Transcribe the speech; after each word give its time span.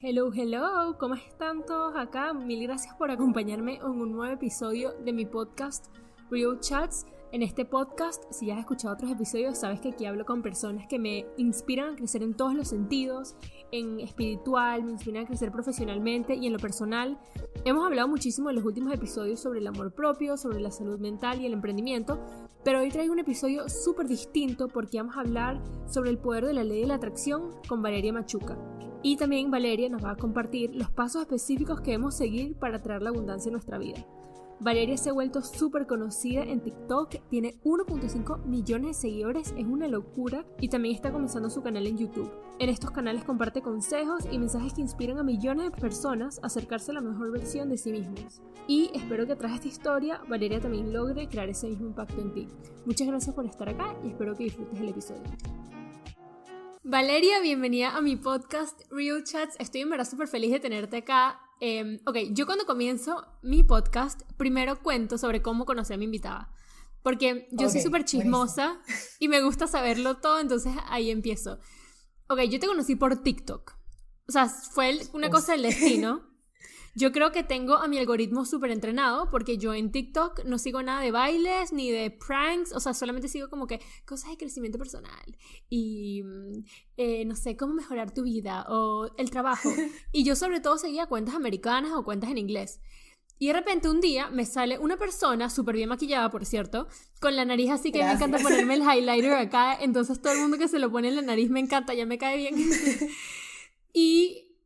Hello, 0.00 0.30
hello, 0.32 0.96
¿cómo 0.96 1.14
están 1.14 1.66
todos 1.66 1.96
acá? 1.96 2.32
Mil 2.32 2.62
gracias 2.62 2.94
por 2.94 3.10
acompañarme 3.10 3.78
en 3.78 3.82
un 3.82 4.12
nuevo 4.12 4.32
episodio 4.32 4.92
de 5.04 5.12
mi 5.12 5.26
podcast 5.26 5.86
Real 6.30 6.60
Chats. 6.60 7.04
En 7.32 7.42
este 7.42 7.64
podcast, 7.64 8.22
si 8.30 8.46
ya 8.46 8.54
has 8.54 8.60
escuchado 8.60 8.94
otros 8.94 9.10
episodios, 9.10 9.58
sabes 9.58 9.80
que 9.80 9.88
aquí 9.88 10.06
hablo 10.06 10.24
con 10.24 10.40
personas 10.40 10.86
que 10.86 11.00
me 11.00 11.26
inspiran 11.36 11.94
a 11.94 11.96
crecer 11.96 12.22
en 12.22 12.34
todos 12.34 12.54
los 12.54 12.68
sentidos, 12.68 13.34
en 13.72 13.98
espiritual, 13.98 14.84
me 14.84 14.92
inspiran 14.92 15.24
a 15.24 15.26
crecer 15.26 15.50
profesionalmente 15.50 16.36
y 16.36 16.46
en 16.46 16.52
lo 16.52 16.60
personal. 16.60 17.18
Hemos 17.64 17.84
hablado 17.84 18.06
muchísimo 18.06 18.50
en 18.50 18.56
los 18.56 18.64
últimos 18.64 18.94
episodios 18.94 19.40
sobre 19.40 19.58
el 19.58 19.66
amor 19.66 19.92
propio, 19.92 20.36
sobre 20.36 20.60
la 20.60 20.70
salud 20.70 21.00
mental 21.00 21.40
y 21.40 21.46
el 21.46 21.54
emprendimiento, 21.54 22.24
pero 22.62 22.78
hoy 22.78 22.90
traigo 22.90 23.12
un 23.12 23.18
episodio 23.18 23.68
súper 23.68 24.06
distinto 24.06 24.68
porque 24.68 24.98
vamos 24.98 25.16
a 25.16 25.20
hablar 25.22 25.60
sobre 25.88 26.10
el 26.10 26.18
poder 26.18 26.46
de 26.46 26.52
la 26.52 26.62
ley 26.62 26.82
de 26.82 26.86
la 26.86 26.94
atracción 26.94 27.50
con 27.66 27.82
Valeria 27.82 28.12
Machuca. 28.12 28.56
Y 29.02 29.16
también 29.16 29.50
Valeria 29.50 29.88
nos 29.88 30.04
va 30.04 30.12
a 30.12 30.16
compartir 30.16 30.74
los 30.74 30.90
pasos 30.90 31.22
específicos 31.22 31.80
que 31.80 31.92
debemos 31.92 32.14
seguir 32.14 32.56
para 32.56 32.82
traer 32.82 33.02
la 33.02 33.10
abundancia 33.10 33.48
en 33.48 33.52
nuestra 33.52 33.78
vida. 33.78 34.04
Valeria 34.60 34.96
se 34.96 35.10
ha 35.10 35.12
vuelto 35.12 35.40
súper 35.40 35.86
conocida 35.86 36.42
en 36.42 36.60
TikTok, 36.60 37.14
tiene 37.30 37.60
1.5 37.62 38.44
millones 38.44 38.88
de 38.88 38.94
seguidores, 38.94 39.54
es 39.56 39.64
una 39.64 39.86
locura 39.86 40.44
y 40.60 40.68
también 40.68 40.96
está 40.96 41.12
comenzando 41.12 41.48
su 41.48 41.62
canal 41.62 41.86
en 41.86 41.96
YouTube. 41.96 42.28
En 42.58 42.68
estos 42.68 42.90
canales 42.90 43.22
comparte 43.22 43.62
consejos 43.62 44.24
y 44.32 44.36
mensajes 44.36 44.74
que 44.74 44.80
inspiran 44.80 45.18
a 45.18 45.22
millones 45.22 45.66
de 45.66 45.80
personas 45.80 46.40
a 46.42 46.46
acercarse 46.46 46.90
a 46.90 46.94
la 46.94 47.00
mejor 47.00 47.30
versión 47.30 47.68
de 47.68 47.78
sí 47.78 47.92
mismos. 47.92 48.42
Y 48.66 48.90
espero 48.94 49.28
que 49.28 49.36
tras 49.36 49.54
esta 49.54 49.68
historia 49.68 50.20
Valeria 50.28 50.60
también 50.60 50.92
logre 50.92 51.28
crear 51.28 51.48
ese 51.48 51.68
mismo 51.68 51.86
impacto 51.86 52.20
en 52.20 52.32
ti. 52.32 52.48
Muchas 52.84 53.06
gracias 53.06 53.36
por 53.36 53.46
estar 53.46 53.68
acá 53.68 53.96
y 54.02 54.08
espero 54.08 54.34
que 54.34 54.44
disfrutes 54.44 54.80
el 54.80 54.88
episodio. 54.88 55.22
Valeria, 56.90 57.38
bienvenida 57.40 57.94
a 57.94 58.00
mi 58.00 58.16
podcast 58.16 58.80
Real 58.90 59.22
Chats. 59.22 59.56
Estoy 59.58 59.82
en 59.82 59.90
verdad 59.90 60.08
súper 60.08 60.26
feliz 60.26 60.50
de 60.52 60.58
tenerte 60.58 60.96
acá. 60.96 61.38
Eh, 61.60 62.00
ok, 62.06 62.16
yo 62.30 62.46
cuando 62.46 62.64
comienzo 62.64 63.26
mi 63.42 63.62
podcast, 63.62 64.22
primero 64.38 64.82
cuento 64.82 65.18
sobre 65.18 65.42
cómo 65.42 65.66
conocí 65.66 65.92
a 65.92 65.98
mi 65.98 66.06
invitada. 66.06 66.50
Porque 67.02 67.46
yo 67.50 67.68
soy 67.68 67.82
súper 67.82 68.06
chismosa 68.06 68.80
y 69.18 69.28
me 69.28 69.42
gusta 69.42 69.66
saberlo 69.66 70.16
todo, 70.16 70.40
entonces 70.40 70.72
ahí 70.86 71.10
empiezo. 71.10 71.58
Ok, 72.26 72.40
yo 72.44 72.58
te 72.58 72.66
conocí 72.66 72.96
por 72.96 73.22
TikTok. 73.22 73.74
O 74.26 74.32
sea, 74.32 74.48
fue 74.48 74.98
una 75.12 75.28
cosa 75.28 75.52
del 75.52 75.64
destino. 75.64 76.22
Yo 76.98 77.12
creo 77.12 77.30
que 77.30 77.44
tengo 77.44 77.76
a 77.76 77.86
mi 77.86 77.96
algoritmo 77.96 78.44
súper 78.44 78.72
entrenado 78.72 79.30
porque 79.30 79.56
yo 79.56 79.72
en 79.72 79.92
TikTok 79.92 80.44
no 80.46 80.58
sigo 80.58 80.82
nada 80.82 81.00
de 81.00 81.12
bailes 81.12 81.72
ni 81.72 81.92
de 81.92 82.10
pranks, 82.10 82.72
o 82.72 82.80
sea, 82.80 82.92
solamente 82.92 83.28
sigo 83.28 83.48
como 83.48 83.68
que 83.68 83.80
cosas 84.04 84.30
de 84.30 84.36
crecimiento 84.36 84.78
personal 84.78 85.36
y 85.68 86.24
mm, 86.24 86.64
eh, 86.96 87.24
no 87.24 87.36
sé, 87.36 87.56
cómo 87.56 87.72
mejorar 87.72 88.12
tu 88.12 88.24
vida 88.24 88.66
o 88.68 89.14
el 89.16 89.30
trabajo. 89.30 89.68
Y 90.10 90.24
yo 90.24 90.34
sobre 90.34 90.58
todo 90.58 90.76
seguía 90.76 91.06
cuentas 91.06 91.36
americanas 91.36 91.92
o 91.92 92.02
cuentas 92.02 92.30
en 92.30 92.38
inglés. 92.38 92.80
Y 93.38 93.46
de 93.46 93.52
repente 93.52 93.88
un 93.88 94.00
día 94.00 94.28
me 94.30 94.44
sale 94.44 94.80
una 94.80 94.96
persona 94.96 95.50
súper 95.50 95.76
bien 95.76 95.88
maquillada, 95.88 96.30
por 96.30 96.44
cierto, 96.46 96.88
con 97.20 97.36
la 97.36 97.44
nariz 97.44 97.70
así 97.70 97.92
que 97.92 98.02
me 98.02 98.10
encanta 98.10 98.38
ponerme 98.38 98.74
el 98.74 98.82
highlighter 98.82 99.32
acá. 99.34 99.78
Entonces 99.80 100.20
todo 100.20 100.32
el 100.32 100.40
mundo 100.40 100.58
que 100.58 100.66
se 100.66 100.80
lo 100.80 100.90
pone 100.90 101.06
en 101.06 101.14
la 101.14 101.22
nariz 101.22 101.48
me 101.48 101.60
encanta, 101.60 101.94
ya 101.94 102.06
me 102.06 102.18
cae 102.18 102.38
bien. 102.38 102.56
y, 103.92 104.56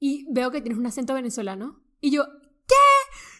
y 0.00 0.26
veo 0.32 0.50
que 0.50 0.62
tienes 0.62 0.78
un 0.78 0.86
acento 0.86 1.12
venezolano. 1.12 1.81
Y 2.02 2.10
yo, 2.10 2.26
¿qué? 2.66 2.74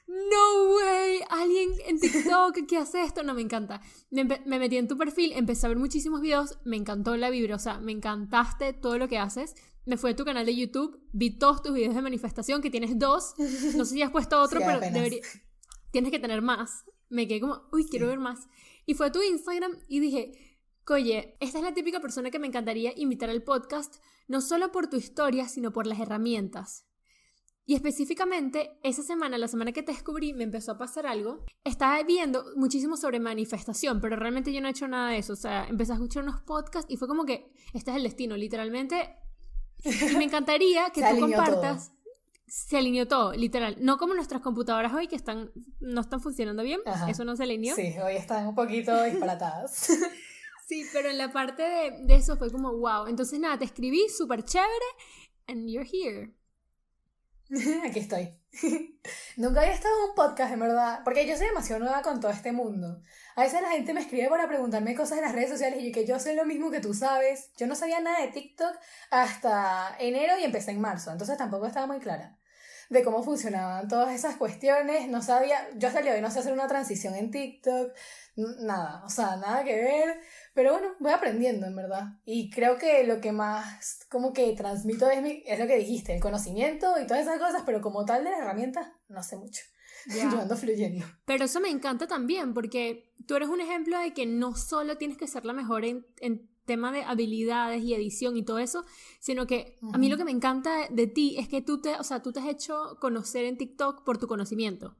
No 0.07 0.75
way, 0.77 1.19
alguien 1.29 1.71
en 1.85 1.99
TikTok 1.99 2.65
que 2.69 2.79
hace 2.79 3.03
esto, 3.03 3.25
no 3.25 3.35
me 3.35 3.43
encanta. 3.43 3.83
Me, 4.11 4.25
metí 4.25 4.77
en 4.77 4.87
tu 4.87 4.97
perfil, 4.97 5.33
empecé 5.33 5.67
a 5.67 5.71
ver 5.71 5.79
muchísimos 5.79 6.21
videos, 6.21 6.61
me 6.65 6.77
encantó 6.77 7.17
la 7.17 7.29
vibra, 7.29 7.57
o 7.57 7.59
sea, 7.59 7.81
me 7.81 7.91
encantaste 7.91 8.73
todo 8.73 8.99
lo 8.99 9.09
que 9.09 9.19
haces. 9.19 9.57
Me 9.85 9.97
fui 9.97 10.13
a 10.13 10.17
tu 10.17 10.25
canal 10.25 10.47
de 10.47 10.55
YouTube, 10.55 11.01
vi 11.13 11.37
todos 11.37 11.61
tus 11.61 11.75
videos 11.75 11.97
de 11.97 12.03
manifestación, 12.03 12.63
que 12.63 12.71
tienes 12.71 12.97
dos. 13.01 13.35
No 13.75 13.85
sé 13.85 13.95
si 13.95 14.03
has 14.03 14.13
puesto 14.13 14.41
otro, 14.41 14.61
pero 14.65 14.79
debería, 14.79 15.23
tienes 15.91 16.13
que 16.13 16.21
tener 16.21 16.41
más. 16.41 16.85
Me 17.09 17.27
quedé 17.27 17.41
como, 17.41 17.63
uy, 17.73 17.85
quiero 17.89 18.07
ver 18.07 18.21
más. 18.21 18.47
Y 18.87 18.95
fue 18.95 19.07
a 19.07 19.13
tu 19.13 19.21
Instagram 19.23 19.77
y 19.89 19.99
dije, 19.99 20.61
oye, 20.87 21.37
esta 21.41 21.59
es 21.59 21.65
la 21.65 21.75
típica 21.75 21.99
persona 21.99 22.31
que 22.31 22.39
me 22.39 22.47
encantaría 22.47 22.93
invitar 22.97 23.29
al 23.29 23.43
podcast, 23.43 23.97
no 24.29 24.41
solo 24.41 24.71
por 24.71 24.89
tu 24.89 24.99
historia, 24.99 25.49
sino 25.49 25.73
por 25.73 25.89
las 25.89 25.99
herramientas. 25.99 26.87
Y 27.65 27.75
específicamente, 27.75 28.79
esa 28.83 29.03
semana, 29.03 29.39
la 29.39 29.47
semana 29.47 29.73
que 29.73 29.83
te 29.83 29.93
descubrí, 29.93 30.33
me 30.33 30.43
empezó 30.43 30.73
a 30.73 30.79
pasar 30.79 31.07
algo. 31.07 31.45
Estaba 31.65 32.03
viendo 32.03 32.45
muchísimo 32.57 32.97
sobre 32.97 33.21
manifestación, 33.21 34.01
pero 34.01 34.17
realmente 34.17 34.53
yo 34.53 34.61
no 34.61 34.67
he 34.67 34.73
hecho 34.73 34.89
nada 34.89 35.11
de 35.11 35.19
eso. 35.19 35.35
O 35.35 35.37
sea, 35.37 35.67
empecé 35.69 35.93
a 35.93 35.95
escuchar 35.95 36.25
unos 36.25 36.41
podcasts 36.41 36.91
y 36.93 36.97
fue 36.97 37.07
como 37.07 37.25
que 37.25 37.53
este 37.73 37.93
es 37.93 37.97
el 37.97 38.03
destino, 38.03 38.37
literalmente. 38.37 39.17
Y 39.85 40.17
me 40.17 40.25
encantaría 40.25 40.91
que 40.91 41.03
tú 41.11 41.21
compartas. 41.21 41.93
Se 42.49 42.77
alineó 42.77 43.07
todo, 43.07 43.33
literal. 43.33 43.77
No 43.81 43.97
como 43.97 44.15
nuestras 44.15 44.43
computadoras 44.43 44.93
hoy 44.93 45.07
que 45.07 45.17
están 45.17 45.53
no 45.81 46.01
están 46.01 46.21
funcionando 46.21 46.65
bien. 46.65 46.81
Eso 47.09 47.25
no 47.25 47.37
se 47.37 47.45
alineó. 47.45 47.77
Sí, 47.77 47.95
hoy 48.05 48.17
están 48.17 48.49
un 48.49 48.55
poquito 48.57 49.03
disparatadas. 49.05 49.89
sí, 50.67 50.85
pero 50.93 51.09
en 51.11 51.17
la 51.17 51.33
parte 51.33 51.63
de, 51.63 52.05
de 52.05 52.15
eso 52.17 52.37
fue 52.37 52.51
como 52.51 52.77
wow. 52.77 53.07
Entonces, 53.07 53.39
nada, 53.39 53.57
te 53.57 53.65
escribí 53.65 54.09
súper 54.09 54.45
chévere. 54.45 54.69
And 55.47 55.69
you're 55.69 55.89
here. 55.91 56.35
Aquí 57.87 58.01
estoy. 58.01 58.35
Nunca 59.37 59.61
había 59.61 59.75
estado 59.75 59.95
en 59.97 60.11
un 60.11 60.15
podcast, 60.15 60.53
en 60.53 60.61
verdad, 60.61 61.01
porque 61.05 61.27
yo 61.27 61.37
soy 61.37 61.49
demasiado 61.49 61.83
nueva 61.83 62.03
con 62.03 62.21
todo 62.21 62.31
este 62.31 62.53
mundo. 62.53 63.03
A 63.37 63.43
veces 63.43 63.61
la 63.61 63.71
gente 63.71 63.93
me 63.93 64.01
escribe 64.01 64.29
para 64.29 64.49
preguntarme 64.49 64.95
cosas 64.95 65.19
en 65.19 65.25
las 65.25 65.33
redes 65.33 65.51
sociales 65.51 65.83
y 65.83 65.93
que 65.93 66.07
yo 66.07 66.19
sé 66.19 66.35
lo 66.35 66.47
mismo 66.47 66.71
que 66.71 66.81
tú 66.81 66.95
sabes. 66.95 67.51
Yo 67.57 67.67
no 67.67 67.75
sabía 67.75 68.01
nada 68.01 68.21
de 68.21 68.29
TikTok 68.29 68.75
hasta 69.11 69.97
enero 69.99 70.39
y 70.39 70.45
empecé 70.45 70.71
en 70.71 70.81
marzo, 70.81 71.13
entonces 71.13 71.37
tampoco 71.37 71.67
estaba 71.67 71.87
muy 71.87 71.99
clara 71.99 72.39
de 72.89 73.03
cómo 73.03 73.23
funcionaban 73.23 73.89
todas 73.89 74.15
esas 74.15 74.37
cuestiones. 74.37 75.09
No 75.09 75.23
sabía, 75.23 75.69
yo 75.77 75.89
hasta 75.89 76.01
el 76.01 76.09
hoy 76.09 76.21
no 76.21 76.31
sé 76.31 76.41
hacer 76.41 76.53
una 76.53 76.69
transición 76.69 77.15
en 77.15 77.31
TikTok, 77.31 77.93
nada, 78.37 79.03
o 79.05 79.09
sea, 79.11 79.37
nada 79.37 79.65
que 79.65 79.75
ver. 79.77 80.21
Pero 80.55 80.73
bueno, 80.73 80.89
voy 81.01 81.13
aprendiendo, 81.13 81.67
en 81.67 81.75
verdad. 81.75 82.19
Y 82.25 82.51
creo 82.51 82.77
que 82.79 83.05
lo 83.05 83.21
que 83.21 83.33
más 83.33 84.07
como 84.11 84.33
que 84.33 84.53
transmito 84.55 85.09
es, 85.09 85.23
mi, 85.23 85.43
es 85.47 85.59
lo 85.59 85.67
que 85.67 85.79
dijiste, 85.79 86.15
el 86.15 86.21
conocimiento 86.21 87.01
y 87.01 87.07
todas 87.07 87.23
esas 87.23 87.39
cosas, 87.39 87.63
pero 87.65 87.81
como 87.81 88.05
tal 88.05 88.25
de 88.25 88.31
la 88.31 88.39
herramienta, 88.39 88.95
no 89.09 89.23
sé 89.23 89.37
mucho. 89.37 89.63
Yo 90.07 90.41
ando 90.41 90.57
fluyendo. 90.57 91.07
Pero 91.25 91.45
eso 91.45 91.61
me 91.61 91.71
encanta 91.71 92.07
también, 92.07 92.55
porque 92.55 93.13
tú 93.27 93.37
eres 93.37 93.49
un 93.49 93.61
ejemplo 93.61 93.99
de 93.99 94.13
que 94.13 94.27
no 94.27 94.55
solo 94.55 94.99
tienes 94.99 95.17
que 95.17 95.29
ser 95.29 95.45
la 95.45 95.53
mejor 95.53 95.85
en, 95.85 96.07
en 96.21 96.51
tema 96.65 96.93
de 96.93 97.03
habilidades 97.03 97.83
y 97.83 97.95
edición 97.95 98.37
y 98.37 98.45
todo 98.45 98.59
eso, 98.59 98.85
sino 99.21 99.47
que 99.47 99.79
a 99.93 99.99
mí 99.99 100.09
lo 100.09 100.17
que 100.17 100.25
me 100.25 100.31
encanta 100.31 100.89
de 100.91 101.07
ti 101.07 101.37
es 101.39 101.49
que 101.49 101.61
tú 101.61 101.81
te, 101.81 101.97
o 101.97 102.05
sea, 102.05 102.23
tú 102.23 102.33
te 102.33 102.41
has 102.41 102.49
hecho 102.49 102.97
conocer 103.01 103.45
en 103.45 103.57
TikTok 103.57 104.05
por 104.05 104.19
tu 104.19 104.27
conocimiento. 104.27 104.97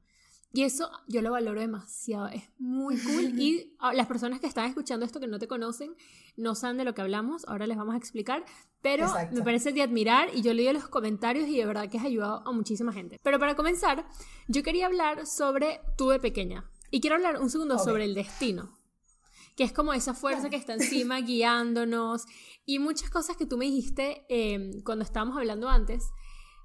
Y 0.55 0.61
eso 0.61 0.91
yo 1.07 1.23
lo 1.23 1.31
valoro 1.31 1.59
demasiado, 1.59 2.27
es 2.27 2.43
muy 2.59 2.95
cool. 2.97 3.33
Y 3.39 3.75
las 3.93 4.05
personas 4.05 4.39
que 4.39 4.45
están 4.45 4.65
escuchando 4.65 5.03
esto 5.03 5.19
que 5.19 5.25
no 5.25 5.39
te 5.39 5.47
conocen, 5.47 5.95
no 6.37 6.53
saben 6.53 6.77
de 6.77 6.83
lo 6.83 6.93
que 6.93 7.01
hablamos, 7.01 7.43
ahora 7.47 7.65
les 7.65 7.75
vamos 7.75 7.95
a 7.95 7.97
explicar, 7.97 8.45
pero 8.79 9.11
me 9.31 9.41
parece 9.41 9.73
de 9.73 9.81
admirar 9.81 10.29
y 10.31 10.43
yo 10.43 10.53
leí 10.53 10.71
los 10.71 10.87
comentarios 10.87 11.47
y 11.47 11.57
de 11.57 11.65
verdad 11.65 11.89
que 11.89 11.97
has 11.97 12.05
ayudado 12.05 12.47
a 12.47 12.51
muchísima 12.51 12.93
gente. 12.93 13.19
Pero 13.23 13.39
para 13.39 13.55
comenzar, 13.55 14.07
yo 14.47 14.61
quería 14.61 14.85
hablar 14.85 15.25
sobre 15.25 15.81
tú 15.97 16.09
de 16.09 16.19
pequeña. 16.19 16.69
Y 16.91 17.01
quiero 17.01 17.15
hablar 17.15 17.41
un 17.41 17.49
segundo 17.49 17.79
sobre 17.79 18.05
el 18.05 18.13
destino, 18.13 18.77
que 19.55 19.63
es 19.63 19.73
como 19.73 19.93
esa 19.93 20.13
fuerza 20.13 20.51
que 20.51 20.55
está 20.55 20.73
encima 20.75 21.19
guiándonos 21.21 22.25
y 22.63 22.77
muchas 22.77 23.09
cosas 23.09 23.37
que 23.37 23.47
tú 23.47 23.57
me 23.57 23.65
dijiste 23.65 24.27
eh, 24.29 24.83
cuando 24.85 25.03
estábamos 25.03 25.35
hablando 25.35 25.67
antes 25.67 26.11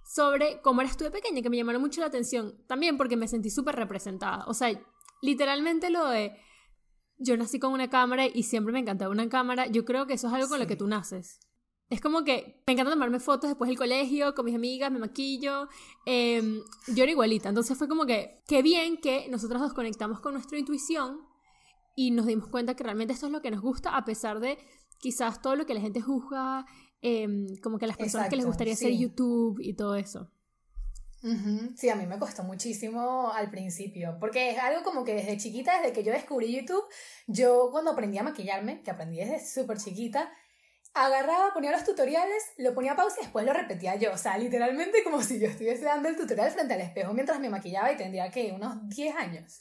sobre 0.09 0.63
cómo 0.63 0.81
eras 0.81 0.97
tú 0.97 1.05
de 1.05 1.11
pequeña, 1.11 1.43
que 1.43 1.51
me 1.51 1.59
llamaron 1.59 1.83
mucho 1.83 2.01
la 2.01 2.07
atención. 2.07 2.57
También 2.67 2.97
porque 2.97 3.19
me 3.19 3.29
sentí 3.29 3.51
súper 3.51 3.77
representada. 3.77 4.47
O 4.47 4.55
sea, 4.55 4.71
literalmente 5.21 5.91
lo 5.91 6.09
de 6.09 6.33
yo 7.19 7.37
nací 7.37 7.59
con 7.59 7.75
una 7.75 7.91
cámara 7.91 8.25
y 8.27 8.45
siempre 8.45 8.73
me 8.73 8.79
encantaba 8.79 9.11
una 9.11 9.29
cámara, 9.29 9.67
yo 9.67 9.85
creo 9.85 10.07
que 10.07 10.15
eso 10.15 10.29
es 10.29 10.33
algo 10.33 10.49
con 10.49 10.61
lo 10.61 10.67
que 10.67 10.77
tú 10.77 10.87
naces. 10.87 11.41
Es 11.91 12.01
como 12.01 12.25
que 12.25 12.63
me 12.67 12.73
encanta 12.73 12.93
tomarme 12.93 13.21
fotos 13.21 13.51
después 13.51 13.69
del 13.69 13.77
colegio, 13.77 14.35
con 14.35 14.47
mis 14.47 14.55
amigas, 14.55 14.91
me 14.91 14.99
maquillo. 14.99 15.69
Em, 16.07 16.63
yo 16.87 17.03
era 17.03 17.13
igualita. 17.13 17.51
Entonces 17.51 17.77
fue 17.77 17.87
como 17.87 18.07
que, 18.07 18.43
qué 18.47 18.63
bien 18.63 18.99
que 18.99 19.28
nosotros 19.28 19.61
nos 19.61 19.75
conectamos 19.75 20.21
con 20.21 20.33
nuestra 20.33 20.59
intuición 20.59 21.21
y 21.97 22.13
nos 22.13 22.27
dimos 22.27 22.49
cuenta 22.49 22.75
que 22.75 22.84
realmente 22.84 23.13
esto 23.13 23.27
es 23.27 23.33
lo 23.33 23.43
que 23.43 23.51
nos 23.51 23.61
gusta, 23.61 23.95
a 23.95 24.04
pesar 24.07 24.41
de 24.41 24.59
quizás 24.99 25.43
todo 25.43 25.54
lo 25.57 25.66
que 25.66 25.75
la 25.75 25.81
gente 25.81 26.01
juzga, 26.01 26.65
Em, 27.00 27.56
como 27.59 27.78
que 27.78 27.86
las 27.86 27.97
personas 27.97 28.28
que 28.28 28.36
les 28.36 28.47
gustaría 28.47 28.74
hacer 28.74 28.92
YouTube 28.92 29.60
y 29.60 29.74
todo 29.74 29.95
eso. 29.95 30.30
Sí, 31.77 31.89
a 31.89 31.97
mí 31.97 32.06
me 32.06 32.18
costó 32.18 32.45
muchísimo 32.45 33.33
al 33.33 33.50
principio, 33.50 34.16
porque 34.21 34.50
es 34.50 34.59
algo 34.59 34.84
como 34.84 35.04
que 35.04 35.15
desde 35.15 35.36
chiquita, 35.36 35.78
desde 35.80 35.92
que 35.92 36.04
yo 36.04 36.12
descubrí 36.12 36.54
YouTube, 36.54 36.84
yo 37.27 37.71
cuando 37.72 37.91
aprendí 37.91 38.18
a 38.18 38.22
maquillarme, 38.22 38.83
que 38.83 38.91
aprendí 38.92 39.16
desde 39.18 39.45
súper 39.45 39.78
chiquita, 39.78 40.33
agarraba, 40.95 41.53
ponía 41.53 41.72
los 41.72 41.84
tutoriales, 41.84 42.42
lo 42.56 42.72
ponía 42.72 42.92
a 42.92 42.97
pausa 42.97 43.16
y 43.21 43.24
después 43.24 43.44
lo 43.44 43.53
repetía 43.53 43.97
yo, 43.97 44.12
o 44.12 44.16
sea, 44.16 44.39
literalmente 44.39 45.03
como 45.03 45.21
si 45.22 45.41
yo 45.41 45.48
estuviese 45.48 45.84
dando 45.84 46.09
el 46.09 46.16
tutorial 46.16 46.51
frente 46.53 46.74
al 46.74 46.80
espejo 46.80 47.12
mientras 47.12 47.41
me 47.41 47.51
maquillaba 47.51 47.92
y 47.92 47.97
tendría 47.97 48.30
que 48.30 48.53
unos 48.53 48.89
10 48.89 49.16
años. 49.16 49.59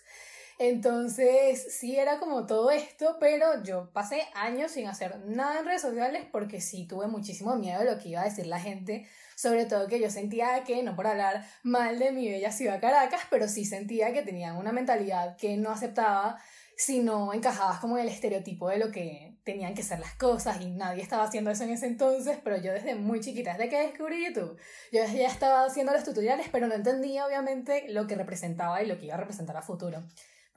Entonces, 0.60 1.78
sí 1.78 1.98
era 1.98 2.18
como 2.18 2.48
todo 2.48 2.72
esto, 2.72 3.18
pero 3.20 3.62
yo 3.64 3.92
pasé 3.94 4.24
años 4.34 4.72
sin 4.72 4.88
hacer 4.88 5.20
nada 5.28 5.60
en 5.60 5.66
redes 5.66 5.84
sociales 5.84 6.26
porque 6.32 6.62
sí 6.62 6.88
tuve 6.88 7.08
muchísimo 7.08 7.56
miedo 7.58 7.80
de 7.80 7.92
lo 7.92 8.00
que 8.00 8.10
iba 8.10 8.22
a 8.22 8.26
decir 8.26 8.48
la 8.48 8.60
gente, 8.60 9.08
sobre 9.36 9.66
todo 9.66 9.88
que 9.88 10.00
yo 10.00 10.10
sentía 10.10 10.64
que, 10.64 10.82
no 10.82 10.96
por 10.96 11.06
hablar 11.06 11.46
mal 11.62 12.00
de 12.00 12.12
mi 12.12 12.28
bella 12.28 12.52
ciudad 12.52 12.82
Caracas, 12.82 13.22
pero 13.30 13.48
sí 13.48 13.66
sentía 13.66 14.14
que 14.14 14.24
tenían 14.24 14.58
una 14.58 14.72
mentalidad 14.72 15.38
que 15.38 15.58
no 15.58 15.70
aceptaba 15.70 16.40
si 16.76 17.00
no 17.00 17.34
encajabas 17.34 17.80
como 17.80 17.98
en 17.98 18.04
el 18.04 18.10
estereotipo 18.10 18.70
de 18.70 18.80
lo 18.80 18.92
que 18.92 19.36
tenían 19.44 19.76
que 19.76 19.84
ser 19.84 20.00
las 20.00 20.14
cosas 20.16 20.60
y 20.62 20.72
nadie 20.72 21.04
estaba 21.04 21.24
haciendo 21.24 21.52
eso 21.52 21.64
en 21.64 21.72
ese 21.72 21.86
entonces, 21.86 22.40
pero 22.44 22.58
yo 22.58 22.74
desde 22.74 22.96
muy 22.96 23.20
chiquita, 23.20 23.54
desde 23.54 23.70
que 23.70 23.80
descubrí 23.80 24.26
YouTube, 24.26 24.58
yo 24.92 25.04
ya 25.06 25.28
estaba 25.28 25.66
haciendo 25.66 25.94
los 25.94 26.04
tutoriales, 26.04 26.48
pero 26.52 26.68
no 26.68 26.74
entendía 26.74 27.28
obviamente 27.28 27.86
lo 27.90 28.08
que 28.08 28.16
representaba 28.16 28.82
y 28.82 28.88
lo 28.88 28.98
que 28.98 29.06
iba 29.06 29.16
a 29.16 29.20
representar 29.20 29.56
a 29.56 29.62
futuro. 29.62 30.04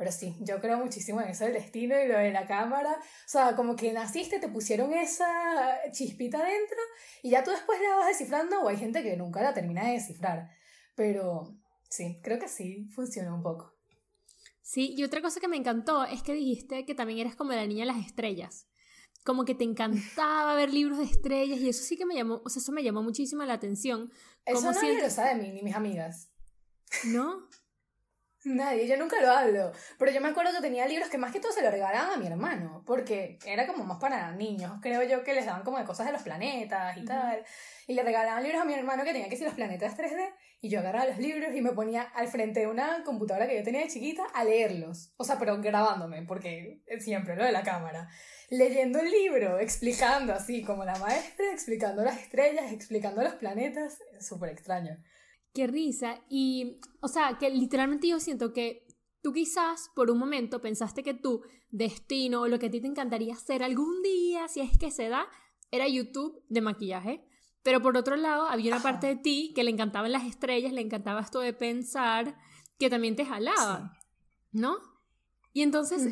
Pero 0.01 0.13
sí, 0.13 0.35
yo 0.41 0.63
creo 0.63 0.79
muchísimo 0.79 1.21
en 1.21 1.29
eso 1.29 1.45
del 1.45 1.53
destino 1.53 1.95
y 2.03 2.09
lo 2.09 2.17
de 2.17 2.33
la 2.33 2.47
cámara. 2.47 2.91
O 2.91 3.29
sea, 3.29 3.55
como 3.55 3.77
que 3.77 3.93
naciste, 3.93 4.39
te 4.39 4.49
pusieron 4.49 4.95
esa 4.95 5.79
chispita 5.93 6.43
dentro 6.43 6.79
y 7.23 7.29
ya 7.29 7.45
tú 7.45 7.51
después 7.51 7.79
la 7.83 7.97
vas 7.97 8.07
descifrando 8.07 8.63
o 8.63 8.69
hay 8.69 8.79
gente 8.79 9.03
que 9.03 9.15
nunca 9.19 9.43
la 9.43 9.53
termina 9.53 9.85
de 9.85 9.93
descifrar. 9.93 10.49
Pero 10.95 11.55
sí, 11.91 12.19
creo 12.23 12.39
que 12.39 12.49
sí 12.49 12.89
funciona 12.95 13.35
un 13.35 13.43
poco. 13.43 13.77
Sí, 14.63 14.95
y 14.97 15.05
otra 15.05 15.21
cosa 15.21 15.39
que 15.39 15.49
me 15.49 15.59
encantó 15.59 16.07
es 16.07 16.23
que 16.23 16.33
dijiste 16.33 16.87
que 16.87 16.95
también 16.95 17.19
eras 17.19 17.37
como 17.37 17.53
la 17.53 17.67
niña 17.67 17.85
de 17.85 17.93
las 17.93 18.07
estrellas. 18.07 18.69
Como 19.23 19.45
que 19.45 19.55
te 19.55 19.65
encantaba 19.65 20.55
ver 20.55 20.73
libros 20.73 20.97
de 20.97 21.05
estrellas 21.05 21.61
y 21.61 21.69
eso 21.69 21.83
sí 21.83 21.99
que 21.99 22.07
me 22.07 22.15
llamó, 22.15 22.41
o 22.43 22.49
sea, 22.49 22.61
eso 22.63 22.73
me 22.73 22.83
llamó 22.83 23.03
muchísimo 23.03 23.45
la 23.45 23.53
atención. 23.53 24.11
Eso 24.47 24.61
como 24.61 24.73
nadie 24.73 25.03
lo 25.03 25.11
sabe 25.11 25.35
de 25.35 25.43
mí, 25.43 25.53
ni 25.53 25.63
mis 25.63 25.75
amigas. 25.75 26.31
¿No? 27.05 27.51
Nadie, 28.45 28.89
yo 28.89 28.97
nunca 28.97 29.21
lo 29.21 29.31
hablo. 29.31 29.73
Pero 29.99 30.11
yo 30.13 30.21
me 30.21 30.29
acuerdo 30.29 30.53
que 30.53 30.63
tenía 30.63 30.87
libros 30.89 31.11
que 31.11 31.19
más 31.19 31.33
que 31.33 31.41
todo 31.41 31.53
se 31.53 31.63
lo 31.63 31.71
regalaban 31.71 32.13
a 32.13 32.17
mi 32.17 32.27
hermano, 32.27 32.83
porque 32.87 33.39
era 33.45 33.67
como 33.67 33.85
más 33.85 33.99
para 33.99 34.33
niños, 34.33 34.79
creo 34.81 35.03
yo, 35.03 35.23
que 35.23 35.35
les 35.35 35.45
daban 35.45 35.63
como 35.63 35.79
de 35.79 35.85
cosas 35.85 36.07
de 36.07 36.13
los 36.13 36.23
planetas 36.23 36.97
y 36.97 37.05
tal. 37.05 37.45
Y 37.87 37.95
le 37.95 38.03
regalaban 38.03 38.43
libros 38.43 38.63
a 38.63 38.65
mi 38.65 38.73
hermano 38.73 39.05
que 39.05 39.13
tenía 39.13 39.29
que 39.29 39.37
ser 39.37 39.47
los 39.47 39.57
planetas 39.57 39.97
3D, 39.97 40.33
y 40.63 40.69
yo 40.69 40.81
agarraba 40.81 41.07
los 41.07 41.19
libros 41.19 41.55
y 41.55 41.61
me 41.61 41.73
ponía 41.73 42.03
al 42.03 42.29
frente 42.29 42.61
de 42.61 42.67
una 42.67 43.03
computadora 43.05 43.47
que 43.47 43.57
yo 43.57 43.63
tenía 43.63 43.81
de 43.81 43.89
chiquita 43.89 44.25
a 44.35 44.45
leerlos. 44.45 45.13
O 45.17 45.25
sea, 45.25 45.39
pero 45.39 45.61
grabándome, 45.61 46.23
porque 46.23 46.83
siempre 46.99 47.37
lo 47.37 47.45
de 47.45 47.53
la 47.53 47.63
cámara. 47.63 48.09
Leyendo 48.51 49.01
el 49.01 49.11
libro, 49.11 49.59
explicando 49.59 50.33
así, 50.33 50.63
como 50.63 50.85
la 50.85 50.99
maestra, 50.99 51.47
explicando 51.53 52.03
las 52.03 52.19
estrellas, 52.21 52.73
explicando 52.73 53.23
los 53.23 53.35
planetas. 53.35 53.99
Súper 54.19 54.51
extraño. 54.51 54.99
Qué 55.53 55.67
risa. 55.67 56.23
Y, 56.29 56.79
o 57.01 57.09
sea, 57.09 57.39
que 57.39 57.51
literalmente 57.51 58.09
yo 58.09 58.21
siento 58.21 58.53
que 58.53 58.87
tú 59.23 59.33
quizás 59.33 59.91
por 59.95 60.11
un 60.11 60.19
momento 60.19 60.61
pensaste 60.61 61.03
que 61.03 61.15
tu 61.15 61.43
destino 61.71 62.43
o 62.43 62.49
lo 62.49 62.59
que 62.59 62.67
a 62.67 62.71
ti 62.71 62.81
te 62.81 62.87
encantaría 62.87 63.35
hacer 63.35 63.63
algún 63.63 64.03
día, 64.03 64.49
si 64.49 64.61
es 64.61 64.79
que 64.79 64.91
se 64.91 65.09
da, 65.09 65.27
era 65.71 65.89
YouTube 65.89 66.43
de 66.49 66.61
maquillaje. 66.61 67.25
Pero 67.63 67.83
por 67.83 67.97
otro 67.97 68.17
lado, 68.17 68.47
había 68.47 68.73
una 68.73 68.83
parte 68.83 69.07
de 69.07 69.17
ti 69.17 69.53
que 69.55 69.65
le 69.65 69.71
encantaban 69.71 70.13
las 70.13 70.25
estrellas, 70.25 70.73
le 70.73 70.81
encantaba 70.81 71.21
esto 71.21 71.41
de 71.41 71.53
pensar, 71.53 72.37
que 72.79 72.89
también 72.89 73.17
te 73.17 73.27
jalaba, 73.27 73.99
¿no? 74.51 74.79
Y 75.53 75.63
entonces, 75.63 76.11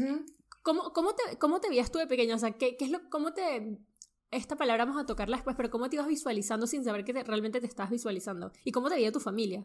¿cómo, 0.62 0.92
cómo, 0.92 1.14
te, 1.14 1.38
¿cómo 1.38 1.60
te 1.60 1.70
veías 1.70 1.90
tú 1.90 1.98
de 1.98 2.06
pequeña? 2.06 2.34
O 2.34 2.38
sea, 2.38 2.52
¿qué, 2.52 2.76
qué 2.76 2.84
es 2.84 2.90
lo, 2.90 3.08
¿cómo 3.08 3.32
te 3.32 3.78
esta 4.30 4.56
palabra 4.56 4.84
vamos 4.84 5.02
a 5.02 5.06
tocarla 5.06 5.36
después, 5.36 5.56
pero 5.56 5.70
¿cómo 5.70 5.88
te 5.88 5.96
ibas 5.96 6.08
visualizando 6.08 6.66
sin 6.66 6.84
saber 6.84 7.04
que 7.04 7.12
realmente 7.22 7.60
te 7.60 7.66
estás 7.66 7.90
visualizando? 7.90 8.52
¿Y 8.64 8.72
cómo 8.72 8.88
te 8.88 8.96
veía 8.96 9.12
tu 9.12 9.20
familia? 9.20 9.64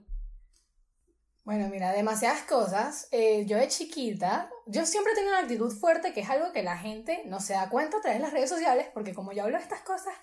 Bueno, 1.43 1.67
mira, 1.69 1.91
demasiadas 1.91 2.43
cosas. 2.43 3.09
Eh, 3.11 3.45
yo 3.45 3.57
de 3.57 3.67
chiquita, 3.67 4.49
yo 4.65 4.85
siempre 4.85 5.13
tengo 5.13 5.29
una 5.29 5.39
actitud 5.39 5.71
fuerte, 5.71 6.13
que 6.13 6.21
es 6.21 6.29
algo 6.29 6.53
que 6.53 6.63
la 6.63 6.77
gente 6.77 7.23
no 7.25 7.41
se 7.41 7.53
da 7.53 7.69
cuenta 7.69 7.97
a 7.97 8.01
través 8.01 8.19
de 8.19 8.23
las 8.23 8.33
redes 8.33 8.49
sociales, 8.49 8.87
porque 8.93 9.13
como 9.13 9.33
yo 9.33 9.43
hablo 9.43 9.57
de 9.57 9.63
estas 9.63 9.81
cosas 9.81 10.13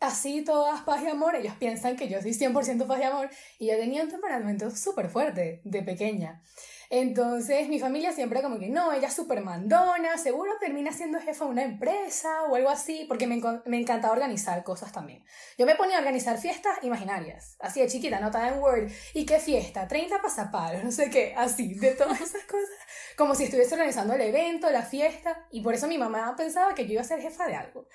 así 0.00 0.42
todas 0.44 0.82
paz 0.82 1.02
y 1.02 1.08
amor, 1.08 1.36
ellos 1.36 1.54
piensan 1.58 1.96
que 1.96 2.08
yo 2.08 2.20
soy 2.20 2.32
100% 2.32 2.86
paz 2.86 3.00
y 3.00 3.02
amor, 3.04 3.30
y 3.58 3.68
yo 3.68 3.76
tenía 3.76 4.02
un 4.02 4.10
temperamento 4.10 4.70
súper 4.70 5.08
fuerte 5.08 5.60
de 5.64 5.82
pequeña. 5.82 6.42
Entonces 6.90 7.68
mi 7.68 7.78
familia 7.78 8.12
siempre 8.12 8.42
como 8.42 8.58
que 8.58 8.68
no, 8.68 8.92
ella 8.92 9.08
es 9.08 9.14
súper 9.14 9.42
mandona, 9.42 10.16
seguro 10.18 10.52
termina 10.60 10.92
siendo 10.92 11.20
jefa 11.20 11.44
de 11.44 11.50
una 11.50 11.64
empresa 11.64 12.44
o 12.44 12.54
algo 12.54 12.68
así, 12.68 13.04
porque 13.08 13.26
me, 13.26 13.40
me 13.64 13.78
encantaba 13.78 14.12
organizar 14.12 14.62
cosas 14.62 14.92
también. 14.92 15.24
Yo 15.58 15.66
me 15.66 15.74
ponía 15.74 15.96
a 15.96 16.00
organizar 16.00 16.38
fiestas 16.38 16.78
imaginarias, 16.82 17.56
así 17.60 17.80
de 17.80 17.88
chiquita, 17.88 18.18
anotada 18.18 18.48
en 18.48 18.60
Word, 18.60 18.90
¿y 19.14 19.26
qué 19.26 19.38
fiesta? 19.38 19.88
30 19.88 20.22
pasapalos, 20.22 20.84
no 20.84 20.92
sé 20.92 21.10
qué, 21.10 21.34
así, 21.36 21.74
de 21.74 21.92
todas 21.92 22.20
esas 22.20 22.44
cosas, 22.44 22.68
como 23.16 23.34
si 23.34 23.44
estuviese 23.44 23.74
organizando 23.74 24.14
el 24.14 24.20
evento, 24.20 24.70
la 24.70 24.82
fiesta, 24.82 25.46
y 25.50 25.60
por 25.62 25.74
eso 25.74 25.88
mi 25.88 25.98
mamá 25.98 26.34
pensaba 26.36 26.74
que 26.74 26.86
yo 26.86 26.92
iba 26.92 27.02
a 27.02 27.04
ser 27.04 27.20
jefa 27.20 27.46
de 27.46 27.56
algo. 27.56 27.88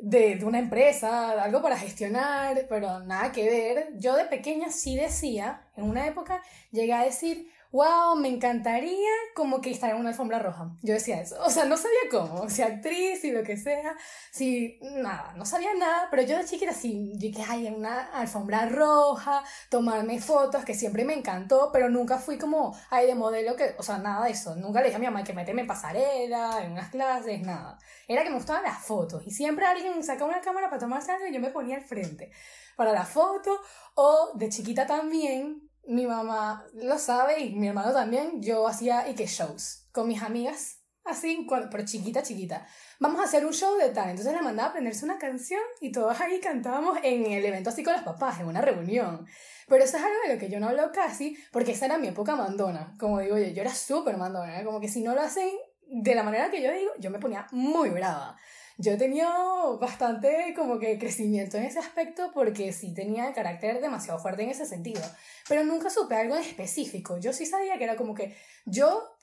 De, 0.00 0.36
de, 0.36 0.44
una 0.44 0.60
empresa, 0.60 1.42
algo 1.42 1.60
para 1.60 1.76
gestionar, 1.76 2.66
pero 2.68 3.00
nada 3.00 3.32
que 3.32 3.50
ver. 3.50 3.88
Yo 3.96 4.14
de 4.14 4.26
pequeña 4.26 4.70
sí 4.70 4.94
decía, 4.94 5.66
en 5.76 5.90
una 5.90 6.06
época 6.06 6.40
llegué 6.70 6.92
a 6.92 7.02
decir, 7.02 7.50
wow, 7.70 8.16
me 8.16 8.28
encantaría 8.28 9.10
como 9.34 9.60
que 9.60 9.70
estar 9.70 9.90
en 9.90 9.96
una 9.96 10.10
alfombra 10.10 10.38
roja. 10.38 10.70
Yo 10.82 10.94
decía 10.94 11.20
eso. 11.20 11.36
O 11.44 11.50
sea, 11.50 11.64
no 11.64 11.76
sabía 11.76 11.98
cómo, 12.10 12.42
o 12.42 12.50
sea, 12.50 12.66
actriz 12.66 13.24
y 13.24 13.30
lo 13.30 13.42
que 13.42 13.56
sea. 13.56 13.96
Sí, 14.30 14.78
nada, 14.80 15.34
no 15.36 15.44
sabía 15.44 15.74
nada, 15.74 16.08
pero 16.10 16.22
yo 16.22 16.38
de 16.38 16.44
chiquita 16.44 16.72
sí, 16.72 17.12
dije, 17.16 17.44
ay, 17.46 17.66
en 17.66 17.74
una 17.74 18.06
alfombra 18.12 18.66
roja, 18.66 19.42
tomarme 19.70 20.20
fotos, 20.20 20.64
que 20.64 20.74
siempre 20.74 21.04
me 21.04 21.14
encantó, 21.14 21.70
pero 21.72 21.90
nunca 21.90 22.18
fui 22.18 22.38
como, 22.38 22.76
ay, 22.90 23.06
de 23.06 23.14
modelo, 23.14 23.56
que, 23.56 23.74
o 23.78 23.82
sea, 23.82 23.98
nada 23.98 24.24
de 24.24 24.30
eso. 24.32 24.54
Nunca 24.56 24.80
le 24.80 24.86
dije 24.86 24.96
a 24.96 25.00
mi 25.00 25.06
mamá 25.06 25.24
que 25.24 25.32
meteme 25.34 25.62
en 25.62 25.66
pasarela, 25.66 26.64
en 26.64 26.72
unas 26.72 26.90
clases, 26.90 27.42
nada. 27.42 27.78
Era 28.06 28.22
que 28.22 28.30
me 28.30 28.36
gustaban 28.36 28.62
las 28.62 28.78
fotos 28.78 29.26
y 29.26 29.30
siempre 29.30 29.66
alguien 29.66 30.02
sacaba 30.02 30.30
una 30.30 30.40
cámara 30.40 30.68
para 30.68 30.80
tomarse 30.80 31.12
algo 31.12 31.26
y 31.26 31.34
yo 31.34 31.40
me 31.40 31.50
ponía 31.50 31.76
al 31.76 31.82
frente 31.82 32.30
para 32.76 32.92
la 32.92 33.04
foto 33.04 33.60
o 33.96 34.30
de 34.34 34.48
chiquita 34.48 34.86
también 34.86 35.67
mi 35.88 36.06
mamá 36.06 36.66
lo 36.74 36.98
sabe 36.98 37.40
y 37.40 37.54
mi 37.54 37.68
hermano 37.68 37.92
también, 37.92 38.42
yo 38.42 38.68
hacía 38.68 39.06
Ike 39.06 39.26
shows 39.26 39.88
con 39.90 40.06
mis 40.06 40.22
amigas, 40.22 40.82
así, 41.04 41.46
pero 41.48 41.84
chiquita, 41.86 42.22
chiquita. 42.22 42.66
Vamos 43.00 43.20
a 43.20 43.24
hacer 43.24 43.46
un 43.46 43.54
show 43.54 43.74
de 43.78 43.88
tal. 43.88 44.10
Entonces 44.10 44.34
le 44.34 44.42
mandaba 44.42 44.68
a 44.68 44.70
aprenderse 44.70 45.06
una 45.06 45.18
canción 45.18 45.62
y 45.80 45.90
todos 45.90 46.20
ahí 46.20 46.40
cantábamos 46.40 46.98
en 47.02 47.24
el 47.32 47.44
evento 47.44 47.70
así 47.70 47.82
con 47.82 47.94
los 47.94 48.02
papás, 48.02 48.38
en 48.38 48.48
una 48.48 48.60
reunión. 48.60 49.26
Pero 49.66 49.82
eso 49.82 49.96
es 49.96 50.02
algo 50.02 50.16
de 50.26 50.34
lo 50.34 50.38
que 50.38 50.50
yo 50.50 50.60
no 50.60 50.68
hablo 50.68 50.92
casi, 50.92 51.38
porque 51.52 51.72
esa 51.72 51.86
era 51.86 51.96
mi 51.96 52.08
época 52.08 52.36
mandona. 52.36 52.94
Como 52.98 53.20
digo 53.20 53.38
yo, 53.38 53.46
yo 53.46 53.62
era 53.62 53.74
súper 53.74 54.18
mandona, 54.18 54.60
¿eh? 54.60 54.64
como 54.64 54.80
que 54.80 54.88
si 54.88 55.02
no 55.02 55.14
lo 55.14 55.22
hacen 55.22 55.50
de 55.86 56.14
la 56.14 56.22
manera 56.22 56.50
que 56.50 56.62
yo 56.62 56.70
digo, 56.70 56.92
yo 56.98 57.10
me 57.10 57.18
ponía 57.18 57.46
muy 57.50 57.88
brava 57.88 58.36
yo 58.80 58.92
he 58.92 58.96
tenido 58.96 59.76
bastante 59.80 60.54
como 60.56 60.78
que 60.78 61.00
crecimiento 61.00 61.56
en 61.56 61.64
ese 61.64 61.80
aspecto 61.80 62.30
porque 62.32 62.72
sí 62.72 62.94
tenía 62.94 63.26
el 63.26 63.34
carácter 63.34 63.80
demasiado 63.80 64.20
fuerte 64.20 64.44
en 64.44 64.50
ese 64.50 64.66
sentido, 64.66 65.02
pero 65.48 65.64
nunca 65.64 65.90
supe 65.90 66.14
algo 66.14 66.36
en 66.36 66.42
específico. 66.42 67.18
Yo 67.18 67.32
sí 67.32 67.44
sabía 67.44 67.76
que 67.76 67.82
era 67.82 67.96
como 67.96 68.14
que 68.14 68.36
yo 68.66 69.16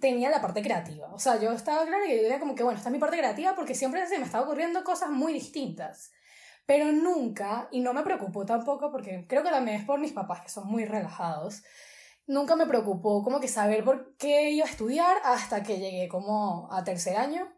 tenía 0.00 0.28
la 0.28 0.42
parte 0.42 0.60
creativa, 0.60 1.14
o 1.14 1.20
sea, 1.20 1.38
yo 1.38 1.52
estaba 1.52 1.86
clara 1.86 2.04
que 2.04 2.20
yo 2.20 2.26
era 2.26 2.40
como 2.40 2.56
que, 2.56 2.64
bueno, 2.64 2.76
esta 2.76 2.88
es 2.88 2.92
mi 2.92 2.98
parte 2.98 3.18
creativa 3.18 3.54
porque 3.54 3.76
siempre 3.76 4.04
se 4.08 4.18
me 4.18 4.24
estaba 4.24 4.44
ocurriendo 4.44 4.82
cosas 4.82 5.10
muy 5.10 5.32
distintas. 5.32 6.10
Pero 6.66 6.90
nunca, 6.90 7.68
y 7.70 7.78
no 7.78 7.94
me 7.94 8.02
preocupó 8.02 8.44
tampoco 8.44 8.90
porque 8.90 9.24
creo 9.28 9.44
que 9.44 9.50
también 9.50 9.78
es 9.78 9.86
por 9.86 10.00
mis 10.00 10.12
papás 10.12 10.40
que 10.40 10.48
son 10.48 10.66
muy 10.66 10.84
relajados, 10.84 11.62
nunca 12.26 12.56
me 12.56 12.66
preocupó 12.66 13.22
como 13.22 13.38
que 13.38 13.46
saber 13.46 13.84
por 13.84 14.16
qué 14.16 14.50
iba 14.50 14.66
a 14.66 14.68
estudiar 14.68 15.16
hasta 15.22 15.62
que 15.62 15.78
llegué 15.78 16.08
como 16.08 16.68
a 16.72 16.82
tercer 16.82 17.16
año 17.16 17.55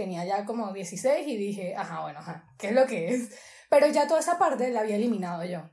tenía 0.00 0.24
ya 0.24 0.46
como 0.46 0.72
16 0.72 1.28
y 1.28 1.36
dije, 1.36 1.76
ajá, 1.76 2.00
bueno, 2.00 2.20
ajá, 2.20 2.46
¿qué 2.58 2.68
es 2.68 2.74
lo 2.74 2.86
que 2.86 3.12
es? 3.12 3.28
Pero 3.68 3.86
ya 3.88 4.06
toda 4.06 4.20
esa 4.20 4.38
parte 4.38 4.70
la 4.70 4.80
había 4.80 4.96
eliminado 4.96 5.44
yo. 5.44 5.68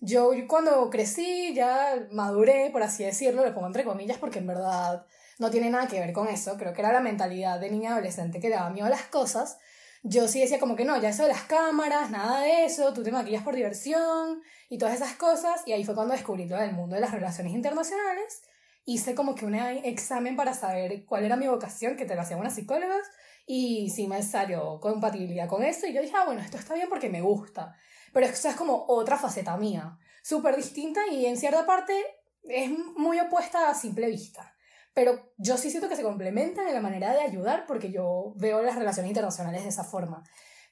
Yo 0.00 0.32
cuando 0.48 0.90
crecí, 0.90 1.54
ya 1.54 2.08
maduré, 2.10 2.70
por 2.72 2.82
así 2.82 3.04
decirlo, 3.04 3.44
le 3.44 3.52
pongo 3.52 3.68
entre 3.68 3.84
comillas 3.84 4.18
porque 4.18 4.40
en 4.40 4.48
verdad 4.48 5.06
no 5.38 5.50
tiene 5.50 5.70
nada 5.70 5.86
que 5.86 6.00
ver 6.00 6.12
con 6.12 6.26
eso, 6.26 6.56
creo 6.56 6.72
que 6.72 6.80
era 6.80 6.92
la 6.92 7.00
mentalidad 7.00 7.60
de 7.60 7.70
niña 7.70 7.92
adolescente 7.92 8.40
que 8.40 8.50
daba 8.50 8.70
miedo 8.70 8.86
a 8.86 8.90
las 8.90 9.02
cosas. 9.02 9.58
Yo 10.02 10.26
sí 10.26 10.40
decía 10.40 10.58
como 10.58 10.74
que 10.74 10.84
no, 10.84 11.00
ya 11.00 11.10
eso 11.10 11.22
de 11.22 11.28
las 11.28 11.42
cámaras, 11.42 12.10
nada 12.10 12.40
de 12.40 12.64
eso, 12.64 12.92
tú 12.92 13.04
te 13.04 13.12
maquillas 13.12 13.44
por 13.44 13.54
diversión 13.54 14.42
y 14.68 14.78
todas 14.78 14.96
esas 14.96 15.14
cosas. 15.14 15.62
Y 15.66 15.72
ahí 15.72 15.84
fue 15.84 15.94
cuando 15.94 16.14
descubrí 16.14 16.48
todo 16.48 16.60
el 16.60 16.72
mundo 16.72 16.96
de 16.96 17.00
las 17.00 17.12
relaciones 17.12 17.52
internacionales. 17.52 18.42
Hice 18.84 19.14
como 19.14 19.34
que 19.34 19.46
un 19.46 19.54
examen 19.54 20.34
para 20.34 20.54
saber 20.54 21.04
cuál 21.04 21.24
era 21.24 21.36
mi 21.36 21.46
vocación, 21.46 21.96
que 21.96 22.06
te 22.06 22.14
lo 22.16 22.22
hacían 22.22 22.40
unas 22.40 22.54
psicólogas 22.54 23.06
y 23.50 23.88
sí 23.88 24.06
me 24.06 24.22
salió 24.22 24.78
compatibilidad 24.78 25.48
con 25.48 25.64
eso 25.64 25.86
y 25.86 25.94
yo 25.94 26.02
dije, 26.02 26.14
ah, 26.14 26.26
bueno, 26.26 26.42
esto 26.42 26.58
está 26.58 26.74
bien 26.74 26.88
porque 26.90 27.08
me 27.08 27.22
gusta. 27.22 27.74
Pero 28.12 28.26
eso 28.26 28.48
es 28.48 28.54
como 28.54 28.84
otra 28.88 29.16
faceta 29.16 29.56
mía, 29.56 29.98
súper 30.22 30.54
distinta 30.54 31.00
y 31.10 31.24
en 31.24 31.38
cierta 31.38 31.64
parte 31.64 31.94
es 32.42 32.70
muy 32.70 33.18
opuesta 33.18 33.70
a 33.70 33.74
simple 33.74 34.06
vista. 34.08 34.54
Pero 34.92 35.32
yo 35.38 35.56
sí 35.56 35.70
siento 35.70 35.88
que 35.88 35.96
se 35.96 36.02
complementan 36.02 36.68
en 36.68 36.74
la 36.74 36.82
manera 36.82 37.14
de 37.14 37.22
ayudar 37.22 37.64
porque 37.66 37.90
yo 37.90 38.34
veo 38.36 38.62
las 38.62 38.76
relaciones 38.76 39.08
internacionales 39.08 39.62
de 39.62 39.70
esa 39.70 39.84
forma. 39.84 40.22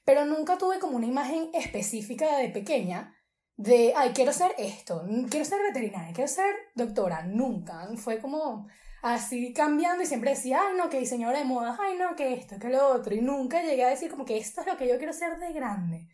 Pero 0.05 0.25
nunca 0.25 0.59
tuve 0.59 0.77
como 0.77 0.97
una 0.97 1.07
imagen 1.07 1.49
específica 1.53 2.37
de 2.37 2.49
pequeña 2.49 3.15
de, 3.55 3.93
ay, 3.95 4.11
quiero 4.13 4.33
ser 4.33 4.53
esto, 4.59 5.03
quiero 5.31 5.45
ser 5.45 5.63
veterinaria, 5.63 6.13
quiero 6.13 6.27
ser 6.27 6.53
doctora. 6.75 7.23
Nunca. 7.23 7.89
Fue 7.95 8.19
como 8.19 8.67
así 9.13 9.53
cambiando 9.53 10.03
y 10.03 10.05
siempre 10.05 10.31
decía, 10.31 10.61
ay 10.67 10.77
no, 10.77 10.89
que 10.89 10.99
diseñadora 10.99 11.39
de 11.39 11.45
moda, 11.45 11.77
ay 11.79 11.97
no, 11.97 12.15
que 12.15 12.33
esto, 12.33 12.57
que 12.59 12.69
lo 12.69 12.87
otro. 12.89 13.15
Y 13.15 13.21
nunca 13.21 13.61
llegué 13.61 13.83
a 13.83 13.89
decir 13.89 14.09
como 14.09 14.25
que 14.25 14.37
esto 14.37 14.61
es 14.61 14.67
lo 14.67 14.77
que 14.77 14.87
yo 14.87 14.97
quiero 14.97 15.13
ser 15.13 15.37
de 15.39 15.53
grande. 15.53 16.07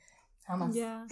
Jamás. 0.46 0.74
Ya. 0.74 1.06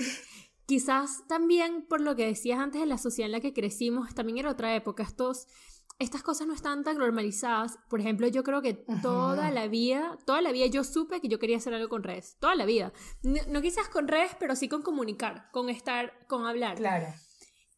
Quizás 0.66 1.28
también 1.28 1.86
por 1.88 2.02
lo 2.02 2.16
que 2.16 2.26
decías 2.26 2.60
antes 2.60 2.80
de 2.80 2.88
la 2.88 2.98
sociedad 2.98 3.26
en 3.26 3.34
la 3.34 3.42
que 3.42 3.54
crecimos, 3.54 4.14
también 4.16 4.38
era 4.38 4.50
otra 4.50 4.74
época. 4.74 5.04
Estos, 5.04 5.48
estas 6.00 6.24
cosas 6.24 6.48
no 6.48 6.54
están 6.54 6.84
tan 6.84 6.98
normalizadas. 6.98 7.78
Por 7.90 8.00
ejemplo, 8.00 8.28
yo 8.28 8.44
creo 8.44 8.62
que 8.62 8.74
toda 9.02 9.52
la 9.52 9.68
vida, 9.68 10.18
toda 10.26 10.42
la 10.42 10.52
vida 10.52 10.68
yo 10.68 10.84
supe 10.84 11.20
que 11.20 11.28
yo 11.28 11.40
quería 11.40 11.58
hacer 11.58 11.74
algo 11.74 11.90
con 11.90 12.04
redes. 12.04 12.38
Toda 12.40 12.56
la 12.56 12.66
vida. 12.66 12.94
No, 13.24 13.62
quizás 13.62 13.90
con 13.90 14.08
redes, 14.08 14.32
pero 14.40 14.56
sí 14.56 14.70
con 14.70 14.82
comunicar, 14.82 15.50
con 15.52 15.70
estar, 15.70 16.26
con 16.28 16.46
hablar. 16.46 16.78
Claro. 16.78 17.08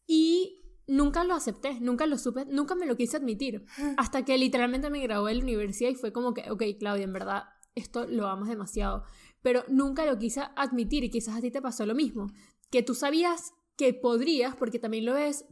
Y 0.06 0.63
nunca 0.86 1.24
lo 1.24 1.34
acepté, 1.34 1.80
nunca 1.80 2.06
lo 2.06 2.18
supe, 2.18 2.44
nunca 2.46 2.74
me 2.74 2.86
lo 2.86 2.96
quise 2.96 3.16
admitir. 3.16 3.64
Hasta 3.96 4.24
que 4.24 4.38
literalmente 4.38 4.90
me 4.90 5.00
gradué 5.00 5.32
de 5.32 5.38
la 5.38 5.44
universidad 5.44 5.90
y 5.90 5.94
fue 5.94 6.12
como 6.12 6.34
que, 6.34 6.50
ok, 6.50 6.62
Claudia, 6.78 7.04
en 7.04 7.12
verdad, 7.12 7.44
esto 7.74 8.06
lo 8.06 8.28
amas 8.28 8.48
demasiado. 8.48 9.04
Pero 9.42 9.64
nunca 9.68 10.06
lo 10.06 10.18
quise 10.18 10.42
admitir 10.56 11.04
y 11.04 11.10
quizás 11.10 11.36
a 11.36 11.40
ti 11.40 11.50
te 11.50 11.60
pasó 11.60 11.84
lo 11.84 11.94
mismo 11.94 12.28
que 12.74 12.82
tú 12.82 12.96
sabías 12.96 13.52
que 13.76 13.94
podrías, 13.94 14.56
porque 14.56 14.80
también 14.80 15.04
lo 15.04 15.14
ves, 15.14 15.44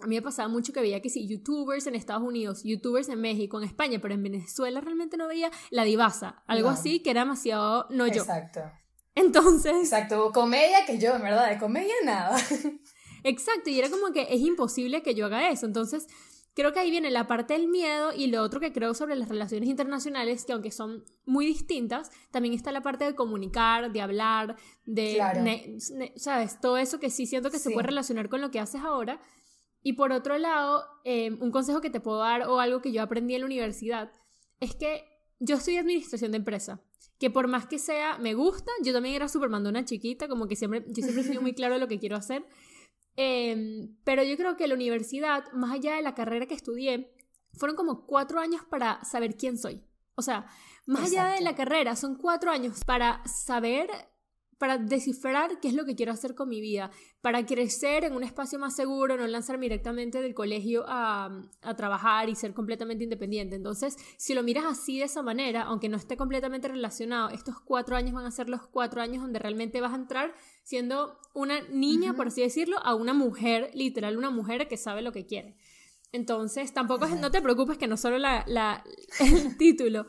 a 0.00 0.06
mí 0.06 0.14
me 0.14 0.22
pasaba 0.22 0.48
mucho 0.48 0.72
que 0.72 0.80
veía 0.80 1.02
que 1.02 1.10
sí, 1.10 1.26
youtubers 1.26 1.88
en 1.88 1.96
Estados 1.96 2.22
Unidos, 2.22 2.62
youtubers 2.62 3.08
en 3.08 3.20
México, 3.20 3.58
en 3.58 3.64
España, 3.64 3.98
pero 4.00 4.14
en 4.14 4.22
Venezuela 4.22 4.80
realmente 4.80 5.16
no 5.16 5.26
veía 5.26 5.50
la 5.70 5.82
divasa, 5.82 6.44
algo 6.46 6.68
así 6.68 7.00
que 7.00 7.10
era 7.10 7.22
demasiado 7.22 7.86
no 7.90 8.06
yo. 8.06 8.22
Exacto. 8.22 8.60
Entonces... 9.16 9.72
Exacto, 9.74 10.30
comedia 10.32 10.86
que 10.86 10.98
yo, 10.98 11.16
en 11.16 11.22
verdad, 11.22 11.50
de 11.50 11.58
comedia 11.58 11.94
nada. 12.04 12.36
Exacto, 13.28 13.70
y 13.70 13.78
era 13.78 13.90
como 13.90 14.12
que 14.12 14.26
es 14.30 14.40
imposible 14.40 15.02
que 15.02 15.14
yo 15.14 15.26
haga 15.26 15.50
eso, 15.50 15.66
entonces 15.66 16.06
creo 16.58 16.72
que 16.72 16.80
ahí 16.80 16.90
viene 16.90 17.12
la 17.12 17.28
parte 17.28 17.54
del 17.54 17.68
miedo 17.68 18.12
y 18.12 18.26
lo 18.26 18.42
otro 18.42 18.58
que 18.58 18.72
creo 18.72 18.92
sobre 18.92 19.14
las 19.14 19.28
relaciones 19.28 19.68
internacionales, 19.68 20.44
que 20.44 20.52
aunque 20.52 20.72
son 20.72 21.04
muy 21.24 21.46
distintas, 21.46 22.10
también 22.32 22.52
está 22.52 22.72
la 22.72 22.82
parte 22.82 23.04
de 23.04 23.14
comunicar, 23.14 23.92
de 23.92 24.00
hablar, 24.00 24.56
de, 24.84 25.78
¿sabes? 26.16 26.60
Todo 26.60 26.76
eso 26.78 26.98
que 26.98 27.10
sí 27.10 27.26
siento 27.26 27.52
que 27.52 27.60
se 27.60 27.70
puede 27.70 27.86
relacionar 27.86 28.28
con 28.28 28.40
lo 28.40 28.50
que 28.50 28.58
haces 28.58 28.80
ahora. 28.80 29.20
Y 29.84 29.92
por 29.92 30.10
otro 30.10 30.36
lado, 30.36 30.84
em, 31.04 31.40
un 31.40 31.52
consejo 31.52 31.80
que 31.80 31.90
te 31.90 32.00
puedo 32.00 32.18
dar 32.18 32.48
o 32.48 32.58
algo 32.58 32.82
que 32.82 32.90
yo 32.90 33.02
aprendí 33.02 33.34
en 33.34 33.42
la 33.42 33.46
universidad 33.46 34.10
es 34.58 34.74
que 34.74 35.04
yo 35.38 35.54
estudié 35.56 35.78
administración 35.78 36.32
de 36.32 36.38
empresa, 36.38 36.82
que 37.20 37.30
por 37.30 37.46
más 37.46 37.66
que 37.66 37.78
sea, 37.78 38.18
me 38.18 38.34
gusta, 38.34 38.72
yo 38.82 38.92
también 38.92 39.14
era 39.14 39.28
súper 39.28 39.48
mandona 39.48 39.84
chiquita, 39.84 40.26
como 40.26 40.48
que 40.48 40.56
siempre, 40.56 40.84
yo 40.88 41.04
siempre 41.04 41.20
he 41.20 41.24
sido 41.24 41.40
muy 41.40 41.52
claro 41.54 41.74
de 41.74 41.80
lo 41.80 41.86
que 41.86 42.00
quiero 42.00 42.16
hacer. 42.16 42.44
Em, 43.20 43.96
pero 44.04 44.22
yo 44.22 44.36
creo 44.36 44.56
que 44.56 44.68
la 44.68 44.74
universidad, 44.74 45.50
más 45.52 45.72
allá 45.72 45.96
de 45.96 46.02
la 46.02 46.14
carrera 46.14 46.46
que 46.46 46.54
estudié, 46.54 47.12
fueron 47.52 47.74
como 47.74 48.06
cuatro 48.06 48.38
años 48.38 48.62
para 48.70 49.04
saber 49.04 49.36
quién 49.36 49.58
soy. 49.58 49.82
O 50.14 50.22
sea, 50.22 50.46
más 50.86 51.10
allá 51.10 51.26
de 51.30 51.40
la 51.40 51.56
carrera, 51.56 51.96
son 51.96 52.14
cuatro 52.14 52.52
años 52.52 52.84
para 52.84 53.26
saber 53.26 53.90
para 54.58 54.76
descifrar 54.76 55.60
qué 55.60 55.68
es 55.68 55.74
lo 55.74 55.84
que 55.84 55.94
quiero 55.94 56.12
hacer 56.12 56.34
con 56.34 56.48
mi 56.48 56.60
vida, 56.60 56.90
para 57.20 57.46
crecer 57.46 58.04
en 58.04 58.14
un 58.14 58.24
espacio 58.24 58.58
más 58.58 58.74
seguro, 58.74 59.16
no 59.16 59.26
lanzarme 59.26 59.66
directamente 59.66 60.20
del 60.20 60.34
colegio 60.34 60.84
a, 60.88 61.48
a, 61.62 61.76
trabajar 61.76 62.28
y 62.28 62.34
ser 62.34 62.54
completamente 62.54 63.04
independiente. 63.04 63.54
Entonces, 63.54 63.96
si 64.16 64.34
lo 64.34 64.42
miras 64.42 64.64
así 64.64 64.98
de 64.98 65.04
esa 65.04 65.22
manera, 65.22 65.62
aunque 65.62 65.88
no 65.88 65.96
esté 65.96 66.16
completamente 66.16 66.68
relacionado, 66.68 67.30
estos 67.30 67.60
cuatro 67.60 67.96
años 67.96 68.14
van 68.14 68.26
a 68.26 68.30
ser 68.32 68.48
los 68.48 68.66
cuatro 68.66 69.00
años 69.00 69.22
donde 69.22 69.38
realmente 69.38 69.80
vas 69.80 69.92
a 69.92 69.96
entrar 69.96 70.34
siendo 70.64 71.18
una 71.34 71.60
niña, 71.68 72.14
por 72.14 72.26
así 72.26 72.42
decirlo, 72.42 72.78
a 72.84 72.94
una 72.94 73.14
mujer, 73.14 73.70
literal, 73.74 74.16
una 74.16 74.30
mujer 74.30 74.66
que 74.66 74.76
sabe 74.76 75.02
lo 75.02 75.12
que 75.12 75.24
quiere. 75.24 75.56
Entonces, 76.10 76.72
tampoco 76.72 77.06
no 77.06 77.30
te 77.30 77.42
preocupes 77.42 77.78
que 77.78 77.86
no 77.86 77.96
solo 77.96 78.18
la, 78.18 78.44
la 78.48 78.82
el 79.20 79.56
título. 79.56 80.06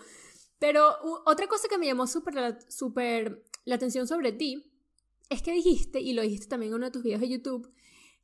Pero 0.59 0.97
otra 1.25 1.47
cosa 1.47 1.67
que 1.69 1.77
me 1.77 1.85
llamó 1.85 2.05
súper 2.05 2.59
super 2.69 3.45
la 3.69 3.75
atención 3.75 4.07
sobre 4.07 4.31
ti 4.31 4.65
es 5.29 5.41
que 5.43 5.51
dijiste, 5.51 6.01
y 6.01 6.13
lo 6.13 6.23
dijiste 6.23 6.47
también 6.47 6.71
en 6.71 6.77
uno 6.77 6.85
de 6.87 6.91
tus 6.91 7.03
videos 7.03 7.21
de 7.21 7.29
YouTube, 7.29 7.71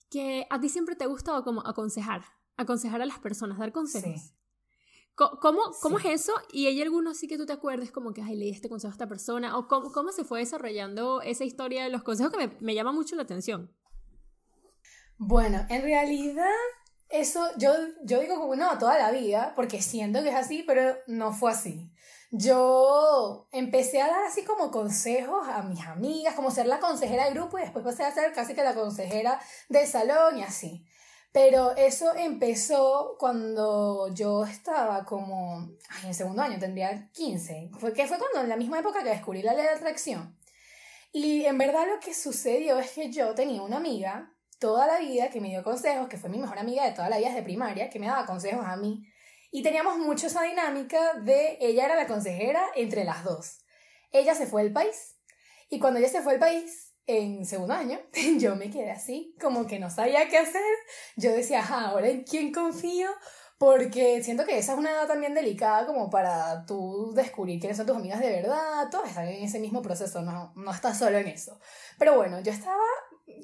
que 0.09 0.47
a 0.49 0.59
ti 0.59 0.69
siempre 0.69 0.95
te 0.95 1.03
ha 1.03 1.07
gustado 1.07 1.43
como 1.43 1.65
aconsejar, 1.65 2.23
aconsejar 2.57 3.01
a 3.01 3.05
las 3.05 3.19
personas, 3.19 3.59
dar 3.59 3.71
consejos. 3.71 4.33
¿Cómo, 5.13 5.61
cómo 5.81 5.99
es 5.99 6.05
eso? 6.05 6.33
¿Y 6.51 6.65
hay 6.67 6.81
alguno 6.81 7.11
así 7.11 7.27
que 7.27 7.37
tú 7.37 7.45
te 7.45 7.53
acuerdes 7.53 7.91
como 7.91 8.11
que, 8.11 8.21
ay, 8.21 8.35
leí 8.35 8.49
este 8.49 8.67
consejo 8.67 8.91
a 8.91 8.95
esta 8.95 9.07
persona? 9.07 9.57
¿O 9.57 9.67
cómo, 9.67 9.91
cómo 9.91 10.11
se 10.11 10.25
fue 10.25 10.39
desarrollando 10.39 11.21
esa 11.21 11.45
historia 11.45 11.85
de 11.85 11.89
los 11.89 12.03
consejos 12.03 12.33
que 12.33 12.47
me, 12.47 12.57
me 12.59 12.75
llama 12.75 12.91
mucho 12.91 13.15
la 13.15 13.21
atención? 13.21 13.71
Bueno, 15.17 15.65
en 15.69 15.83
realidad 15.83 16.49
eso 17.07 17.47
yo, 17.57 17.71
yo 18.03 18.19
digo 18.19 18.35
como 18.37 18.57
no, 18.57 18.77
toda 18.77 18.97
la 18.97 19.11
vida, 19.11 19.53
porque 19.55 19.81
siento 19.81 20.21
que 20.21 20.29
es 20.29 20.35
así, 20.35 20.63
pero 20.67 20.97
no 21.07 21.31
fue 21.31 21.51
así 21.51 21.91
yo 22.37 23.47
empecé 23.51 24.01
a 24.01 24.07
dar 24.07 24.23
así 24.25 24.43
como 24.43 24.69
consejos 24.69 25.47
a 25.47 25.63
mis 25.63 25.85
amigas, 25.85 26.35
como 26.35 26.51
ser 26.51 26.67
la 26.67 26.79
consejera 26.79 27.25
del 27.25 27.33
grupo 27.33 27.57
y 27.57 27.61
después 27.61 27.85
pasé 27.85 28.03
a 28.03 28.13
ser 28.13 28.33
casi 28.33 28.53
que 28.53 28.63
la 28.63 28.75
consejera 28.75 29.39
del 29.69 29.87
salón 29.87 30.39
y 30.39 30.43
así. 30.43 30.85
Pero 31.31 31.75
eso 31.75 32.13
empezó 32.15 33.15
cuando 33.17 34.13
yo 34.13 34.45
estaba 34.45 35.05
como, 35.05 35.69
ay, 35.89 36.07
en 36.07 36.13
segundo 36.13 36.41
año, 36.41 36.59
tendría 36.59 37.09
15, 37.11 37.71
fue, 37.79 37.93
que 37.93 38.07
fue 38.07 38.17
cuando 38.17 38.41
en 38.41 38.49
la 38.49 38.57
misma 38.57 38.79
época 38.79 39.03
que 39.03 39.09
descubrí 39.09 39.41
la 39.41 39.53
ley 39.53 39.63
de 39.63 39.69
atracción. 39.69 40.37
Y 41.13 41.45
en 41.45 41.57
verdad 41.57 41.87
lo 41.87 41.99
que 42.01 42.13
sucedió 42.13 42.77
es 42.79 42.91
que 42.91 43.11
yo 43.11 43.33
tenía 43.33 43.61
una 43.61 43.77
amiga 43.77 44.33
toda 44.59 44.87
la 44.87 44.99
vida 44.99 45.29
que 45.29 45.39
me 45.39 45.49
dio 45.49 45.63
consejos, 45.63 46.09
que 46.09 46.17
fue 46.17 46.29
mi 46.29 46.37
mejor 46.37 46.59
amiga 46.59 46.85
de 46.85 46.91
toda 46.91 47.09
la 47.09 47.17
vida 47.17 47.33
de 47.33 47.43
primaria, 47.43 47.89
que 47.89 47.99
me 47.99 48.07
daba 48.07 48.25
consejos 48.25 48.65
a 48.65 48.75
mí 48.75 49.05
y 49.55 49.63
teníamos 49.63 49.97
mucho 49.97 50.27
esa 50.27 50.41
dinámica 50.41 51.13
de 51.13 51.57
ella 51.61 51.85
era 51.85 51.95
la 51.95 52.07
consejera 52.07 52.61
entre 52.75 53.05
las 53.05 53.23
dos. 53.23 53.59
Ella 54.11 54.35
se 54.35 54.47
fue 54.47 54.63
del 54.63 54.73
país 54.73 55.15
y 55.69 55.79
cuando 55.79 55.97
ella 55.97 56.09
se 56.09 56.21
fue 56.21 56.33
del 56.33 56.41
país, 56.41 56.93
en 57.07 57.45
segundo 57.45 57.73
año, 57.73 57.97
yo 58.37 58.57
me 58.57 58.69
quedé 58.69 58.91
así, 58.91 59.33
como 59.39 59.65
que 59.65 59.79
no 59.79 59.89
sabía 59.89 60.27
qué 60.27 60.39
hacer. 60.39 60.61
Yo 61.15 61.31
decía, 61.31 61.65
ahora 61.65 62.09
en 62.09 62.25
quién 62.25 62.51
confío, 62.51 63.07
porque 63.57 64.21
siento 64.25 64.43
que 64.43 64.57
esa 64.57 64.73
es 64.73 64.77
una 64.77 64.91
edad 64.91 65.07
también 65.07 65.33
delicada 65.33 65.85
como 65.85 66.09
para 66.09 66.65
tú 66.65 67.13
descubrir 67.15 67.57
quiénes 67.57 67.77
son 67.77 67.85
tus 67.85 67.95
amigas 67.95 68.19
de 68.19 68.31
verdad. 68.31 68.89
Todas 68.91 69.07
están 69.07 69.29
en 69.29 69.41
ese 69.41 69.59
mismo 69.59 69.81
proceso, 69.81 70.21
no, 70.21 70.51
no 70.57 70.71
estás 70.71 70.99
solo 70.99 71.17
en 71.17 71.29
eso. 71.29 71.61
Pero 71.97 72.17
bueno, 72.17 72.41
yo 72.41 72.51
estaba 72.51 72.83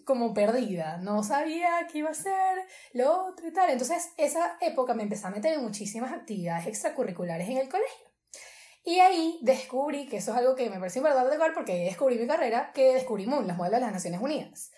como 0.06 0.34
perdida, 0.34 0.98
no 0.98 1.24
sabía 1.24 1.88
qué 1.92 2.00
iba 2.00 2.10
a 2.10 2.12
hacer, 2.12 2.66
lo 2.94 3.28
otro 3.28 3.48
y 3.48 3.54
tal. 3.54 3.70
Entonces, 3.70 4.12
esa 4.18 4.58
época 4.62 4.94
me 4.94 5.04
empecé 5.04 5.28
a 5.28 5.32
meter 5.32 5.54
en 5.54 5.64
muchísimas 5.64 6.12
actividades 6.12 6.68
extracurriculares 6.68 7.50
en 7.50 7.58
el 7.58 7.70
colegio. 7.70 8.12
Y 8.84 9.00
ahí 9.00 9.40
descubrí, 9.42 10.08
que 10.08 10.18
eso 10.18 10.32
es 10.32 10.38
algo 10.38 10.56
que 10.56 10.70
me 10.70 10.80
pareció 10.80 11.04
de 11.04 11.36
igual 11.36 11.54
porque 11.54 11.84
descubrí 11.86 12.18
mi 12.18 12.28
carrera, 12.28 12.72
que 12.74 12.94
descubrí 12.94 13.28
MOON, 13.28 13.48
las 13.48 13.58
modelos 13.58 13.80
de 13.80 13.86
las 13.86 13.94
Naciones 13.94 14.22
Unidas. 14.22 14.72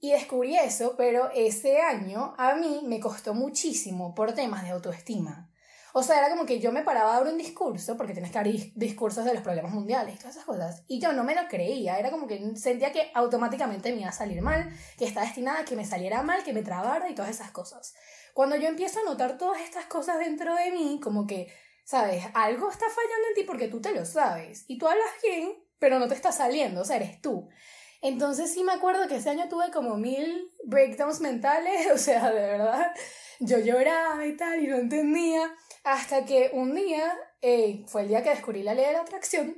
Y 0.00 0.12
descubrí 0.12 0.56
eso, 0.56 0.94
pero 0.96 1.30
ese 1.34 1.80
año 1.80 2.34
a 2.36 2.54
mí 2.54 2.82
me 2.84 3.00
costó 3.00 3.34
muchísimo 3.34 4.14
por 4.14 4.32
temas 4.32 4.64
de 4.64 4.70
autoestima. 4.70 5.50
O 5.92 6.02
sea, 6.02 6.18
era 6.18 6.30
como 6.30 6.44
que 6.44 6.60
yo 6.60 6.70
me 6.70 6.82
paraba 6.82 7.16
a 7.16 7.20
dar 7.20 7.32
un 7.32 7.38
discurso, 7.38 7.96
porque 7.96 8.12
tienes 8.12 8.30
que 8.30 8.38
abrir 8.38 8.72
discursos 8.74 9.24
de 9.24 9.32
los 9.34 9.42
problemas 9.42 9.72
mundiales 9.72 10.14
y 10.14 10.18
todas 10.18 10.34
esas 10.34 10.44
cosas, 10.44 10.84
y 10.86 11.00
yo 11.00 11.12
no 11.12 11.24
me 11.24 11.34
lo 11.34 11.48
creía, 11.48 11.98
era 11.98 12.10
como 12.10 12.26
que 12.26 12.56
sentía 12.56 12.92
que 12.92 13.10
automáticamente 13.14 13.92
me 13.92 14.00
iba 14.00 14.10
a 14.10 14.12
salir 14.12 14.42
mal, 14.42 14.70
que 14.98 15.06
estaba 15.06 15.26
destinada 15.26 15.60
a 15.60 15.64
que 15.64 15.76
me 15.76 15.84
saliera 15.84 16.22
mal, 16.22 16.44
que 16.44 16.52
me 16.52 16.62
trabara 16.62 17.08
y 17.08 17.14
todas 17.14 17.30
esas 17.30 17.50
cosas. 17.50 17.94
Cuando 18.34 18.56
yo 18.56 18.68
empiezo 18.68 19.00
a 19.00 19.04
notar 19.04 19.38
todas 19.38 19.60
estas 19.60 19.86
cosas 19.86 20.18
dentro 20.18 20.54
de 20.54 20.70
mí, 20.70 21.00
como 21.02 21.26
que, 21.26 21.52
¿sabes? 21.84 22.24
Algo 22.34 22.70
está 22.70 22.86
fallando 22.88 23.28
en 23.28 23.34
ti 23.34 23.42
porque 23.44 23.68
tú 23.68 23.80
te 23.80 23.92
lo 23.92 24.04
sabes, 24.04 24.64
y 24.68 24.78
tú 24.78 24.86
hablas 24.86 25.10
bien, 25.22 25.54
pero 25.78 25.98
no 25.98 26.08
te 26.08 26.14
está 26.14 26.32
saliendo, 26.32 26.82
o 26.82 26.84
sea, 26.84 26.96
eres 26.96 27.20
tú. 27.20 27.48
Entonces 28.00 28.52
sí 28.52 28.62
me 28.62 28.72
acuerdo 28.72 29.08
que 29.08 29.16
ese 29.16 29.30
año 29.30 29.48
tuve 29.48 29.70
como 29.70 29.96
mil 29.96 30.52
breakdowns 30.64 31.20
mentales, 31.20 31.88
o 31.94 31.98
sea, 31.98 32.30
de 32.30 32.40
verdad, 32.40 32.92
yo 33.40 33.58
lloraba 33.58 34.24
y 34.26 34.36
tal, 34.36 34.62
y 34.62 34.66
no 34.66 34.76
entendía. 34.76 35.54
Hasta 35.84 36.24
que 36.24 36.50
un 36.52 36.74
día, 36.74 37.12
eh, 37.40 37.84
fue 37.86 38.02
el 38.02 38.08
día 38.08 38.22
que 38.22 38.30
descubrí 38.30 38.62
la 38.62 38.74
ley 38.74 38.86
de 38.86 38.92
la 38.92 39.00
atracción, 39.00 39.56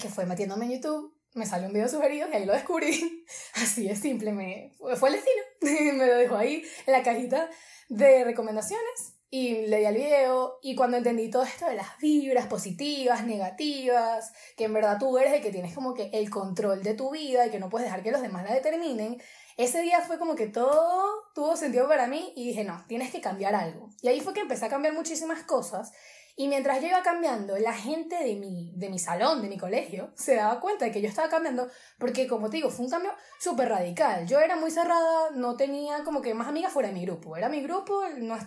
que 0.00 0.08
fue 0.08 0.26
metiéndome 0.26 0.66
en 0.66 0.72
YouTube, 0.72 1.14
me 1.34 1.44
salió 1.44 1.66
un 1.66 1.74
video 1.74 1.88
sugerido 1.88 2.28
y 2.30 2.34
ahí 2.34 2.46
lo 2.46 2.54
descubrí. 2.54 3.26
Así 3.54 3.88
es 3.88 4.00
simple, 4.00 4.32
me, 4.32 4.72
fue 4.96 5.10
el 5.10 5.16
estilo. 5.16 5.42
me 5.96 6.06
lo 6.06 6.16
dejó 6.16 6.36
ahí 6.36 6.62
en 6.86 6.92
la 6.92 7.02
cajita 7.02 7.50
de 7.88 8.24
recomendaciones 8.24 9.15
y 9.30 9.66
leí 9.66 9.84
el 9.84 9.94
video 9.96 10.58
y 10.62 10.76
cuando 10.76 10.96
entendí 10.96 11.30
todo 11.30 11.42
esto 11.42 11.66
de 11.66 11.74
las 11.74 11.98
vibras 11.98 12.46
positivas, 12.46 13.24
negativas, 13.24 14.32
que 14.56 14.64
en 14.64 14.72
verdad 14.72 14.98
tú 14.98 15.18
eres 15.18 15.32
el 15.32 15.42
que 15.42 15.50
tienes 15.50 15.74
como 15.74 15.94
que 15.94 16.10
el 16.12 16.30
control 16.30 16.82
de 16.82 16.94
tu 16.94 17.10
vida 17.10 17.46
y 17.46 17.50
que 17.50 17.58
no 17.58 17.68
puedes 17.68 17.86
dejar 17.86 18.02
que 18.02 18.12
los 18.12 18.22
demás 18.22 18.44
la 18.44 18.54
determinen, 18.54 19.20
ese 19.56 19.80
día 19.80 20.00
fue 20.00 20.18
como 20.18 20.34
que 20.34 20.46
todo 20.46 21.24
tuvo 21.34 21.56
sentido 21.56 21.88
para 21.88 22.06
mí 22.06 22.32
y 22.36 22.46
dije, 22.46 22.62
no, 22.62 22.84
tienes 22.86 23.10
que 23.10 23.20
cambiar 23.20 23.54
algo. 23.54 23.88
Y 24.02 24.08
ahí 24.08 24.20
fue 24.20 24.34
que 24.34 24.40
empecé 24.40 24.66
a 24.66 24.70
cambiar 24.70 24.94
muchísimas 24.94 25.42
cosas 25.44 25.92
Y 26.38 26.48
mientras 26.48 26.82
yo 26.82 26.88
iba 26.88 27.02
cambiando, 27.02 27.56
la 27.56 27.72
gente 27.72 28.16
de 28.22 28.34
mi, 28.34 28.70
de 28.76 28.90
mi 28.90 28.98
salón, 28.98 29.40
de 29.40 29.48
mi 29.48 29.56
colegio, 29.56 30.10
se 30.14 30.34
daba 30.34 30.60
cuenta 30.60 30.84
de 30.84 30.92
que 30.92 31.00
yo 31.00 31.08
estaba 31.08 31.30
cambiando, 31.30 31.66
porque 31.98 32.26
como 32.26 32.50
te 32.50 32.58
digo, 32.58 32.68
fue 32.68 32.84
un 32.84 32.90
cambio 32.90 33.10
súper 33.40 33.70
radical. 33.70 34.26
Yo 34.26 34.38
era 34.40 34.54
muy 34.54 34.70
cerrada, 34.70 35.30
no 35.34 35.56
tenía 35.56 36.04
como 36.04 36.20
que 36.20 36.34
más 36.34 36.48
amigas 36.48 36.74
fuera 36.74 36.90
de 36.90 36.94
mi 36.94 37.06
grupo. 37.06 37.38
Era 37.38 37.48
mi 37.48 37.62
grupo, 37.62 38.02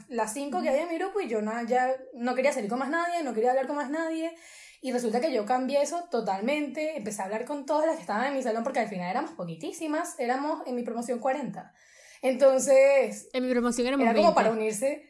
las 0.07 0.33
cinco 0.33 0.61
que 0.61 0.69
había 0.69 0.83
en 0.83 0.89
mi 0.89 0.99
grupo, 0.99 1.19
y 1.19 1.27
yo 1.27 1.41
no, 1.41 1.51
ya 1.63 1.95
no 2.13 2.35
quería 2.35 2.53
salir 2.53 2.69
con 2.69 2.77
más 2.77 2.91
nadie, 2.91 3.23
no 3.23 3.33
quería 3.33 3.49
hablar 3.49 3.65
con 3.65 3.77
más 3.77 3.89
nadie. 3.89 4.35
Y 4.81 4.91
resulta 4.91 5.19
que 5.19 5.33
yo 5.33 5.47
cambié 5.47 5.81
eso 5.81 6.03
totalmente, 6.11 6.95
empecé 6.95 7.23
a 7.23 7.25
hablar 7.25 7.45
con 7.45 7.65
todas 7.65 7.87
las 7.87 7.95
que 7.95 8.01
estaban 8.01 8.27
en 8.27 8.35
mi 8.35 8.43
salón, 8.43 8.63
porque 8.63 8.81
al 8.81 8.87
final 8.87 9.09
éramos 9.09 9.31
poquitísimas, 9.31 10.13
éramos 10.19 10.61
en 10.67 10.75
mi 10.75 10.83
promoción 10.83 11.17
40. 11.17 11.73
Entonces... 12.21 13.29
En 13.33 13.43
mi 13.43 13.51
promoción 13.51 13.87
éramos 13.87 14.05
Era 14.05 14.15
como 14.15 14.35
para 14.35 14.51
unirse 14.51 15.08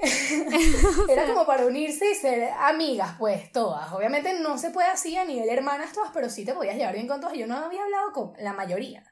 Era 1.08 1.26
como 1.26 1.46
para 1.46 1.66
unirse 1.66 2.10
y 2.10 2.14
ser 2.14 2.50
amigas, 2.58 3.14
pues, 3.18 3.52
todas. 3.52 3.92
Obviamente 3.92 4.38
no 4.40 4.58
se 4.58 4.70
puede 4.70 4.88
así 4.88 5.16
a 5.16 5.24
nivel 5.24 5.48
hermanas 5.48 5.92
todas, 5.92 6.10
pero 6.12 6.30
sí 6.30 6.44
te 6.44 6.54
podías 6.54 6.76
llevar 6.76 6.94
bien 6.94 7.06
con 7.06 7.20
todas. 7.20 7.36
Yo 7.36 7.46
no 7.46 7.56
había 7.56 7.82
hablado 7.82 8.12
con 8.12 8.32
la 8.38 8.52
mayoría. 8.52 9.04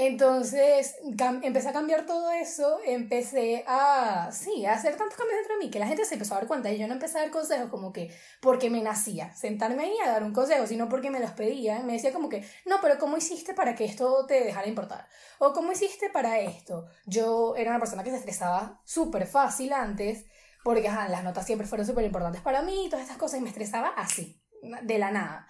Entonces 0.00 0.94
empecé 1.42 1.70
a 1.70 1.72
cambiar 1.72 2.06
todo 2.06 2.30
eso, 2.30 2.78
empecé 2.86 3.64
a, 3.66 4.30
sí, 4.30 4.64
a 4.64 4.74
hacer 4.74 4.94
tantos 4.94 5.18
cambios 5.18 5.38
dentro 5.38 5.58
de 5.58 5.64
mí 5.64 5.72
que 5.72 5.80
la 5.80 5.88
gente 5.88 6.04
se 6.04 6.14
empezó 6.14 6.34
a 6.34 6.38
dar 6.38 6.46
cuenta 6.46 6.70
y 6.70 6.78
yo 6.78 6.86
no 6.86 6.92
empecé 6.92 7.18
a 7.18 7.22
dar 7.22 7.32
consejos 7.32 7.68
como 7.68 7.92
que 7.92 8.14
porque 8.40 8.70
me 8.70 8.80
nacía 8.80 9.34
sentarme 9.34 9.82
ahí 9.82 9.96
a 10.04 10.10
dar 10.12 10.22
un 10.22 10.32
consejo, 10.32 10.68
sino 10.68 10.88
porque 10.88 11.10
me 11.10 11.18
los 11.18 11.32
pedían. 11.32 11.84
Me 11.84 11.94
decía 11.94 12.12
como 12.12 12.28
que, 12.28 12.46
no, 12.64 12.76
pero 12.80 12.96
¿cómo 12.96 13.16
hiciste 13.16 13.54
para 13.54 13.74
que 13.74 13.86
esto 13.86 14.24
te 14.24 14.44
dejara 14.44 14.68
importar? 14.68 15.08
O 15.40 15.52
¿cómo 15.52 15.72
hiciste 15.72 16.10
para 16.10 16.38
esto? 16.38 16.86
Yo 17.04 17.56
era 17.56 17.70
una 17.70 17.80
persona 17.80 18.04
que 18.04 18.10
se 18.10 18.18
estresaba 18.18 18.80
súper 18.84 19.26
fácil 19.26 19.72
antes 19.72 20.26
porque 20.62 20.82
las 20.82 21.24
notas 21.24 21.44
siempre 21.44 21.66
fueron 21.66 21.84
súper 21.84 22.04
importantes 22.04 22.40
para 22.40 22.62
mí 22.62 22.86
y 22.86 22.88
todas 22.88 23.02
estas 23.02 23.18
cosas 23.18 23.40
y 23.40 23.42
me 23.42 23.48
estresaba 23.48 23.88
así, 23.88 24.40
de 24.62 24.98
la 24.98 25.10
nada. 25.10 25.48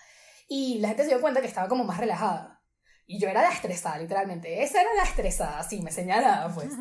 Y 0.48 0.78
la 0.78 0.88
gente 0.88 1.02
se 1.02 1.10
dio 1.10 1.20
cuenta 1.20 1.42
que 1.42 1.48
estaba 1.48 1.68
como 1.68 1.84
más 1.84 1.98
relajada 1.98 2.57
y 3.10 3.18
yo 3.18 3.28
era 3.28 3.40
la 3.40 3.48
estresada, 3.48 3.98
literalmente. 3.98 4.62
Esa 4.62 4.82
era 4.82 4.90
la 4.94 5.02
estresada, 5.02 5.58
así 5.58 5.80
me 5.80 5.90
señalaba, 5.90 6.54
pues. 6.54 6.70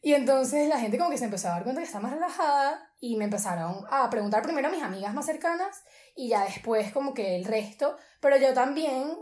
Y 0.00 0.14
entonces 0.14 0.68
la 0.68 0.78
gente 0.78 0.96
como 0.96 1.10
que 1.10 1.18
se 1.18 1.24
empezó 1.24 1.48
a 1.48 1.52
dar 1.52 1.64
cuenta 1.64 1.80
que 1.80 1.86
estaba 1.86 2.04
más 2.04 2.12
relajada 2.12 2.92
y 3.00 3.16
me 3.16 3.24
empezaron 3.24 3.84
a 3.90 4.08
preguntar 4.08 4.42
primero 4.42 4.68
a 4.68 4.70
mis 4.70 4.82
amigas 4.82 5.12
más 5.12 5.26
cercanas 5.26 5.82
y 6.14 6.28
ya 6.28 6.44
después 6.44 6.92
como 6.92 7.14
que 7.14 7.34
el 7.34 7.44
resto. 7.44 7.96
Pero 8.20 8.36
yo 8.36 8.54
también 8.54 9.16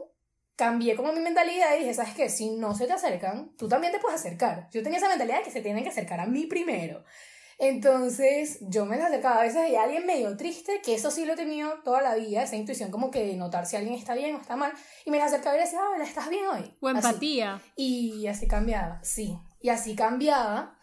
cambié 0.54 0.94
como 0.94 1.12
mi 1.12 1.20
mentalidad 1.20 1.75
y 1.75 1.80
dije, 1.80 1.94
¿sabes 1.94 2.14
qué? 2.14 2.28
Si 2.28 2.50
no 2.50 2.75
se 2.75 2.86
te 2.86 2.92
acercan, 2.92 3.56
tú 3.56 3.68
también 3.68 3.92
te 3.92 3.98
puedes 3.98 4.20
acercar. 4.20 4.68
Yo 4.70 4.82
tenía 4.82 4.98
esa 4.98 5.08
mentalidad 5.08 5.38
de 5.38 5.44
que 5.44 5.50
se 5.50 5.62
tienen 5.62 5.82
que 5.82 5.90
acercar 5.90 6.20
a 6.20 6.26
mí 6.26 6.46
primero. 6.46 7.04
Entonces 7.58 8.58
yo 8.60 8.84
me 8.84 8.96
acercaba 8.96 9.40
a 9.40 9.42
veces 9.42 9.58
hay 9.58 9.76
alguien 9.76 10.04
medio 10.04 10.36
triste, 10.36 10.80
que 10.84 10.94
eso 10.94 11.10
sí 11.10 11.25
lo 11.25 11.32
he 11.32 11.36
tenido 11.36 11.80
toda 11.84 12.02
la 12.02 12.14
vida, 12.14 12.42
esa 12.42 12.56
intuición 12.56 12.90
como 12.90 13.10
que 13.10 13.25
de 13.25 13.34
notar 13.34 13.66
si 13.66 13.76
alguien 13.76 13.94
está 13.94 14.14
bien 14.14 14.34
o 14.34 14.40
está 14.40 14.56
mal, 14.56 14.72
y 15.04 15.10
me 15.10 15.20
acercaba 15.22 15.56
y 15.56 15.60
decía, 15.60 15.80
hola, 15.88 16.04
¿estás 16.04 16.28
bien 16.28 16.46
hoy? 16.46 16.76
O 16.80 16.90
empatía. 16.90 17.60
Y 17.75 18.26
así 18.26 18.46
cambiaba, 18.46 19.00
sí. 19.02 19.38
Y 19.60 19.70
así 19.70 19.96
cambiaba, 19.96 20.78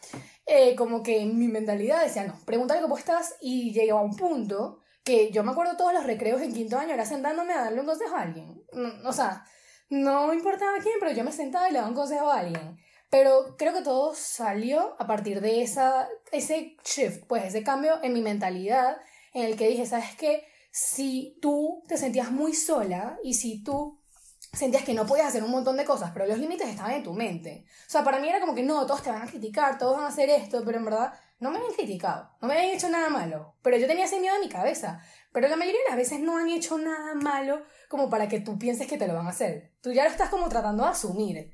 eh, 0.48 0.76
como 0.76 1.04
que 1.04 1.26
mi 1.26 1.48
mentalidad 1.48 2.04
decía, 2.04 2.26
no, 2.26 2.40
pregúntale 2.46 2.82
cómo 2.82 2.98
estás, 2.98 3.36
y 3.40 3.72
llegaba 3.72 4.02
a 4.02 4.04
un 4.04 4.16
punto 4.16 4.80
que 5.04 5.32
yo 5.32 5.44
me 5.44 5.52
acuerdo 5.52 5.78
todos 5.78 5.94
los 5.94 6.06
recreos 6.06 6.42
en 6.42 6.54
quinto 6.54 6.78
año, 6.78 6.94
era 6.94 7.06
sentándome 7.06 7.54
a 7.54 7.66
darle 7.66 7.82
un 7.82 7.86
consejo 7.86 8.16
a 8.16 8.22
alguien. 8.22 8.64
o 9.06 9.14
sea, 9.14 9.46
no 9.90 10.34
importaba 10.34 10.80
quién, 10.82 10.96
pero 11.00 11.12
yo 11.12 11.24
me 11.24 11.32
sentaba 11.32 11.70
y 11.70 11.74
le 11.74 11.78
daba 11.78 11.90
un 11.90 11.96
consejo 11.96 12.32
a 12.32 12.40
alguien. 12.40 12.78
Pero 13.14 13.56
creo 13.60 13.74
que 13.74 13.84
todo 13.84 14.16
salió 14.16 14.96
a 14.98 15.06
partir 15.06 15.40
de 15.40 15.62
esa, 15.62 16.10
ese 16.32 16.78
shift, 16.84 17.26
pues 17.28 17.46
ese 17.46 17.64
cambio 17.64 18.00
en 18.02 18.12
mi 18.12 18.22
mentalidad, 18.22 18.98
en 19.36 19.44
el 19.44 19.56
que 19.56 19.68
dije, 19.68 19.86
¿sabes 19.86 20.16
qué? 20.18 20.48
Si 20.72 21.38
tú 21.40 21.84
te 21.88 22.00
sentías 22.00 22.32
muy 22.32 22.56
sola 22.56 23.20
y 23.24 23.36
si 23.36 23.64
tú 23.64 24.02
sentías 24.52 24.82
que 24.84 24.96
no 24.96 25.06
podías 25.06 25.28
hacer 25.28 25.44
un 25.44 25.52
montón 25.52 25.78
de 25.78 25.86
cosas, 25.86 26.10
pero 26.12 26.26
los 26.26 26.40
límites 26.40 26.68
estaban 26.68 26.94
en 26.94 27.04
tu 27.04 27.14
mente. 27.14 27.66
O 27.86 27.92
sea, 27.92 28.04
para 28.04 28.18
mí 28.18 28.28
era 28.28 28.40
como 28.40 28.56
que 28.56 28.64
no, 28.64 28.84
todos 28.88 29.04
te 29.04 29.12
van 29.12 29.22
a 29.22 29.28
criticar, 29.28 29.78
todos 29.78 29.98
van 29.98 30.06
a 30.06 30.08
hacer 30.08 30.32
esto, 30.32 30.64
pero 30.66 30.80
en 30.80 30.86
verdad 30.86 31.14
no 31.40 31.52
me 31.52 31.58
habían 31.58 31.74
criticado, 31.74 32.32
no 32.42 32.48
me 32.48 32.56
habían 32.56 32.74
hecho 32.74 32.90
nada 32.90 33.10
malo. 33.10 33.54
Pero 33.62 33.78
yo 33.78 33.86
tenía 33.86 34.06
ese 34.06 34.20
miedo 34.20 34.34
en 34.34 34.42
mi 34.42 34.50
cabeza. 34.50 35.04
Pero 35.32 35.48
la 35.50 35.56
mayoría 35.56 35.82
de 35.82 35.90
las 35.90 35.98
veces 35.98 36.20
no 36.20 36.40
han 36.40 36.50
hecho 36.50 36.80
nada 36.80 37.14
malo 37.14 37.62
como 37.90 38.10
para 38.10 38.28
que 38.28 38.40
tú 38.40 38.58
pienses 38.58 38.88
que 38.88 38.98
te 38.98 39.06
lo 39.06 39.14
van 39.14 39.28
a 39.28 39.30
hacer. 39.30 39.72
Tú 39.82 39.92
ya 39.92 40.04
lo 40.04 40.10
estás 40.10 40.30
como 40.30 40.50
tratando 40.50 40.82
de 40.82 40.90
asumir 40.90 41.54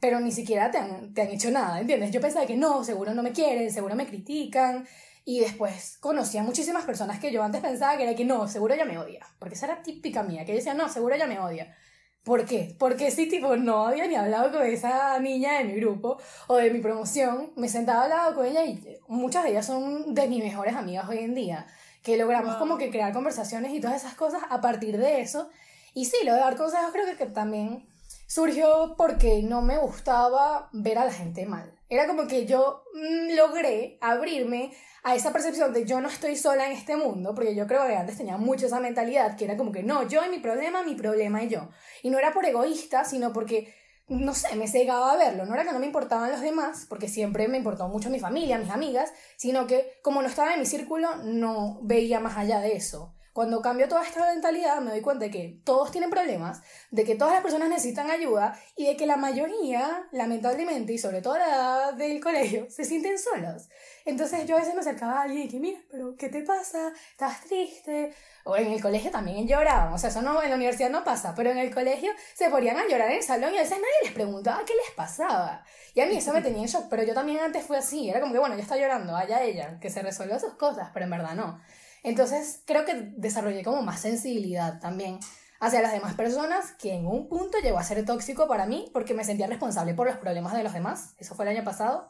pero 0.00 0.20
ni 0.20 0.32
siquiera 0.32 0.70
te 0.70 0.78
han, 0.78 1.14
te 1.14 1.22
han 1.22 1.28
hecho 1.28 1.50
nada, 1.50 1.80
¿entiendes? 1.80 2.10
Yo 2.10 2.20
pensaba 2.20 2.46
que 2.46 2.56
no, 2.56 2.84
seguro 2.84 3.14
no 3.14 3.22
me 3.22 3.32
quieren, 3.32 3.72
seguro 3.72 3.94
me 3.94 4.06
critican, 4.06 4.86
y 5.28 5.40
después 5.40 5.98
conocí 5.98 6.38
a 6.38 6.44
muchísimas 6.44 6.84
personas 6.84 7.18
que 7.18 7.32
yo 7.32 7.42
antes 7.42 7.60
pensaba 7.60 7.96
que 7.96 8.04
era 8.04 8.14
que 8.14 8.24
no, 8.24 8.46
seguro 8.46 8.74
ella 8.74 8.84
me 8.84 8.96
odia, 8.96 9.26
porque 9.40 9.56
esa 9.56 9.66
era 9.66 9.82
típica 9.82 10.22
mía, 10.22 10.44
que 10.44 10.52
yo 10.52 10.58
decía, 10.58 10.74
no, 10.74 10.88
seguro 10.88 11.16
ella 11.16 11.26
me 11.26 11.40
odia. 11.40 11.74
¿Por 12.22 12.44
qué? 12.44 12.74
Porque 12.78 13.10
sí, 13.12 13.28
tipo, 13.28 13.56
no 13.56 13.86
había 13.86 14.06
ni 14.06 14.16
hablado 14.16 14.50
con 14.50 14.62
esa 14.62 15.18
niña 15.20 15.58
de 15.58 15.64
mi 15.64 15.74
grupo 15.74 16.18
o 16.48 16.56
de 16.56 16.70
mi 16.70 16.80
promoción. 16.80 17.52
Me 17.54 17.68
sentaba 17.68 18.02
al 18.02 18.10
lado 18.10 18.34
con 18.34 18.46
ella 18.46 18.64
y 18.64 18.82
muchas 19.06 19.44
de 19.44 19.50
ellas 19.50 19.66
son 19.66 20.12
de 20.12 20.26
mis 20.26 20.42
mejores 20.42 20.74
amigas 20.74 21.08
hoy 21.08 21.18
en 21.18 21.36
día. 21.36 21.68
Que 22.02 22.16
logramos 22.16 22.56
como 22.56 22.78
que 22.78 22.90
crear 22.90 23.12
conversaciones 23.12 23.72
y 23.72 23.80
todas 23.80 24.02
esas 24.02 24.14
cosas 24.14 24.42
a 24.50 24.60
partir 24.60 24.98
de 24.98 25.20
eso. 25.20 25.50
Y 25.94 26.06
sí, 26.06 26.16
lo 26.24 26.34
de 26.34 26.40
dar 26.40 26.56
consejos 26.56 26.90
creo 26.92 27.06
que, 27.06 27.16
que 27.16 27.26
también 27.26 27.86
surgió 28.26 28.94
porque 28.96 29.42
no 29.42 29.62
me 29.62 29.78
gustaba 29.78 30.68
ver 30.72 30.98
a 30.98 31.04
la 31.04 31.12
gente 31.12 31.46
mal. 31.46 31.72
Era 31.88 32.06
como 32.06 32.26
que 32.26 32.46
yo 32.46 32.82
mm, 32.94 33.36
logré 33.36 33.98
abrirme 34.00 34.72
a 35.04 35.14
esa 35.14 35.32
percepción 35.32 35.72
de 35.72 35.84
yo 35.84 36.00
no 36.00 36.08
estoy 36.08 36.34
sola 36.34 36.66
en 36.66 36.72
este 36.72 36.96
mundo, 36.96 37.32
porque 37.32 37.54
yo 37.54 37.68
creo 37.68 37.86
que 37.86 37.94
antes 37.94 38.16
tenía 38.16 38.36
mucho 38.36 38.66
esa 38.66 38.80
mentalidad, 38.80 39.36
que 39.36 39.44
era 39.44 39.56
como 39.56 39.70
que 39.70 39.84
no, 39.84 40.08
yo 40.08 40.24
y 40.24 40.28
mi 40.28 40.40
problema, 40.40 40.82
mi 40.82 40.96
problema 40.96 41.44
y 41.44 41.48
yo. 41.48 41.68
Y 42.02 42.10
no 42.10 42.18
era 42.18 42.32
por 42.32 42.44
egoísta, 42.44 43.04
sino 43.04 43.32
porque, 43.32 43.72
no 44.08 44.34
sé, 44.34 44.56
me 44.56 44.66
cegaba 44.66 45.12
a 45.12 45.16
verlo. 45.16 45.46
No 45.46 45.54
era 45.54 45.64
que 45.64 45.72
no 45.72 45.78
me 45.78 45.86
importaban 45.86 46.32
los 46.32 46.40
demás, 46.40 46.86
porque 46.88 47.06
siempre 47.06 47.46
me 47.46 47.58
importó 47.58 47.86
mucho 47.86 48.10
mi 48.10 48.18
familia, 48.18 48.58
mis 48.58 48.70
amigas, 48.70 49.12
sino 49.36 49.68
que 49.68 50.00
como 50.02 50.22
no 50.22 50.28
estaba 50.28 50.54
en 50.54 50.60
mi 50.60 50.66
círculo, 50.66 51.14
no 51.22 51.78
veía 51.82 52.18
más 52.18 52.36
allá 52.36 52.58
de 52.58 52.74
eso. 52.74 53.15
Cuando 53.36 53.60
cambio 53.60 53.86
toda 53.86 54.02
esta 54.02 54.32
mentalidad 54.32 54.80
me 54.80 54.92
doy 54.92 55.02
cuenta 55.02 55.26
de 55.26 55.30
que 55.30 55.60
todos 55.62 55.90
tienen 55.90 56.08
problemas, 56.08 56.62
de 56.90 57.04
que 57.04 57.16
todas 57.16 57.34
las 57.34 57.42
personas 57.42 57.68
necesitan 57.68 58.10
ayuda 58.10 58.58
y 58.76 58.86
de 58.86 58.96
que 58.96 59.04
la 59.04 59.18
mayoría, 59.18 60.08
lamentablemente, 60.10 60.94
y 60.94 60.98
sobre 60.98 61.20
todo 61.20 61.36
la 61.36 61.44
edad 61.44 61.92
del 61.92 62.18
colegio, 62.22 62.66
se 62.70 62.86
sienten 62.86 63.18
solos. 63.18 63.68
Entonces 64.06 64.46
yo 64.46 64.56
a 64.56 64.60
veces 64.60 64.72
me 64.72 64.80
acercaba 64.80 65.18
a 65.18 65.22
alguien 65.24 65.42
y 65.42 65.48
que, 65.50 65.60
mira, 65.60 65.78
pero 65.90 66.16
¿qué 66.16 66.30
te 66.30 66.44
pasa? 66.44 66.94
¿Estás 67.10 67.42
triste? 67.42 68.14
O 68.44 68.56
en 68.56 68.68
el 68.68 68.80
colegio 68.80 69.10
también 69.10 69.46
lloraban, 69.46 69.92
o 69.92 69.98
sea, 69.98 70.08
eso 70.08 70.22
no, 70.22 70.42
en 70.42 70.48
la 70.48 70.56
universidad 70.56 70.88
no 70.88 71.04
pasa, 71.04 71.34
pero 71.34 71.50
en 71.50 71.58
el 71.58 71.74
colegio 71.74 72.12
se 72.32 72.48
ponían 72.48 72.78
a 72.78 72.88
llorar 72.88 73.10
en 73.10 73.18
el 73.18 73.22
salón 73.22 73.52
y 73.52 73.58
a 73.58 73.60
veces 73.60 73.76
nadie 73.76 74.04
les 74.04 74.12
preguntaba 74.12 74.64
qué 74.64 74.72
les 74.72 74.94
pasaba. 74.96 75.62
Y 75.92 76.00
a 76.00 76.06
mí 76.06 76.16
eso 76.16 76.32
me 76.32 76.40
tenía 76.40 76.62
en 76.62 76.68
shock, 76.68 76.86
pero 76.88 77.02
yo 77.02 77.12
también 77.12 77.40
antes 77.40 77.66
fue 77.66 77.76
así, 77.76 78.08
era 78.08 78.18
como 78.18 78.32
que, 78.32 78.38
bueno, 78.38 78.56
ya 78.56 78.62
está 78.62 78.78
llorando, 78.78 79.14
allá 79.14 79.42
ella, 79.42 79.78
que 79.78 79.90
se 79.90 80.00
resuelva 80.00 80.38
sus 80.38 80.54
cosas, 80.54 80.88
pero 80.94 81.04
en 81.04 81.10
verdad 81.10 81.34
no. 81.34 81.60
Entonces 82.06 82.62
creo 82.66 82.84
que 82.84 83.10
desarrollé 83.16 83.64
como 83.64 83.82
más 83.82 83.98
sensibilidad 83.98 84.78
también 84.78 85.18
hacia 85.58 85.82
las 85.82 85.90
demás 85.90 86.14
personas, 86.14 86.70
que 86.78 86.94
en 86.94 87.04
un 87.04 87.28
punto 87.28 87.58
llegó 87.58 87.78
a 87.78 87.82
ser 87.82 88.04
tóxico 88.04 88.46
para 88.46 88.64
mí 88.64 88.88
porque 88.92 89.12
me 89.12 89.24
sentía 89.24 89.48
responsable 89.48 89.92
por 89.92 90.06
los 90.06 90.16
problemas 90.16 90.52
de 90.52 90.62
los 90.62 90.72
demás. 90.72 91.16
Eso 91.18 91.34
fue 91.34 91.46
el 91.46 91.56
año 91.56 91.64
pasado. 91.64 92.06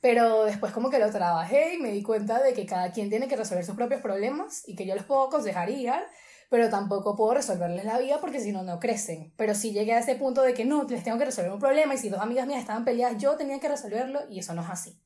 Pero 0.00 0.44
después 0.44 0.72
como 0.72 0.88
que 0.88 0.98
lo 0.98 1.10
trabajé 1.10 1.74
y 1.74 1.78
me 1.78 1.92
di 1.92 2.02
cuenta 2.02 2.42
de 2.42 2.54
que 2.54 2.64
cada 2.64 2.90
quien 2.90 3.10
tiene 3.10 3.28
que 3.28 3.36
resolver 3.36 3.66
sus 3.66 3.76
propios 3.76 4.00
problemas 4.00 4.66
y 4.66 4.76
que 4.76 4.86
yo 4.86 4.94
les 4.94 5.04
puedo 5.04 5.24
aconsejar 5.24 5.68
y 5.68 5.76
guiar, 5.76 6.06
pero 6.48 6.70
tampoco 6.70 7.14
puedo 7.14 7.34
resolverles 7.34 7.84
la 7.84 7.98
vida 7.98 8.22
porque 8.22 8.40
si 8.40 8.50
no, 8.50 8.62
no 8.62 8.80
crecen. 8.80 9.34
Pero 9.36 9.54
sí 9.54 9.72
llegué 9.72 9.92
a 9.92 9.98
ese 9.98 10.14
punto 10.14 10.40
de 10.40 10.54
que 10.54 10.64
no, 10.64 10.84
les 10.84 11.04
tengo 11.04 11.18
que 11.18 11.26
resolver 11.26 11.52
un 11.52 11.60
problema 11.60 11.92
y 11.92 11.98
si 11.98 12.08
dos 12.08 12.20
amigas 12.20 12.46
mías 12.46 12.60
estaban 12.60 12.86
peleadas, 12.86 13.18
yo 13.18 13.36
tenía 13.36 13.60
que 13.60 13.68
resolverlo 13.68 14.22
y 14.30 14.38
eso 14.38 14.54
no 14.54 14.62
es 14.62 14.70
así. 14.70 14.98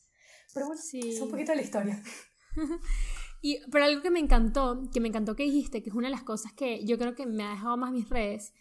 Pero 0.54 0.66
bueno, 0.66 0.80
sí. 0.80 1.00
es 1.12 1.20
un 1.20 1.28
poquito 1.28 1.52
la 1.56 1.62
historia. 1.62 2.00
Y, 3.40 3.58
pero 3.70 3.84
algo 3.84 4.02
que 4.02 4.10
me 4.10 4.20
encantó, 4.20 4.82
que 4.92 5.00
me 5.00 5.08
encantó 5.08 5.36
que 5.36 5.44
dijiste, 5.44 5.82
que 5.82 5.90
es 5.90 5.96
una 5.96 6.08
de 6.08 6.12
las 6.12 6.22
cosas 6.24 6.52
que 6.52 6.84
yo 6.84 6.98
creo 6.98 7.14
que 7.14 7.26
me 7.26 7.44
ha 7.44 7.50
dejado 7.50 7.76
más 7.76 7.92
mis 7.92 8.08
redes, 8.08 8.52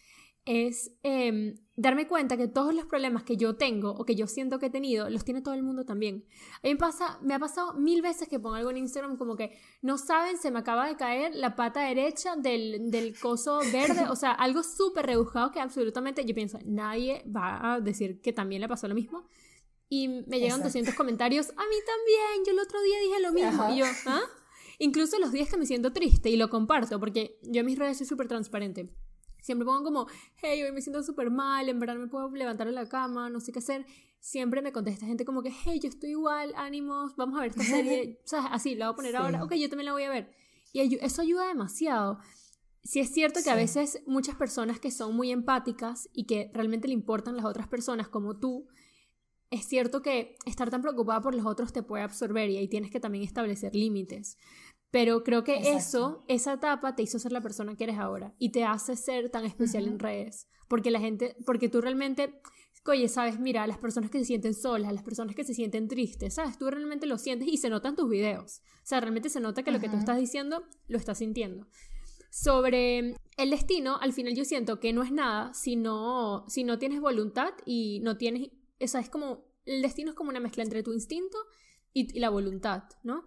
es 0.47 0.91
em, 1.03 1.55
darme 1.75 2.07
cuenta 2.07 2.37
que 2.37 2.47
todos 2.47 2.73
los 2.73 2.85
problemas 2.85 3.23
que 3.23 3.35
yo 3.35 3.57
tengo 3.57 3.91
o 3.91 4.05
que 4.05 4.15
yo 4.15 4.27
siento 4.27 4.59
que 4.59 4.67
he 4.67 4.69
tenido, 4.69 5.09
los 5.09 5.25
tiene 5.25 5.41
todo 5.41 5.53
el 5.53 5.61
mundo 5.61 5.83
también. 5.83 6.25
A 6.63 6.67
mí 6.67 6.69
me, 6.69 6.77
pasa, 6.77 7.19
me 7.21 7.33
ha 7.33 7.39
pasado 7.39 7.73
mil 7.73 8.01
veces 8.01 8.29
que 8.29 8.39
pongo 8.39 8.55
algo 8.55 8.69
en 8.69 8.77
Instagram 8.77 9.17
como 9.17 9.35
que, 9.35 9.59
no 9.81 9.97
saben, 9.97 10.37
se 10.37 10.49
me 10.49 10.59
acaba 10.59 10.87
de 10.87 10.95
caer 10.95 11.35
la 11.35 11.57
pata 11.57 11.81
derecha 11.81 12.37
del, 12.37 12.89
del 12.89 13.19
coso 13.19 13.59
verde, 13.73 14.07
o 14.09 14.15
sea, 14.15 14.31
algo 14.31 14.63
súper 14.63 15.05
rebuscado 15.05 15.51
que 15.51 15.59
absolutamente 15.59 16.23
yo 16.23 16.33
pienso, 16.33 16.59
nadie 16.63 17.23
va 17.27 17.73
a 17.73 17.81
decir 17.81 18.21
que 18.21 18.31
también 18.31 18.61
le 18.61 18.69
pasó 18.69 18.87
lo 18.87 18.95
mismo. 18.95 19.27
Y 19.89 20.07
me 20.27 20.39
llegan 20.39 20.63
200 20.63 20.93
comentarios, 20.95 21.49
a 21.49 21.63
mí 21.63 21.75
también, 21.85 22.45
yo 22.45 22.51
el 22.53 22.59
otro 22.59 22.81
día 22.81 22.99
dije 22.99 23.21
lo 23.21 23.33
mismo. 23.33 23.69
Y 23.73 23.79
yo, 23.79 23.85
¿ah? 24.05 24.21
Incluso 24.79 25.17
los 25.19 25.31
días 25.31 25.49
que 25.49 25.57
me 25.57 25.65
siento 25.65 25.91
triste 25.91 26.29
y 26.29 26.37
lo 26.37 26.49
comparto, 26.49 26.99
porque 26.99 27.39
yo 27.43 27.61
en 27.61 27.65
mis 27.65 27.79
redes 27.79 27.97
soy 27.97 28.07
súper 28.07 28.27
transparente. 28.27 28.93
Siempre 29.41 29.65
pongo 29.65 29.83
como, 29.83 30.07
hey, 30.41 30.61
hoy 30.63 30.71
me 30.71 30.81
siento 30.81 31.01
súper 31.03 31.31
mal, 31.31 31.69
en 31.69 31.79
verdad 31.79 31.95
me 31.95 32.07
puedo 32.07 32.29
levantar 32.29 32.67
en 32.67 32.75
la 32.75 32.87
cama, 32.87 33.29
no 33.29 33.39
sé 33.39 33.51
qué 33.51 33.59
hacer. 33.59 33.85
Siempre 34.19 34.61
me 34.61 34.71
contesta 34.71 35.05
gente 35.05 35.25
como 35.25 35.41
que, 35.41 35.51
hey, 35.63 35.79
yo 35.81 35.89
estoy 35.89 36.11
igual, 36.11 36.53
ánimos, 36.55 37.15
vamos 37.15 37.37
a 37.37 37.41
ver 37.41 37.51
esta 37.51 37.63
serie. 37.63 38.19
o 38.25 38.27
sea, 38.27 38.47
así, 38.47 38.75
la 38.75 38.87
voy 38.87 38.93
a 38.93 38.95
poner 38.95 39.15
ahora, 39.15 39.43
ok, 39.43 39.53
yo 39.53 39.69
también 39.69 39.85
la 39.85 39.93
voy 39.93 40.03
a 40.03 40.09
ver. 40.09 40.31
Y 40.73 40.95
eso 40.97 41.21
ayuda 41.21 41.47
demasiado. 41.47 42.19
Si 42.83 42.99
es 42.99 43.11
cierto 43.13 43.39
que 43.43 43.49
a 43.49 43.55
veces 43.55 44.01
muchas 44.05 44.35
personas 44.35 44.79
que 44.79 44.91
son 44.91 45.15
muy 45.15 45.31
empáticas 45.31 46.09
y 46.13 46.25
que 46.25 46.51
realmente 46.53 46.87
le 46.87 46.93
importan 46.93 47.35
las 47.35 47.45
otras 47.45 47.67
personas 47.67 48.07
como 48.07 48.37
tú, 48.37 48.67
es 49.49 49.65
cierto 49.65 50.01
que 50.01 50.35
estar 50.45 50.69
tan 50.69 50.81
preocupada 50.81 51.21
por 51.21 51.33
los 51.33 51.45
otros 51.45 51.71
te 51.71 51.83
puede 51.83 52.03
absorber 52.03 52.49
y 52.49 52.57
ahí 52.57 52.67
tienes 52.67 52.91
que 52.91 52.99
también 52.99 53.23
establecer 53.23 53.75
límites. 53.75 54.37
Pero 54.97 55.23
creo 55.23 55.43
que 55.43 55.75
eso, 55.75 56.23
esa 56.27 56.53
etapa 56.53 56.95
te 56.95 57.03
hizo 57.03 57.19
ser 57.19 57.31
la 57.31 57.41
persona 57.41 57.75
que 57.75 57.83
eres 57.83 57.99
ahora 57.99 58.33
y 58.39 58.49
te 58.49 58.63
hace 58.63 58.95
ser 58.95 59.29
tan 59.29 59.45
especial 59.45 59.87
en 59.87 59.99
redes. 59.99 60.47
Porque 60.67 60.89
la 60.89 60.99
gente, 60.99 61.35
porque 61.45 61.69
tú 61.69 61.81
realmente, 61.81 62.41
oye, 62.83 63.07
sabes, 63.07 63.39
mira, 63.39 63.67
las 63.67 63.77
personas 63.77 64.09
que 64.09 64.17
se 64.17 64.25
sienten 64.25 64.55
solas, 64.55 64.91
las 64.91 65.03
personas 65.03 65.35
que 65.35 65.43
se 65.43 65.53
sienten 65.53 65.87
tristes, 65.87 66.33
sabes, 66.33 66.57
tú 66.57 66.67
realmente 66.71 67.05
lo 67.05 67.19
sientes 67.19 67.47
y 67.47 67.57
se 67.57 67.69
nota 67.69 67.89
en 67.89 67.95
tus 67.95 68.09
videos. 68.09 68.63
O 68.77 68.85
sea, 68.87 68.99
realmente 68.99 69.29
se 69.29 69.39
nota 69.39 69.61
que 69.61 69.69
lo 69.69 69.79
que 69.79 69.87
tú 69.87 69.97
estás 69.97 70.17
diciendo 70.17 70.63
lo 70.87 70.97
estás 70.97 71.19
sintiendo. 71.19 71.67
Sobre 72.31 73.13
el 73.37 73.49
destino, 73.51 73.99
al 74.01 74.13
final 74.13 74.33
yo 74.33 74.45
siento 74.45 74.79
que 74.79 74.93
no 74.93 75.03
es 75.03 75.11
nada 75.11 75.53
si 75.53 75.75
no, 75.75 76.43
si 76.47 76.63
no 76.63 76.79
tienes 76.79 77.01
voluntad 77.01 77.51
y 77.67 77.99
no 78.01 78.17
tienes, 78.17 78.49
o 78.81 78.87
sea, 78.87 79.01
es 79.01 79.11
como, 79.11 79.45
el 79.63 79.83
destino 79.83 80.09
es 80.09 80.15
como 80.15 80.31
una 80.31 80.39
mezcla 80.39 80.63
entre 80.63 80.81
tu 80.81 80.91
instinto 80.91 81.37
y, 81.93 82.19
la 82.19 82.31
voluntad, 82.31 82.85
¿no? 83.03 83.25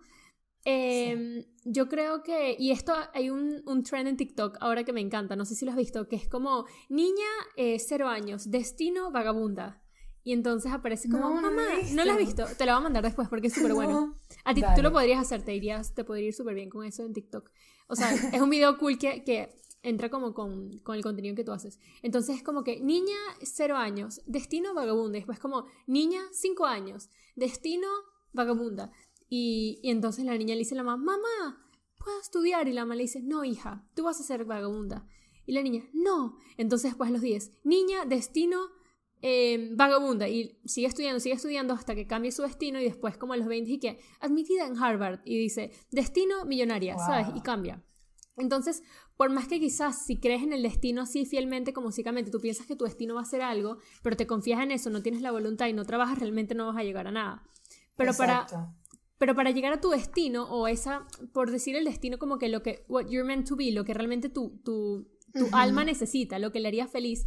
Em, 0.64 1.44
yo 1.64 1.88
creo 1.88 2.22
que, 2.22 2.54
y 2.58 2.70
esto 2.70 2.92
hay 3.14 3.30
un, 3.30 3.62
un, 3.66 3.82
trend 3.82 4.08
en 4.08 4.16
TikTok 4.16 4.58
ahora 4.60 4.84
que 4.84 4.92
me 4.92 5.00
encanta, 5.00 5.34
no 5.34 5.44
sé 5.46 5.54
si 5.54 5.64
lo 5.64 5.70
has 5.70 5.76
visto, 5.76 6.06
que 6.06 6.16
es 6.16 6.28
como 6.28 6.66
niña, 6.90 7.28
eh, 7.56 7.78
cero 7.78 8.08
años, 8.08 8.50
destino, 8.50 9.10
vagabunda. 9.10 9.82
Y 10.22 10.32
entonces 10.32 10.70
aparece 10.70 11.08
como, 11.08 11.30
mamá, 11.30 11.62
no, 11.94 12.04
lo 12.04 12.12
has 12.12 12.18
visto, 12.18 12.44
te 12.58 12.66
lo 12.66 12.72
voy 12.72 12.78
a 12.78 12.82
mandar 12.82 13.02
después 13.02 13.28
porque 13.28 13.46
es 13.46 13.54
súper 13.54 13.72
bueno. 13.72 14.16
A 14.44 14.52
ti 14.52 14.62
tú 14.76 14.82
lo 14.82 14.92
podrías 14.92 15.18
hacer, 15.18 15.42
te 15.42 15.54
irías, 15.54 15.94
te 15.94 16.04
podría 16.04 16.28
ir 16.28 16.34
súper 16.34 16.54
bien 16.54 16.68
con 16.68 16.84
eso 16.84 17.04
en 17.04 17.14
TikTok. 17.14 17.50
O 17.88 17.96
sea, 17.96 18.12
es 18.32 18.40
un 18.40 18.50
video 18.50 18.76
cool 18.76 18.98
que, 18.98 19.24
que 19.24 19.60
entra 19.82 20.10
como 20.10 20.34
con, 20.34 20.78
con, 20.80 20.96
el 20.96 21.02
contenido 21.02 21.34
que 21.34 21.44
tú 21.44 21.52
haces. 21.52 21.78
Entonces 22.02 22.36
es 22.36 22.42
como 22.42 22.64
que 22.64 22.80
niña, 22.80 23.16
cero 23.42 23.76
años, 23.76 24.20
destino, 24.26 24.74
vagabunda. 24.74 25.16
Después 25.16 25.38
como 25.38 25.64
niña, 25.86 26.20
cinco 26.32 26.66
años, 26.66 27.08
destino, 27.34 27.88
vagabunda. 28.32 28.92
Y, 29.32 29.80
entonces 29.84 30.24
la 30.24 30.36
niña 30.36 30.54
le 30.54 30.58
dice 30.58 30.74
a 30.74 30.78
la 30.78 30.82
mamá, 30.82 31.16
mamá, 31.16 31.64
¿puedo 31.96 32.20
estudiar? 32.20 32.66
Y 32.68 32.72
la 32.72 32.82
mamá 32.82 32.96
le 32.96 33.02
dice, 33.02 33.22
no, 33.22 33.44
hija, 33.44 33.88
tú 33.94 34.02
vas 34.02 34.20
a 34.20 34.24
ser 34.24 34.44
vagabunda. 34.44 35.06
Y 35.46 35.52
la 35.52 35.62
niña, 35.62 35.84
no. 35.94 36.36
Entonces 36.58 36.90
después 36.90 37.10
los 37.12 37.22
10, 37.22 37.52
niña, 37.62 38.04
destino, 38.04 38.58
em, 39.22 39.76
vagabunda. 39.76 40.28
Y 40.28 40.58
sigue 40.64 40.88
estudiando, 40.88 41.20
sigue 41.20 41.36
estudiando 41.36 41.74
hasta 41.74 41.94
que 41.94 42.08
cambie 42.08 42.32
su 42.32 42.42
destino 42.42 42.80
y 42.80 42.84
después 42.84 43.16
como 43.16 43.32
a 43.32 43.36
los 43.36 43.46
20 43.46 43.70
y 43.70 43.78
que 43.78 44.00
admitida 44.20 44.66
en 44.66 44.76
Harvard 44.76 45.20
y 45.24 45.38
dice, 45.38 45.70
destino 45.92 46.44
millonaria, 46.44 46.98
¿sabes? 46.98 47.28
Y 47.36 47.40
cambia. 47.40 47.84
Entonces, 48.36 48.82
por 49.16 49.30
más 49.30 49.46
que 49.46 49.60
quizás 49.60 50.06
si 50.06 50.18
crees 50.18 50.42
en 50.42 50.52
el 50.52 50.62
destino 50.62 51.02
así 51.02 51.26
fielmente 51.26 51.72
como 51.72 51.88
básicamente 51.88 52.30
tú 52.30 52.40
piensas 52.40 52.66
que 52.66 52.74
tu 52.74 52.84
destino 52.84 53.14
va 53.14 53.20
a 53.20 53.26
ser 53.26 53.42
algo, 53.42 53.78
pero 54.02 54.16
te 54.16 54.26
confías 54.26 54.60
en 54.62 54.72
eso, 54.72 54.90
no 54.90 55.02
tienes 55.02 55.20
la 55.20 55.30
voluntad 55.30 55.66
y 55.68 55.72
no 55.72 55.84
trabajas, 55.84 56.18
realmente 56.18 56.54
no 56.54 56.66
vas 56.66 56.76
a 56.76 56.82
llegar 56.82 57.06
a 57.06 57.12
nada. 57.12 57.44
Pero 57.96 58.14
para 58.14 58.46
pero 59.20 59.34
para 59.34 59.50
llegar 59.50 59.74
a 59.74 59.82
tu 59.82 59.90
destino, 59.90 60.44
o 60.44 60.66
esa, 60.66 61.06
por 61.34 61.50
decir 61.50 61.76
el 61.76 61.84
destino 61.84 62.18
como 62.18 62.38
que 62.38 62.48
lo 62.48 62.62
que, 62.62 62.86
what 62.88 63.04
you're 63.10 63.22
meant 63.22 63.46
to 63.46 63.54
be, 63.54 63.70
lo 63.70 63.84
que 63.84 63.92
realmente 63.92 64.30
tu, 64.30 64.58
tu, 64.64 65.10
tu 65.34 65.46
alma 65.52 65.84
necesita, 65.84 66.38
lo 66.38 66.50
que 66.50 66.58
le 66.58 66.68
haría 66.68 66.88
feliz, 66.88 67.26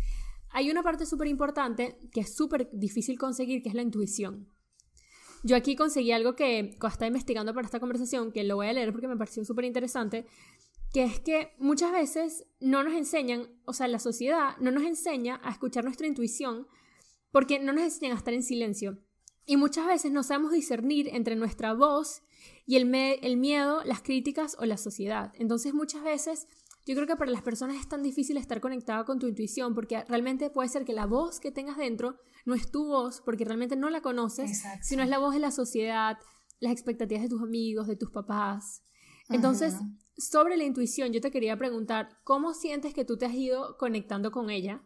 hay 0.49 0.71
una 0.71 0.81
parte 0.81 1.05
súper 1.05 1.27
importante 1.27 1.99
que 2.11 2.21
es 2.21 2.35
súper 2.35 2.67
difícil 2.73 3.19
conseguir, 3.19 3.61
que 3.61 3.69
es 3.69 3.75
la 3.75 3.83
intuición. 3.83 4.49
Yo 5.43 5.55
aquí 5.55 5.75
conseguí 5.75 6.11
algo 6.11 6.35
que 6.35 6.75
estaba 6.81 7.05
investigando 7.05 7.53
para 7.53 7.65
esta 7.65 7.79
conversación, 7.79 8.31
que 8.31 8.43
lo 8.43 8.55
voy 8.55 8.69
a 8.69 8.73
leer 8.73 8.91
porque 8.91 9.07
me 9.07 9.15
pareció 9.15 9.45
súper 9.45 9.65
interesante, 9.65 10.25
que 10.93 11.03
es 11.03 11.19
que 11.19 11.53
muchas 11.59 11.91
veces 11.91 12.47
no 12.59 12.83
nos 12.83 12.93
enseñan, 12.93 13.49
o 13.65 13.73
sea, 13.73 13.87
la 13.87 13.99
sociedad 13.99 14.57
no 14.59 14.71
nos 14.71 14.81
enseña 14.81 15.39
a 15.43 15.51
escuchar 15.51 15.83
nuestra 15.83 16.07
intuición 16.07 16.65
porque 17.29 17.59
no 17.59 17.71
nos 17.71 17.83
enseñan 17.83 18.13
a 18.13 18.17
estar 18.17 18.33
en 18.33 18.41
silencio. 18.41 18.97
Y 19.45 19.57
muchas 19.57 19.87
veces 19.87 20.11
no 20.11 20.23
sabemos 20.23 20.51
discernir 20.51 21.09
entre 21.09 21.35
nuestra 21.35 21.73
voz 21.73 22.21
y 22.65 22.77
el, 22.77 22.93
el 22.93 23.37
miedo, 23.37 23.83
las 23.83 24.01
críticas 24.01 24.55
o 24.59 24.65
la 24.65 24.77
sociedad. 24.77 25.33
Entonces 25.37 25.73
muchas 25.73 26.03
veces 26.03 26.47
yo 26.85 26.95
creo 26.95 27.07
que 27.07 27.15
para 27.15 27.31
las 27.31 27.41
personas 27.41 27.77
es 27.77 27.87
tan 27.87 28.03
difícil 28.03 28.37
estar 28.37 28.59
conectada 28.59 29.05
con 29.05 29.19
tu 29.19 29.27
intuición 29.27 29.73
porque 29.73 30.03
realmente 30.05 30.49
puede 30.49 30.69
ser 30.69 30.83
que 30.83 30.93
la 30.93 31.05
voz 31.05 31.39
que 31.39 31.51
tengas 31.51 31.77
dentro 31.77 32.17
no 32.45 32.55
es 32.55 32.71
tu 32.71 32.85
voz 32.85 33.21
porque 33.21 33.45
realmente 33.45 33.75
no 33.75 33.89
la 33.89 34.01
conoces, 34.01 34.63
sino 34.81 35.03
es 35.03 35.09
la 35.09 35.19
voz 35.19 35.33
de 35.33 35.39
la 35.39 35.51
sociedad, 35.51 36.17
las 36.59 36.73
expectativas 36.73 37.23
de 37.23 37.29
tus 37.29 37.41
amigos, 37.41 37.87
de 37.87 37.95
tus 37.95 38.11
papás. 38.11 38.83
Entonces, 39.29 39.75
sobre 40.17 40.57
la 40.57 40.65
intuición, 40.65 41.13
yo 41.13 41.21
te 41.21 41.31
quería 41.31 41.57
preguntar, 41.57 42.19
¿cómo 42.23 42.53
sientes 42.53 42.93
que 42.93 43.05
tú 43.05 43.17
te 43.17 43.25
has 43.25 43.33
ido 43.33 43.77
conectando 43.77 44.31
con 44.31 44.49
ella? 44.49 44.83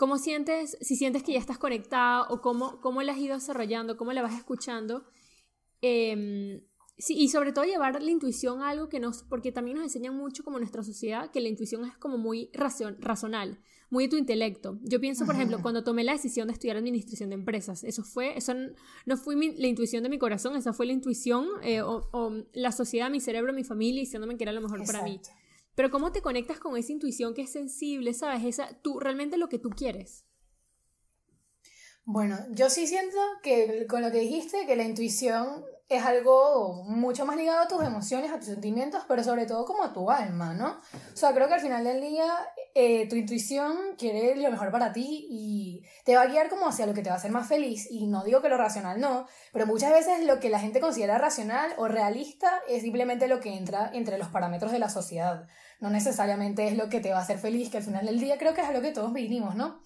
¿Cómo 0.00 0.16
sientes, 0.16 0.78
si 0.80 0.96
sientes 0.96 1.22
que 1.22 1.34
ya 1.34 1.38
estás 1.38 1.58
conectada 1.58 2.22
o 2.30 2.40
cómo, 2.40 2.80
cómo 2.80 3.02
la 3.02 3.12
has 3.12 3.18
ido 3.18 3.34
desarrollando, 3.34 3.98
cómo 3.98 4.14
la 4.14 4.22
vas 4.22 4.34
escuchando? 4.34 5.04
Em, 5.82 6.62
sí, 6.96 7.18
y 7.18 7.28
sobre 7.28 7.52
todo 7.52 7.66
llevar 7.66 8.02
la 8.02 8.10
intuición 8.10 8.62
a 8.62 8.70
algo 8.70 8.88
que 8.88 8.98
nos, 8.98 9.24
porque 9.24 9.52
también 9.52 9.76
nos 9.76 9.84
enseñan 9.84 10.16
mucho 10.16 10.42
como 10.42 10.58
nuestra 10.58 10.82
sociedad 10.82 11.30
que 11.30 11.42
la 11.42 11.50
intuición 11.50 11.84
es 11.84 11.98
como 11.98 12.16
muy 12.16 12.50
razonal, 12.54 13.60
muy 13.90 14.04
de 14.04 14.08
tu 14.08 14.16
intelecto. 14.16 14.78
Yo 14.84 15.02
pienso, 15.02 15.26
por 15.26 15.34
ejemplo, 15.34 15.60
cuando 15.60 15.84
tomé 15.84 16.02
la 16.02 16.12
decisión 16.12 16.48
de 16.48 16.54
estudiar 16.54 16.78
administración 16.78 17.28
de 17.28 17.34
empresas, 17.34 17.84
eso 17.84 18.02
fue, 18.02 18.38
eso 18.38 18.54
no, 19.04 19.18
fue 19.18 19.36
la 19.36 19.66
intuición 19.66 20.02
de 20.02 20.08
mi 20.08 20.18
corazón, 20.18 20.56
esa 20.56 20.72
fue 20.72 20.86
la 20.86 20.94
intuición 20.94 21.46
eh, 21.62 21.82
o, 21.82 22.32
la 22.54 22.72
sociedad, 22.72 23.10
mi 23.10 23.20
cerebro, 23.20 23.52
mi 23.52 23.64
familia 23.64 24.00
diciéndome 24.00 24.38
que 24.38 24.44
era 24.44 24.52
lo 24.52 24.62
mejor 24.62 24.82
para 24.86 25.02
mí. 25.02 25.20
Pero 25.80 25.90
cómo 25.90 26.12
te 26.12 26.20
conectas 26.20 26.58
con 26.60 26.76
esa 26.76 26.92
intuición 26.92 27.32
que 27.32 27.40
es 27.40 27.52
sensible, 27.52 28.12
¿sabes? 28.12 28.44
Esa, 28.44 28.78
tú, 28.82 29.00
realmente 29.00 29.38
lo 29.38 29.48
que 29.48 29.58
tú 29.58 29.70
quieres. 29.70 30.26
Bueno, 32.04 32.36
yo 32.50 32.68
sí 32.68 32.86
siento 32.86 33.16
que 33.42 33.86
con 33.88 34.02
lo 34.02 34.10
que 34.10 34.18
dijiste, 34.18 34.66
que 34.66 34.76
la 34.76 34.84
intuición 34.84 35.64
es 35.90 36.04
algo 36.04 36.84
mucho 36.84 37.26
más 37.26 37.36
ligado 37.36 37.62
a 37.62 37.66
tus 37.66 37.82
emociones, 37.82 38.30
a 38.30 38.36
tus 38.36 38.46
sentimientos, 38.46 39.02
pero 39.08 39.24
sobre 39.24 39.44
todo 39.44 39.64
como 39.64 39.82
a 39.82 39.92
tu 39.92 40.08
alma, 40.08 40.54
¿no? 40.54 40.78
O 41.12 41.16
sea, 41.16 41.34
creo 41.34 41.48
que 41.48 41.54
al 41.54 41.60
final 41.60 41.82
del 41.82 42.00
día 42.00 42.32
eh, 42.76 43.08
tu 43.08 43.16
intuición 43.16 43.96
quiere 43.98 44.36
lo 44.36 44.52
mejor 44.52 44.70
para 44.70 44.92
ti 44.92 45.26
y 45.28 45.84
te 46.04 46.14
va 46.14 46.22
a 46.22 46.26
guiar 46.26 46.48
como 46.48 46.68
hacia 46.68 46.86
lo 46.86 46.94
que 46.94 47.02
te 47.02 47.10
va 47.10 47.16
a 47.16 47.18
hacer 47.18 47.32
más 47.32 47.48
feliz. 47.48 47.88
Y 47.90 48.06
no 48.06 48.22
digo 48.22 48.40
que 48.40 48.48
lo 48.48 48.56
racional 48.56 49.00
no, 49.00 49.26
pero 49.52 49.66
muchas 49.66 49.90
veces 49.90 50.24
lo 50.24 50.38
que 50.38 50.48
la 50.48 50.60
gente 50.60 50.80
considera 50.80 51.18
racional 51.18 51.74
o 51.76 51.88
realista 51.88 52.60
es 52.68 52.82
simplemente 52.82 53.26
lo 53.26 53.40
que 53.40 53.56
entra 53.56 53.90
entre 53.92 54.16
los 54.16 54.28
parámetros 54.28 54.70
de 54.70 54.78
la 54.78 54.90
sociedad. 54.90 55.48
No 55.80 55.90
necesariamente 55.90 56.68
es 56.68 56.76
lo 56.76 56.88
que 56.88 57.00
te 57.00 57.10
va 57.10 57.18
a 57.18 57.22
hacer 57.22 57.38
feliz, 57.38 57.68
que 57.68 57.78
al 57.78 57.82
final 57.82 58.06
del 58.06 58.20
día 58.20 58.38
creo 58.38 58.54
que 58.54 58.60
es 58.60 58.68
a 58.68 58.72
lo 58.72 58.80
que 58.80 58.92
todos 58.92 59.12
vinimos, 59.12 59.56
¿no? 59.56 59.82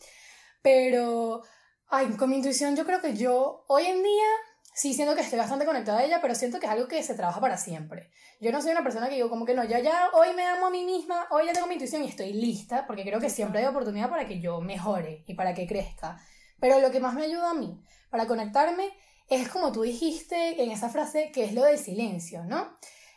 Pero, 0.61 1.41
ay, 1.89 2.09
con 2.19 2.29
mi 2.29 2.37
intuición 2.37 2.77
yo 2.77 2.85
creo 2.85 3.01
que 3.01 3.17
yo 3.17 3.65
hoy 3.69 3.87
en 3.87 4.03
día 4.03 4.29
sí 4.75 4.93
siento 4.93 5.15
que 5.15 5.21
estoy 5.21 5.39
bastante 5.39 5.65
conectada 5.65 6.01
a 6.01 6.05
ella, 6.05 6.19
pero 6.21 6.35
siento 6.35 6.59
que 6.59 6.67
es 6.67 6.73
algo 6.73 6.89
que 6.89 7.03
se 7.03 7.15
trabaja 7.15 7.41
para 7.41 7.57
siempre. 7.57 8.11
Yo 8.41 8.51
no 8.51 8.61
soy 8.61 8.73
una 8.73 8.83
persona 8.83 9.09
que 9.09 9.15
digo 9.15 9.31
como 9.31 9.47
que 9.47 9.55
no, 9.55 9.65
yo 9.65 9.79
ya 9.79 10.11
hoy 10.13 10.35
me 10.35 10.45
amo 10.45 10.67
a 10.67 10.71
mí 10.71 10.85
misma, 10.85 11.29
hoy 11.31 11.47
ya 11.47 11.53
tengo 11.53 11.69
mi 11.69 11.75
intuición 11.75 12.03
y 12.03 12.09
estoy 12.09 12.33
lista, 12.33 12.85
porque 12.87 13.05
creo 13.05 13.21
que 13.21 13.31
siempre 13.31 13.61
hay 13.61 13.67
oportunidad 13.67 14.11
para 14.11 14.27
que 14.27 14.41
yo 14.41 14.61
mejore 14.61 15.23
y 15.27 15.35
para 15.35 15.55
que 15.55 15.67
crezca. 15.67 16.21
Pero 16.59 16.81
lo 16.81 16.91
que 16.91 16.99
más 16.99 17.15
me 17.15 17.23
ayuda 17.23 17.51
a 17.51 17.55
mí 17.55 17.81
para 18.11 18.27
conectarme 18.27 18.91
es 19.29 19.49
como 19.49 19.71
tú 19.71 19.83
dijiste 19.83 20.63
en 20.63 20.71
esa 20.73 20.89
frase, 20.89 21.31
que 21.33 21.45
es 21.45 21.55
lo 21.55 21.63
del 21.63 21.79
silencio, 21.79 22.45
¿no? 22.45 22.77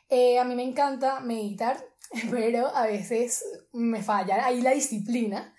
Eh, 0.10 0.40
a 0.40 0.44
mí 0.44 0.56
me 0.56 0.64
encanta 0.64 1.20
meditar, 1.22 1.84
pero 2.32 2.68
a 2.68 2.86
veces 2.86 3.44
me 3.74 4.04
falla 4.04 4.46
ahí 4.46 4.62
la 4.62 4.72
disciplina 4.72 5.56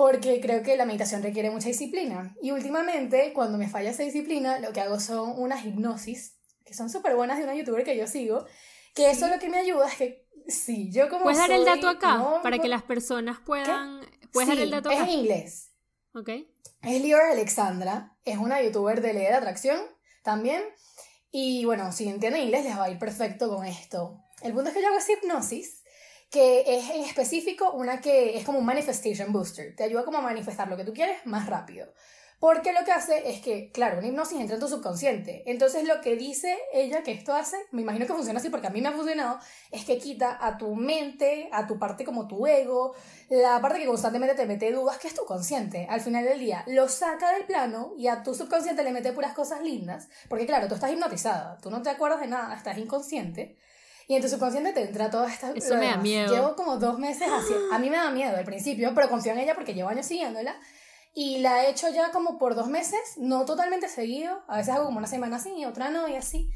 porque 0.00 0.40
creo 0.40 0.62
que 0.62 0.78
la 0.78 0.86
meditación 0.86 1.22
requiere 1.22 1.50
mucha 1.50 1.68
disciplina. 1.68 2.34
Y 2.40 2.52
últimamente, 2.52 3.34
cuando 3.34 3.58
me 3.58 3.68
falla 3.68 3.90
esa 3.90 4.02
disciplina, 4.02 4.58
lo 4.58 4.72
que 4.72 4.80
hago 4.80 4.98
son 4.98 5.34
unas 5.36 5.62
hipnosis, 5.66 6.38
que 6.64 6.72
son 6.72 6.88
súper 6.88 7.14
buenas 7.16 7.36
de 7.36 7.44
una 7.44 7.54
youtuber 7.54 7.84
que 7.84 7.98
yo 7.98 8.06
sigo, 8.06 8.46
que 8.94 9.10
eso 9.10 9.28
lo 9.28 9.38
que 9.38 9.50
me 9.50 9.58
ayuda 9.58 9.86
es 9.88 9.96
que, 9.96 10.26
sí, 10.48 10.90
yo 10.90 11.10
como... 11.10 11.24
¿Puedes 11.24 11.38
dar 11.38 11.50
el 11.50 11.66
dato 11.66 11.86
acá 11.86 12.40
para 12.42 12.58
que 12.58 12.68
las 12.68 12.82
personas 12.82 13.40
puedan... 13.44 14.00
¿Puedes 14.32 14.48
dar 14.48 14.58
el 14.58 14.70
dato 14.70 14.88
acá? 14.88 15.02
es 15.02 15.04
en 15.04 15.10
inglés. 15.10 15.72
Ok. 16.14 16.30
Es 16.80 17.02
Lior 17.02 17.20
Alexandra, 17.20 18.16
es 18.24 18.38
una 18.38 18.62
youtuber 18.62 19.02
de 19.02 19.12
ley 19.12 19.24
de 19.24 19.34
atracción 19.34 19.82
también. 20.22 20.62
Y 21.30 21.66
bueno, 21.66 21.92
si 21.92 22.08
entienden 22.08 22.44
inglés 22.44 22.64
les 22.64 22.78
va 22.78 22.84
a 22.84 22.90
ir 22.90 22.98
perfecto 22.98 23.54
con 23.54 23.66
esto. 23.66 24.18
El 24.40 24.54
punto 24.54 24.70
es 24.70 24.74
que 24.74 24.80
yo 24.80 24.88
hago 24.88 24.96
esa 24.96 25.12
hipnosis 25.12 25.79
que 26.30 26.64
es 26.66 26.90
en 26.90 27.02
específico 27.02 27.72
una 27.72 28.00
que 28.00 28.36
es 28.36 28.44
como 28.44 28.58
un 28.58 28.64
manifestation 28.64 29.32
booster, 29.32 29.74
te 29.74 29.84
ayuda 29.84 30.04
como 30.04 30.18
a 30.18 30.22
manifestar 30.22 30.68
lo 30.68 30.76
que 30.76 30.84
tú 30.84 30.92
quieres 30.92 31.26
más 31.26 31.46
rápido. 31.46 31.92
Porque 32.40 32.72
lo 32.72 32.82
que 32.86 32.92
hace 32.92 33.30
es 33.30 33.42
que, 33.42 33.70
claro, 33.70 33.98
una 33.98 34.06
hipnosis 34.06 34.40
entra 34.40 34.54
en 34.54 34.62
tu 34.62 34.68
subconsciente. 34.68 35.42
Entonces 35.44 35.86
lo 35.86 36.00
que 36.00 36.16
dice 36.16 36.56
ella 36.72 37.02
que 37.02 37.12
esto 37.12 37.34
hace, 37.34 37.58
me 37.70 37.82
imagino 37.82 38.06
que 38.06 38.14
funciona 38.14 38.40
así 38.40 38.48
porque 38.48 38.66
a 38.66 38.70
mí 38.70 38.80
me 38.80 38.88
ha 38.88 38.92
funcionado, 38.92 39.38
es 39.70 39.84
que 39.84 39.98
quita 39.98 40.38
a 40.40 40.56
tu 40.56 40.74
mente, 40.74 41.50
a 41.52 41.66
tu 41.66 41.78
parte 41.78 42.02
como 42.02 42.26
tu 42.26 42.46
ego, 42.46 42.94
la 43.28 43.60
parte 43.60 43.78
que 43.78 43.86
constantemente 43.86 44.34
te 44.34 44.46
mete 44.46 44.72
dudas, 44.72 44.96
que 44.96 45.08
es 45.08 45.14
tu 45.14 45.26
consciente. 45.26 45.86
Al 45.90 46.00
final 46.00 46.24
del 46.24 46.38
día 46.38 46.64
lo 46.66 46.88
saca 46.88 47.30
del 47.32 47.44
plano 47.44 47.92
y 47.98 48.06
a 48.06 48.22
tu 48.22 48.34
subconsciente 48.34 48.84
le 48.84 48.92
mete 48.92 49.12
puras 49.12 49.34
cosas 49.34 49.60
lindas. 49.60 50.08
Porque 50.26 50.46
claro, 50.46 50.66
tú 50.66 50.76
estás 50.76 50.92
hipnotizada, 50.92 51.58
tú 51.58 51.70
no 51.70 51.82
te 51.82 51.90
acuerdas 51.90 52.20
de 52.20 52.28
nada, 52.28 52.56
estás 52.56 52.78
inconsciente. 52.78 53.58
Y 54.10 54.16
en 54.16 54.22
tu 54.22 54.28
subconsciente 54.28 54.72
te 54.72 54.82
entra 54.82 55.08
toda 55.08 55.32
esta... 55.32 55.52
Eso 55.52 55.76
me 55.76 55.86
da 55.86 55.96
miedo. 55.96 56.34
Llevo 56.34 56.56
como 56.56 56.78
dos 56.78 56.98
meses 56.98 57.28
así. 57.32 57.54
A 57.70 57.78
mí 57.78 57.90
me 57.90 57.96
da 57.96 58.10
miedo 58.10 58.36
al 58.36 58.44
principio, 58.44 58.92
pero 58.92 59.08
confío 59.08 59.30
en 59.30 59.38
ella 59.38 59.54
porque 59.54 59.72
llevo 59.72 59.88
años 59.88 60.04
siguiéndola. 60.04 60.56
Y 61.14 61.38
la 61.38 61.64
he 61.64 61.70
hecho 61.70 61.88
ya 61.90 62.10
como 62.10 62.36
por 62.36 62.56
dos 62.56 62.66
meses, 62.66 62.98
no 63.18 63.44
totalmente 63.44 63.88
seguido. 63.88 64.42
A 64.48 64.56
veces 64.56 64.74
hago 64.74 64.86
como 64.86 64.98
una 64.98 65.06
semana 65.06 65.36
así 65.36 65.52
y 65.56 65.64
otra 65.64 65.90
no 65.90 66.08
y 66.08 66.16
así. 66.16 66.50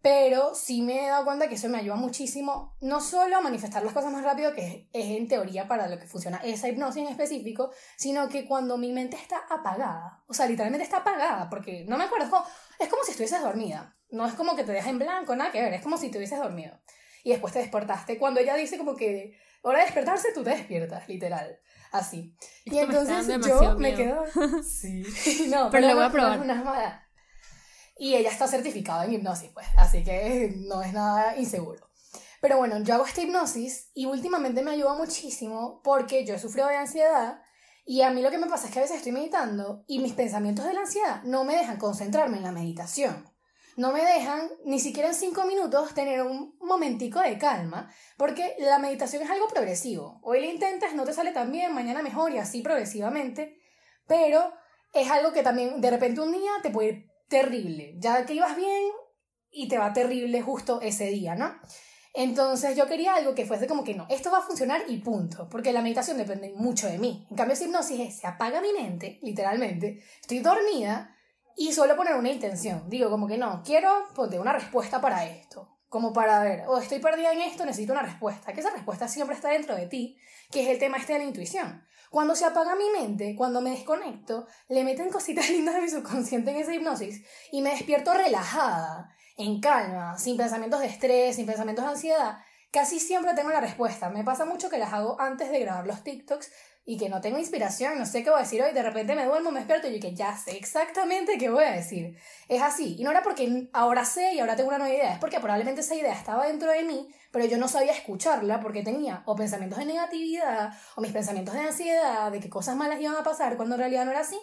Pero 0.00 0.54
sí 0.54 0.82
me 0.82 1.04
he 1.04 1.08
dado 1.08 1.24
cuenta 1.24 1.48
que 1.48 1.56
eso 1.56 1.68
me 1.68 1.78
ayuda 1.78 1.96
muchísimo, 1.96 2.76
no 2.80 3.00
solo 3.00 3.36
a 3.36 3.40
manifestar 3.40 3.82
las 3.82 3.94
cosas 3.94 4.12
más 4.12 4.22
rápido, 4.22 4.54
que 4.54 4.88
es 4.92 5.06
en 5.16 5.26
teoría 5.26 5.66
para 5.66 5.88
lo 5.88 5.98
que 5.98 6.06
funciona 6.06 6.36
esa 6.44 6.68
hipnosis 6.68 7.02
en 7.02 7.08
específico, 7.08 7.72
sino 7.96 8.28
que 8.28 8.46
cuando 8.46 8.78
mi 8.78 8.92
mente 8.92 9.16
está 9.16 9.38
apagada, 9.50 10.22
o 10.28 10.34
sea, 10.34 10.46
literalmente 10.46 10.84
está 10.84 10.98
apagada, 10.98 11.50
porque 11.50 11.84
no 11.88 11.98
me 11.98 12.04
acuerdo, 12.04 12.26
es 12.26 12.30
como, 12.30 12.44
es 12.78 12.88
como 12.88 13.02
si 13.04 13.10
estuvieses 13.10 13.42
dormida, 13.42 13.96
no 14.12 14.26
es 14.26 14.34
como 14.34 14.54
que 14.54 14.64
te 14.64 14.72
deja 14.72 14.90
en 14.90 14.98
blanco, 14.98 15.34
nada 15.34 15.50
que 15.50 15.60
ver, 15.60 15.74
es 15.74 15.82
como 15.82 15.96
si 15.96 16.10
te 16.10 16.18
hubieses 16.18 16.38
dormido. 16.38 16.78
Y 17.24 17.30
después 17.30 17.52
te 17.52 17.60
despertaste. 17.60 18.18
Cuando 18.18 18.40
ella 18.40 18.54
dice 18.54 18.78
como 18.78 18.96
que 18.96 19.36
hora 19.62 19.78
de 19.78 19.84
despertarse, 19.84 20.32
tú 20.32 20.42
te 20.42 20.50
despiertas, 20.50 21.08
literal. 21.08 21.58
Así. 21.92 22.36
Y 22.64 22.78
entonces 22.78 23.26
yo 23.44 23.76
me 23.78 23.94
quedo. 23.94 24.24
Sí. 24.62 25.02
no, 25.48 25.70
pero, 25.70 25.88
lo 25.88 25.94
voy 25.94 26.04
a 26.04 26.10
probar. 26.10 26.40
una 26.40 27.08
y 28.02 28.16
ella 28.16 28.30
está 28.30 28.48
certificada 28.48 29.04
en 29.04 29.12
hipnosis, 29.12 29.50
pues, 29.52 29.66
así 29.76 30.02
que 30.02 30.52
no 30.56 30.82
es 30.82 30.92
nada 30.92 31.36
inseguro. 31.36 31.88
Pero 32.40 32.56
bueno, 32.56 32.82
yo 32.82 32.94
hago 32.94 33.06
esta 33.06 33.22
hipnosis 33.22 33.90
y 33.94 34.06
últimamente 34.06 34.62
me 34.62 34.72
ayuda 34.72 34.94
muchísimo 34.94 35.80
porque 35.84 36.24
yo 36.24 36.34
he 36.34 36.38
sufrido 36.40 36.66
de 36.66 36.76
ansiedad 36.76 37.40
y 37.84 38.02
a 38.02 38.10
mí 38.10 38.22
lo 38.22 38.30
que 38.30 38.38
me 38.38 38.48
pasa 38.48 38.66
es 38.66 38.72
que 38.72 38.80
a 38.80 38.82
veces 38.82 38.96
estoy 38.96 39.12
meditando 39.12 39.84
y 39.86 40.00
mis 40.00 40.14
pensamientos 40.14 40.64
de 40.64 40.74
la 40.74 40.80
ansiedad 40.80 41.22
no 41.22 41.44
me 41.44 41.54
dejan 41.54 41.78
concentrarme 41.78 42.38
en 42.38 42.42
la 42.42 42.50
meditación. 42.50 43.31
No 43.76 43.92
me 43.92 44.04
dejan 44.04 44.50
ni 44.64 44.78
siquiera 44.80 45.08
en 45.08 45.14
cinco 45.14 45.46
minutos 45.46 45.94
tener 45.94 46.22
un 46.22 46.56
momentico 46.60 47.20
de 47.20 47.38
calma, 47.38 47.90
porque 48.18 48.54
la 48.58 48.78
meditación 48.78 49.22
es 49.22 49.30
algo 49.30 49.48
progresivo. 49.48 50.20
Hoy 50.22 50.40
lo 50.40 50.46
intentas, 50.46 50.94
no 50.94 51.04
te 51.04 51.14
sale 51.14 51.32
tan 51.32 51.50
bien, 51.50 51.74
mañana 51.74 52.02
mejor 52.02 52.32
y 52.32 52.38
así 52.38 52.60
progresivamente, 52.60 53.58
pero 54.06 54.52
es 54.92 55.10
algo 55.10 55.32
que 55.32 55.42
también 55.42 55.80
de 55.80 55.90
repente 55.90 56.20
un 56.20 56.32
día 56.32 56.50
te 56.62 56.70
puede 56.70 56.88
ir 56.88 57.06
terrible. 57.28 57.94
Ya 57.98 58.26
que 58.26 58.34
ibas 58.34 58.56
bien 58.56 58.90
y 59.50 59.68
te 59.68 59.78
va 59.78 59.92
terrible 59.94 60.42
justo 60.42 60.80
ese 60.82 61.06
día, 61.06 61.34
¿no? 61.34 61.54
Entonces 62.14 62.76
yo 62.76 62.86
quería 62.86 63.14
algo 63.14 63.34
que 63.34 63.46
fuese 63.46 63.66
como 63.66 63.84
que 63.84 63.94
no, 63.94 64.06
esto 64.10 64.30
va 64.30 64.38
a 64.38 64.42
funcionar 64.42 64.82
y 64.86 64.98
punto, 64.98 65.48
porque 65.48 65.72
la 65.72 65.80
meditación 65.80 66.18
depende 66.18 66.52
mucho 66.54 66.86
de 66.86 66.98
mí. 66.98 67.26
En 67.30 67.36
cambio, 67.38 67.56
si 67.56 67.64
hipnosis 67.64 68.00
es, 68.00 68.18
se 68.18 68.26
apaga 68.26 68.60
mi 68.60 68.72
mente, 68.74 69.18
literalmente, 69.22 70.02
estoy 70.20 70.40
dormida 70.40 71.16
y 71.56 71.72
suelo 71.72 71.96
poner 71.96 72.14
una 72.14 72.30
intención. 72.30 72.88
Digo 72.88 73.10
como 73.10 73.26
que 73.26 73.38
no, 73.38 73.62
quiero 73.64 73.90
poner 74.14 74.40
una 74.40 74.52
respuesta 74.52 75.00
para 75.00 75.26
esto. 75.26 75.68
Como 75.88 76.12
para 76.12 76.42
ver, 76.42 76.64
o 76.68 76.72
oh, 76.72 76.78
estoy 76.78 77.00
perdida 77.00 77.32
en 77.32 77.42
esto, 77.42 77.66
necesito 77.66 77.92
una 77.92 78.02
respuesta. 78.02 78.52
Que 78.52 78.60
esa 78.60 78.70
respuesta 78.70 79.08
siempre 79.08 79.36
está 79.36 79.50
dentro 79.50 79.76
de 79.76 79.86
ti, 79.86 80.16
que 80.50 80.62
es 80.62 80.68
el 80.68 80.78
tema 80.78 80.96
este 80.96 81.12
de 81.12 81.18
la 81.18 81.24
intuición. 81.26 81.84
Cuando 82.10 82.34
se 82.34 82.44
apaga 82.44 82.74
mi 82.74 82.90
mente, 82.90 83.34
cuando 83.36 83.60
me 83.60 83.70
desconecto, 83.70 84.46
le 84.68 84.84
meten 84.84 85.10
cositas 85.10 85.48
lindas 85.50 85.74
de 85.74 85.82
mi 85.82 85.88
subconsciente 85.88 86.50
en 86.50 86.58
esa 86.58 86.74
hipnosis 86.74 87.24
y 87.50 87.62
me 87.62 87.70
despierto 87.70 88.12
relajada, 88.12 89.14
en 89.36 89.60
calma, 89.60 90.18
sin 90.18 90.36
pensamientos 90.36 90.80
de 90.80 90.86
estrés, 90.86 91.36
sin 91.36 91.46
pensamientos 91.46 91.84
de 91.84 91.90
ansiedad. 91.90 92.38
Casi 92.70 93.00
siempre 93.00 93.34
tengo 93.34 93.50
la 93.50 93.60
respuesta. 93.60 94.08
Me 94.08 94.24
pasa 94.24 94.46
mucho 94.46 94.70
que 94.70 94.78
las 94.78 94.92
hago 94.92 95.20
antes 95.20 95.50
de 95.50 95.60
grabar 95.60 95.86
los 95.86 96.02
TikToks 96.02 96.50
y 96.84 96.98
que 96.98 97.08
no 97.08 97.20
tengo 97.20 97.38
inspiración, 97.38 97.98
no 97.98 98.06
sé 98.06 98.24
qué 98.24 98.30
voy 98.30 98.40
a 98.40 98.42
decir 98.42 98.60
hoy, 98.60 98.72
de 98.72 98.82
repente 98.82 99.14
me 99.14 99.24
duermo, 99.24 99.52
me 99.52 99.60
despierto 99.60 99.88
y 99.88 99.94
yo 99.94 100.00
que 100.00 100.16
ya 100.16 100.36
sé 100.36 100.56
exactamente 100.56 101.38
qué 101.38 101.48
voy 101.48 101.64
a 101.64 101.70
decir. 101.70 102.16
Es 102.48 102.60
así. 102.60 102.96
Y 102.98 103.04
no 103.04 103.10
era 103.12 103.22
porque 103.22 103.68
ahora 103.72 104.04
sé 104.04 104.34
y 104.34 104.40
ahora 104.40 104.56
tengo 104.56 104.70
una 104.70 104.78
nueva 104.78 104.94
idea, 104.94 105.12
es 105.12 105.18
porque 105.18 105.38
probablemente 105.38 105.82
esa 105.82 105.94
idea 105.94 106.12
estaba 106.12 106.46
dentro 106.46 106.70
de 106.70 106.82
mí, 106.82 107.08
pero 107.30 107.44
yo 107.44 107.56
no 107.56 107.68
sabía 107.68 107.92
escucharla 107.92 108.60
porque 108.60 108.82
tenía 108.82 109.22
o 109.26 109.36
pensamientos 109.36 109.78
de 109.78 109.84
negatividad 109.84 110.72
o 110.96 111.00
mis 111.00 111.12
pensamientos 111.12 111.54
de 111.54 111.60
ansiedad, 111.60 112.32
de 112.32 112.40
que 112.40 112.50
cosas 112.50 112.74
malas 112.74 113.00
iban 113.00 113.16
a 113.16 113.22
pasar 113.22 113.56
cuando 113.56 113.76
en 113.76 113.80
realidad 113.80 114.04
no 114.04 114.10
era 114.10 114.20
así. 114.20 114.38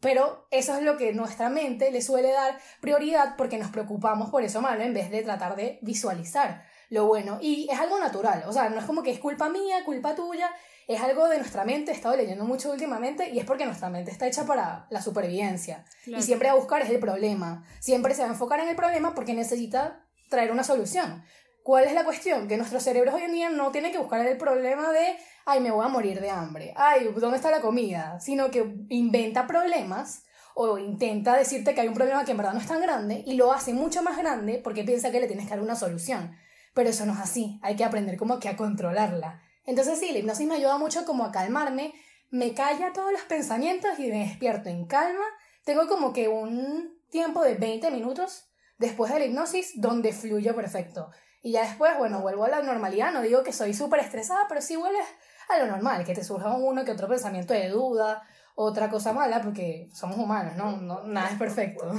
Pero 0.00 0.46
eso 0.50 0.76
es 0.76 0.82
lo 0.82 0.96
que 0.96 1.12
nuestra 1.12 1.48
mente 1.48 1.90
le 1.90 2.02
suele 2.02 2.30
dar 2.30 2.58
prioridad 2.80 3.34
porque 3.36 3.58
nos 3.58 3.70
preocupamos 3.70 4.30
por 4.30 4.42
eso 4.42 4.60
malo 4.60 4.82
en 4.82 4.92
vez 4.92 5.10
de 5.10 5.22
tratar 5.22 5.56
de 5.56 5.78
visualizar 5.82 6.64
lo 6.90 7.06
bueno. 7.06 7.38
Y 7.40 7.68
es 7.70 7.78
algo 7.78 7.98
natural, 7.98 8.44
o 8.46 8.52
sea, 8.52 8.68
no 8.68 8.78
es 8.78 8.84
como 8.84 9.02
que 9.02 9.10
es 9.10 9.18
culpa 9.18 9.48
mía, 9.48 9.84
culpa 9.84 10.14
tuya, 10.14 10.50
es 10.86 11.00
algo 11.00 11.28
de 11.28 11.38
nuestra 11.38 11.64
mente, 11.64 11.90
he 11.90 11.94
estado 11.94 12.16
leyendo 12.16 12.44
mucho 12.44 12.70
últimamente, 12.70 13.30
y 13.30 13.38
es 13.38 13.44
porque 13.44 13.66
nuestra 13.66 13.90
mente 13.90 14.10
está 14.10 14.26
hecha 14.26 14.46
para 14.46 14.86
la 14.90 15.02
supervivencia. 15.02 15.84
Y 16.06 16.22
siempre 16.22 16.48
a 16.48 16.54
buscar 16.54 16.82
es 16.82 16.90
el 16.90 17.00
problema. 17.00 17.64
Siempre 17.80 18.14
se 18.14 18.22
va 18.22 18.28
a 18.28 18.32
enfocar 18.32 18.60
en 18.60 18.68
el 18.68 18.76
problema 18.76 19.14
porque 19.14 19.34
necesita 19.34 20.06
traer 20.28 20.52
una 20.52 20.64
solución. 20.64 21.24
¿Cuál 21.64 21.84
es 21.84 21.94
la 21.94 22.04
cuestión? 22.04 22.46
Que 22.46 22.56
nuestros 22.56 22.84
cerebros 22.84 23.14
hoy 23.14 23.22
en 23.22 23.32
día 23.32 23.50
no 23.50 23.72
tienen 23.72 23.90
que 23.90 23.98
buscar 23.98 24.24
el 24.24 24.36
problema 24.36 24.92
de, 24.92 25.16
ay, 25.46 25.58
me 25.58 25.72
voy 25.72 25.84
a 25.84 25.88
morir 25.88 26.20
de 26.20 26.30
hambre, 26.30 26.72
ay, 26.76 27.08
¿dónde 27.16 27.38
está 27.38 27.50
la 27.50 27.60
comida? 27.60 28.20
Sino 28.20 28.52
que 28.52 28.72
inventa 28.88 29.48
problemas 29.48 30.22
o 30.54 30.78
intenta 30.78 31.36
decirte 31.36 31.74
que 31.74 31.80
hay 31.80 31.88
un 31.88 31.94
problema 31.94 32.24
que 32.24 32.30
en 32.30 32.36
verdad 32.36 32.52
no 32.52 32.60
es 32.60 32.68
tan 32.68 32.80
grande 32.80 33.24
y 33.26 33.34
lo 33.34 33.52
hace 33.52 33.74
mucho 33.74 34.04
más 34.04 34.16
grande 34.16 34.60
porque 34.62 34.84
piensa 34.84 35.10
que 35.10 35.20
le 35.20 35.26
tienes 35.26 35.46
que 35.46 35.50
dar 35.50 35.60
una 35.60 35.74
solución. 35.74 36.36
Pero 36.72 36.90
eso 36.90 37.04
no 37.04 37.14
es 37.14 37.18
así, 37.18 37.58
hay 37.62 37.74
que 37.74 37.84
aprender 37.84 38.16
como 38.16 38.38
que 38.38 38.48
a 38.48 38.56
controlarla. 38.56 39.42
Entonces 39.66 39.98
sí, 39.98 40.12
la 40.12 40.18
hipnosis 40.18 40.46
me 40.46 40.54
ayuda 40.54 40.78
mucho 40.78 41.04
como 41.04 41.24
a 41.24 41.32
calmarme, 41.32 41.92
me 42.30 42.54
calla 42.54 42.92
todos 42.92 43.12
los 43.12 43.22
pensamientos 43.22 43.98
y 43.98 44.08
me 44.10 44.20
despierto 44.20 44.68
en 44.68 44.86
calma. 44.86 45.24
Tengo 45.64 45.86
como 45.88 46.12
que 46.12 46.28
un 46.28 46.96
tiempo 47.10 47.42
de 47.42 47.54
20 47.54 47.90
minutos 47.90 48.48
después 48.78 49.12
de 49.12 49.18
la 49.18 49.24
hipnosis 49.26 49.80
donde 49.80 50.12
fluyo 50.12 50.54
perfecto. 50.54 51.10
Y 51.42 51.52
ya 51.52 51.62
después, 51.62 51.96
bueno, 51.98 52.20
vuelvo 52.20 52.44
a 52.44 52.48
la 52.48 52.62
normalidad, 52.62 53.12
no 53.12 53.22
digo 53.22 53.42
que 53.42 53.52
soy 53.52 53.74
súper 53.74 54.00
estresada, 54.00 54.46
pero 54.48 54.60
sí 54.60 54.76
vuelves 54.76 55.06
a 55.48 55.58
lo 55.58 55.66
normal, 55.66 56.04
que 56.04 56.14
te 56.14 56.24
surja 56.24 56.56
uno 56.56 56.84
que 56.84 56.90
otro 56.90 57.08
pensamiento 57.08 57.54
de 57.54 57.68
duda, 57.68 58.22
otra 58.56 58.90
cosa 58.90 59.12
mala, 59.12 59.42
porque 59.42 59.88
somos 59.92 60.18
humanos, 60.18 60.56
¿no? 60.56 60.76
no 60.78 61.04
nada 61.04 61.30
es 61.30 61.38
perfecto. 61.38 61.92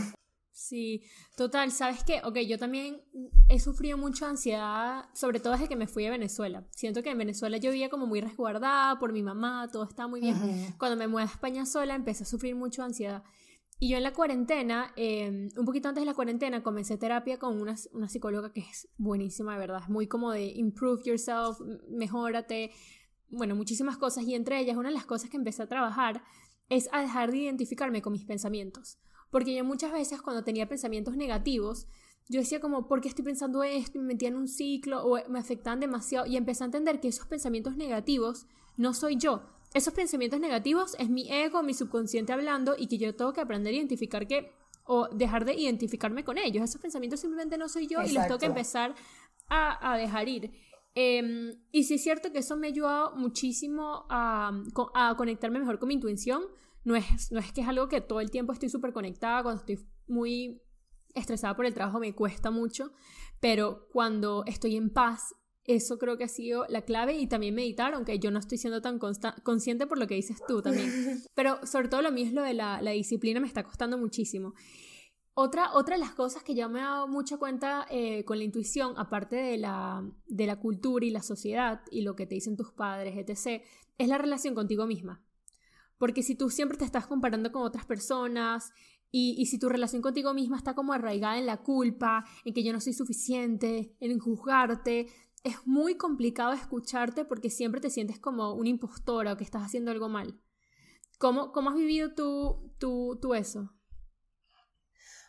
Sí, 0.58 1.04
total, 1.36 1.72
¿sabes 1.72 2.04
qué? 2.04 2.20
Ok, 2.24 2.40
yo 2.40 2.58
también 2.58 3.00
he 3.48 3.60
sufrido 3.60 3.96
mucha 3.96 4.28
ansiedad, 4.28 5.06
sobre 5.14 5.40
todo 5.40 5.54
desde 5.54 5.68
que 5.68 5.76
me 5.76 5.86
fui 5.86 6.08
a 6.08 6.10
Venezuela. 6.10 6.66
Siento 6.72 7.04
que 7.04 7.12
en 7.12 7.18
Venezuela 7.20 7.58
yo 7.58 7.70
vivía 7.70 7.92
como 7.92 8.08
muy 8.08 8.22
resguardada 8.22 8.98
por 8.98 9.14
mi 9.14 9.22
mamá, 9.22 9.70
todo 9.72 9.84
estaba 9.84 10.08
muy 10.08 10.20
bien. 10.20 10.74
Cuando 10.80 10.98
me 10.98 11.08
mudé 11.08 11.22
a 11.22 11.26
España 11.26 11.64
sola 11.68 11.94
empecé 11.94 12.24
a 12.24 12.26
sufrir 12.26 12.56
mucho 12.56 12.82
ansiedad. 12.82 13.24
Y 13.78 13.90
yo 13.90 13.98
en 13.98 14.04
la 14.04 14.14
cuarentena, 14.14 14.94
em, 14.96 15.50
un 15.56 15.64
poquito 15.64 15.90
antes 15.90 16.02
de 16.02 16.08
la 16.08 16.16
cuarentena, 16.16 16.64
comencé 16.64 16.98
terapia 16.98 17.38
con 17.38 17.62
una, 17.62 17.76
una 17.94 18.10
psicóloga 18.10 18.52
que 18.52 18.62
es 18.62 18.90
buenísima, 18.98 19.54
de 19.54 19.60
verdad. 19.60 19.82
Es 19.84 19.90
muy 19.90 20.08
como 20.08 20.32
de 20.32 20.48
improve 20.48 21.04
yourself, 21.06 21.60
mejórate, 21.88 22.72
bueno, 23.30 23.56
muchísimas 23.56 23.98
cosas. 23.98 24.24
Y 24.26 24.34
entre 24.34 24.60
ellas, 24.60 24.76
una 24.76 24.90
de 24.90 24.96
las 24.96 25.06
cosas 25.06 25.30
que 25.30 25.38
empecé 25.38 25.62
a 25.62 25.68
trabajar 25.68 26.24
es 26.68 26.90
a 26.92 27.02
dejar 27.02 27.30
de 27.30 27.38
identificarme 27.38 28.02
con 28.02 28.14
mis 28.14 28.26
pensamientos. 28.26 28.98
Porque 29.30 29.56
yo 29.56 29.64
muchas 29.64 29.92
veces 29.92 30.22
cuando 30.22 30.44
tenía 30.44 30.68
pensamientos 30.68 31.16
negativos, 31.16 31.88
yo 32.30 32.40
decía 32.40 32.60
como, 32.60 32.88
¿por 32.88 33.02
qué 33.02 33.08
estoy 33.08 33.24
pensando 33.24 33.64
esto? 33.64 33.98
Y 33.98 34.02
me 34.02 34.08
metía 34.08 34.30
en 34.30 34.36
un 34.36 34.48
ciclo 34.48 35.04
o 35.06 35.18
me 35.30 35.40
afectaban 35.40 35.80
demasiado 35.80 36.26
y 36.26 36.38
empecé 36.38 36.64
a 36.64 36.66
entender 36.66 37.00
que 37.00 37.08
esos 37.08 37.28
pensamientos 37.28 37.78
negativos 37.78 38.48
no 38.76 38.94
soy 38.94 39.18
yo. 39.18 39.44
Esos 39.74 39.94
pensamientos 39.94 40.40
negativos 40.40 40.96
es 41.00 41.10
mi 41.10 41.32
ego, 41.32 41.64
mi 41.64 41.74
subconsciente 41.74 42.34
hablando 42.34 42.76
y 42.78 42.88
que 42.88 42.98
yo 42.98 43.16
tengo 43.16 43.34
que 43.34 43.42
aprender 43.42 43.74
a 43.74 43.78
identificar 43.78 44.28
que 44.28 44.52
o 44.86 45.10
dejar 45.10 45.46
de 45.46 45.54
identificarme 45.54 46.24
con 46.24 46.38
ellos. 46.38 46.64
Esos 46.64 46.82
pensamientos 46.82 47.20
simplemente 47.20 47.58
no 47.58 47.68
soy 47.68 47.88
yo 47.88 48.02
y 48.02 48.14
los 48.14 48.26
tengo 48.26 48.40
que 48.40 48.46
empezar 48.46 48.96
a, 49.50 49.94
a 49.94 49.98
dejar 49.98 50.30
ir. 50.30 50.52
Em, 50.96 51.54
y 51.72 51.84
sí 51.84 51.94
es 51.94 52.04
cierto 52.04 52.32
que 52.32 52.40
eso 52.40 52.58
me 52.58 52.66
ha 52.66 52.70
ayudado 52.72 53.16
muchísimo 53.16 54.08
a, 54.10 54.52
a 54.96 55.16
conectarme 55.16 55.60
mejor 55.60 55.78
con 55.78 55.90
mi 55.90 55.94
intuición, 55.94 56.44
no 56.88 56.96
es, 56.96 57.34
no 57.34 57.40
es 57.40 57.52
que 57.52 57.60
es 57.60 57.68
algo 57.68 57.90
que 57.90 58.00
todo 58.00 58.22
el 58.22 58.32
tiempo 58.32 58.54
estoy 58.54 58.70
súper 58.70 58.94
conectada, 58.94 59.44
cuando 59.44 59.60
estoy 59.60 59.86
muy 60.08 60.62
estresada 61.14 61.54
por 61.54 61.66
el 61.66 61.74
trabajo 61.74 62.00
me 62.00 62.16
cuesta 62.16 62.50
mucho, 62.50 62.94
pero 63.42 63.90
cuando 63.92 64.46
estoy 64.46 64.78
en 64.78 64.90
paz, 64.90 65.36
eso 65.66 65.98
creo 65.98 66.18
que 66.18 66.24
ha 66.24 66.30
sido 66.30 66.66
la 66.70 66.84
clave 66.84 67.18
y 67.18 67.28
también 67.28 67.56
meditar, 67.56 67.94
aunque 67.94 68.20
yo 68.20 68.32
no 68.32 68.40
estoy 68.40 68.58
siendo 68.58 68.82
tan 68.82 69.00
consciente 69.00 69.86
por 69.86 70.00
lo 70.00 70.08
que 70.08 70.16
dices 70.16 70.38
tú 70.48 70.62
también. 70.62 70.90
Pero 71.36 71.60
sobre 71.66 71.90
todo 71.90 72.02
lo 72.02 72.14
mío 72.14 72.26
es 72.26 72.32
lo 72.32 72.42
de 72.42 72.54
la, 72.54 72.82
la 72.82 72.92
disciplina, 72.92 73.42
me 73.42 73.48
está 73.48 73.64
costando 73.64 73.98
muchísimo. 73.98 74.54
Otra, 75.34 75.74
otra 75.74 75.98
de 75.98 76.00
las 76.00 76.14
cosas 76.14 76.42
que 76.42 76.56
yo 76.56 76.70
me 76.70 76.80
he 76.80 76.84
dado 76.84 77.10
mucha 77.10 77.36
cuenta 77.36 77.86
eh, 77.92 78.24
con 78.24 78.38
la 78.38 78.46
intuición, 78.46 78.94
aparte 78.96 79.36
de 79.36 79.58
la, 79.58 80.10
de 80.26 80.48
la 80.48 80.56
cultura 80.58 81.06
y 81.06 81.10
la 81.10 81.22
sociedad 81.22 81.82
y 81.92 82.04
lo 82.04 82.16
que 82.16 82.26
te 82.26 82.36
dicen 82.36 82.56
tus 82.56 82.72
padres, 82.72 83.18
etc., 83.18 83.62
es 83.98 84.08
la 84.08 84.18
relación 84.18 84.56
contigo 84.56 84.88
misma. 84.88 85.27
Porque 85.98 86.24
si 86.24 86.36
tú 86.36 86.50
siempre 86.50 86.78
te 86.78 86.86
estás 86.86 87.08
comparando 87.08 87.52
con 87.52 87.64
otras 87.64 87.86
personas 87.86 88.72
y, 89.12 89.46
si 89.46 89.58
tu 89.58 89.70
relación 89.70 90.02
contigo 90.02 90.34
misma 90.34 90.58
está 90.58 90.76
como 90.76 90.94
arraigada 90.94 91.38
en 91.38 91.46
la 91.46 91.58
culpa, 91.58 92.26
en 92.46 92.54
que 92.54 92.64
yo 92.64 92.74
no 92.74 92.82
soy 92.82 92.94
suficiente, 92.94 93.96
en 94.00 94.20
juzgarte, 94.20 95.08
es 95.44 95.66
muy 95.66 95.96
complicado 95.96 96.54
escucharte 96.54 97.26
porque 97.26 97.50
siempre 97.50 97.82
te 97.82 97.90
sientes 97.90 98.20
como 98.20 98.54
una 98.54 98.70
impostora 98.70 99.34
o 99.34 99.38
que 99.38 99.44
estás 99.44 99.64
haciendo 99.64 99.92
algo 99.92 100.10
mal. 100.10 100.40
¿Cómo, 101.18 101.52
cómo 101.52 101.70
has 101.70 101.76
vivido 101.76 102.14
tú, 102.14 102.76
tú, 102.78 103.18
tú 103.22 103.34
eso? 103.34 103.72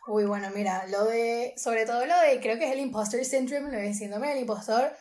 Uy, 0.07 0.25
bueno, 0.25 0.47
mira, 0.55 0.87
lo 0.87 1.05
de, 1.05 1.53
sobre 1.57 1.85
todo 1.85 2.05
lo 2.05 2.19
de, 2.21 2.39
creo 2.41 2.57
que 2.57 2.65
es 2.65 2.73
el 2.73 2.79
imposter 2.79 3.23
syndrome, 3.25 3.71
lo 3.71 3.77
de 3.77 3.93
síndrome 3.93 4.29
del 4.29 4.39
impostor. 4.39 4.91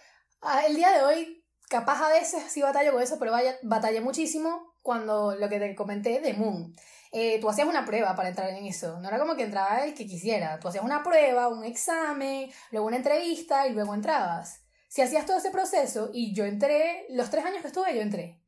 Ah, 0.40 0.66
el 0.66 0.76
día 0.76 0.90
de 0.92 1.02
hoy, 1.02 1.44
capaz 1.68 2.07
a 2.07 2.11
veces 2.11 2.42
sí 2.48 2.62
batallo 2.62 2.92
con 2.92 3.02
eso, 3.02 3.18
pero 3.18 3.33
vaya, 3.33 3.57
batallé 3.62 4.00
muchísimo 4.00 4.67
cuando 4.82 5.34
lo 5.36 5.48
que 5.48 5.58
te 5.58 5.74
comenté 5.74 6.20
de 6.20 6.34
Moon. 6.34 6.74
Eh, 7.12 7.40
tú 7.40 7.48
hacías 7.48 7.68
una 7.68 7.84
prueba 7.84 8.14
para 8.14 8.28
entrar 8.28 8.50
en 8.50 8.66
eso. 8.66 9.00
No 9.00 9.08
era 9.08 9.18
como 9.18 9.36
que 9.36 9.44
entraba 9.44 9.84
el 9.84 9.94
que 9.94 10.06
quisiera. 10.06 10.58
Tú 10.58 10.68
hacías 10.68 10.84
una 10.84 11.02
prueba, 11.02 11.48
un 11.48 11.64
examen, 11.64 12.50
luego 12.70 12.86
una 12.86 12.96
entrevista 12.96 13.66
y 13.66 13.72
luego 13.72 13.94
entrabas. 13.94 14.62
Si 14.88 15.02
hacías 15.02 15.26
todo 15.26 15.38
ese 15.38 15.50
proceso 15.50 16.10
y 16.12 16.34
yo 16.34 16.44
entré, 16.44 17.06
los 17.10 17.30
tres 17.30 17.44
años 17.44 17.62
que 17.62 17.68
estuve, 17.68 17.94
yo 17.94 18.02
entré 18.02 18.40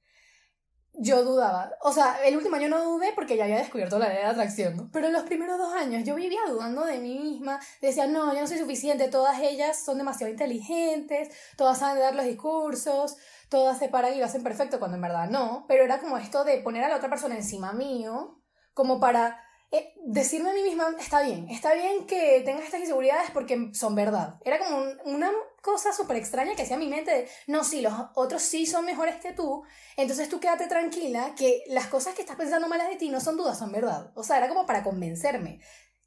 yo 0.95 1.25
dudaba. 1.25 1.73
O 1.83 1.93
sea, 1.93 2.19
el 2.25 2.37
último 2.37 2.57
año 2.57 2.69
no 2.69 2.85
dudé 2.85 3.13
porque 3.15 3.37
ya 3.37 3.45
había 3.45 3.59
descubierto 3.59 3.99
la 3.99 4.09
ley 4.09 4.19
de 4.19 4.25
atracción. 4.25 4.91
Pero 4.93 5.11
los 5.11 5.23
primeros 5.23 5.59
dos 5.59 5.73
años 5.73 6.05
yo 6.05 6.15
vivía 6.15 6.41
dudando 6.49 6.85
de 6.85 6.99
mí 6.99 7.19
misma. 7.19 7.61
Decía, 7.81 8.07
no, 8.07 8.35
yo 8.35 8.41
no 8.41 8.47
soy 8.47 8.59
suficiente. 8.59 9.09
Todas 9.09 9.41
ellas 9.41 9.83
son 9.83 9.99
demasiado 9.99 10.31
inteligentes. 10.31 11.31
Todas 11.57 11.79
saben 11.79 12.03
dar 12.03 12.15
los 12.15 12.27
discursos. 12.27 13.17
Todas 13.51 13.79
se 13.79 13.89
paran 13.89 14.15
y 14.15 14.19
lo 14.19 14.25
hacen 14.25 14.43
perfecto 14.43 14.79
cuando 14.79 14.97
en 14.97 15.03
verdad 15.03 15.29
no. 15.29 15.67
Pero 15.69 15.85
era 15.85 16.01
como 16.01 16.17
esto 16.17 16.45
de 16.45 16.59
poner 16.59 16.85
a 16.85 16.89
la 16.89 16.97
otra 16.97 17.11
persona 17.11 17.37
encima 17.37 17.75
mío. 17.75 18.41
Como 18.73 18.99
para 18.99 19.45
eh, 19.73 19.95
decirme 20.05 20.51
a 20.51 20.53
mí 20.53 20.63
misma, 20.63 20.97
está 20.99 21.23
bien, 21.23 21.49
está 21.49 21.75
bien 21.75 22.05
que 22.07 22.43
tengas 22.45 22.65
estas 22.65 22.81
inseguridades 22.81 23.31
porque 23.31 23.71
son 23.73 23.95
verdad. 23.95 24.37
Era 24.45 24.59
como 24.59 24.85
una 25.05 25.31
cosa 25.63 25.93
súper 25.93 26.17
extraña 26.17 26.57
que 26.57 26.63
hacía 26.63 26.77
mi 26.77 26.89
mente 26.89 27.29
no, 27.47 27.63
sí, 27.63 27.81
los 27.81 27.93
otros 28.15 28.43
sí 28.43 28.67
son 28.67 28.85
mejores 28.85 29.17
que 29.17 29.33
tú, 29.33 29.63
entonces 29.97 30.29
tú 30.29 30.41
quédate 30.41 30.67
tranquila 30.67 31.35
que 31.37 31.63
las 31.69 31.87
cosas 31.87 32.15
que 32.15 32.23
estás 32.23 32.37
pensando 32.37 32.67
malas 32.67 32.89
de 32.89 32.97
ti 32.97 33.11
no 33.11 33.21
son 33.21 33.37
dudas, 33.37 33.59
son 33.59 33.71
verdad. 33.71 34.11
O 34.17 34.25
sea, 34.25 34.39
era 34.39 34.49
como 34.49 34.67
para 34.67 34.83
convencerme 34.83 35.61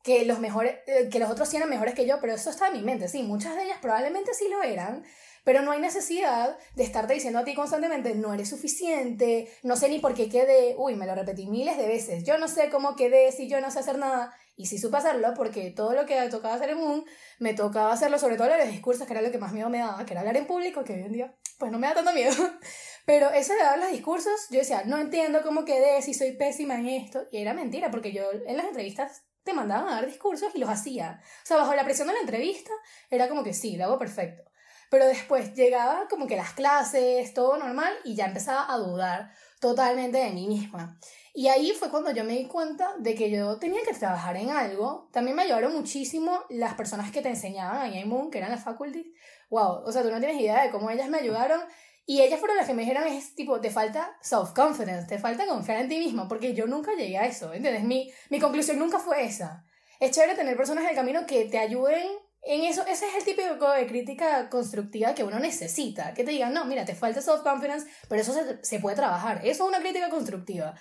que 0.03 0.25
los, 0.25 0.39
mejores, 0.39 0.79
eh, 0.85 1.07
que 1.09 1.19
los 1.19 1.29
otros 1.29 1.47
sí 1.47 1.55
eran 1.55 1.69
mejores 1.69 1.93
que 1.93 2.05
yo, 2.05 2.19
pero 2.19 2.33
eso 2.33 2.49
estaba 2.49 2.69
en 2.69 2.77
mi 2.77 2.83
mente, 2.83 3.07
sí, 3.07 3.23
muchas 3.23 3.55
de 3.55 3.63
ellas 3.63 3.77
probablemente 3.81 4.33
sí 4.33 4.49
lo 4.49 4.61
eran, 4.61 5.05
pero 5.43 5.61
no 5.61 5.71
hay 5.71 5.79
necesidad 5.79 6.57
de 6.75 6.83
estarte 6.83 7.13
diciendo 7.13 7.39
a 7.39 7.43
ti 7.43 7.53
constantemente, 7.53 8.15
no 8.15 8.33
eres 8.33 8.49
suficiente, 8.49 9.51
no 9.63 9.75
sé 9.75 9.89
ni 9.89 9.99
por 9.99 10.13
qué 10.13 10.29
quedé, 10.29 10.75
uy, 10.77 10.95
me 10.95 11.05
lo 11.05 11.15
repetí 11.15 11.47
miles 11.47 11.77
de 11.77 11.87
veces, 11.87 12.23
yo 12.23 12.37
no 12.37 12.47
sé 12.47 12.69
cómo 12.69 12.95
quedé 12.95 13.31
si 13.31 13.47
yo 13.47 13.61
no 13.61 13.71
sé 13.71 13.79
hacer 13.79 13.97
nada, 13.97 14.33
y 14.55 14.67
sí 14.67 14.77
supe 14.77 14.97
hacerlo 14.97 15.33
porque 15.35 15.71
todo 15.71 15.93
lo 15.93 16.05
que 16.05 16.19
tocaba 16.29 16.55
hacer 16.55 16.69
en 16.69 16.77
Moon, 16.77 17.05
me 17.39 17.53
tocaba 17.53 17.91
hacerlo 17.91 18.19
sobre 18.19 18.37
todo 18.37 18.51
en 18.51 18.59
los 18.59 18.69
discursos, 18.69 19.07
que 19.07 19.13
era 19.13 19.21
lo 19.21 19.31
que 19.31 19.39
más 19.39 19.51
miedo 19.51 19.69
me 19.69 19.79
daba, 19.79 20.05
que 20.05 20.13
era 20.13 20.21
hablar 20.21 20.37
en 20.37 20.45
público, 20.45 20.83
que 20.83 20.93
hoy 20.93 21.01
en 21.01 21.11
día, 21.11 21.35
pues 21.57 21.71
no 21.71 21.79
me 21.79 21.87
da 21.87 21.95
tanto 21.95 22.13
miedo. 22.13 22.35
Pero 23.05 23.31
eso 23.31 23.53
de 23.53 23.59
dar 23.59 23.79
los 23.79 23.91
discursos, 23.91 24.47
yo 24.51 24.59
decía, 24.59 24.83
no 24.85 24.97
entiendo 24.97 25.41
cómo 25.41 25.65
quedé, 25.65 26.01
si 26.01 26.13
soy 26.13 26.33
pésima 26.33 26.75
en 26.75 26.87
esto, 26.87 27.23
y 27.31 27.39
era 27.39 27.53
mentira, 27.53 27.89
porque 27.89 28.13
yo 28.13 28.23
en 28.31 28.57
las 28.57 28.67
entrevistas 28.67 29.23
te 29.43 29.53
mandaban 29.53 29.89
a 29.89 29.95
dar 29.95 30.05
discursos 30.05 30.53
y 30.55 30.59
los 30.59 30.69
hacía. 30.69 31.21
O 31.43 31.45
sea, 31.45 31.57
bajo 31.57 31.73
la 31.75 31.83
presión 31.83 32.07
de 32.07 32.13
la 32.13 32.21
entrevista, 32.21 32.71
era 33.09 33.27
como 33.27 33.43
que 33.43 33.53
sí, 33.53 33.75
lo 33.75 33.85
hago 33.85 33.99
perfecto. 33.99 34.52
Pero 34.93 35.07
después 35.07 35.55
llegaba 35.55 36.07
como 36.07 36.27
que 36.27 36.35
las 36.35 36.53
clases, 36.53 37.33
todo 37.33 37.57
normal, 37.57 37.91
y 38.03 38.13
ya 38.13 38.27
empezaba 38.27 38.71
a 38.71 38.77
dudar 38.77 39.31
totalmente 39.59 40.19
de 40.19 40.29
mí 40.29 40.45
misma. 40.47 40.99
Y 41.33 41.47
ahí 41.47 41.71
fue 41.71 41.89
cuando 41.89 42.11
yo 42.11 42.23
me 42.23 42.33
di 42.33 42.45
cuenta 42.45 42.93
de 42.99 43.15
que 43.15 43.31
yo 43.31 43.57
tenía 43.57 43.81
que 43.81 43.95
trabajar 43.95 44.37
en 44.37 44.51
algo. 44.51 45.09
También 45.11 45.35
me 45.35 45.41
ayudaron 45.41 45.73
muchísimo 45.73 46.41
las 46.51 46.75
personas 46.75 47.11
que 47.11 47.23
te 47.23 47.29
enseñaban 47.29 47.81
ahí 47.81 47.97
en 47.97 48.07
Moon, 48.07 48.29
que 48.29 48.37
eran 48.37 48.51
las 48.51 48.63
faculties. 48.63 49.07
Wow, 49.49 49.81
o 49.83 49.91
sea, 49.91 50.03
tú 50.03 50.11
no 50.11 50.19
tienes 50.19 50.39
idea 50.39 50.61
de 50.61 50.69
cómo 50.69 50.91
ellas 50.91 51.09
me 51.09 51.17
ayudaron. 51.17 51.61
Y 52.05 52.21
ellas 52.21 52.39
fueron 52.39 52.57
las 52.57 52.67
que 52.67 52.75
me 52.75 52.83
dijeron, 52.83 53.07
es 53.07 53.33
tipo, 53.33 53.59
te 53.59 53.71
falta 53.71 54.15
self-confidence, 54.21 55.07
te 55.07 55.17
falta 55.17 55.47
confiar 55.47 55.79
en 55.79 55.89
ti 55.89 55.97
mismo, 55.97 56.27
porque 56.27 56.53
yo 56.53 56.67
nunca 56.67 56.91
llegué 56.93 57.17
a 57.17 57.25
eso, 57.25 57.51
¿entiendes? 57.51 57.83
Mi, 57.83 58.13
mi 58.29 58.39
conclusión 58.39 58.77
nunca 58.77 58.99
fue 58.99 59.23
esa. 59.23 59.65
Es 59.99 60.11
chévere 60.11 60.35
tener 60.35 60.55
personas 60.55 60.83
en 60.83 60.91
el 60.91 60.95
camino 60.95 61.25
que 61.25 61.45
te 61.45 61.57
ayuden 61.57 62.07
en 62.45 62.65
eso, 62.65 62.85
ese 62.85 63.07
es 63.07 63.15
el 63.15 63.23
típico 63.23 63.71
de 63.71 63.87
crítica 63.87 64.49
constructiva 64.49 65.15
que 65.15 65.23
uno 65.23 65.39
necesita. 65.39 66.13
Que 66.13 66.23
te 66.23 66.31
digan, 66.31 66.53
no, 66.53 66.65
mira, 66.65 66.83
te 66.83 66.93
falta 66.93 67.21
self-confidence, 67.21 67.87
pero 68.09 68.21
eso 68.21 68.33
se, 68.33 68.63
se, 68.63 68.79
puede 68.79 68.97
trabajar. 68.97 69.39
Eso 69.43 69.63
es 69.63 69.69
una 69.69 69.79
crítica 69.79 70.09
constructiva. 70.09 70.75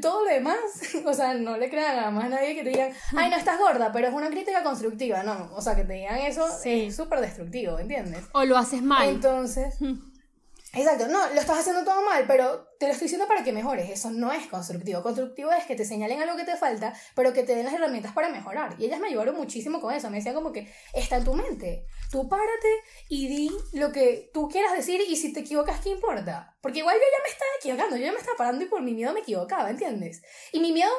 Todo 0.00 0.24
lo 0.24 0.30
demás, 0.30 0.58
o 1.06 1.14
sea, 1.14 1.34
no 1.34 1.56
le 1.56 1.70
crean 1.70 1.98
a 1.98 2.10
más 2.10 2.28
nadie 2.28 2.54
que 2.54 2.64
te 2.64 2.70
digan, 2.70 2.92
ay, 3.16 3.30
no 3.30 3.36
estás 3.36 3.58
gorda, 3.58 3.92
pero 3.92 4.08
es 4.08 4.14
una 4.14 4.28
crítica 4.28 4.62
constructiva. 4.64 5.22
No, 5.22 5.50
o 5.54 5.62
sea, 5.62 5.76
que 5.76 5.84
te 5.84 5.92
digan 5.92 6.18
eso 6.18 6.46
es 6.64 6.96
súper 6.96 7.20
destructivo, 7.20 7.78
¿entiendes? 7.78 8.24
O 8.32 8.44
lo 8.44 8.56
haces 8.56 8.82
mal. 8.82 9.08
Entonces. 9.08 9.74
Exacto, 10.76 11.06
no, 11.06 11.28
lo 11.28 11.40
estás 11.40 11.58
haciendo 11.58 11.84
todo 11.84 12.02
mal, 12.02 12.24
pero 12.26 12.66
te 12.78 12.86
lo 12.86 12.92
estoy 12.92 13.06
diciendo 13.06 13.28
para 13.28 13.44
que 13.44 13.52
mejores. 13.52 13.90
Eso 13.90 14.10
no 14.10 14.32
es 14.32 14.46
constructivo. 14.48 15.02
Constructivo 15.02 15.52
es 15.52 15.64
que 15.66 15.76
te 15.76 15.84
señalen 15.84 16.20
algo 16.20 16.36
que 16.36 16.44
te 16.44 16.56
falta, 16.56 16.92
pero 17.14 17.32
que 17.32 17.44
te 17.44 17.54
den 17.54 17.64
las 17.64 17.74
herramientas 17.74 18.12
para 18.12 18.28
mejorar. 18.28 18.74
Y 18.78 18.86
ellas 18.86 18.98
me 18.98 19.08
ayudaron 19.08 19.36
muchísimo 19.36 19.80
con 19.80 19.94
eso. 19.94 20.10
Me 20.10 20.16
decían 20.16 20.34
como 20.34 20.52
que 20.52 20.72
está 20.92 21.16
en 21.16 21.24
tu 21.24 21.34
mente. 21.34 21.86
Tú 22.10 22.28
párate 22.28 22.68
y 23.08 23.28
di 23.28 23.50
lo 23.72 23.92
que 23.92 24.30
tú 24.34 24.48
quieras 24.48 24.72
decir 24.76 25.00
y 25.08 25.16
si 25.16 25.32
te 25.32 25.40
equivocas, 25.40 25.80
¿qué 25.80 25.90
importa? 25.90 26.56
Porque 26.60 26.80
igual 26.80 26.96
yo 26.96 27.02
ya 27.02 27.22
me 27.22 27.30
estaba 27.30 27.50
equivocando, 27.60 27.96
yo 27.96 28.04
ya 28.04 28.12
me 28.12 28.18
estaba 28.18 28.36
parando 28.36 28.64
y 28.64 28.68
por 28.68 28.82
mi 28.82 28.94
miedo 28.94 29.12
me 29.12 29.20
equivocaba, 29.20 29.70
¿entiendes? 29.70 30.22
Y 30.52 30.60
mi 30.60 30.72
miedo 30.72 30.90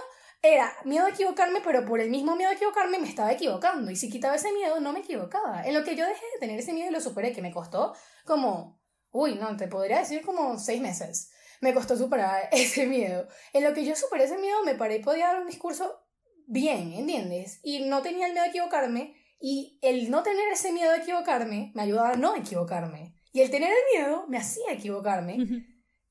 era 0.41 0.71
miedo 0.85 1.05
a 1.05 1.09
equivocarme, 1.09 1.59
pero 1.61 1.85
por 1.85 1.99
el 1.99 2.09
mismo 2.09 2.35
miedo 2.35 2.51
a 2.51 2.53
equivocarme 2.53 2.99
me 2.99 3.09
estaba 3.09 3.31
equivocando. 3.31 3.91
Y 3.91 3.95
si 3.95 4.09
quitaba 4.09 4.35
ese 4.35 4.51
miedo, 4.53 4.79
no 4.79 4.93
me 4.93 4.99
equivocaba. 4.99 5.63
En 5.65 5.73
lo 5.73 5.83
que 5.83 5.95
yo 5.95 6.05
dejé 6.05 6.23
de 6.33 6.39
tener 6.39 6.59
ese 6.59 6.73
miedo 6.73 6.89
y 6.89 6.93
lo 6.93 7.01
superé, 7.01 7.33
que 7.33 7.41
me 7.41 7.51
costó 7.51 7.93
como 8.25 8.79
Uy, 9.17 9.35
no, 9.35 9.55
te 9.55 9.69
podría 9.69 9.99
decir 9.99 10.23
como 10.23 10.59
seis 10.59 10.81
meses. 10.81 11.31
Me 11.61 11.73
costó 11.73 11.95
superar 11.95 12.49
ese 12.51 12.85
miedo. 12.85 13.29
En 13.53 13.63
lo 13.63 13.73
que 13.73 13.85
yo 13.85 13.95
superé 13.95 14.25
ese 14.25 14.37
miedo, 14.37 14.61
me 14.65 14.75
paré 14.75 14.97
y 14.97 15.03
podía 15.03 15.27
dar 15.27 15.41
un 15.41 15.47
discurso 15.47 16.01
bien, 16.47 16.91
¿entiendes? 16.91 17.61
Y 17.63 17.85
no 17.85 18.01
tenía 18.01 18.27
el 18.27 18.33
miedo 18.33 18.43
a 18.43 18.49
equivocarme. 18.49 19.15
Y 19.39 19.79
el 19.81 20.11
no 20.11 20.21
tener 20.21 20.51
ese 20.51 20.73
miedo 20.73 20.91
a 20.91 20.97
equivocarme 20.97 21.71
me 21.75 21.83
ayudaba 21.83 22.09
a 22.11 22.17
no 22.17 22.35
equivocarme. 22.35 23.15
Y 23.31 23.39
el 23.39 23.49
tener 23.49 23.69
el 23.69 23.99
miedo 23.99 24.25
me 24.27 24.37
hacía 24.37 24.73
equivocarme. 24.73 25.37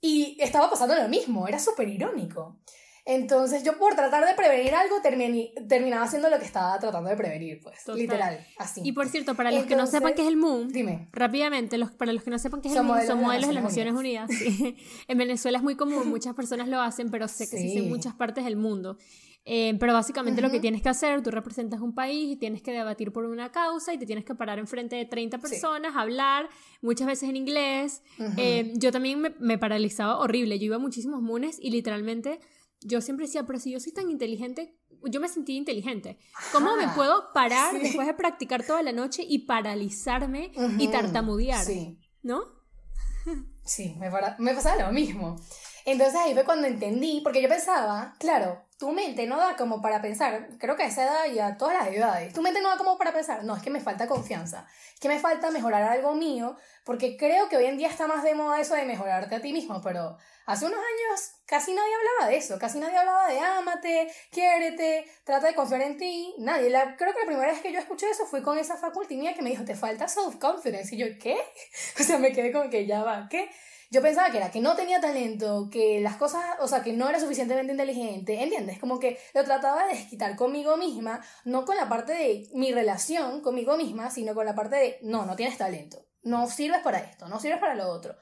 Y 0.01 0.39
estaba 0.41 0.71
pasando 0.71 0.95
lo 0.95 1.09
mismo, 1.09 1.47
era 1.47 1.59
súper 1.59 1.89
irónico. 1.89 2.63
Entonces 3.07 3.63
yo 3.63 3.77
por 3.77 3.95
tratar 3.95 4.25
de 4.27 4.35
prevenir 4.35 4.75
algo 4.75 4.97
terminaba 5.03 6.05
haciendo 6.05 6.31
lo 6.31 6.39
que 6.39 6.47
estaba 6.47 6.79
tratando 6.79 7.11
de 7.11 7.17
prevenir, 7.17 7.61
pues, 7.63 7.87
literal, 7.95 8.47
así. 8.59 8.81
Y 8.83 8.93
por 8.93 9.09
cierto, 9.09 9.35
para 9.35 9.53
los 9.53 9.67
que 9.67 9.77
no 9.77 9.87
sepan 9.87 10.15
qué 10.15 10.23
es 10.23 10.29
el 10.29 10.39
MOON, 10.39 10.69
dime. 10.69 11.09
rápidamente, 11.13 11.77
los, 11.77 11.91
para 11.91 12.15
los 12.15 12.23
que 12.23 12.31
no 12.31 12.39
sepan 12.39 12.63
qué 12.63 12.69
es 12.69 12.77
el 12.77 12.83
MOON, 12.83 13.07
son 13.07 13.21
modelos 13.21 13.49
de 13.49 13.55
las 13.55 13.65
Naciones 13.65 13.93
Unidas. 13.93 14.31
en 15.09 15.19
Venezuela 15.19 15.59
es 15.59 15.65
muy 15.65 15.77
común, 15.77 16.09
muchas 16.09 16.35
personas 16.35 16.67
lo 16.67 16.81
hacen, 16.81 17.11
pero 17.11 17.29
sé 17.29 17.49
que 17.49 17.59
sí. 17.59 17.77
en 17.77 17.91
muchas 17.91 18.15
partes 18.15 18.45
del 18.45 18.57
mundo. 18.57 18.97
Eh, 19.47 19.77
pero 19.79 19.93
básicamente 19.93 20.41
lo 20.41 20.51
que 20.51 20.59
tienes 20.59 20.81
que 20.81 20.89
hacer, 20.89 21.23
tú 21.23 21.31
representas 21.31 21.83
un 21.83 21.95
país 21.95 22.33
y 22.33 22.37
tienes 22.37 22.63
que 22.63 22.73
debatir 22.73 23.13
por 23.13 23.27
una 23.27 23.53
causa 23.53 23.93
y 23.93 23.99
te 23.99 24.07
tienes 24.07 24.25
que 24.25 24.35
parar 24.35 24.59
enfrente 24.59 24.97
de 24.97 25.05
30 25.05 25.37
personas, 25.37 25.95
hablar, 25.97 26.49
muchas 26.81 27.07
veces 27.07 27.29
en 27.29 27.37
inglés. 27.37 28.03
Eh, 28.39 28.73
yo 28.77 28.91
también 28.91 29.21
me, 29.21 29.35
me, 29.41 29.59
paralizaba 29.59 30.19
horrible, 30.19 30.59
yo 30.59 30.65
iba 30.65 30.77
a 30.77 30.79
muchísimos 30.79 31.21
MOONes 31.21 31.59
y 31.61 31.69
literalmente 31.69 32.41
yo 32.85 33.01
siempre 33.01 33.27
decía, 33.27 33.45
pero 33.47 33.59
si 33.59 33.73
yo 33.73 33.81
soy 33.81 33.93
tan 33.93 34.11
inteligente, 34.11 34.79
yo 35.05 35.21
me 35.21 35.29
sentí 35.29 35.57
inteligente. 35.57 36.19
¿Cómo 36.53 36.77
me 36.77 36.89
puedo 36.89 37.33
parar 37.33 37.79
después 37.79 38.07
de 38.07 38.15
practicar 38.15 38.65
toda 38.65 38.83
la 38.83 38.93
noche 38.93 39.25
y 39.27 39.41
paralizarme 39.41 40.53
y 40.79 40.89
tartamudear? 40.89 41.65
Sí. 41.65 41.99
¿No? 42.23 42.43
Sí, 43.65 43.97
me, 43.99 44.11
me 44.39 44.55
pasaba 44.55 44.87
lo 44.87 44.93
mismo. 44.93 45.37
Entonces 45.85 46.19
ahí 46.19 46.33
fue 46.33 46.45
cuando 46.45 46.67
entendí, 46.67 47.21
porque 47.23 47.43
yo 47.43 47.49
pensaba, 47.49 48.15
claro, 48.19 48.65
tu 48.79 48.91
mente 48.93 49.27
no 49.27 49.37
da 49.37 49.57
como 49.57 49.83
para 49.83 50.01
pensar, 50.01 50.49
creo 50.59 50.77
que 50.77 50.83
a 50.83 50.87
esa 50.87 51.05
edad 51.05 51.27
y 51.33 51.39
a 51.39 51.57
todas 51.57 51.75
las 51.75 51.95
edades, 51.95 52.33
tu 52.33 52.43
mente 52.43 52.61
no 52.61 52.71
da 52.71 52.77
como 52.79 52.97
para 52.99 53.13
pensar, 53.13 53.45
no, 53.45 53.55
es 53.55 53.63
que 53.63 53.71
me 53.71 53.81
falta 53.81 54.07
confianza, 54.07 54.67
es 54.95 55.01
que 55.01 55.09
me 55.09 55.19
falta 55.19 55.51
mejorar 55.51 55.83
algo 55.83 56.15
mío, 56.15 56.57
porque 56.85 57.17
creo 57.17 57.49
que 57.49 57.57
hoy 57.57 57.67
en 57.67 57.77
día 57.77 57.89
está 57.89 58.07
más 58.07 58.25
de 58.25 58.35
moda 58.35 58.61
eso 58.61 58.75
de 58.75 58.85
mejorarte 58.85 59.35
a 59.35 59.41
ti 59.41 59.53
mismo, 59.53 59.81
pero 59.83 60.17
hace 60.47 60.67
unos 60.67 60.79
años 60.79 61.33
casi 61.47 61.73
nadie 61.73 61.95
hablaba 61.95 62.31
de 62.31 62.37
eso, 62.39 62.59
casi 62.59 62.79
nadie 62.79 62.97
hablaba 62.97 63.29
de 63.29 63.39
ámate, 63.39 64.13
quiérete, 64.31 65.11
trata 65.25 65.49
de 65.49 65.55
confiar 65.55 65.83
en 65.83 65.97
ti, 65.97 66.35
nadie. 66.39 66.71
La, 66.71 66.97
creo 66.97 67.13
que 67.13 67.21
la 67.21 67.27
primera 67.27 67.53
vez 67.53 67.61
que 67.61 67.73
yo 67.73 67.79
escuché 67.79 68.11
eso 68.11 68.27
fue 68.27 68.43
con 68.43 68.59
esa 68.59 68.77
facultad 68.77 69.17
mía 69.17 69.35
que 69.35 69.43
me 69.43 69.51
dijo, 69.51 69.65
te 69.65 69.75
falta 69.75 70.09
self-confidence, 70.09 70.95
y 70.95 70.99
yo, 70.99 71.07
¿qué? 71.21 71.39
O 72.01 72.03
sea, 72.03 72.19
me 72.19 72.33
quedé 72.33 72.53
como 72.53 72.69
que 72.71 72.87
ya 72.87 73.03
va, 73.03 73.29
¿qué? 73.31 73.51
Yo 73.91 74.03
pensaba 74.03 74.31
que 74.31 74.39
era 74.39 74.51
que 74.51 74.61
no 74.61 74.75
tenía 74.75 75.01
talento, 75.01 75.69
que 75.71 76.01
las 76.01 76.17
cosas, 76.17 76.43
o 76.61 76.69
sea, 76.69 76.83
que 76.83 76.93
no 76.93 77.09
era 77.09 77.21
suficientemente 77.21 77.73
inteligente, 77.73 78.43
¿entiendes? 78.43 78.79
Como 78.79 78.99
que 78.99 79.19
lo 79.35 79.45
trataba 79.45 79.87
de 79.87 79.95
desquitar 79.95 80.37
conmigo 80.37 80.77
misma, 80.77 81.21
no 81.45 81.65
con 81.65 81.77
la 81.77 81.89
parte 81.89 82.13
de 82.13 82.49
mi 82.55 82.73
relación 82.73 83.41
conmigo 83.41 83.77
misma, 83.77 84.11
sino 84.11 84.35
con 84.35 84.47
la 84.47 84.55
parte 84.55 84.77
de, 84.77 84.99
no, 85.03 85.27
no 85.27 85.37
tienes 85.37 85.59
talento, 85.59 86.07
no 86.23 86.47
sirves 86.49 86.81
para 86.81 86.99
esto, 86.99 87.29
no 87.29 87.41
sirves 87.41 87.59
para 87.59 87.75
lo 87.75 87.89
otro. 87.89 88.17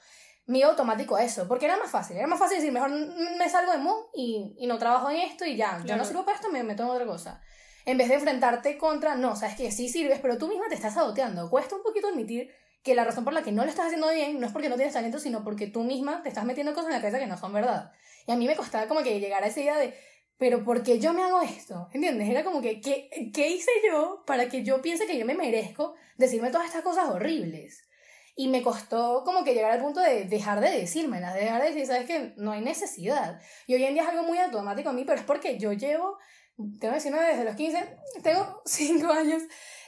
Mi 0.47 0.63
automático 0.63 1.15
a 1.15 1.23
eso, 1.23 1.47
porque 1.47 1.67
era 1.67 1.77
más 1.77 1.91
fácil, 1.91 2.17
era 2.17 2.27
más 2.27 2.39
fácil 2.39 2.59
decir, 2.59 2.73
mejor 2.73 2.91
me 2.91 3.49
salgo 3.49 3.73
de 3.73 3.79
Moon 3.79 4.07
y, 4.13 4.55
y 4.59 4.67
no 4.67 4.77
trabajo 4.79 5.09
en 5.09 5.19
esto 5.19 5.45
y 5.45 5.57
ya, 5.57 5.83
yo 5.85 5.97
no 5.97 6.05
sirvo 6.05 6.25
para 6.25 6.37
esto, 6.37 6.51
me 6.51 6.63
meto 6.65 6.83
en 6.83 6.91
otra 6.91 7.07
cosa. 7.07 7.41
En 7.85 7.99
vez 7.99 8.09
de 8.09 8.15
enfrentarte 8.15 8.79
contra, 8.79 9.17
no, 9.17 9.35
sabes 9.35 9.57
que 9.57 9.73
sí 9.73 9.89
sirves, 9.89 10.21
pero 10.21 10.39
tú 10.39 10.49
misma 10.49 10.69
te 10.69 10.75
estás 10.75 10.95
saboteando. 10.95 11.51
Cuesta 11.51 11.75
un 11.75 11.83
poquito 11.83 12.09
admitir 12.09 12.51
que 12.83 12.95
la 12.95 13.05
razón 13.05 13.25
por 13.25 13.33
la 13.33 13.43
que 13.43 13.53
no 13.53 13.65
lo 13.65 13.71
estás 13.71 13.87
haciendo 13.87 14.11
bien 14.11 14.41
no 14.41 14.47
es 14.47 14.53
porque 14.53 14.69
no 14.69 14.77
tienes 14.77 14.95
talento, 14.95 15.19
sino 15.19 15.45
porque 15.45 15.69
tú 15.69 15.85
misma 15.85 16.23
te 16.23 16.29
estás 16.29 16.45
metiendo 16.45 16.75
cosas 16.75 16.89
en 16.89 16.97
la 16.97 17.01
cabeza 17.01 17.19
que 17.19 17.27
no 17.27 17.39
son 17.39 17.53
verdad. 17.53 17.93
Y 18.27 18.33
a 18.33 18.37
mí 18.37 18.47
me 18.47 18.57
costaba 18.57 18.89
como 18.89 19.03
que 19.03 19.21
llegar 19.21 19.45
a 19.45 19.47
esa 19.47 19.61
idea 19.61 19.79
de, 19.79 19.95
pero 20.37 20.65
¿por 20.65 20.83
qué 20.83 20.99
yo 20.99 21.13
me 21.13 21.23
hago 21.23 21.41
esto? 21.43 21.89
¿Entiendes? 21.93 22.29
Era 22.29 22.43
como 22.43 22.61
que, 22.61 22.81
¿qué, 22.81 23.09
¿qué 23.33 23.51
hice 23.51 23.71
yo 23.87 24.25
para 24.27 24.49
que 24.49 24.65
yo 24.65 24.83
piense 24.83 25.07
que 25.07 25.19
yo 25.19 25.25
me 25.25 25.35
merezco 25.35 25.95
decirme 26.17 26.51
todas 26.51 26.67
estas 26.67 26.83
cosas 26.83 27.09
horribles? 27.09 27.89
Y 28.35 28.49
me 28.49 28.63
costó 28.63 29.23
como 29.25 29.45
que 29.45 29.55
llegar 29.55 29.71
al 29.71 29.81
punto 29.81 30.01
de 30.01 30.25
dejar 30.25 30.61
de 30.61 30.71
decírmelas, 30.71 31.35
de 31.35 31.41
dejar 31.41 31.63
de 31.63 31.69
decir, 31.69 31.87
¿sabes 31.87 32.07
qué? 32.07 32.33
No 32.37 32.53
hay 32.53 32.63
necesidad. 32.63 33.41
Y 33.67 33.75
hoy 33.75 33.85
en 33.85 33.95
día 33.95 34.03
es 34.03 34.09
algo 34.09 34.25
muy 34.25 34.39
automático 34.39 34.89
a 34.89 34.93
mí, 34.93 35.05
pero 35.05 35.21
es 35.21 35.25
porque 35.25 35.59
yo 35.59 35.73
llevo, 35.73 36.19
tengo 36.57 36.95
19 36.95 37.29
desde 37.29 37.45
los 37.45 37.55
15, 37.55 37.97
tengo 38.23 38.63
5 38.67 39.13
años 39.13 39.43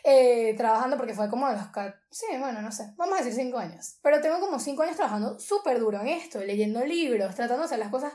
eh, 0.06 0.54
trabajando, 0.54 0.98
porque 0.98 1.14
fue 1.14 1.30
como 1.30 1.48
de 1.48 1.54
los... 1.54 1.64
Sí, 2.10 2.26
bueno, 2.38 2.60
no 2.60 2.70
sé, 2.70 2.92
vamos 2.96 3.14
a 3.14 3.24
decir 3.24 3.32
5 3.32 3.56
años. 3.56 3.98
Pero 4.02 4.20
tengo 4.20 4.38
como 4.38 4.58
5 4.58 4.82
años 4.82 4.96
trabajando 4.96 5.40
súper 5.40 5.80
duro 5.80 5.98
en 6.02 6.08
esto, 6.08 6.40
leyendo 6.40 6.84
libros, 6.84 7.34
tratando 7.34 7.62
de 7.62 7.64
hacer 7.64 7.78
las 7.78 7.88
cosas 7.88 8.12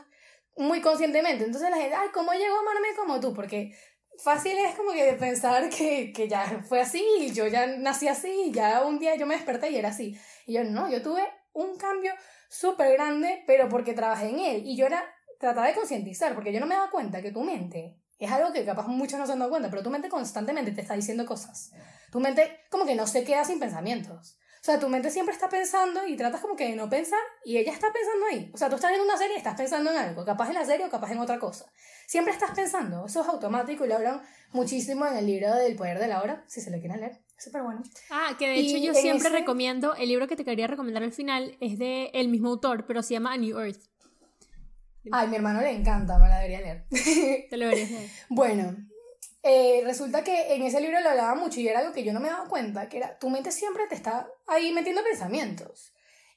muy 0.56 0.80
conscientemente. 0.80 1.44
Entonces 1.44 1.68
la 1.68 1.76
gente, 1.76 1.96
ay, 1.96 2.08
¿cómo 2.14 2.32
llegó 2.32 2.54
a 2.54 2.60
amarme 2.60 2.88
como 2.96 3.18
tú? 3.18 3.34
Porque 3.34 3.74
fácil 4.18 4.56
es 4.56 4.76
como 4.76 4.92
que 4.92 5.14
pensar 5.14 5.68
que, 5.68 6.12
que 6.12 6.28
ya 6.28 6.62
fue 6.68 6.80
así, 6.80 7.04
yo 7.34 7.48
ya 7.48 7.66
nací 7.66 8.06
así, 8.06 8.52
ya 8.52 8.84
un 8.86 9.00
día 9.00 9.16
yo 9.16 9.26
me 9.26 9.34
desperté 9.34 9.70
y 9.70 9.76
era 9.76 9.88
así. 9.88 10.16
Y 10.46 10.52
yo 10.54 10.62
no, 10.62 10.88
yo 10.88 11.02
tuve 11.02 11.26
un 11.52 11.76
cambio 11.76 12.12
súper 12.48 12.92
grande, 12.92 13.42
pero 13.48 13.68
porque 13.68 13.94
trabajé 13.94 14.28
en 14.28 14.38
él. 14.38 14.62
Y 14.64 14.76
yo 14.76 14.86
era, 14.86 15.04
trataba 15.40 15.66
de 15.66 15.74
concientizar, 15.74 16.34
porque 16.34 16.52
yo 16.52 16.60
no 16.60 16.66
me 16.66 16.76
daba 16.76 16.90
cuenta 16.90 17.20
que 17.20 17.32
tu 17.32 17.42
mente 17.42 17.96
es 18.20 18.30
algo 18.30 18.52
que 18.52 18.64
capaz 18.64 18.86
muchos 18.86 19.18
no 19.18 19.26
se 19.26 19.32
han 19.32 19.38
dado 19.38 19.50
cuenta, 19.50 19.70
pero 19.70 19.82
tu 19.82 19.90
mente 19.90 20.08
constantemente 20.08 20.72
te 20.72 20.82
está 20.82 20.94
diciendo 20.94 21.24
cosas. 21.26 21.72
Tu 22.12 22.20
mente 22.20 22.60
como 22.70 22.84
que 22.84 22.94
no 22.94 23.06
se 23.06 23.24
queda 23.24 23.44
sin 23.44 23.58
pensamientos. 23.58 24.36
O 24.60 24.62
sea, 24.62 24.78
tu 24.78 24.90
mente 24.90 25.10
siempre 25.10 25.34
está 25.34 25.48
pensando 25.48 26.06
y 26.06 26.16
tratas 26.16 26.42
como 26.42 26.54
que 26.54 26.68
de 26.68 26.76
no 26.76 26.90
pensar 26.90 27.20
y 27.46 27.56
ella 27.56 27.72
está 27.72 27.90
pensando 27.90 28.26
ahí. 28.26 28.50
O 28.52 28.58
sea, 28.58 28.68
tú 28.68 28.74
estás 28.74 28.90
viendo 28.90 29.06
una 29.06 29.16
serie 29.16 29.34
y 29.36 29.38
estás 29.38 29.56
pensando 29.56 29.90
en 29.90 29.96
algo, 29.96 30.22
capaz 30.22 30.48
en 30.48 30.54
la 30.54 30.66
serie 30.66 30.84
o 30.84 30.90
capaz 30.90 31.12
en 31.12 31.18
otra 31.18 31.38
cosa. 31.38 31.64
Siempre 32.06 32.34
estás 32.34 32.50
pensando, 32.50 33.06
eso 33.06 33.22
es 33.22 33.28
automático 33.28 33.86
y 33.86 33.88
lo 33.88 33.94
hablan 33.94 34.20
muchísimo 34.52 35.06
en 35.06 35.16
el 35.16 35.26
libro 35.26 35.54
del 35.54 35.76
poder 35.76 35.98
de 35.98 36.08
la 36.08 36.22
hora, 36.22 36.44
si 36.46 36.60
se 36.60 36.70
lo 36.70 36.78
quieren 36.78 37.00
leer. 37.00 37.22
Súper 37.38 37.62
bueno. 37.62 37.82
Ah, 38.10 38.36
que 38.38 38.48
de 38.48 38.56
hecho 38.56 38.76
yo 38.76 38.92
siempre 38.92 39.30
recomiendo, 39.30 39.94
el 39.94 40.08
libro 40.08 40.28
que 40.28 40.36
te 40.36 40.44
quería 40.44 40.66
recomendar 40.66 41.02
al 41.02 41.12
final 41.12 41.56
es 41.60 41.78
de 41.78 42.10
el 42.12 42.28
mismo 42.28 42.48
autor, 42.50 42.84
pero 42.84 43.02
se 43.02 43.14
llama 43.14 43.32
A 43.32 43.38
New 43.38 43.58
Earth. 43.58 43.80
Ay, 45.12 45.28
mi 45.28 45.36
hermano 45.36 45.60
le 45.60 45.70
encanta, 45.70 46.18
me 46.18 46.28
la 46.28 46.38
debería 46.38 46.60
leer. 46.60 46.86
Te 47.48 47.56
lo 47.56 47.66
deberías 47.66 47.90
leer. 47.90 48.10
bueno, 48.28 48.76
eh, 49.42 49.82
resulta 49.84 50.22
que 50.22 50.54
en 50.54 50.62
ese 50.62 50.80
libro 50.80 51.00
lo 51.00 51.08
hablaba 51.08 51.34
mucho 51.34 51.60
y 51.60 51.68
era 51.68 51.80
algo 51.80 51.92
que 51.92 52.04
yo 52.04 52.12
no 52.12 52.20
me 52.20 52.28
daba 52.28 52.48
cuenta, 52.48 52.88
que 52.88 52.98
era, 52.98 53.18
tu 53.18 53.30
mente 53.30 53.50
siempre 53.50 53.86
te 53.88 53.94
está 53.94 54.28
ahí 54.46 54.72
metiendo 54.72 55.02
pensamientos. 55.02 55.92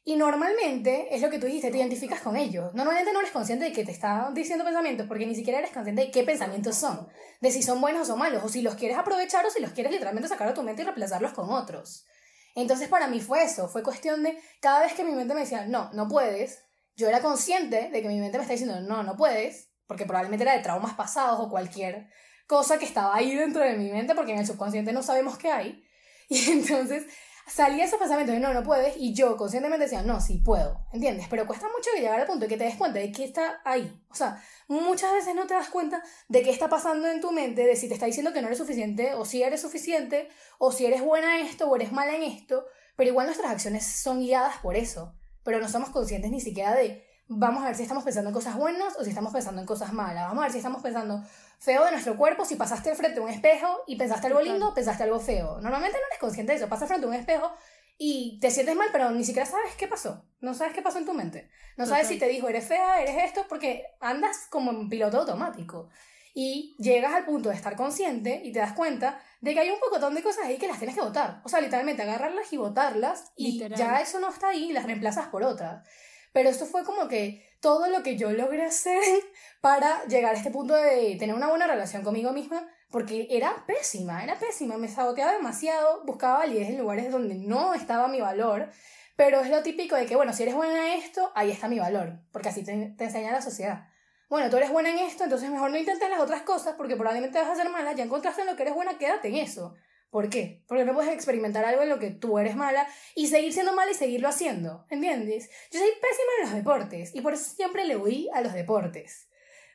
Y 0.06 0.18
normalmente 0.18 1.16
es 1.16 1.22
lo 1.22 1.30
que 1.30 1.40
tú 1.40 1.46
dijiste, 1.46 1.72
te 1.72 1.78
identificas 1.78 2.20
con 2.20 2.36
ellos. 2.36 2.74
Normalmente 2.74 3.14
no 3.14 3.20
eres 3.20 3.32
consciente 3.32 3.66
de 3.66 3.72
que 3.72 3.86
te 3.86 3.92
está 3.92 4.32
diciendo 4.34 4.66
pensamientos 4.66 5.08
porque 5.08 5.26
ni 5.26 5.36
siquiera 5.36 5.60
eres 5.60 5.72
consciente 5.72 6.04
de 6.04 6.12
qué 6.12 6.24
pensamientos 6.24 6.76
son, 6.76 7.08
de 7.40 7.52
si 7.52 7.64
son 7.64 7.80
buenos 7.80 8.10
o 8.10 8.18
malos, 8.18 8.44
o 8.44 8.50
si 8.50 8.62
los 8.62 8.76
quieres 8.76 8.98
aprovechar 8.98 9.46
o 9.46 9.50
si 9.50 9.62
los 9.62 9.72
quieres 9.72 9.94
literalmente 9.94 10.28
sacar 10.28 10.48
de 10.48 10.54
tu 10.54 10.64
mente 10.64 10.82
y 10.82 10.86
reemplazarlos 10.86 11.32
con 11.32 11.50
otros. 11.50 12.06
Entonces 12.54 12.90
para 12.90 13.08
mí 13.08 13.22
fue 13.22 13.44
eso, 13.44 13.70
fue 13.70 13.82
cuestión 13.82 14.24
de 14.24 14.38
cada 14.60 14.82
vez 14.82 14.94
que 14.94 15.06
mi 15.06 15.14
mente 15.14 15.34
me 15.34 15.42
decía, 15.42 15.66
no, 15.68 15.90
no 15.94 16.10
puedes, 16.10 16.64
yo 16.96 17.08
era 17.08 17.22
consciente 17.22 17.90
de 17.90 18.02
que 18.02 18.08
mi 18.08 18.20
mente 18.20 18.38
me 18.38 18.44
está 18.44 18.54
diciendo, 18.54 18.82
no, 18.82 19.04
no 19.04 19.16
puedes, 19.16 19.72
porque 19.88 20.06
probablemente 20.06 20.44
era 20.44 20.54
de 20.54 20.64
traumas 20.64 20.94
pasados 20.94 21.40
o 21.40 21.50
cualquier 21.50 22.08
cosa 22.48 22.78
que 22.78 22.86
estaba 22.86 23.16
ahí 23.16 23.36
dentro 23.36 23.64
de 23.64 23.76
mi 23.76 23.92
mente, 23.92 24.16
porque 24.16 24.34
en 24.34 24.40
el 24.40 24.48
subconsciente 24.48 24.94
no 24.94 25.04
sabemos 25.04 25.38
qué 25.38 25.52
hay. 25.52 25.84
Y 26.30 26.52
entonces 26.52 27.06
salía 27.48 27.84
ese 27.84 27.98
pensamiento 27.98 28.32
de 28.32 28.40
no, 28.40 28.54
no 28.54 28.64
puedes, 28.64 28.96
y 28.98 29.14
yo 29.14 29.36
conscientemente 29.38 29.84
decía, 29.84 30.02
no, 30.02 30.22
sí 30.22 30.42
puedo, 30.44 30.86
¿entiendes? 30.94 31.28
Pero 31.30 31.46
cuesta 31.46 31.68
mucho 31.68 31.90
llegar 31.96 32.20
al 32.20 32.26
punto 32.26 32.46
de 32.46 32.48
que 32.48 32.58
te 32.58 32.64
des 32.64 32.76
cuenta 32.76 33.00
de 33.00 33.12
que 33.12 33.26
está 33.26 33.62
ahí. 33.66 34.02
O 34.10 34.16
sea, 34.16 34.42
muchas 34.68 35.12
veces 35.12 35.36
no 35.36 35.46
te 35.46 35.54
das 35.54 35.70
cuenta 35.70 36.02
de 36.30 36.42
qué 36.42 36.50
está 36.50 36.70
pasando 36.70 37.08
en 37.10 37.20
tu 37.20 37.32
mente, 37.32 37.66
de 37.66 37.76
si 37.76 37.88
te 37.88 37.94
está 37.94 38.06
diciendo 38.06 38.32
que 38.32 38.42
no 38.42 38.48
eres 38.48 38.60
suficiente, 38.60 39.14
o 39.14 39.26
si 39.26 39.44
eres 39.44 39.62
suficiente, 39.62 40.30
o 40.58 40.72
si 40.72 40.86
eres 40.86 41.02
buena 41.02 41.40
en 41.40 41.46
esto, 41.46 41.70
o 41.70 41.76
eres 41.76 41.92
mala 41.92 42.16
en 42.16 42.24
esto, 42.24 42.66
pero 42.96 43.10
igual 43.10 43.28
nuestras 43.28 43.52
acciones 43.52 43.86
son 43.86 44.22
guiadas 44.22 44.58
por 44.58 44.76
eso, 44.76 45.14
pero 45.44 45.60
no 45.60 45.68
somos 45.68 45.90
conscientes 45.90 46.32
ni 46.32 46.42
siquiera 46.42 46.74
de, 46.74 47.06
vamos 47.28 47.64
a 47.64 47.68
ver 47.68 47.76
si 47.76 47.84
estamos 47.84 48.04
pensando 48.04 48.30
en 48.30 48.34
cosas 48.34 48.56
buenas 48.56 48.98
o 48.98 49.04
si 49.04 49.10
estamos 49.10 49.34
pensando 49.34 49.62
en 49.62 49.68
cosas 49.68 49.94
malas, 49.94 50.28
vamos 50.28 50.40
a 50.40 50.46
ver 50.46 50.52
si 50.52 50.58
estamos 50.58 50.82
pensando 50.82 51.24
feo 51.60 51.86
de 51.86 51.92
nuestro 51.92 52.18
cuerpo 52.18 52.46
si 52.46 52.56
pasaste 52.56 52.90
al 52.90 52.96
frente 52.96 53.16
de 53.16 53.26
un 53.26 53.30
espejo 53.30 53.84
y 53.88 53.96
pensaste 53.96 54.28
algo 54.28 54.42
lindo, 54.42 54.74
pensaste 54.74 55.04
algo 55.04 55.20
feo. 55.20 55.60
Normalmente 55.62 55.98
no 55.98 56.08
eres 56.08 56.20
consciente 56.20 56.54
de 56.54 56.58
eso, 56.58 56.70
pasas 56.70 56.88
frente 56.88 57.06
a 57.06 57.10
un 57.10 57.16
espejo 57.16 57.52
y 57.98 58.40
te 58.40 58.52
sientes 58.52 58.76
mal, 58.76 58.90
pero 58.92 59.12
ni 59.12 59.24
siquiera 59.24 59.46
sabes 59.46 59.76
qué 59.76 59.88
pasó. 59.88 60.26
No 60.42 60.54
sabes 60.54 60.74
qué 60.74 60.82
pasó 60.82 60.98
en 60.98 61.06
tu 61.06 61.14
mente. 61.14 61.50
No 61.78 61.86
sabes 61.86 62.08
si 62.08 62.20
te 62.20 62.28
dijo, 62.28 62.50
eres 62.50 62.66
fea, 62.66 63.02
eres 63.02 63.24
esto, 63.24 63.46
porque 63.48 63.86
andas 64.00 64.48
como 64.50 64.72
en 64.72 64.90
piloto 64.90 65.20
automático. 65.20 65.90
Y 66.34 66.76
llegas 66.80 67.14
al 67.14 67.26
punto 67.26 67.50
de 67.50 67.56
estar 67.56 67.76
consciente 67.76 68.42
y 68.44 68.52
te 68.52 68.60
das 68.60 68.74
cuenta 68.74 69.22
de 69.40 69.54
que 69.54 69.60
hay 69.60 69.70
un 69.70 69.80
pocotón 69.80 70.16
de 70.16 70.24
cosas 70.24 70.46
ahí 70.46 70.58
que 70.58 70.68
las 70.68 70.80
tienes 70.80 70.96
que 70.96 71.02
votar. 71.02 71.42
O 71.44 71.50
sea, 71.50 71.62
literalmente 71.62 72.02
agarrarlas 72.02 72.52
y 72.52 72.58
votarlas 72.58 73.32
y 73.36 73.60
ya 73.70 74.02
eso 74.02 74.20
no 74.20 74.30
está 74.30 74.50
ahí 74.50 74.72
y 74.72 74.74
las 74.74 74.86
reemplazas 74.86 75.28
por 75.28 75.44
otras. 75.44 75.88
Pero 76.32 76.50
esto 76.50 76.66
fue 76.66 76.84
como 76.84 77.08
que 77.08 77.46
todo 77.62 77.88
lo 77.88 78.04
que 78.04 78.18
yo 78.18 78.32
logré 78.32 78.66
hacer 78.66 79.02
para 79.62 80.04
llegar 80.06 80.34
a 80.34 80.38
este 80.38 80.52
punto 80.52 80.76
de 80.76 81.16
tener 81.18 81.36
una 81.36 81.48
buena 81.48 81.68
relación 81.68 82.04
conmigo 82.04 82.34
misma, 82.34 82.68
porque 82.90 83.28
era 83.30 83.66
pésima, 83.66 84.24
era 84.24 84.38
pésima, 84.38 84.78
me 84.78 84.88
saboteaba 84.88 85.34
demasiado, 85.34 86.04
buscaba 86.06 86.40
validez 86.40 86.70
en 86.70 86.78
lugares 86.78 87.12
donde 87.12 87.36
no 87.36 87.74
estaba 87.74 88.08
mi 88.08 88.20
valor, 88.20 88.70
pero 89.16 89.40
es 89.42 89.50
lo 89.50 89.64
típico 89.64 89.96
de 89.96 90.06
que, 90.06 90.16
bueno, 90.16 90.34
si 90.34 90.44
eres 90.44 90.56
buena 90.56 90.94
en 90.94 91.02
esto, 91.02 91.32
ahí 91.36 91.52
está 91.52 91.68
mi 91.68 91.80
valor, 91.80 92.20
porque 92.32 92.50
así 92.50 92.64
te, 92.64 92.94
te 92.98 93.04
enseña 93.06 93.32
la 93.32 93.42
sociedad. 93.42 93.88
Bueno, 94.34 94.50
tú 94.50 94.58
eres 94.58 94.72
buena 94.72 94.90
en 94.90 94.98
esto, 94.98 95.26
entonces 95.26 95.48
mejor 95.52 95.70
no 95.70 95.78
intentes 95.78 96.10
las 96.10 96.20
otras 96.20 96.42
cosas 96.42 96.74
porque 96.76 96.96
probablemente 96.96 97.38
vas 97.38 97.50
a 97.50 97.52
hacer 97.52 97.70
mala, 97.70 97.94
ya 97.94 98.04
encontraste 98.04 98.42
en 98.42 98.48
lo 98.48 98.56
que 98.56 98.64
eres 98.64 98.74
buena, 98.74 98.98
quédate 98.98 99.28
en 99.28 99.36
eso. 99.36 99.76
¿Por 100.10 100.28
qué? 100.28 100.64
Porque 100.68 100.86
no 100.86 100.96
puedes 100.96 101.14
experimentar 101.14 101.64
algo 101.64 101.84
en 101.84 101.90
lo 101.90 102.00
que 102.00 102.10
tú 102.10 102.40
eres 102.40 102.56
mala 102.56 102.88
y 103.14 103.28
seguir 103.28 103.54
siendo 103.54 103.76
mala 103.76 103.92
y 103.92 103.94
seguirlo 103.94 104.28
haciendo. 104.28 104.88
¿Entiendes? 104.90 105.52
Yo 105.70 105.80
soy 105.80 105.90
pésima 106.02 106.32
en 106.40 106.46
los 106.46 106.54
deportes 106.56 107.14
y 107.14 107.22
por 107.22 107.36
eso 107.36 107.44
siempre 107.44 107.86
le 107.86 107.96
huí 107.96 108.28
a 108.34 108.42
los 108.42 108.54
deportes. 108.54 109.28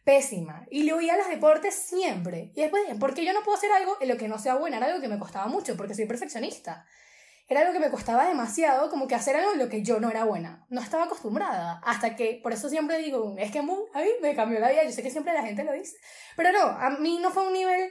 Pésima. 0.02 0.66
Y 0.72 0.82
le 0.82 0.92
huí 0.92 1.09
a 1.09 1.16
los 1.16 1.28
deportes 1.28 1.76
siempre. 1.76 2.50
Y 2.56 2.62
después, 2.62 2.82
¿por 2.98 3.14
qué 3.14 3.24
yo 3.24 3.32
no 3.34 3.44
puedo 3.44 3.56
hacer 3.56 3.70
algo 3.70 3.96
en 4.00 4.09
lo 4.09 4.16
que 4.16 4.26
no 4.26 4.40
sea 4.40 4.56
buena? 4.56 4.78
Era 4.78 4.86
algo 4.86 5.00
que 5.00 5.06
me 5.06 5.20
costaba 5.20 5.46
mucho 5.46 5.76
porque 5.76 5.94
soy 5.94 6.06
perfeccionista. 6.06 6.84
Era 7.49 7.61
algo 7.61 7.72
que 7.72 7.80
me 7.80 7.90
costaba 7.90 8.28
demasiado, 8.28 8.90
como 8.90 9.09
que 9.09 9.14
hacer 9.14 9.34
algo 9.34 9.53
en 9.53 9.59
lo 9.59 9.70
que 9.70 9.82
yo 9.82 10.01
no 10.01 10.11
era 10.11 10.24
buena. 10.24 10.66
No 10.68 10.82
estaba 10.82 11.05
acostumbrada. 11.05 11.80
Hasta 11.82 12.14
que, 12.14 12.40
por 12.42 12.53
eso 12.53 12.68
siempre 12.68 12.99
digo, 12.99 13.34
es 13.38 13.51
que 13.51 13.61
a 13.61 13.62
mí 13.62 13.72
me 14.20 14.36
cambió 14.36 14.61
la 14.61 14.70
vida. 14.70 14.84
Yo 14.84 14.92
sé 14.92 15.03
que 15.03 15.11
siempre 15.11 15.32
la 15.32 15.42
gente 15.42 15.64
lo 15.64 15.72
dice. 15.72 15.96
Pero 16.36 16.53
no, 16.53 16.61
a 16.61 16.90
mí 16.90 17.18
no 17.22 17.30
fue 17.30 17.46
un 17.46 17.55
nivel 17.55 17.90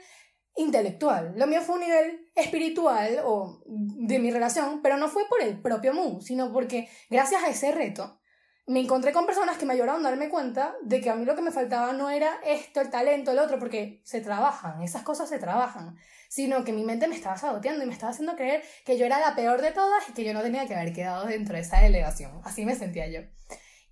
intelectual. 0.56 1.34
Lo 1.38 1.48
mío 1.48 1.62
fue 1.62 1.76
un 1.76 1.82
nivel 1.82 2.30
espiritual 2.36 3.22
o 3.24 3.64
de 3.66 4.20
mi 4.20 4.30
relación, 4.30 4.82
pero 4.84 4.98
no 4.98 5.08
fue 5.08 5.28
por 5.28 5.42
el 5.42 5.60
propio 5.60 5.94
Mu, 5.94 6.22
sino 6.22 6.54
porque 6.54 6.88
gracias 7.10 7.44
a 7.44 7.50
ese 7.50 7.72
reto 7.72 8.20
me 8.68 8.82
encontré 8.82 9.14
con 9.14 9.26
personas 9.26 9.58
que 9.58 9.66
me 9.66 9.74
ayudaron 9.74 10.06
a 10.06 10.10
darme 10.10 10.28
cuenta 10.28 10.76
de 10.82 11.00
que 11.00 11.10
a 11.10 11.16
mí 11.16 11.24
lo 11.24 11.36
que 11.36 11.42
me 11.42 11.52
faltaba 11.52 11.94
no 11.94 12.10
era 12.10 12.38
esto, 12.46 12.82
el 12.82 12.90
talento, 12.90 13.32
el 13.32 13.40
otro, 13.40 13.60
porque 13.60 14.02
se 14.04 14.20
trabajan, 14.20 14.82
esas 14.82 15.04
cosas 15.04 15.30
se 15.30 15.40
trabajan, 15.40 15.96
sino 16.28 16.66
que 16.66 16.74
mi 16.74 16.84
mente 16.84 17.08
me 17.08 17.16
estaba 17.16 17.38
saboteando 17.38 17.86
y 17.86 17.88
me 17.88 17.94
estaba 17.94 18.12
haciendo 18.12 18.36
creer 18.36 18.62
que 18.86 18.98
yo 18.98 19.06
era 19.06 19.22
la 19.22 19.36
peor 19.36 19.62
de 19.62 19.72
todas 19.72 20.10
y 20.10 20.12
que 20.12 20.26
yo 20.26 20.34
no 20.34 20.42
tenía 20.42 20.68
que 20.68 20.76
haber 20.76 20.92
quedado 20.92 21.26
dentro 21.26 21.56
de 21.56 21.62
esa 21.62 21.80
delegación. 21.80 22.42
Así 22.44 22.66
me 22.66 22.76
sentía 22.76 23.08
yo. 23.08 23.22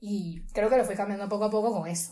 Y 0.01 0.45
creo 0.53 0.69
que 0.69 0.77
lo 0.77 0.83
fui 0.83 0.95
cambiando 0.95 1.29
poco 1.29 1.45
a 1.45 1.49
poco 1.49 1.71
con 1.71 1.87
eso. 1.87 2.11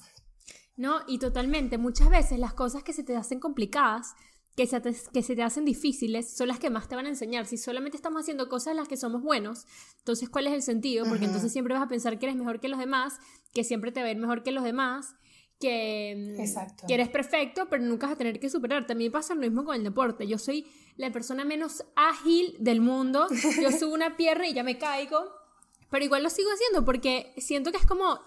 No, 0.77 1.01
y 1.05 1.19
totalmente, 1.19 1.77
muchas 1.77 2.09
veces 2.09 2.39
las 2.39 2.53
cosas 2.53 2.81
que 2.81 2.93
se 2.93 3.03
te 3.03 3.17
hacen 3.17 3.41
complicadas 3.41 4.15
que 4.55 4.67
se, 4.67 4.79
te, 4.79 4.95
que 5.11 5.23
se 5.23 5.35
te 5.35 5.41
hacen 5.41 5.65
difíciles 5.65 6.29
son 6.29 6.47
las 6.47 6.59
que 6.59 6.69
más 6.69 6.87
te 6.87 6.95
van 6.95 7.07
a 7.07 7.09
enseñar. 7.09 7.45
Si 7.45 7.57
solamente 7.57 7.97
estamos 7.97 8.21
haciendo 8.21 8.49
cosas 8.49 8.71
en 8.71 8.77
las 8.77 8.87
que 8.87 8.97
somos 8.97 9.23
buenos, 9.23 9.65
entonces 9.99 10.29
¿cuál 10.29 10.47
es 10.47 10.53
el 10.53 10.61
sentido? 10.61 11.05
Porque 11.07 11.25
entonces 11.25 11.51
siempre 11.51 11.73
vas 11.73 11.83
a 11.83 11.87
pensar 11.87 12.19
que 12.19 12.27
eres 12.27 12.35
mejor 12.35 12.59
que 12.59 12.67
los 12.67 12.79
demás, 12.79 13.19
que 13.53 13.63
siempre 13.63 13.91
te 13.91 14.09
ir 14.09 14.17
mejor 14.17 14.43
que 14.43 14.51
los 14.51 14.63
demás, 14.63 15.15
que, 15.59 16.35
mm, 16.37 16.87
que 16.87 16.93
eres 16.93 17.09
perfecto, 17.09 17.67
pero 17.69 17.83
nunca 17.83 18.07
vas 18.07 18.15
a 18.15 18.17
tener 18.17 18.39
que 18.39 18.49
mí 18.95 19.05
me 19.05 19.11
pasa 19.11 19.33
lo 19.33 19.41
mismo 19.41 19.65
con 19.65 19.75
el 19.75 19.83
deporte. 19.83 20.27
Yo 20.27 20.37
soy 20.37 20.67
la 20.97 21.11
persona 21.11 21.45
menos 21.45 21.85
ágil 21.95 22.55
del 22.59 22.81
mundo. 22.81 23.27
Yo 23.61 23.71
subo 23.79 23.93
una 23.93 24.17
pierna 24.17 24.47
y 24.47 24.53
ya 24.53 24.63
me 24.63 24.77
caigo. 24.77 25.17
Pero 25.89 26.05
igual 26.05 26.23
lo 26.23 26.29
sigo 26.29 26.49
haciendo 26.51 26.85
porque 26.85 27.33
siento 27.37 27.71
que 27.71 27.77
es 27.77 27.85
como, 27.85 28.19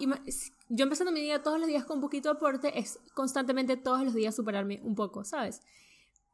yo 0.69 0.83
empezando 0.83 1.11
mi 1.11 1.21
día 1.21 1.43
todos 1.43 1.59
los 1.59 1.67
días 1.67 1.83
con 1.83 1.97
un 1.97 2.01
poquito 2.01 2.29
de 2.29 2.35
deporte, 2.35 2.79
es 2.79 2.99
constantemente 3.13 3.75
todos 3.75 4.03
los 4.05 4.13
días 4.13 4.33
superarme 4.33 4.79
un 4.83 4.95
poco, 4.95 5.25
¿sabes? 5.25 5.61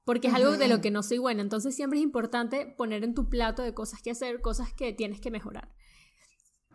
Porque 0.06 0.28
es 0.28 0.34
algo 0.34 0.58
de 0.58 0.68
lo 0.68 0.82
que 0.82 0.92
no 0.92 1.04
soy 1.04 1.18
buena. 1.18 1.42
Entonces 1.42 1.76
siempre 1.76 2.00
es 2.00 2.04
importante 2.04 2.66
poner 2.66 3.04
en 3.04 3.14
tu 3.14 3.30
plato 3.30 3.62
de 3.62 3.74
cosas 3.74 4.02
que 4.02 4.12
hacer, 4.12 4.42
cosas 4.42 4.74
que 4.74 4.94
tienes 4.94 5.22
que 5.22 5.32
mejorar. 5.32 5.74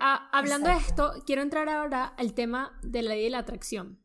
Ah, 0.01 0.29
hablando 0.33 0.71
de 0.71 0.77
esto, 0.77 1.13
quiero 1.27 1.43
entrar 1.43 1.69
ahora 1.69 2.05
al 2.05 2.35
tema 2.35 2.79
de 2.83 3.03
la 3.03 3.11
ley 3.11 3.25
de 3.25 3.31
la 3.31 3.39
atracción. 3.39 4.01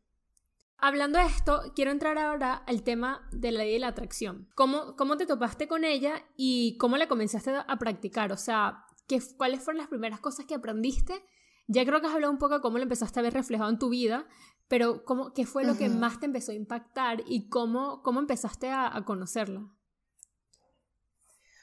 Hablando 0.76 1.18
de 1.18 1.26
esto, 1.26 1.72
quiero 1.74 1.92
entrar 1.92 2.18
ahora 2.18 2.54
al 2.54 2.82
tema 2.82 3.26
de 3.32 3.52
la 3.52 3.60
ley 3.60 3.74
de 3.74 3.78
la 3.78 3.88
atracción. 3.88 4.50
¿Cómo, 4.54 4.96
cómo 4.96 5.16
te 5.16 5.24
topaste 5.24 5.68
con 5.68 5.84
ella 5.84 6.24
y 6.36 6.76
cómo 6.78 6.96
la 6.96 7.06
comenzaste 7.06 7.52
a 7.66 7.78
practicar? 7.78 8.32
O 8.32 8.36
sea, 8.36 8.84
¿qué, 9.06 9.22
¿cuáles 9.36 9.62
fueron 9.62 9.78
las 9.78 9.88
primeras 9.88 10.20
cosas 10.20 10.46
que 10.46 10.54
aprendiste? 10.54 11.24
Ya 11.68 11.86
creo 11.86 12.00
que 12.00 12.08
has 12.08 12.14
hablado 12.14 12.32
un 12.32 12.38
poco 12.38 12.54
de 12.54 12.60
cómo 12.60 12.76
lo 12.76 12.82
empezaste 12.82 13.20
a 13.20 13.22
ver 13.22 13.32
reflejado 13.32 13.70
en 13.70 13.78
tu 13.78 13.88
vida, 13.88 14.26
pero 14.68 15.04
¿cómo, 15.04 15.32
¿qué 15.32 15.46
fue 15.46 15.64
lo 15.64 15.76
que 15.76 15.88
más 15.88 16.20
te 16.20 16.26
empezó 16.26 16.52
a 16.52 16.56
impactar 16.56 17.22
y 17.26 17.48
cómo, 17.48 18.02
cómo 18.02 18.20
empezaste 18.20 18.68
a, 18.70 18.94
a 18.94 19.04
conocerla? 19.04 19.68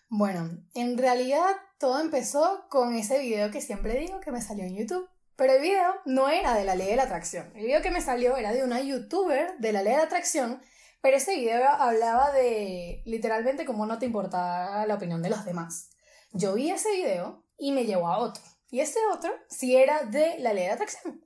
Bueno, 0.10 0.49
en 0.74 0.97
realidad 0.97 1.56
todo 1.80 1.99
empezó 1.99 2.68
con 2.70 2.95
ese 2.95 3.20
video 3.20 3.49
que 3.49 3.62
siempre 3.62 3.97
digo 3.97 4.20
que 4.20 4.32
me 4.32 4.41
salió 4.41 4.66
en 4.66 4.76
YouTube. 4.76 5.10
Pero 5.41 5.54
el 5.54 5.62
video 5.62 5.95
no 6.06 6.30
era 6.30 6.54
de 6.54 6.64
la 6.66 6.76
ley 6.76 6.89
de 6.89 6.97
la 6.97 7.04
atracción. 7.04 7.52
El 7.56 7.66
video 7.66 7.82
que 7.82 7.89
me 7.89 8.02
salió 8.02 8.38
era 8.38 8.52
de 8.52 8.64
una 8.64 8.80
youtuber 8.80 9.58
de 9.58 9.72
la 9.72 9.82
ley 9.82 9.93
de 9.93 9.97
la 9.97 10.04
atracción, 10.04 10.62
pero 11.02 11.18
ese 11.18 11.36
video 11.36 11.68
hablaba 11.68 12.32
de 12.32 13.02
literalmente 13.06 13.66
cómo 13.66 13.88
no 13.88 13.97
te 13.97 14.06
importaba 14.06 14.86
la 14.86 14.93
opinión 14.93 15.24
de 15.24 15.32
los 15.32 15.43
demás. 15.43 15.89
Yo 16.32 16.54
vi 16.54 16.70
ese 16.70 16.91
video 16.91 17.43
y 17.58 17.72
me 17.72 17.86
llevó 17.86 18.08
a 18.08 18.20
otro. 18.20 18.43
Y 18.70 18.82
ese 18.82 18.99
otro 19.12 19.34
sí 19.49 19.76
era 19.76 20.04
de 20.04 20.38
la 20.38 20.54
ley 20.54 20.66
de 20.66 20.72
atracción. 20.72 21.26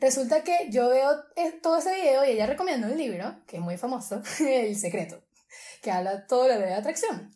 Resulta 0.00 0.42
que 0.42 0.68
yo 0.70 0.88
veo 0.88 1.10
todo 1.62 1.78
ese 1.78 1.94
video 1.94 2.24
y 2.24 2.30
ella 2.30 2.46
recomienda 2.46 2.88
un 2.88 2.96
libro, 2.96 3.36
que 3.46 3.56
es 3.56 3.62
muy 3.62 3.76
famoso, 3.76 4.22
El 4.40 4.76
Secreto, 4.76 5.22
que 5.82 5.90
habla 5.90 6.26
todo 6.26 6.44
de 6.44 6.58
la 6.58 6.76
atracción. 6.76 7.34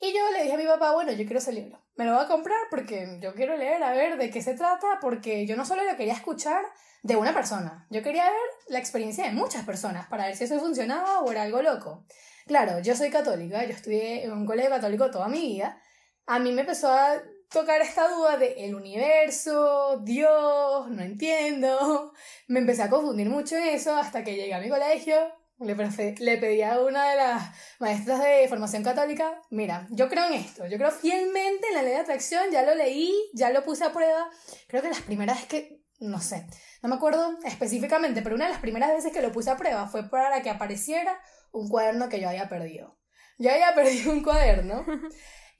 Y 0.00 0.14
yo 0.14 0.30
le 0.32 0.42
dije 0.42 0.54
a 0.54 0.58
mi 0.58 0.66
papá, 0.66 0.92
bueno, 0.92 1.12
yo 1.12 1.24
quiero 1.24 1.38
ese 1.38 1.52
libro. 1.52 1.78
Me 1.96 2.06
lo 2.06 2.14
voy 2.14 2.24
a 2.24 2.28
comprar 2.28 2.58
porque 2.70 3.18
yo 3.20 3.34
quiero 3.34 3.56
leer, 3.56 3.82
a 3.82 3.92
ver 3.92 4.16
de 4.16 4.30
qué 4.30 4.40
se 4.40 4.54
trata, 4.54 4.98
porque 5.00 5.46
yo 5.46 5.56
no 5.56 5.66
solo 5.66 5.84
lo 5.84 5.96
quería 5.96 6.14
escuchar 6.14 6.64
de 7.02 7.16
una 7.16 7.32
persona, 7.32 7.86
yo 7.90 8.02
quería 8.02 8.24
ver 8.24 8.50
la 8.68 8.78
experiencia 8.78 9.24
de 9.24 9.32
muchas 9.32 9.64
personas 9.64 10.06
para 10.08 10.26
ver 10.26 10.36
si 10.36 10.44
eso 10.44 10.60
funcionaba 10.60 11.20
o 11.20 11.30
era 11.30 11.42
algo 11.42 11.62
loco. 11.62 12.04
Claro, 12.46 12.80
yo 12.80 12.94
soy 12.96 13.10
católica, 13.10 13.64
yo 13.64 13.70
estudié 13.70 14.24
en 14.24 14.32
un 14.32 14.44
colegio 14.44 14.70
católico 14.70 15.10
toda 15.10 15.28
mi 15.28 15.40
vida. 15.40 15.80
A 16.26 16.38
mí 16.38 16.52
me 16.52 16.62
empezó 16.62 16.90
a 16.90 17.22
tocar 17.50 17.82
esta 17.82 18.08
duda 18.08 18.36
de 18.36 18.64
el 18.64 18.74
universo, 18.74 20.00
Dios, 20.02 20.88
no 20.88 21.02
entiendo. 21.02 22.12
Me 22.46 22.60
empecé 22.60 22.82
a 22.82 22.90
confundir 22.90 23.28
mucho 23.28 23.56
en 23.56 23.64
eso 23.64 23.94
hasta 23.94 24.24
que 24.24 24.36
llegué 24.36 24.54
a 24.54 24.60
mi 24.60 24.68
colegio. 24.68 25.16
Le, 25.58 25.74
le 25.74 26.38
pedí 26.38 26.62
a 26.62 26.80
una 26.80 27.10
de 27.10 27.16
las 27.16 27.54
maestras 27.80 28.20
de 28.22 28.46
formación 28.48 28.82
católica, 28.82 29.42
mira, 29.50 29.86
yo 29.90 30.08
creo 30.08 30.24
en 30.28 30.32
esto, 30.32 30.66
yo 30.66 30.78
creo 30.78 30.90
fielmente 30.90 31.68
en 31.68 31.74
la 31.74 31.82
ley 31.82 31.92
de 31.92 31.98
atracción, 31.98 32.50
ya 32.50 32.62
lo 32.62 32.74
leí, 32.74 33.14
ya 33.34 33.50
lo 33.50 33.62
puse 33.62 33.84
a 33.84 33.92
prueba. 33.92 34.30
Creo 34.68 34.80
que 34.80 34.88
las 34.88 35.02
primeras 35.02 35.44
que, 35.44 35.82
no 35.98 36.18
sé, 36.18 36.46
no 36.82 36.88
me 36.88 36.94
acuerdo 36.94 37.36
específicamente, 37.44 38.22
pero 38.22 38.36
una 38.36 38.46
de 38.46 38.52
las 38.52 38.62
primeras 38.62 38.90
veces 38.90 39.12
que 39.12 39.20
lo 39.20 39.32
puse 39.32 39.50
a 39.50 39.58
prueba 39.58 39.86
fue 39.86 40.08
para 40.08 40.40
que 40.40 40.48
apareciera 40.48 41.20
un 41.52 41.68
cuaderno 41.68 42.08
que 42.08 42.20
yo 42.20 42.30
había 42.30 42.48
perdido. 42.48 42.98
Yo 43.36 43.50
había 43.50 43.74
perdido 43.74 44.12
un 44.12 44.22
cuaderno 44.22 44.86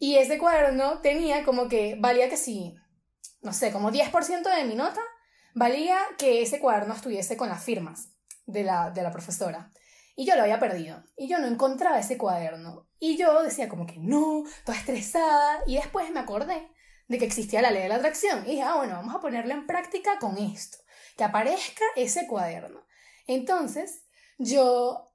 y 0.00 0.16
ese 0.16 0.38
cuaderno 0.38 1.00
tenía 1.02 1.44
como 1.44 1.68
que, 1.68 1.94
valía 2.00 2.30
que 2.30 2.38
sí, 2.38 2.74
no 3.42 3.52
sé, 3.52 3.70
como 3.70 3.92
10% 3.92 4.56
de 4.56 4.64
mi 4.64 4.74
nota, 4.74 5.02
valía 5.54 5.98
que 6.16 6.40
ese 6.40 6.58
cuaderno 6.58 6.94
estuviese 6.94 7.36
con 7.36 7.50
las 7.50 7.62
firmas 7.62 8.08
de 8.46 8.64
la, 8.64 8.90
de 8.92 9.02
la 9.02 9.10
profesora. 9.10 9.70
Y 10.16 10.24
yo 10.24 10.36
lo 10.36 10.42
había 10.42 10.58
perdido. 10.58 11.04
Y 11.18 11.28
yo 11.28 11.38
no 11.38 11.46
encontraba 11.46 11.98
ese 11.98 12.16
cuaderno. 12.16 12.88
Y 12.98 13.18
yo 13.18 13.42
decía 13.42 13.68
como 13.68 13.84
que 13.84 13.98
no, 13.98 14.42
toda 14.64 14.78
estresada. 14.78 15.62
Y 15.66 15.76
después 15.76 16.10
me 16.10 16.20
acordé 16.20 16.72
de 17.08 17.18
que 17.18 17.26
existía 17.26 17.60
la 17.60 17.70
ley 17.70 17.82
de 17.82 17.90
la 17.90 17.96
atracción. 17.96 18.44
Y 18.46 18.52
dije, 18.52 18.62
ah, 18.62 18.76
bueno, 18.76 18.94
vamos 18.94 19.14
a 19.14 19.20
ponerla 19.20 19.52
en 19.52 19.66
práctica 19.66 20.18
con 20.18 20.38
esto. 20.38 20.78
Que 21.18 21.24
aparezca 21.24 21.84
ese 21.94 22.26
cuaderno. 22.26 22.86
Entonces, 23.26 24.06
yo 24.38 25.12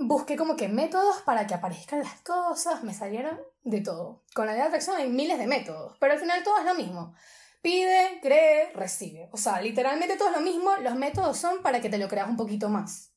busqué 0.00 0.36
como 0.38 0.56
que 0.56 0.68
métodos 0.68 1.20
para 1.20 1.46
que 1.46 1.52
aparezcan 1.52 2.00
las 2.00 2.22
cosas, 2.22 2.82
me 2.82 2.94
salieron 2.94 3.38
de 3.64 3.80
todo. 3.80 4.24
Con 4.34 4.46
la 4.46 4.52
ley 4.52 4.60
de 4.62 4.68
atracción 4.68 4.96
hay 4.96 5.08
miles 5.08 5.38
de 5.38 5.46
métodos, 5.46 5.96
pero 6.00 6.12
al 6.12 6.18
final 6.18 6.42
todo 6.42 6.58
es 6.58 6.64
lo 6.64 6.74
mismo. 6.74 7.14
Pide, 7.60 8.18
cree, 8.20 8.72
recibe. 8.74 9.28
O 9.32 9.36
sea, 9.36 9.60
literalmente 9.60 10.16
todo 10.16 10.30
es 10.30 10.36
lo 10.36 10.40
mismo, 10.40 10.76
los 10.78 10.96
métodos 10.96 11.38
son 11.38 11.62
para 11.62 11.80
que 11.80 11.88
te 11.88 11.98
lo 11.98 12.08
creas 12.08 12.28
un 12.28 12.36
poquito 12.36 12.68
más. 12.68 13.12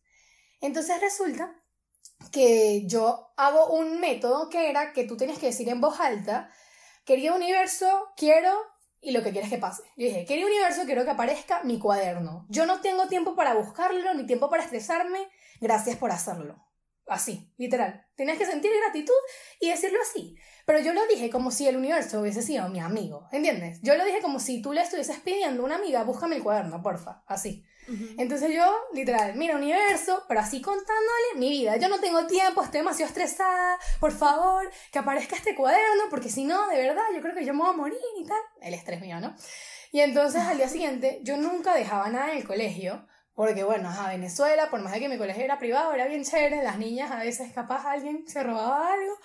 Entonces 0.61 1.01
resulta 1.01 1.53
que 2.31 2.85
yo 2.87 3.33
hago 3.37 3.73
un 3.73 3.99
método 3.99 4.49
que 4.49 4.69
era 4.69 4.93
que 4.93 5.05
tú 5.05 5.17
tienes 5.17 5.39
que 5.39 5.47
decir 5.47 5.67
en 5.69 5.81
voz 5.81 5.99
alta, 5.99 6.49
querido 7.05 7.35
universo, 7.35 8.09
quiero 8.15 8.51
y 9.01 9.11
lo 9.11 9.23
que 9.23 9.31
quieres 9.31 9.49
que 9.49 9.57
pase. 9.57 9.83
Yo 9.95 10.05
dije, 10.07 10.25
querido 10.25 10.47
universo, 10.47 10.83
quiero 10.85 11.05
que 11.05 11.11
aparezca 11.11 11.63
mi 11.63 11.79
cuaderno. 11.79 12.45
Yo 12.49 12.65
no 12.65 12.81
tengo 12.81 13.07
tiempo 13.07 13.35
para 13.35 13.53
buscarlo, 13.53 14.13
ni 14.13 14.25
tiempo 14.25 14.49
para 14.49 14.63
estresarme, 14.63 15.29
gracias 15.59 15.97
por 15.97 16.11
hacerlo. 16.11 16.64
Así, 17.07 17.51
literal. 17.57 18.05
Tienes 18.15 18.37
que 18.39 18.45
sentir 18.45 18.71
gratitud 18.83 19.13
y 19.59 19.69
decirlo 19.69 19.99
así. 20.01 20.35
Pero 20.65 20.79
yo 20.79 20.93
lo 20.93 21.05
dije 21.07 21.29
como 21.29 21.51
si 21.51 21.67
el 21.67 21.77
universo 21.77 22.21
hubiese 22.21 22.41
sido 22.41 22.67
mi 22.69 22.79
amigo, 22.79 23.27
¿entiendes? 23.31 23.79
Yo 23.83 23.95
lo 23.95 24.03
dije 24.05 24.21
como 24.21 24.39
si 24.39 24.61
tú 24.61 24.73
le 24.73 24.81
estuvieses 24.81 25.19
pidiendo 25.19 25.61
a 25.61 25.65
una 25.65 25.75
amiga, 25.75 26.03
búscame 26.03 26.37
el 26.37 26.43
cuaderno, 26.43 26.81
porfa, 26.81 27.23
así. 27.27 27.63
Entonces 28.17 28.51
yo, 28.51 28.65
literal, 28.93 29.35
mira 29.35 29.55
universo, 29.55 30.23
pero 30.27 30.39
así 30.39 30.59
contándole 30.59 31.35
mi 31.35 31.51
vida. 31.51 31.77
Yo 31.77 31.87
no 31.87 31.99
tengo 31.99 32.25
tiempo, 32.25 32.63
estoy 32.63 32.79
demasiado 32.79 33.09
estresada, 33.09 33.77
por 33.99 34.11
favor, 34.11 34.71
que 34.91 34.97
aparezca 34.97 35.35
este 35.35 35.53
cuaderno, 35.53 36.05
porque 36.09 36.29
si 36.29 36.45
no, 36.45 36.67
de 36.69 36.77
verdad, 36.77 37.03
yo 37.13 37.21
creo 37.21 37.35
que 37.35 37.45
yo 37.45 37.53
me 37.53 37.59
voy 37.59 37.69
a 37.69 37.77
morir 37.77 37.99
y 38.19 38.25
tal. 38.25 38.41
El 38.61 38.73
estrés 38.73 39.01
mío, 39.01 39.19
¿no? 39.19 39.35
Y 39.91 39.99
entonces 39.99 40.41
al 40.41 40.57
día 40.57 40.67
siguiente, 40.67 41.19
yo 41.21 41.37
nunca 41.37 41.75
dejaba 41.75 42.09
nada 42.09 42.31
en 42.31 42.37
el 42.37 42.43
colegio, 42.43 43.05
porque 43.36 43.63
bueno, 43.63 43.89
a 43.89 44.09
Venezuela, 44.09 44.69
por 44.69 44.81
más 44.81 44.93
de 44.93 45.01
que 45.01 45.09
mi 45.09 45.17
colegio 45.17 45.43
era 45.43 45.59
privado, 45.59 45.93
era 45.93 46.07
bien 46.07 46.23
chévere, 46.23 46.63
las 46.63 46.77
niñas 46.77 47.11
a 47.11 47.19
veces 47.19 47.51
capaz 47.53 47.86
alguien 47.86 48.27
se 48.27 48.41
robaba 48.41 48.93
algo 48.93 49.17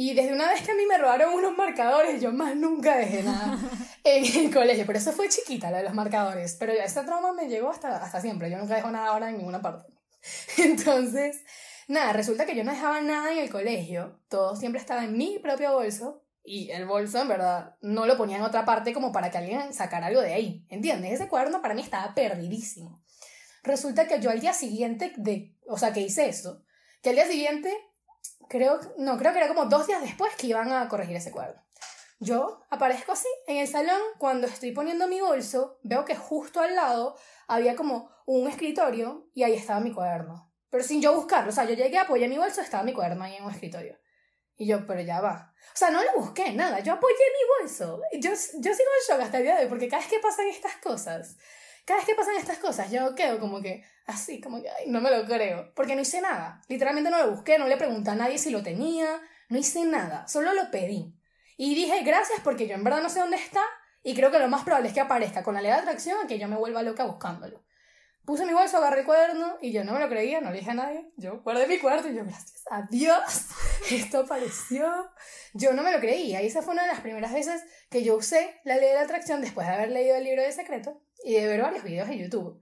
y 0.00 0.14
desde 0.14 0.32
una 0.32 0.46
vez 0.46 0.62
que 0.62 0.70
a 0.70 0.76
mí 0.76 0.86
me 0.86 0.96
robaron 0.96 1.34
unos 1.34 1.56
marcadores, 1.56 2.22
yo 2.22 2.30
más 2.30 2.54
nunca 2.54 2.96
dejé 2.96 3.24
nada 3.24 3.58
en 4.04 4.24
el 4.24 4.54
colegio. 4.54 4.86
Pero 4.86 4.96
eso 4.96 5.10
fue 5.10 5.28
chiquita, 5.28 5.72
la 5.72 5.78
de 5.78 5.82
los 5.82 5.92
marcadores. 5.92 6.54
Pero 6.54 6.70
ese 6.72 7.02
trauma 7.02 7.32
me 7.32 7.48
llegó 7.48 7.68
hasta, 7.68 7.96
hasta 7.96 8.20
siempre. 8.20 8.48
Yo 8.48 8.58
nunca 8.58 8.76
dejo 8.76 8.92
nada 8.92 9.08
ahora 9.08 9.28
en 9.28 9.38
ninguna 9.38 9.60
parte. 9.60 9.92
Entonces, 10.58 11.42
nada, 11.88 12.12
resulta 12.12 12.46
que 12.46 12.54
yo 12.54 12.62
no 12.62 12.70
dejaba 12.70 13.00
nada 13.00 13.32
en 13.32 13.38
el 13.38 13.50
colegio. 13.50 14.20
Todo 14.28 14.54
siempre 14.54 14.80
estaba 14.80 15.02
en 15.02 15.18
mi 15.18 15.40
propio 15.40 15.72
bolso. 15.72 16.22
Y 16.44 16.70
el 16.70 16.86
bolso, 16.86 17.20
en 17.20 17.26
verdad, 17.26 17.74
no 17.80 18.06
lo 18.06 18.16
ponía 18.16 18.36
en 18.36 18.44
otra 18.44 18.64
parte 18.64 18.92
como 18.92 19.10
para 19.10 19.32
que 19.32 19.38
alguien 19.38 19.74
sacara 19.74 20.06
algo 20.06 20.20
de 20.20 20.32
ahí. 20.32 20.64
¿Entiendes? 20.68 21.14
Ese 21.14 21.26
cuaderno 21.26 21.60
para 21.60 21.74
mí 21.74 21.82
estaba 21.82 22.14
perdidísimo. 22.14 23.02
Resulta 23.68 24.08
que 24.08 24.18
yo 24.18 24.30
al 24.30 24.40
día 24.40 24.54
siguiente, 24.54 25.12
de, 25.18 25.54
o 25.66 25.76
sea, 25.76 25.92
que 25.92 26.00
hice 26.00 26.26
eso, 26.26 26.64
que 27.02 27.10
al 27.10 27.16
día 27.16 27.26
siguiente 27.26 27.70
creo, 28.48 28.80
no, 28.96 29.18
creo 29.18 29.32
que 29.32 29.38
era 29.40 29.48
como 29.48 29.66
dos 29.66 29.86
días 29.86 30.00
después 30.00 30.34
que 30.36 30.46
iban 30.46 30.72
a 30.72 30.88
corregir 30.88 31.16
ese 31.16 31.30
cuadro. 31.30 31.60
Yo 32.18 32.62
aparezco 32.70 33.12
así 33.12 33.28
en 33.46 33.58
el 33.58 33.68
salón 33.68 34.00
cuando 34.16 34.46
estoy 34.46 34.72
poniendo 34.72 35.06
mi 35.06 35.20
bolso, 35.20 35.78
veo 35.82 36.06
que 36.06 36.16
justo 36.16 36.60
al 36.60 36.74
lado 36.74 37.14
había 37.46 37.76
como 37.76 38.10
un 38.24 38.48
escritorio 38.48 39.28
y 39.34 39.42
ahí 39.42 39.52
estaba 39.52 39.80
mi 39.80 39.92
cuaderno. 39.92 40.50
Pero 40.70 40.82
sin 40.82 41.02
yo 41.02 41.14
buscarlo, 41.14 41.50
o 41.50 41.54
sea, 41.54 41.64
yo 41.64 41.74
llegué, 41.74 41.98
apoyé 41.98 42.26
mi 42.26 42.38
bolso, 42.38 42.62
estaba 42.62 42.82
mi 42.84 42.94
cuaderno 42.94 43.24
ahí 43.24 43.36
en 43.36 43.44
un 43.44 43.50
escritorio. 43.50 43.98
Y 44.56 44.66
yo, 44.66 44.86
pero 44.86 45.02
ya 45.02 45.20
va. 45.20 45.54
O 45.74 45.76
sea, 45.76 45.90
no 45.90 46.02
lo 46.02 46.14
busqué, 46.14 46.52
nada, 46.54 46.80
yo 46.80 46.94
apoyé 46.94 47.14
mi 47.14 47.62
bolso. 47.66 48.00
Yo, 48.14 48.30
yo 48.30 48.34
sigo 48.34 48.70
en 48.72 49.06
shock 49.06 49.20
hasta 49.20 49.36
el 49.36 49.42
día 49.42 49.56
de 49.56 49.64
hoy, 49.64 49.68
porque 49.68 49.88
cada 49.88 50.00
vez 50.00 50.10
que 50.10 50.20
pasan 50.20 50.46
estas 50.46 50.76
cosas, 50.76 51.36
cada 51.88 52.00
vez 52.00 52.06
que 52.06 52.14
pasan 52.14 52.36
estas 52.36 52.58
cosas, 52.58 52.90
yo 52.90 53.14
quedo 53.14 53.40
como 53.40 53.62
que 53.62 53.82
así, 54.04 54.42
como 54.42 54.60
que, 54.60 54.68
no 54.88 55.00
me 55.00 55.10
lo 55.10 55.24
creo. 55.24 55.72
Porque 55.74 55.94
no 55.94 56.02
hice 56.02 56.20
nada. 56.20 56.60
Literalmente 56.68 57.08
no 57.08 57.16
lo 57.16 57.30
busqué, 57.30 57.58
no 57.58 57.66
le 57.66 57.78
pregunté 57.78 58.10
a 58.10 58.14
nadie 58.14 58.36
si 58.36 58.50
lo 58.50 58.62
tenía, 58.62 59.22
no 59.48 59.56
hice 59.56 59.86
nada, 59.86 60.28
solo 60.28 60.52
lo 60.52 60.70
pedí. 60.70 61.14
Y 61.56 61.74
dije 61.74 62.02
gracias 62.02 62.40
porque 62.44 62.68
yo 62.68 62.74
en 62.74 62.84
verdad 62.84 63.00
no 63.00 63.08
sé 63.08 63.20
dónde 63.20 63.38
está 63.38 63.62
y 64.02 64.14
creo 64.14 64.30
que 64.30 64.38
lo 64.38 64.48
más 64.48 64.64
probable 64.64 64.88
es 64.88 64.94
que 64.94 65.00
aparezca 65.00 65.42
con 65.42 65.54
la 65.54 65.62
ley 65.62 65.70
de 65.70 65.78
atracción 65.78 66.18
a 66.22 66.26
que 66.26 66.38
yo 66.38 66.46
me 66.46 66.56
vuelva 66.56 66.82
loca 66.82 67.04
buscándolo. 67.04 67.62
Puse 68.28 68.44
mi 68.44 68.52
bolso, 68.52 68.76
agarré 68.76 69.00
el 69.00 69.06
cuaderno 69.06 69.56
y 69.62 69.72
yo 69.72 69.84
no 69.84 69.94
me 69.94 70.00
lo 70.00 70.08
creía, 70.10 70.42
no 70.42 70.50
le 70.50 70.58
dije 70.58 70.72
a 70.72 70.74
nadie. 70.74 71.10
Yo 71.16 71.40
guardé 71.40 71.66
mi 71.66 71.78
cuarto 71.78 72.10
y 72.10 72.14
yo, 72.14 72.24
gracias 72.24 72.62
a 72.70 72.82
Dios, 72.82 73.22
esto 73.90 74.18
apareció. 74.18 74.86
Yo 75.54 75.72
no 75.72 75.82
me 75.82 75.90
lo 75.90 75.98
creía 75.98 76.42
y 76.42 76.46
esa 76.46 76.60
fue 76.60 76.74
una 76.74 76.82
de 76.82 76.88
las 76.88 77.00
primeras 77.00 77.32
veces 77.32 77.64
que 77.88 78.04
yo 78.04 78.16
usé 78.16 78.60
la 78.64 78.76
ley 78.76 78.90
de 78.90 78.96
la 78.96 79.00
atracción 79.00 79.40
después 79.40 79.66
de 79.66 79.72
haber 79.72 79.92
leído 79.92 80.14
el 80.14 80.24
libro 80.24 80.42
de 80.42 80.52
secreto 80.52 81.00
y 81.24 81.36
de 81.36 81.46
ver 81.46 81.62
varios 81.62 81.82
videos 81.82 82.06
en 82.10 82.18
YouTube. 82.18 82.60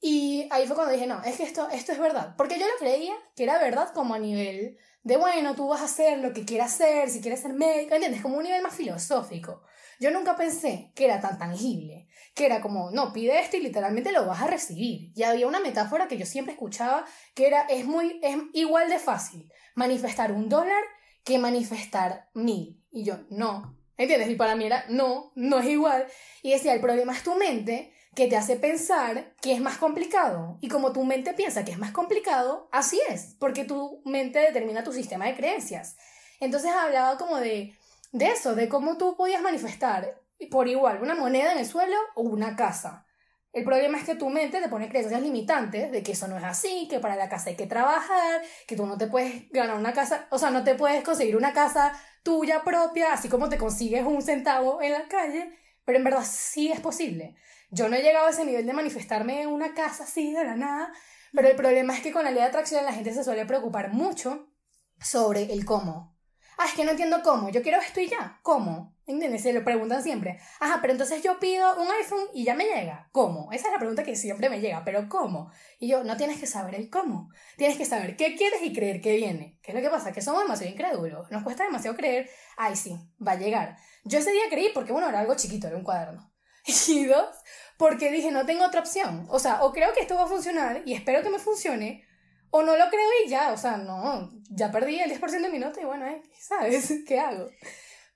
Y 0.00 0.48
ahí 0.50 0.66
fue 0.66 0.74
cuando 0.74 0.92
dije, 0.92 1.06
no, 1.06 1.22
es 1.22 1.36
que 1.36 1.44
esto, 1.44 1.68
esto 1.70 1.92
es 1.92 2.00
verdad. 2.00 2.34
Porque 2.36 2.58
yo 2.58 2.66
lo 2.66 2.76
creía 2.80 3.14
que 3.36 3.44
era 3.44 3.60
verdad 3.60 3.92
como 3.94 4.12
a 4.12 4.18
nivel 4.18 4.76
de, 5.04 5.16
bueno, 5.18 5.54
tú 5.54 5.68
vas 5.68 5.82
a 5.82 5.84
hacer 5.84 6.18
lo 6.18 6.32
que 6.32 6.44
quieras 6.44 6.74
hacer, 6.74 7.10
si 7.10 7.20
quieres 7.20 7.38
ser 7.38 7.52
médico, 7.52 7.94
¿entiendes? 7.94 8.22
Como 8.22 8.38
un 8.38 8.42
nivel 8.42 8.60
más 8.60 8.74
filosófico. 8.74 9.62
Yo 9.98 10.10
nunca 10.10 10.36
pensé 10.36 10.92
que 10.94 11.06
era 11.06 11.20
tan 11.20 11.38
tangible, 11.38 12.08
que 12.34 12.46
era 12.46 12.60
como, 12.60 12.90
no, 12.90 13.12
pide 13.12 13.40
esto 13.40 13.56
y 13.56 13.60
literalmente 13.60 14.12
lo 14.12 14.26
vas 14.26 14.42
a 14.42 14.46
recibir. 14.46 15.12
Y 15.14 15.22
había 15.22 15.46
una 15.46 15.60
metáfora 15.60 16.08
que 16.08 16.18
yo 16.18 16.26
siempre 16.26 16.52
escuchaba 16.52 17.04
que 17.34 17.46
era, 17.46 17.62
es, 17.62 17.86
muy, 17.86 18.20
es 18.22 18.36
igual 18.52 18.88
de 18.88 18.98
fácil 18.98 19.50
manifestar 19.74 20.32
un 20.32 20.48
dólar 20.48 20.82
que 21.24 21.38
manifestar 21.38 22.28
mil. 22.34 22.82
Y 22.90 23.04
yo, 23.04 23.20
no, 23.30 23.76
¿entiendes? 23.96 24.30
Y 24.30 24.36
para 24.36 24.54
mí 24.54 24.66
era, 24.66 24.84
no, 24.88 25.32
no 25.34 25.58
es 25.60 25.66
igual. 25.66 26.06
Y 26.42 26.52
decía, 26.52 26.74
el 26.74 26.80
problema 26.80 27.14
es 27.14 27.22
tu 27.22 27.34
mente 27.34 27.92
que 28.14 28.28
te 28.28 28.36
hace 28.36 28.56
pensar 28.56 29.34
que 29.42 29.52
es 29.52 29.60
más 29.60 29.76
complicado. 29.76 30.58
Y 30.60 30.68
como 30.68 30.92
tu 30.92 31.04
mente 31.04 31.34
piensa 31.34 31.64
que 31.64 31.72
es 31.72 31.78
más 31.78 31.92
complicado, 31.92 32.68
así 32.72 32.98
es, 33.08 33.36
porque 33.38 33.64
tu 33.64 34.00
mente 34.04 34.38
determina 34.38 34.82
tu 34.82 34.92
sistema 34.92 35.26
de 35.26 35.36
creencias. 35.36 35.96
Entonces 36.40 36.70
hablaba 36.70 37.18
como 37.18 37.36
de, 37.36 37.74
de 38.16 38.30
eso, 38.30 38.54
de 38.54 38.68
cómo 38.68 38.96
tú 38.96 39.14
podías 39.16 39.42
manifestar 39.42 40.22
por 40.50 40.68
igual 40.68 41.02
una 41.02 41.14
moneda 41.14 41.52
en 41.52 41.58
el 41.58 41.66
suelo 41.66 41.96
o 42.14 42.22
una 42.22 42.56
casa. 42.56 43.06
El 43.52 43.64
problema 43.64 43.96
es 43.98 44.04
que 44.04 44.14
tu 44.14 44.28
mente 44.28 44.60
te 44.60 44.68
pone 44.68 44.88
creencias 44.88 45.20
limitantes 45.22 45.90
de 45.90 46.02
que 46.02 46.12
eso 46.12 46.28
no 46.28 46.36
es 46.36 46.44
así, 46.44 46.88
que 46.90 47.00
para 47.00 47.16
la 47.16 47.28
casa 47.28 47.50
hay 47.50 47.56
que 47.56 47.66
trabajar, 47.66 48.42
que 48.66 48.76
tú 48.76 48.86
no 48.86 48.98
te 48.98 49.06
puedes 49.06 49.50
ganar 49.50 49.76
una 49.76 49.92
casa, 49.92 50.26
o 50.30 50.38
sea, 50.38 50.50
no 50.50 50.62
te 50.62 50.74
puedes 50.74 51.02
conseguir 51.02 51.36
una 51.36 51.54
casa 51.54 51.92
tuya 52.22 52.62
propia, 52.64 53.12
así 53.12 53.28
como 53.28 53.48
te 53.48 53.56
consigues 53.56 54.04
un 54.04 54.20
centavo 54.20 54.82
en 54.82 54.92
la 54.92 55.08
calle, 55.08 55.58
pero 55.84 55.98
en 55.98 56.04
verdad 56.04 56.24
sí 56.26 56.70
es 56.70 56.80
posible. 56.80 57.36
Yo 57.70 57.88
no 57.88 57.96
he 57.96 58.02
llegado 58.02 58.26
a 58.26 58.30
ese 58.30 58.44
nivel 58.44 58.66
de 58.66 58.72
manifestarme 58.72 59.42
en 59.42 59.48
una 59.48 59.74
casa 59.74 60.04
así 60.04 60.32
de 60.32 60.44
la 60.44 60.56
nada, 60.56 60.92
pero 61.32 61.48
el 61.48 61.56
problema 61.56 61.94
es 61.94 62.02
que 62.02 62.12
con 62.12 62.24
la 62.24 62.30
ley 62.30 62.40
de 62.40 62.48
atracción 62.48 62.84
la 62.84 62.92
gente 62.92 63.12
se 63.12 63.24
suele 63.24 63.46
preocupar 63.46 63.92
mucho 63.92 64.48
sobre 65.00 65.52
el 65.52 65.64
cómo. 65.64 66.15
Ah, 66.58 66.66
es 66.66 66.74
que 66.74 66.84
no 66.84 66.92
entiendo 66.92 67.22
cómo, 67.22 67.50
yo 67.50 67.62
quiero 67.62 67.78
esto 67.80 68.00
y 68.00 68.08
ya, 68.08 68.38
¿cómo? 68.42 68.96
¿Entiendes? 69.06 69.42
Se 69.42 69.52
lo 69.52 69.62
preguntan 69.62 70.02
siempre. 70.02 70.40
Ajá, 70.58 70.78
pero 70.80 70.92
entonces 70.92 71.22
yo 71.22 71.38
pido 71.38 71.80
un 71.80 71.88
iPhone 71.88 72.26
y 72.34 72.44
ya 72.44 72.54
me 72.54 72.64
llega. 72.64 73.08
¿Cómo? 73.12 73.52
Esa 73.52 73.68
es 73.68 73.72
la 73.72 73.78
pregunta 73.78 74.02
que 74.02 74.16
siempre 74.16 74.50
me 74.50 74.60
llega, 74.60 74.82
pero 74.84 75.08
¿cómo? 75.08 75.50
Y 75.78 75.86
yo, 75.86 76.02
no 76.02 76.16
tienes 76.16 76.40
que 76.40 76.46
saber 76.46 76.74
el 76.74 76.90
cómo. 76.90 77.30
Tienes 77.56 77.76
que 77.76 77.84
saber 77.84 78.16
qué 78.16 78.34
quieres 78.34 78.62
y 78.62 78.72
creer 78.72 79.00
que 79.00 79.14
viene. 79.14 79.60
¿Qué 79.62 79.70
es 79.70 79.76
lo 79.76 79.80
que 79.80 79.90
pasa? 79.90 80.12
Que 80.12 80.22
somos 80.22 80.42
demasiado 80.42 80.72
incrédulos. 80.72 81.30
Nos 81.30 81.44
cuesta 81.44 81.64
demasiado 81.64 81.96
creer, 81.96 82.28
ay, 82.56 82.74
sí, 82.74 82.98
va 83.24 83.32
a 83.32 83.36
llegar. 83.36 83.76
Yo 84.04 84.18
ese 84.18 84.32
día 84.32 84.44
creí 84.50 84.70
porque, 84.74 84.92
bueno, 84.92 85.08
era 85.08 85.20
algo 85.20 85.36
chiquito, 85.36 85.68
era 85.68 85.76
un 85.76 85.84
cuaderno. 85.84 86.32
Y 86.88 87.04
dos, 87.04 87.28
porque 87.76 88.10
dije, 88.10 88.32
no 88.32 88.44
tengo 88.44 88.64
otra 88.64 88.80
opción. 88.80 89.26
O 89.30 89.38
sea, 89.38 89.62
o 89.62 89.72
creo 89.72 89.92
que 89.92 90.00
esto 90.00 90.16
va 90.16 90.24
a 90.24 90.28
funcionar 90.28 90.82
y 90.84 90.94
espero 90.94 91.22
que 91.22 91.30
me 91.30 91.38
funcione, 91.38 92.05
o 92.56 92.62
no 92.62 92.76
lo 92.76 92.88
creo 92.88 93.08
y 93.24 93.28
ya, 93.28 93.52
o 93.52 93.56
sea, 93.56 93.76
no, 93.76 94.30
ya 94.50 94.72
perdí 94.72 94.98
el 94.98 95.10
10% 95.10 95.42
de 95.42 95.50
mi 95.50 95.58
nota 95.58 95.80
y 95.80 95.84
bueno, 95.84 96.06
eh, 96.06 96.22
¿sabes? 96.38 96.92
¿Qué 97.06 97.18
hago? 97.18 97.48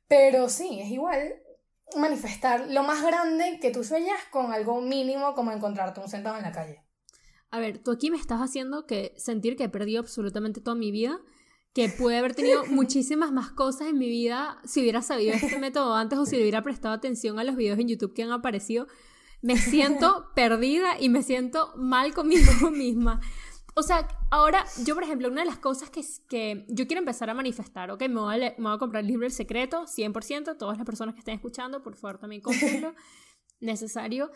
Pero 0.08 0.48
sí, 0.48 0.80
es 0.80 0.90
igual 0.90 1.34
manifestar 1.96 2.68
lo 2.70 2.82
más 2.82 3.02
grande 3.02 3.58
que 3.60 3.70
tú 3.70 3.84
sueñas 3.84 4.18
con 4.30 4.52
algo 4.52 4.80
mínimo 4.80 5.34
como 5.34 5.52
encontrarte 5.52 6.00
un 6.00 6.08
centavo 6.08 6.36
en 6.36 6.44
la 6.44 6.52
calle. 6.52 6.84
A 7.50 7.58
ver, 7.58 7.78
tú 7.78 7.90
aquí 7.90 8.10
me 8.10 8.16
estás 8.16 8.40
haciendo 8.40 8.86
que 8.86 9.12
sentir 9.16 9.56
que 9.56 9.64
he 9.64 9.68
perdido 9.68 10.00
absolutamente 10.00 10.60
toda 10.60 10.76
mi 10.76 10.90
vida, 10.92 11.20
que 11.74 11.88
pude 11.88 12.16
haber 12.16 12.34
tenido 12.34 12.64
muchísimas 12.70 13.32
más 13.32 13.50
cosas 13.50 13.88
en 13.88 13.98
mi 13.98 14.08
vida 14.08 14.60
si 14.64 14.80
hubiera 14.80 15.02
sabido 15.02 15.34
este 15.34 15.58
método 15.60 15.94
antes 15.94 16.18
o 16.18 16.24
si 16.24 16.36
le 16.36 16.42
hubiera 16.42 16.62
prestado 16.62 16.94
atención 16.94 17.38
a 17.38 17.44
los 17.44 17.56
videos 17.56 17.78
en 17.78 17.88
YouTube 17.88 18.14
que 18.14 18.22
han 18.22 18.32
aparecido. 18.32 18.86
Me 19.42 19.56
siento 19.56 20.26
perdida 20.34 21.00
y 21.00 21.08
me 21.08 21.22
siento 21.22 21.72
mal 21.76 22.14
conmigo 22.14 22.70
misma. 22.70 23.20
O 23.74 23.82
sea, 23.82 24.08
ahora 24.30 24.64
yo, 24.84 24.94
por 24.94 25.04
ejemplo, 25.04 25.28
una 25.28 25.42
de 25.42 25.46
las 25.46 25.58
cosas 25.58 25.90
que, 25.90 26.02
que 26.28 26.66
yo 26.68 26.86
quiero 26.86 27.00
empezar 27.00 27.30
a 27.30 27.34
manifestar, 27.34 27.90
ok, 27.90 28.02
me 28.02 28.20
voy 28.20 28.34
a, 28.34 28.54
me 28.58 28.64
voy 28.64 28.74
a 28.74 28.78
comprar 28.78 29.02
el 29.02 29.08
libro 29.08 29.26
El 29.26 29.32
Secreto, 29.32 29.86
100%, 29.86 30.56
todas 30.58 30.76
las 30.76 30.86
personas 30.86 31.14
que 31.14 31.20
estén 31.20 31.34
escuchando, 31.34 31.82
por 31.82 31.96
favor, 31.96 32.18
también 32.18 32.42
cómprenlo, 32.42 32.94
necesario. 33.60 34.30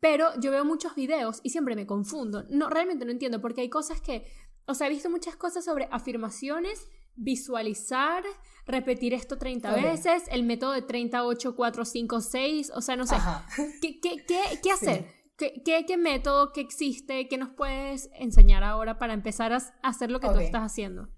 Pero 0.00 0.28
yo 0.40 0.50
veo 0.50 0.64
muchos 0.64 0.94
videos 0.94 1.40
y 1.42 1.50
siempre 1.50 1.74
me 1.74 1.86
confundo. 1.86 2.44
No, 2.50 2.68
realmente 2.68 3.04
no 3.04 3.12
entiendo, 3.12 3.40
porque 3.40 3.62
hay 3.62 3.70
cosas 3.70 4.00
que, 4.00 4.26
o 4.66 4.74
sea, 4.74 4.88
he 4.88 4.90
visto 4.90 5.08
muchas 5.08 5.36
cosas 5.36 5.64
sobre 5.64 5.88
afirmaciones, 5.90 6.86
visualizar, 7.14 8.22
repetir 8.66 9.14
esto 9.14 9.38
30 9.38 9.74
veces, 9.74 10.24
el 10.30 10.42
método 10.42 10.72
de 10.72 10.82
38, 10.82 11.56
4, 11.56 11.84
5, 11.84 12.20
6, 12.20 12.72
o 12.74 12.80
sea, 12.82 12.96
no 12.96 13.06
sé, 13.06 13.16
¿qué, 13.80 14.00
qué, 14.00 14.24
qué, 14.26 14.40
qué 14.62 14.70
hacer? 14.72 15.15
¿Qué, 15.36 15.84
qué, 15.86 15.96
método 15.98 16.52
que 16.52 16.62
existe 16.62 17.28
que 17.28 17.36
nos 17.36 17.50
puedes 17.50 18.08
enseñar 18.14 18.64
ahora 18.64 18.98
para 18.98 19.12
empezar 19.12 19.52
a 19.52 19.58
hacer 19.82 20.10
lo 20.10 20.18
que 20.18 20.28
tú 20.28 20.38
estás 20.38 20.62
haciendo? 20.62 21.10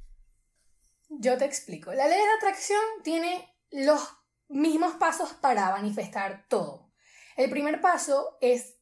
Yo 1.08 1.38
te 1.38 1.44
explico. 1.44 1.92
La 1.92 2.08
ley 2.08 2.18
de 2.18 2.36
atracción 2.38 2.80
tiene 3.04 3.48
los 3.70 4.00
mismos 4.48 4.94
pasos 4.96 5.34
para 5.34 5.70
manifestar 5.70 6.46
todo. 6.48 6.90
El 7.36 7.48
primer 7.48 7.80
paso 7.80 8.38
es 8.40 8.76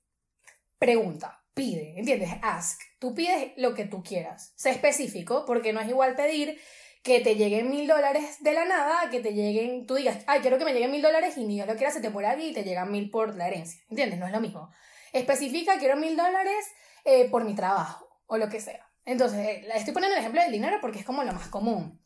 pregunta, 0.79 1.45
pide, 1.53 1.99
¿entiendes? 1.99 2.31
Ask. 2.41 2.81
Tú 2.99 3.15
pides 3.15 3.53
lo 3.59 3.75
que 3.75 3.85
tú 3.85 4.03
quieras. 4.03 4.55
Sé 4.57 4.71
específico, 4.71 5.45
porque 5.45 5.75
no 5.75 5.81
es 5.81 5.89
igual 5.89 6.17
pedir 6.17 6.59
que 7.03 7.21
te 7.21 7.37
lleguen 7.37 7.69
mil 7.69 7.87
dólares 7.87 8.43
de 8.43 8.55
la 8.55 8.65
nada, 8.65 9.11
que 9.11 9.21
te 9.21 9.35
lleguen, 9.35 9.87
tú 9.87 9.97
digas, 9.97 10.25
ay, 10.27 10.41
quiero 10.41 10.57
que 10.57 10.65
me 10.65 10.73
lleguen 10.73 10.91
mil 10.91 11.03
dólares 11.03 11.37
y 11.37 11.45
ni 11.45 11.57
Dios 11.57 11.67
lo 11.67 11.77
quiera, 11.77 11.93
se 11.93 12.01
te 12.01 12.09
muere 12.09 12.29
alguien 12.29 12.51
y 12.51 12.55
te 12.55 12.65
llegan 12.65 12.91
mil 12.91 13.11
por 13.11 13.37
la 13.37 13.49
herencia. 13.49 13.83
¿Entiendes? 13.91 14.19
No 14.19 14.27
es 14.27 14.33
lo 14.33 14.41
mismo 14.41 14.71
especifica, 15.19 15.79
quiero 15.79 15.97
mil 15.97 16.17
dólares 16.17 16.67
eh, 17.05 17.29
por 17.31 17.45
mi 17.45 17.55
trabajo 17.55 18.21
o 18.27 18.37
lo 18.37 18.49
que 18.49 18.61
sea. 18.61 18.87
Entonces, 19.05 19.39
eh, 19.39 19.69
estoy 19.75 19.95
poniendo 19.95 20.15
el 20.17 20.21
ejemplo 20.21 20.43
del 20.43 20.53
dinero 20.53 20.79
porque 20.81 20.99
es 20.99 21.05
como 21.05 21.23
lo 21.25 21.33
más 21.33 21.49
común. 21.49 22.01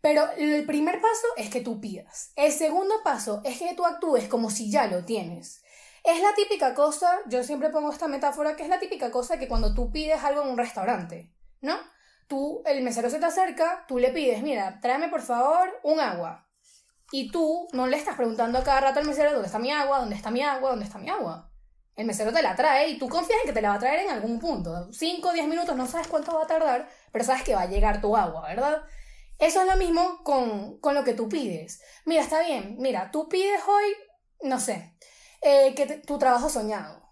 Pero 0.00 0.30
el 0.36 0.64
primer 0.66 1.00
paso 1.00 1.26
es 1.36 1.50
que 1.50 1.60
tú 1.60 1.80
pidas. 1.80 2.32
El 2.36 2.52
segundo 2.52 2.94
paso 3.02 3.42
es 3.44 3.58
que 3.58 3.74
tú 3.74 3.84
actúes 3.84 4.28
como 4.28 4.50
si 4.50 4.70
ya 4.70 4.86
lo 4.86 5.04
tienes. 5.04 5.62
Es 6.04 6.22
la 6.22 6.32
típica 6.34 6.74
cosa, 6.74 7.18
yo 7.26 7.42
siempre 7.42 7.70
pongo 7.70 7.90
esta 7.90 8.06
metáfora, 8.06 8.54
que 8.54 8.62
es 8.62 8.68
la 8.68 8.78
típica 8.78 9.10
cosa 9.10 9.38
que 9.38 9.48
cuando 9.48 9.74
tú 9.74 9.90
pides 9.90 10.22
algo 10.22 10.42
en 10.42 10.50
un 10.50 10.58
restaurante, 10.58 11.32
¿no? 11.60 11.76
Tú, 12.28 12.62
el 12.66 12.82
mesero 12.82 13.10
se 13.10 13.18
te 13.18 13.26
acerca, 13.26 13.84
tú 13.88 13.98
le 13.98 14.10
pides, 14.10 14.42
mira, 14.42 14.78
tráeme 14.80 15.08
por 15.08 15.22
favor 15.22 15.80
un 15.82 15.98
agua. 15.98 16.46
Y 17.10 17.32
tú 17.32 17.66
no 17.72 17.88
le 17.88 17.96
estás 17.96 18.14
preguntando 18.14 18.58
a 18.58 18.64
cada 18.64 18.80
rato 18.80 19.00
al 19.00 19.06
mesero 19.06 19.32
dónde 19.32 19.46
está 19.46 19.58
mi 19.58 19.72
agua, 19.72 19.98
dónde 19.98 20.14
está 20.14 20.30
mi 20.30 20.42
agua, 20.42 20.70
dónde 20.70 20.84
está 20.84 20.98
mi 20.98 21.10
agua. 21.10 21.50
El 21.96 22.06
mesero 22.06 22.32
te 22.32 22.42
la 22.42 22.54
trae 22.54 22.90
y 22.90 22.98
tú 22.98 23.08
confías 23.08 23.40
en 23.40 23.48
que 23.48 23.54
te 23.54 23.62
la 23.62 23.70
va 23.70 23.76
a 23.76 23.80
traer 23.80 24.00
en 24.00 24.10
algún 24.10 24.38
punto. 24.38 24.92
5 24.92 25.28
o 25.28 25.32
10 25.32 25.48
minutos, 25.48 25.74
no 25.76 25.86
sabes 25.86 26.08
cuánto 26.08 26.34
va 26.34 26.44
a 26.44 26.46
tardar, 26.46 26.88
pero 27.10 27.24
sabes 27.24 27.42
que 27.42 27.54
va 27.54 27.62
a 27.62 27.66
llegar 27.66 28.02
tu 28.02 28.14
agua, 28.16 28.46
¿verdad? 28.46 28.82
Eso 29.38 29.62
es 29.62 29.66
lo 29.66 29.76
mismo 29.76 30.22
con, 30.22 30.78
lo 30.94 31.04
que 31.04 31.14
tú 31.14 31.28
pides. 31.28 31.82
Mira, 32.04 32.22
está 32.22 32.42
bien, 32.42 32.76
mira, 32.78 33.10
tú 33.10 33.28
pides 33.28 33.60
hoy, 33.66 33.84
no 34.42 34.60
sé, 34.60 34.94
eh, 35.40 35.74
que 35.74 35.86
tu 35.86 36.18
trabajo 36.18 36.50
soñado. 36.50 37.02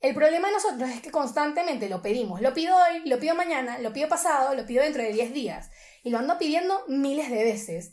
El 0.00 0.16
problema 0.16 0.48
de 0.48 0.54
nosotros 0.54 0.90
es 0.90 1.00
que 1.00 1.12
constantemente 1.12 1.88
lo 1.88 2.02
pedimos. 2.02 2.40
Lo 2.40 2.52
pido 2.52 2.74
hoy, 2.76 3.08
lo 3.08 3.20
pido 3.20 3.36
mañana, 3.36 3.78
lo 3.78 3.92
pido 3.92 4.08
pasado, 4.08 4.56
lo 4.56 4.66
pido 4.66 4.82
dentro 4.82 5.02
de 5.02 5.12
10 5.12 5.32
días. 5.32 5.70
Y 6.02 6.10
lo 6.10 6.18
ando 6.18 6.38
pidiendo 6.38 6.84
miles 6.88 7.30
de 7.30 7.44
veces. 7.44 7.92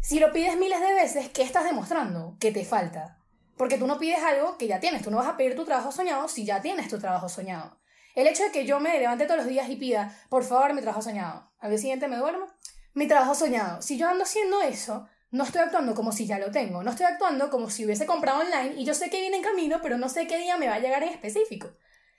Si 0.00 0.20
lo 0.20 0.32
pides 0.32 0.56
miles 0.56 0.80
de 0.80 0.94
veces, 0.94 1.28
¿qué 1.30 1.42
estás 1.42 1.64
demostrando? 1.64 2.36
Que 2.38 2.52
te 2.52 2.64
falta. 2.64 3.17
Porque 3.58 3.76
tú 3.76 3.86
no 3.86 3.98
pides 3.98 4.22
algo 4.22 4.56
que 4.56 4.68
ya 4.68 4.80
tienes, 4.80 5.02
tú 5.02 5.10
no 5.10 5.18
vas 5.18 5.26
a 5.26 5.36
pedir 5.36 5.56
tu 5.56 5.64
trabajo 5.64 5.92
soñado 5.92 6.28
si 6.28 6.44
ya 6.44 6.62
tienes 6.62 6.88
tu 6.88 6.98
trabajo 6.98 7.28
soñado. 7.28 7.76
El 8.14 8.26
hecho 8.26 8.44
de 8.44 8.52
que 8.52 8.64
yo 8.64 8.80
me 8.80 8.98
levante 8.98 9.26
todos 9.26 9.38
los 9.38 9.46
días 9.46 9.68
y 9.68 9.76
pida, 9.76 10.16
por 10.28 10.44
favor, 10.44 10.72
mi 10.74 10.80
trabajo 10.80 11.02
soñado, 11.02 11.50
al 11.58 11.70
día 11.70 11.78
siguiente 11.78 12.08
me 12.08 12.16
duermo, 12.16 12.46
mi 12.94 13.06
trabajo 13.06 13.34
soñado. 13.34 13.82
Si 13.82 13.98
yo 13.98 14.08
ando 14.08 14.24
haciendo 14.24 14.62
eso, 14.62 15.08
no 15.30 15.44
estoy 15.44 15.60
actuando 15.60 15.94
como 15.94 16.12
si 16.12 16.26
ya 16.26 16.38
lo 16.38 16.50
tengo, 16.50 16.82
no 16.82 16.90
estoy 16.90 17.06
actuando 17.06 17.50
como 17.50 17.68
si 17.68 17.84
hubiese 17.84 18.06
comprado 18.06 18.40
online 18.40 18.74
y 18.76 18.84
yo 18.84 18.94
sé 18.94 19.10
que 19.10 19.20
viene 19.20 19.36
en 19.36 19.42
camino, 19.42 19.80
pero 19.82 19.98
no 19.98 20.08
sé 20.08 20.26
qué 20.26 20.38
día 20.38 20.56
me 20.56 20.68
va 20.68 20.74
a 20.74 20.80
llegar 20.80 21.02
en 21.02 21.10
específico. 21.10 21.68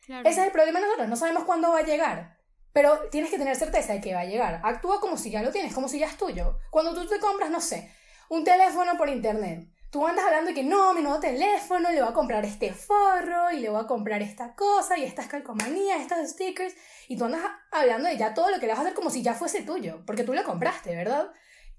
Ese 0.07 0.29
es 0.29 0.37
el 0.37 0.51
problema 0.51 0.79
de 0.79 0.85
nosotros, 0.85 1.09
no 1.09 1.15
sabemos 1.15 1.43
cuándo 1.43 1.71
va 1.71 1.79
a 1.79 1.83
llegar. 1.83 2.37
Pero 2.73 3.09
tienes 3.09 3.31
que 3.31 3.37
tener 3.37 3.55
certeza 3.55 3.93
de 3.93 4.01
que 4.01 4.13
va 4.13 4.21
a 4.21 4.25
llegar. 4.25 4.61
Actúa 4.63 4.99
como 4.99 5.17
si 5.17 5.31
ya 5.31 5.41
lo 5.41 5.51
tienes, 5.51 5.73
como 5.73 5.87
si 5.87 5.99
ya 5.99 6.07
es 6.07 6.17
tuyo. 6.17 6.59
Cuando 6.69 6.93
tú 6.93 7.07
te 7.07 7.19
compras, 7.19 7.49
no 7.49 7.61
sé, 7.61 7.91
un 8.29 8.43
teléfono 8.43 8.95
por 8.97 9.09
internet, 9.09 9.67
Tú 9.91 10.05
andas 10.05 10.23
hablando 10.23 10.49
de 10.49 10.53
que 10.53 10.63
no, 10.63 10.93
mi 10.93 11.01
nuevo 11.01 11.19
teléfono, 11.19 11.89
le 11.89 11.99
voy 11.99 12.11
a 12.11 12.13
comprar 12.13 12.45
este 12.45 12.71
forro 12.73 13.49
y 13.51 13.59
le 13.59 13.69
voy 13.69 13.81
a 13.81 13.87
comprar 13.87 14.21
esta 14.21 14.53
cosa 14.53 14.95
y 14.99 15.03
estas 15.03 15.25
calcomanías, 15.25 15.99
estos 15.99 16.29
stickers. 16.29 16.75
Y 17.07 17.17
tú 17.17 17.25
andas 17.25 17.41
hablando 17.71 18.07
de 18.07 18.15
ya 18.15 18.35
todo 18.35 18.51
lo 18.51 18.59
que 18.59 18.67
le 18.67 18.73
vas 18.73 18.79
a 18.79 18.81
hacer 18.83 18.93
como 18.93 19.09
si 19.09 19.23
ya 19.23 19.33
fuese 19.33 19.63
tuyo, 19.63 20.03
porque 20.05 20.23
tú 20.23 20.33
lo 20.33 20.43
compraste, 20.43 20.95
¿verdad? 20.95 21.31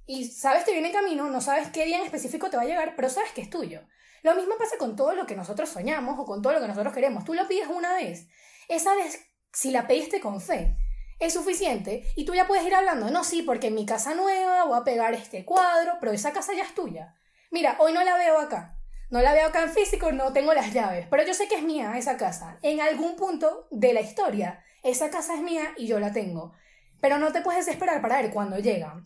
Y 0.07 0.25
sabes 0.25 0.65
que 0.65 0.73
viene 0.73 0.89
en 0.89 0.95
camino, 0.95 1.31
no 1.31 1.41
sabes 1.41 1.69
qué 1.71 1.85
día 1.85 1.99
en 1.99 2.05
específico 2.05 2.51
te 2.51 2.57
va 2.57 2.65
a 2.65 2.67
llegar, 2.67 2.95
pero 2.97 3.09
sabes 3.09 3.31
que 3.31 3.43
es 3.43 3.51
tuyo. 3.51 3.83
Lo 4.25 4.35
mismo 4.35 4.55
pasa 4.59 4.77
con 4.77 4.97
todo 4.97 5.15
lo 5.15 5.25
que 5.25 5.37
nosotros 5.37 5.69
soñamos 5.69 6.19
o 6.19 6.25
con 6.25 6.43
todo 6.43 6.53
lo 6.53 6.61
que 6.61 6.67
nosotros 6.67 6.93
queremos. 6.93 7.25
Tú 7.25 7.35
lo 7.35 7.47
pides 7.47 7.69
una 7.69 7.95
vez. 7.95 8.27
Esa 8.67 8.93
vez, 8.97 9.21
si 9.53 9.71
la 9.71 9.87
pediste 9.87 10.21
con 10.21 10.41
fe, 10.41 10.77
es 11.21 11.35
suficiente 11.35 12.03
y 12.17 12.25
tú 12.25 12.35
ya 12.35 12.49
puedes 12.49 12.67
ir 12.67 12.75
hablando, 12.75 13.09
no, 13.11 13.23
sí, 13.23 13.43
porque 13.43 13.69
en 13.69 13.77
mi 13.77 13.87
casa 13.87 14.17
nueva 14.17 14.65
voy 14.65 14.81
a 14.81 14.85
pegar 14.85 15.15
este 15.15 15.45
cuadro, 15.45 15.99
pero 16.01 16.11
esa 16.11 16.33
casa 16.33 16.55
ya 16.55 16.65
es 16.65 16.75
tuya. 16.75 17.15
Mira, 17.51 17.77
hoy 17.81 17.93
no 17.93 18.03
la 18.05 18.17
veo 18.17 18.39
acá. 18.39 18.77
No 19.11 19.21
la 19.21 19.33
veo 19.33 19.49
acá 19.49 19.65
en 19.65 19.71
físico, 19.71 20.13
no 20.13 20.33
tengo 20.33 20.55
las 20.55 20.73
llaves, 20.73 21.09
pero 21.11 21.25
yo 21.25 21.35
sé 21.35 21.49
que 21.49 21.57
es 21.57 21.63
mía 21.65 21.95
esa 21.99 22.17
casa. 22.17 22.59
En 22.63 22.81
algún 22.81 23.17
punto 23.17 23.67
de 23.73 23.93
la 23.93 24.01
historia, 24.01 24.63
esa 24.85 25.11
casa 25.11 25.35
es 25.35 25.41
mía 25.41 25.75
y 25.77 25.89
yo 25.89 25.99
la 25.99 26.13
tengo. 26.13 26.53
Pero 27.01 27.19
no 27.19 27.33
te 27.33 27.41
puedes 27.41 27.67
esperar 27.67 28.01
para 28.01 28.23
ver 28.23 28.33
cuándo 28.33 28.59
llega. 28.59 29.05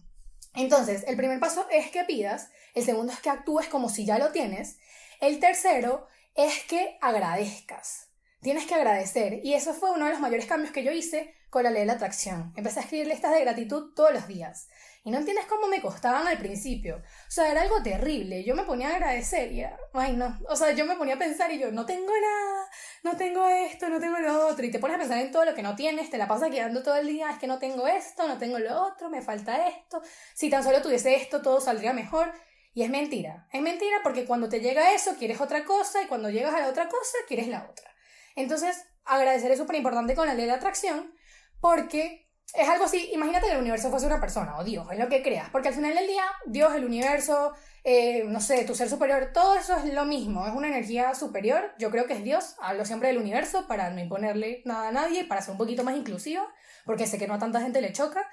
Entonces, 0.55 1.05
el 1.07 1.17
primer 1.17 1.41
paso 1.41 1.67
es 1.71 1.91
que 1.91 2.05
pidas, 2.05 2.51
el 2.75 2.85
segundo 2.85 3.15
es 3.15 3.21
que 3.21 3.31
actúes 3.31 3.69
como 3.69 3.89
si 3.89 4.05
ya 4.05 4.19
lo 4.19 4.31
tienes, 4.31 4.79
el 5.21 5.41
tercero 5.41 6.07
es 6.35 6.65
que 6.65 6.99
agradezcas. 7.01 8.11
Tienes 8.43 8.67
que 8.67 8.75
agradecer. 8.75 9.41
Y 9.43 9.55
eso 9.55 9.73
fue 9.73 9.91
uno 9.91 10.05
de 10.05 10.11
los 10.11 10.21
mayores 10.21 10.45
cambios 10.45 10.71
que 10.71 10.85
yo 10.85 10.93
hice 10.93 11.35
con 11.49 11.63
la 11.63 11.71
ley 11.71 11.81
de 11.81 11.87
la 11.87 11.95
atracción. 11.95 12.53
Empecé 12.57 12.81
a 12.81 12.83
escribir 12.83 13.07
listas 13.07 13.33
de 13.33 13.41
gratitud 13.41 13.95
todos 13.95 14.13
los 14.13 14.29
días. 14.29 14.69
Y 15.07 15.11
no 15.11 15.19
entiendes 15.19 15.45
cómo 15.45 15.69
me 15.69 15.83
costaban 15.83 16.27
al 16.27 16.39
principio. 16.39 16.97
O 16.97 17.31
sea, 17.31 17.51
era 17.51 17.61
algo 17.61 17.83
terrible. 17.83 18.43
Yo 18.43 18.55
me 18.55 18.63
ponía 18.63 18.89
a 18.89 18.95
agradecer 18.95 19.53
y, 19.53 19.63
ay, 19.93 20.17
no. 20.17 20.39
O 20.49 20.57
sea, 20.57 20.73
yo 20.73 20.87
me 20.87 20.97
ponía 20.97 21.17
a 21.17 21.19
pensar 21.19 21.53
y 21.53 21.59
yo, 21.59 21.71
no 21.71 21.85
tengo 21.85 22.11
nada, 22.11 22.67
no 23.03 23.15
tengo 23.15 23.47
esto, 23.47 23.91
no 23.91 24.01
tengo 24.01 24.19
lo 24.19 24.47
otro. 24.47 24.65
Y 24.65 24.71
te 24.71 24.79
pones 24.79 24.97
a 24.97 25.01
pensar 25.01 25.19
en 25.19 25.31
todo 25.31 25.45
lo 25.45 25.55
que 25.55 25.61
no 25.61 25.77
tienes, 25.77 26.09
te 26.09 26.17
la 26.17 26.27
pasas 26.27 26.51
quedando 26.51 26.83
todo 26.83 26.97
el 26.97 27.07
día, 27.07 27.31
es 27.31 27.39
que 27.39 27.47
no 27.47 27.59
tengo 27.59 27.87
esto, 27.87 28.27
no 28.27 28.39
tengo 28.39 28.59
lo 28.59 28.83
otro, 28.83 29.11
me 29.11 29.21
falta 29.21 29.69
esto. 29.69 30.01
Si 30.33 30.49
tan 30.49 30.65
solo 30.65 30.81
tuviese 30.81 31.15
esto, 31.17 31.43
todo 31.43 31.61
saldría 31.61 31.93
mejor. 31.93 32.33
Y 32.73 32.83
es 32.83 32.89
mentira. 32.89 33.47
Es 33.53 33.61
mentira 33.61 33.99
porque 34.03 34.25
cuando 34.25 34.49
te 34.49 34.61
llega 34.61 34.95
eso, 34.95 35.17
quieres 35.19 35.39
otra 35.39 35.67
cosa 35.67 36.03
y 36.03 36.07
cuando 36.07 36.31
llegas 36.31 36.55
a 36.55 36.61
la 36.61 36.69
otra 36.69 36.89
cosa, 36.89 37.19
quieres 37.29 37.49
la 37.49 37.69
otra. 37.71 37.95
Entonces, 38.37 38.87
agradecer 39.05 39.51
es 39.51 39.59
súper 39.59 39.77
importante 39.77 40.15
con 40.15 40.27
la 40.27 40.35
ley 40.35 40.47
de 40.47 40.53
atracción 40.53 41.15
porque 41.61 42.27
es 42.53 42.69
algo 42.69 42.85
así, 42.85 43.11
imagínate 43.13 43.47
que 43.47 43.53
el 43.53 43.61
universo 43.61 43.91
fuese 43.91 44.07
una 44.07 44.21
persona 44.21 44.59
o 44.59 44.65
Dios, 44.65 44.87
es 44.93 44.99
lo 44.99 45.09
que 45.09 45.23
creas, 45.23 45.51
porque 45.51 45.69
al 45.69 45.75
final 45.75 45.95
del 45.95 46.07
día, 46.07 46.25
Dios, 46.47 46.75
el 46.75 46.85
universo, 46.85 47.53
eh, 47.83 48.25
no 48.25 48.41
sé, 48.41 48.65
tu 48.65 48.75
ser 48.75 48.89
superior, 48.89 49.31
todo 49.33 49.57
eso 49.57 49.77
es 49.77 49.93
lo 49.93 50.05
mismo, 50.05 50.47
es 50.47 50.53
una 50.53 50.69
energía 50.69 51.15
superior, 51.15 51.75
yo 51.79 51.91
creo 51.91 52.07
que 52.07 52.15
es 52.15 52.23
Dios, 52.23 52.55
hablo 52.61 52.85
siempre 52.85 53.09
del 53.09 53.19
universo 53.19 53.67
para 53.67 53.91
no 53.91 54.01
imponerle 54.01 54.63
nada 54.65 54.89
a 54.89 54.93
nadie, 54.93 55.25
para 55.25 55.43
ser 55.43 55.53
un 55.53 55.59
poquito 55.59 55.83
más 55.83 55.97
inclusiva, 55.97 56.47
porque 56.85 57.07
sé 57.07 57.19
que 57.19 57.27
no 57.27 57.35
a 57.35 57.39
tanta 57.39 57.61
gente 57.61 57.81
le 57.81 57.93
choca, 57.93 58.29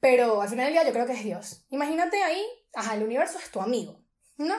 pero 0.00 0.40
al 0.40 0.48
final 0.48 0.66
del 0.66 0.74
día 0.74 0.84
yo 0.84 0.92
creo 0.92 1.06
que 1.06 1.12
es 1.12 1.24
Dios. 1.24 1.66
Imagínate 1.70 2.22
ahí, 2.22 2.44
ajá, 2.74 2.94
el 2.94 3.02
universo 3.02 3.38
es 3.38 3.50
tu 3.50 3.60
amigo, 3.60 4.04
¿no? 4.36 4.54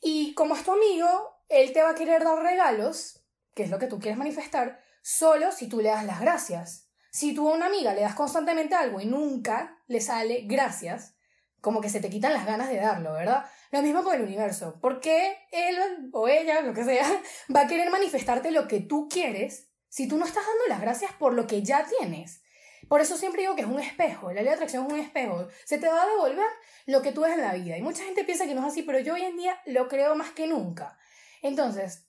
Y 0.00 0.34
como 0.34 0.54
es 0.54 0.64
tu 0.64 0.72
amigo, 0.72 1.34
él 1.48 1.72
te 1.72 1.82
va 1.82 1.90
a 1.90 1.94
querer 1.94 2.24
dar 2.24 2.38
regalos, 2.42 3.24
que 3.54 3.62
es 3.62 3.70
lo 3.70 3.78
que 3.78 3.86
tú 3.86 3.98
quieres 4.00 4.18
manifestar, 4.18 4.80
solo 5.02 5.52
si 5.52 5.68
tú 5.68 5.80
le 5.80 5.88
das 5.88 6.04
las 6.04 6.20
gracias. 6.20 6.83
Si 7.14 7.32
tú 7.32 7.48
a 7.48 7.54
una 7.54 7.66
amiga 7.66 7.94
le 7.94 8.00
das 8.00 8.16
constantemente 8.16 8.74
algo 8.74 9.00
y 9.00 9.06
nunca 9.06 9.80
le 9.86 10.00
sale 10.00 10.46
gracias, 10.48 11.14
como 11.60 11.80
que 11.80 11.88
se 11.88 12.00
te 12.00 12.10
quitan 12.10 12.32
las 12.32 12.44
ganas 12.44 12.68
de 12.68 12.78
darlo, 12.78 13.12
¿verdad? 13.12 13.44
Lo 13.70 13.82
mismo 13.82 14.02
con 14.02 14.16
el 14.16 14.22
universo. 14.22 14.80
Porque 14.80 15.38
él 15.52 16.10
o 16.12 16.26
ella, 16.26 16.60
lo 16.62 16.74
que 16.74 16.82
sea, 16.82 17.06
va 17.54 17.60
a 17.60 17.66
querer 17.68 17.88
manifestarte 17.88 18.50
lo 18.50 18.66
que 18.66 18.80
tú 18.80 19.06
quieres 19.08 19.70
si 19.88 20.08
tú 20.08 20.18
no 20.18 20.26
estás 20.26 20.44
dando 20.44 20.64
las 20.66 20.80
gracias 20.80 21.12
por 21.12 21.34
lo 21.34 21.46
que 21.46 21.62
ya 21.62 21.86
tienes. 21.86 22.42
Por 22.88 23.00
eso 23.00 23.16
siempre 23.16 23.42
digo 23.42 23.54
que 23.54 23.62
es 23.62 23.68
un 23.68 23.78
espejo, 23.78 24.32
la 24.32 24.42
ley 24.42 24.46
de 24.46 24.54
atracción 24.54 24.84
es 24.84 24.92
un 24.92 24.98
espejo. 24.98 25.46
Se 25.64 25.78
te 25.78 25.86
va 25.86 26.02
a 26.02 26.08
devolver 26.08 26.48
lo 26.86 27.00
que 27.00 27.12
tú 27.12 27.20
ves 27.20 27.34
en 27.34 27.42
la 27.42 27.54
vida. 27.54 27.78
Y 27.78 27.82
mucha 27.82 28.02
gente 28.02 28.24
piensa 28.24 28.44
que 28.44 28.56
no 28.56 28.62
es 28.62 28.72
así, 28.72 28.82
pero 28.82 28.98
yo 28.98 29.14
hoy 29.14 29.22
en 29.22 29.36
día 29.36 29.56
lo 29.66 29.86
creo 29.86 30.16
más 30.16 30.32
que 30.32 30.48
nunca. 30.48 30.98
Entonces, 31.42 32.08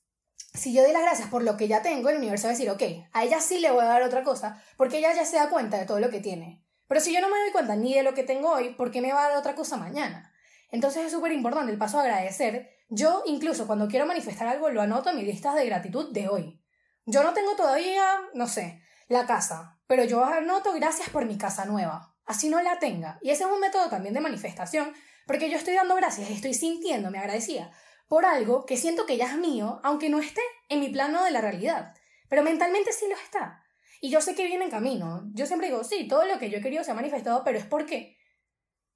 si 0.56 0.74
yo 0.74 0.84
doy 0.84 0.94
las 0.94 1.02
gracias 1.02 1.30
por 1.30 1.44
lo 1.44 1.58
que 1.58 1.68
ya 1.68 1.82
tengo, 1.82 2.10
el 2.10 2.18
universo 2.18 2.48
va 2.48 2.54
a 2.54 2.58
decir, 2.58 2.70
ok, 2.70 2.82
a 3.14 3.24
ella 3.24 3.40
sí 3.40 3.60
le 3.60 3.72
voy 3.72 3.82
a 3.82 3.88
dar 3.88 4.04
otra 4.04 4.24
cosa, 4.24 4.62
porque 4.78 4.98
ella 4.98 5.14
ya 5.14 5.26
se 5.26 5.38
da 5.38 5.50
cuenta 5.50 5.78
de 5.78 5.86
todo 5.86 6.00
lo 6.00 6.10
que 6.10 6.22
tiene. 6.22 6.64
Pero 6.88 7.02
si 7.02 7.14
yo 7.14 7.22
no 7.22 7.30
me 7.30 7.40
doy 7.40 7.52
cuenta 7.52 7.76
ni 7.76 7.94
de 7.94 8.04
lo 8.04 8.14
que 8.14 8.24
tengo 8.24 8.52
hoy, 8.52 8.74
¿por 8.76 8.92
qué 8.92 9.02
me 9.02 9.12
va 9.12 9.26
a 9.26 9.30
dar 9.30 9.38
otra 9.38 9.56
cosa 9.56 9.78
mañana? 9.78 10.32
Entonces 10.72 11.06
es 11.06 11.12
súper 11.12 11.32
importante 11.32 11.72
el 11.72 11.78
paso 11.78 11.98
a 11.98 12.02
agradecer. 12.02 12.70
Yo 12.90 13.24
incluso 13.26 13.68
cuando 13.68 13.88
quiero 13.88 14.06
manifestar 14.06 14.48
algo 14.48 14.70
lo 14.70 14.82
anoto 14.82 15.10
en 15.10 15.18
mis 15.18 15.26
listas 15.26 15.56
de 15.56 15.66
gratitud 15.66 16.12
de 16.12 16.28
hoy. 16.28 16.62
Yo 17.06 17.24
no 17.24 17.34
tengo 17.34 17.56
todavía, 17.56 18.20
no 18.34 18.48
sé, 18.48 18.82
la 19.08 19.26
casa, 19.26 19.80
pero 19.88 20.04
yo 20.04 20.24
anoto 20.24 20.74
gracias 20.74 21.10
por 21.10 21.26
mi 21.26 21.38
casa 21.38 21.66
nueva. 21.66 22.16
Así 22.26 22.50
no 22.50 22.62
la 22.62 22.80
tenga. 22.80 23.20
Y 23.22 23.30
ese 23.30 23.44
es 23.44 23.50
un 23.50 23.60
método 23.60 23.90
también 23.90 24.14
de 24.14 24.22
manifestación, 24.22 24.94
porque 25.28 25.50
yo 25.50 25.58
estoy 25.58 25.76
dando 25.76 25.96
gracias 25.96 26.30
estoy 26.30 26.54
sintiéndome 26.54 27.20
agradecida 27.20 27.72
por 28.08 28.26
algo 28.26 28.66
que 28.66 28.78
siento 28.78 29.06
que 29.06 29.18
ya 29.18 29.26
es 29.26 29.38
mío, 29.38 29.80
aunque 29.84 30.10
no 30.10 30.20
esté 30.20 30.41
en 30.70 30.80
mi 30.80 30.89
plano 30.89 31.24
de 31.24 31.32
la 31.32 31.41
realidad. 31.41 31.93
Pero 32.30 32.43
mentalmente 32.43 32.91
sí 32.91 33.08
lo 33.08 33.16
está. 33.16 33.64
Y 34.01 34.10
yo 34.10 34.22
sé 34.22 34.36
que 34.36 34.45
viene 34.45 34.66
en 34.66 34.72
camino. 34.72 35.24
Yo 35.34 35.45
siempre 35.45 35.68
digo, 35.68 35.84
sí, 35.84 36.08
todo 36.08 36.26
lo 36.26 36.38
que 36.38 36.49
yo 36.49 36.58
he 36.58 36.62
querido 36.62 36.84
se 36.84 36.91
ha 36.91 36.95
manifestado, 36.95 37.43
pero 37.43 37.58
es 37.58 37.66
porque 37.66 38.16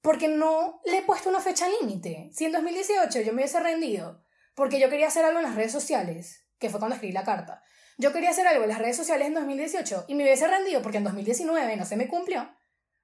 porque 0.02 0.28
no 0.28 0.80
le 0.86 0.98
he 0.98 1.02
puesto 1.02 1.28
una 1.28 1.40
fecha 1.40 1.66
límite. 1.80 2.30
Si 2.32 2.44
en 2.44 2.52
2018 2.52 3.20
yo 3.20 3.32
me 3.32 3.42
hubiese 3.42 3.60
rendido 3.60 4.24
porque 4.54 4.80
yo 4.80 4.88
quería 4.88 5.08
hacer 5.08 5.24
algo 5.24 5.38
en 5.38 5.44
las 5.44 5.54
redes 5.54 5.72
sociales, 5.72 6.46
que 6.58 6.70
fue 6.70 6.80
cuando 6.80 6.94
escribí 6.94 7.12
la 7.12 7.24
carta, 7.24 7.62
yo 7.98 8.12
quería 8.12 8.30
hacer 8.30 8.46
algo 8.46 8.62
en 8.62 8.70
las 8.70 8.78
redes 8.78 8.96
sociales 8.96 9.28
en 9.28 9.34
2018 9.34 10.06
y 10.08 10.14
me 10.14 10.24
hubiese 10.24 10.48
rendido 10.48 10.80
porque 10.82 10.98
en 10.98 11.04
2019 11.04 11.76
no 11.76 11.84
se 11.84 11.96
me 11.96 12.08
cumplió, 12.08 12.50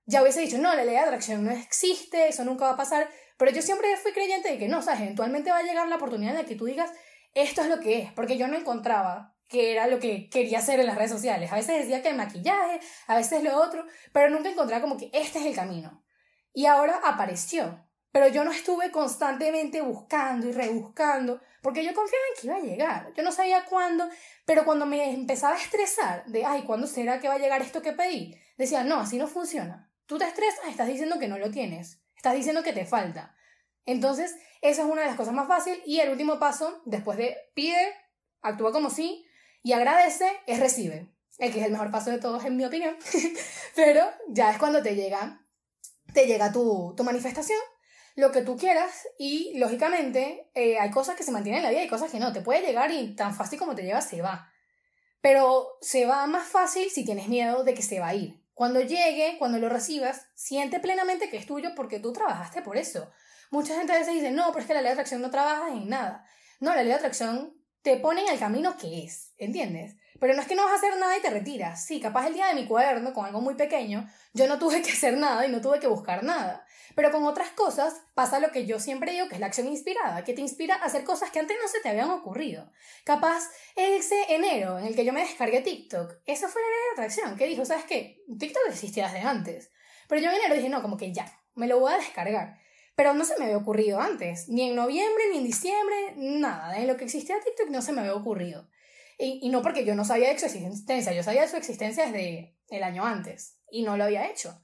ya 0.06 0.22
hubiese 0.22 0.40
dicho, 0.40 0.58
no, 0.58 0.74
la 0.74 0.84
ley 0.84 0.94
de 0.94 1.00
atracción 1.00 1.44
no 1.44 1.50
existe, 1.50 2.28
eso 2.28 2.44
nunca 2.44 2.66
va 2.66 2.72
a 2.72 2.76
pasar, 2.76 3.10
pero 3.36 3.50
yo 3.50 3.62
siempre 3.62 3.96
fui 3.96 4.12
creyente 4.12 4.50
de 4.50 4.58
que 4.58 4.68
no, 4.68 4.82
sabes, 4.82 5.02
eventualmente 5.02 5.50
va 5.50 5.58
a 5.58 5.62
llegar 5.62 5.88
la 5.88 5.96
oportunidad 5.96 6.34
de 6.34 6.44
que 6.44 6.56
tú 6.56 6.66
digas, 6.66 6.90
esto 7.34 7.62
es 7.62 7.68
lo 7.68 7.80
que 7.80 8.00
es, 8.00 8.12
porque 8.12 8.38
yo 8.38 8.48
no 8.48 8.56
encontraba 8.56 9.34
que 9.48 9.72
era 9.72 9.86
lo 9.86 9.98
que 9.98 10.28
quería 10.28 10.58
hacer 10.58 10.80
en 10.80 10.86
las 10.86 10.96
redes 10.96 11.10
sociales. 11.10 11.52
A 11.52 11.56
veces 11.56 11.78
decía 11.78 12.02
que 12.02 12.08
el 12.08 12.16
maquillaje, 12.16 12.80
a 13.06 13.16
veces 13.16 13.42
lo 13.42 13.60
otro, 13.60 13.86
pero 14.12 14.30
nunca 14.30 14.50
encontraba 14.50 14.82
como 14.82 14.96
que 14.96 15.10
este 15.12 15.38
es 15.38 15.46
el 15.46 15.54
camino. 15.54 16.02
Y 16.52 16.66
ahora 16.66 17.00
apareció. 17.04 17.86
Pero 18.10 18.28
yo 18.28 18.44
no 18.44 18.50
estuve 18.50 18.90
constantemente 18.90 19.82
buscando 19.82 20.48
y 20.48 20.52
rebuscando, 20.52 21.42
porque 21.60 21.84
yo 21.84 21.92
confiaba 21.92 22.24
en 22.28 22.40
que 22.40 22.46
iba 22.46 22.56
a 22.56 22.60
llegar. 22.60 23.12
Yo 23.14 23.22
no 23.22 23.30
sabía 23.30 23.66
cuándo, 23.66 24.08
pero 24.46 24.64
cuando 24.64 24.86
me 24.86 25.12
empezaba 25.12 25.54
a 25.54 25.58
estresar 25.58 26.24
de, 26.24 26.46
ay, 26.46 26.62
¿cuándo 26.62 26.86
será 26.86 27.20
que 27.20 27.28
va 27.28 27.34
a 27.34 27.38
llegar 27.38 27.60
esto 27.60 27.82
que 27.82 27.92
pedí? 27.92 28.34
Decía, 28.56 28.84
no, 28.84 29.00
así 29.00 29.18
no 29.18 29.26
funciona. 29.26 29.92
Tú 30.06 30.16
te 30.16 30.24
estresas, 30.24 30.66
estás 30.66 30.88
diciendo 30.88 31.18
que 31.18 31.28
no 31.28 31.36
lo 31.36 31.50
tienes. 31.50 32.00
Estás 32.26 32.38
diciendo 32.38 32.64
que 32.64 32.72
te 32.72 32.84
falta. 32.84 33.36
Entonces, 33.84 34.34
esa 34.60 34.82
es 34.82 34.88
una 34.88 35.02
de 35.02 35.06
las 35.06 35.16
cosas 35.16 35.32
más 35.32 35.46
fáciles. 35.46 35.78
Y 35.86 36.00
el 36.00 36.10
último 36.10 36.40
paso, 36.40 36.82
después 36.84 37.16
de 37.16 37.36
pide, 37.54 37.94
actúa 38.42 38.72
como 38.72 38.90
sí 38.90 39.24
y 39.62 39.74
agradece, 39.74 40.28
es 40.48 40.58
recibe. 40.58 41.14
El 41.38 41.52
que 41.52 41.60
es 41.60 41.66
el 41.66 41.70
mejor 41.70 41.92
paso 41.92 42.10
de 42.10 42.18
todos, 42.18 42.44
en 42.44 42.56
mi 42.56 42.64
opinión. 42.64 42.96
Pero 43.76 44.02
ya 44.26 44.50
es 44.50 44.58
cuando 44.58 44.82
te 44.82 44.96
llega, 44.96 45.46
te 46.12 46.26
llega 46.26 46.50
tu, 46.50 46.94
tu 46.96 47.04
manifestación, 47.04 47.60
lo 48.16 48.32
que 48.32 48.42
tú 48.42 48.56
quieras. 48.56 49.06
Y 49.20 49.56
lógicamente, 49.60 50.50
eh, 50.54 50.80
hay 50.80 50.90
cosas 50.90 51.14
que 51.14 51.22
se 51.22 51.30
mantienen 51.30 51.58
en 51.58 51.62
la 51.62 51.70
vida 51.70 51.84
y 51.84 51.88
cosas 51.88 52.10
que 52.10 52.18
no. 52.18 52.32
Te 52.32 52.40
puede 52.40 52.66
llegar 52.66 52.90
y 52.90 53.14
tan 53.14 53.36
fácil 53.36 53.56
como 53.56 53.76
te 53.76 53.82
llega, 53.82 54.00
se 54.00 54.20
va. 54.20 54.50
Pero 55.20 55.78
se 55.80 56.06
va 56.06 56.26
más 56.26 56.48
fácil 56.48 56.90
si 56.90 57.04
tienes 57.04 57.28
miedo 57.28 57.62
de 57.62 57.74
que 57.74 57.82
se 57.82 58.00
va 58.00 58.08
a 58.08 58.14
ir. 58.16 58.44
Cuando 58.56 58.80
llegue, 58.80 59.36
cuando 59.38 59.58
lo 59.58 59.68
recibas, 59.68 60.28
siente 60.34 60.80
plenamente 60.80 61.28
que 61.28 61.36
es 61.36 61.44
tuyo 61.44 61.74
porque 61.76 62.00
tú 62.00 62.14
trabajaste 62.14 62.62
por 62.62 62.78
eso. 62.78 63.10
Mucha 63.50 63.76
gente 63.76 63.92
a 63.92 63.98
veces 63.98 64.14
dice, 64.14 64.30
no, 64.30 64.46
pero 64.46 64.60
es 64.60 64.66
que 64.66 64.72
la 64.72 64.80
ley 64.80 64.86
de 64.88 64.92
atracción 64.92 65.20
no 65.20 65.30
trabaja 65.30 65.68
en 65.74 65.90
nada. 65.90 66.26
No, 66.58 66.70
la 66.70 66.76
ley 66.76 66.86
de 66.86 66.94
atracción 66.94 67.54
te 67.82 67.98
pone 67.98 68.22
en 68.22 68.32
el 68.32 68.38
camino 68.38 68.78
que 68.78 69.04
es, 69.04 69.34
¿entiendes? 69.36 69.96
Pero 70.20 70.34
no 70.34 70.40
es 70.40 70.48
que 70.48 70.54
no 70.54 70.64
vas 70.64 70.72
a 70.72 70.76
hacer 70.76 70.98
nada 70.98 71.16
y 71.16 71.20
te 71.20 71.30
retiras. 71.30 71.84
Sí, 71.84 72.00
capaz 72.00 72.26
el 72.26 72.34
día 72.34 72.46
de 72.48 72.54
mi 72.54 72.66
cuaderno, 72.66 73.12
con 73.12 73.26
algo 73.26 73.40
muy 73.40 73.54
pequeño, 73.54 74.08
yo 74.32 74.46
no 74.46 74.58
tuve 74.58 74.82
que 74.82 74.90
hacer 74.90 75.16
nada 75.16 75.46
y 75.46 75.50
no 75.50 75.60
tuve 75.60 75.80
que 75.80 75.86
buscar 75.86 76.22
nada. 76.22 76.66
Pero 76.94 77.10
con 77.10 77.24
otras 77.24 77.50
cosas 77.50 78.02
pasa 78.14 78.40
lo 78.40 78.50
que 78.50 78.64
yo 78.64 78.80
siempre 78.80 79.12
digo, 79.12 79.28
que 79.28 79.34
es 79.34 79.40
la 79.40 79.46
acción 79.46 79.66
inspirada, 79.66 80.24
que 80.24 80.32
te 80.32 80.40
inspira 80.40 80.76
a 80.76 80.84
hacer 80.86 81.04
cosas 81.04 81.30
que 81.30 81.38
antes 81.38 81.56
no 81.62 81.68
se 81.68 81.80
te 81.80 81.90
habían 81.90 82.10
ocurrido. 82.10 82.72
Capaz 83.04 83.50
ese 83.76 84.34
enero 84.34 84.78
en 84.78 84.86
el 84.86 84.96
que 84.96 85.04
yo 85.04 85.12
me 85.12 85.20
descargué 85.20 85.60
TikTok, 85.60 86.14
esa 86.24 86.48
fue 86.48 86.62
la 86.62 86.68
ley 86.68 86.78
de 86.78 86.92
atracción, 86.92 87.36
que 87.36 87.46
dijo, 87.46 87.64
¿sabes 87.66 87.84
qué? 87.84 88.24
TikTok 88.38 88.62
existía 88.68 89.08
desde 89.08 89.20
antes. 89.20 89.70
Pero 90.08 90.22
yo 90.22 90.30
en 90.30 90.36
enero 90.36 90.54
dije, 90.54 90.70
no, 90.70 90.80
como 90.80 90.96
que 90.96 91.12
ya, 91.12 91.26
me 91.54 91.66
lo 91.66 91.80
voy 91.80 91.92
a 91.92 91.98
descargar. 91.98 92.58
Pero 92.94 93.12
no 93.12 93.26
se 93.26 93.38
me 93.38 93.44
había 93.44 93.58
ocurrido 93.58 94.00
antes, 94.00 94.48
ni 94.48 94.70
en 94.70 94.74
noviembre, 94.74 95.24
ni 95.30 95.38
en 95.38 95.44
diciembre, 95.44 96.14
nada. 96.16 96.72
De 96.72 96.86
lo 96.86 96.96
que 96.96 97.04
existía 97.04 97.38
TikTok 97.40 97.68
no 97.68 97.82
se 97.82 97.92
me 97.92 98.00
había 98.00 98.14
ocurrido. 98.14 98.68
Y, 99.18 99.40
y 99.42 99.48
no 99.48 99.62
porque 99.62 99.84
yo 99.84 99.94
no 99.94 100.04
sabía 100.04 100.32
de 100.32 100.38
su 100.38 100.46
existencia, 100.46 101.12
yo 101.12 101.22
sabía 101.22 101.42
de 101.42 101.48
su 101.48 101.56
existencia 101.56 102.06
desde 102.06 102.56
el 102.68 102.82
año 102.82 103.04
antes 103.04 103.58
y 103.70 103.82
no 103.82 103.96
lo 103.96 104.04
había 104.04 104.30
hecho. 104.30 104.60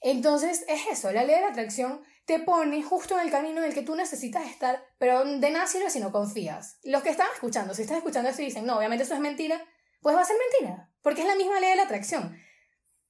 Entonces 0.00 0.64
es 0.68 0.86
eso, 0.90 1.12
la 1.12 1.24
ley 1.24 1.36
de 1.36 1.42
la 1.42 1.48
atracción 1.48 2.02
te 2.24 2.38
pone 2.38 2.82
justo 2.82 3.18
en 3.18 3.24
el 3.26 3.30
camino 3.32 3.58
en 3.58 3.66
el 3.66 3.74
que 3.74 3.82
tú 3.82 3.96
necesitas 3.96 4.46
estar, 4.46 4.84
pero 4.98 5.24
de 5.24 5.50
nada 5.50 5.66
sirve 5.66 5.90
si 5.90 6.00
no 6.00 6.12
confías. 6.12 6.78
Los 6.84 7.02
que 7.02 7.10
están 7.10 7.26
escuchando, 7.34 7.74
si 7.74 7.82
están 7.82 7.98
escuchando 7.98 8.30
esto 8.30 8.42
y 8.42 8.46
dicen, 8.46 8.64
no, 8.66 8.78
obviamente 8.78 9.04
eso 9.04 9.14
es 9.14 9.20
mentira, 9.20 9.60
pues 10.00 10.16
va 10.16 10.22
a 10.22 10.24
ser 10.24 10.36
mentira, 10.38 10.88
porque 11.02 11.22
es 11.22 11.26
la 11.26 11.34
misma 11.34 11.60
ley 11.60 11.70
de 11.70 11.76
la 11.76 11.82
atracción. 11.82 12.38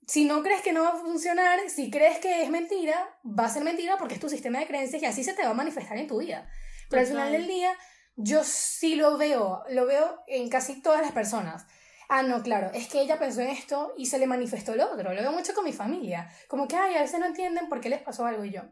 Si 0.07 0.25
no 0.25 0.43
crees 0.43 0.63
que 0.63 0.73
no 0.73 0.83
va 0.83 0.89
a 0.89 0.97
funcionar, 0.97 1.61
si 1.69 1.91
crees 1.91 2.19
que 2.19 2.43
es 2.43 2.51
mentira, 2.51 3.21
va 3.25 3.45
a 3.45 3.51
ser 3.51 3.63
mentira 3.63 3.97
porque 3.99 4.15
es 4.15 4.21
tu 4.21 4.29
sistema 4.29 4.59
de 4.59 4.67
creencias 4.67 5.03
y 5.03 5.07
así 5.07 5.23
se 5.23 5.35
te 5.35 5.43
va 5.43 5.51
a 5.51 5.55
manifestar 5.55 5.99
en 5.99 6.09
tu 6.09 6.19
vida. 6.19 6.51
Pero 6.89 7.03
al 7.03 7.07
final 7.07 7.31
del 7.31 7.47
día, 7.47 7.77
yo 8.17 8.43
sí 8.45 8.97
lo 8.97 9.17
veo, 9.17 9.63
lo 9.71 9.87
veo 9.87 10.23
en 10.27 10.49
casi 10.49 10.81
todas 10.83 11.03
las 11.03 11.13
personas 11.13 11.67
ah, 12.11 12.25
no, 12.25 12.43
claro, 12.43 12.71
es 12.75 12.89
que 12.89 13.01
ella 13.01 13.19
pensó 13.19 13.41
en 13.41 13.49
esto 13.51 13.95
y 13.97 14.07
se 14.07 14.19
le 14.19 14.27
manifestó 14.27 14.75
lo 14.75 14.93
otro. 14.93 15.15
Lo 15.15 15.23
veo 15.23 15.33
mucho 15.33 15.55
con 15.55 15.65
mi 15.65 15.73
familia. 15.73 16.29
Como 16.49 16.69
que, 16.69 16.77
ay, 16.77 16.97
a 16.97 17.03
veces 17.03 17.21
no 17.21 17.27
entienden 17.27 17.69
por 17.69 17.81
qué 17.81 17.89
les 17.89 18.03
pasó 18.03 18.27
algo 18.27 18.45
y 18.45 18.51
yo. 18.51 18.63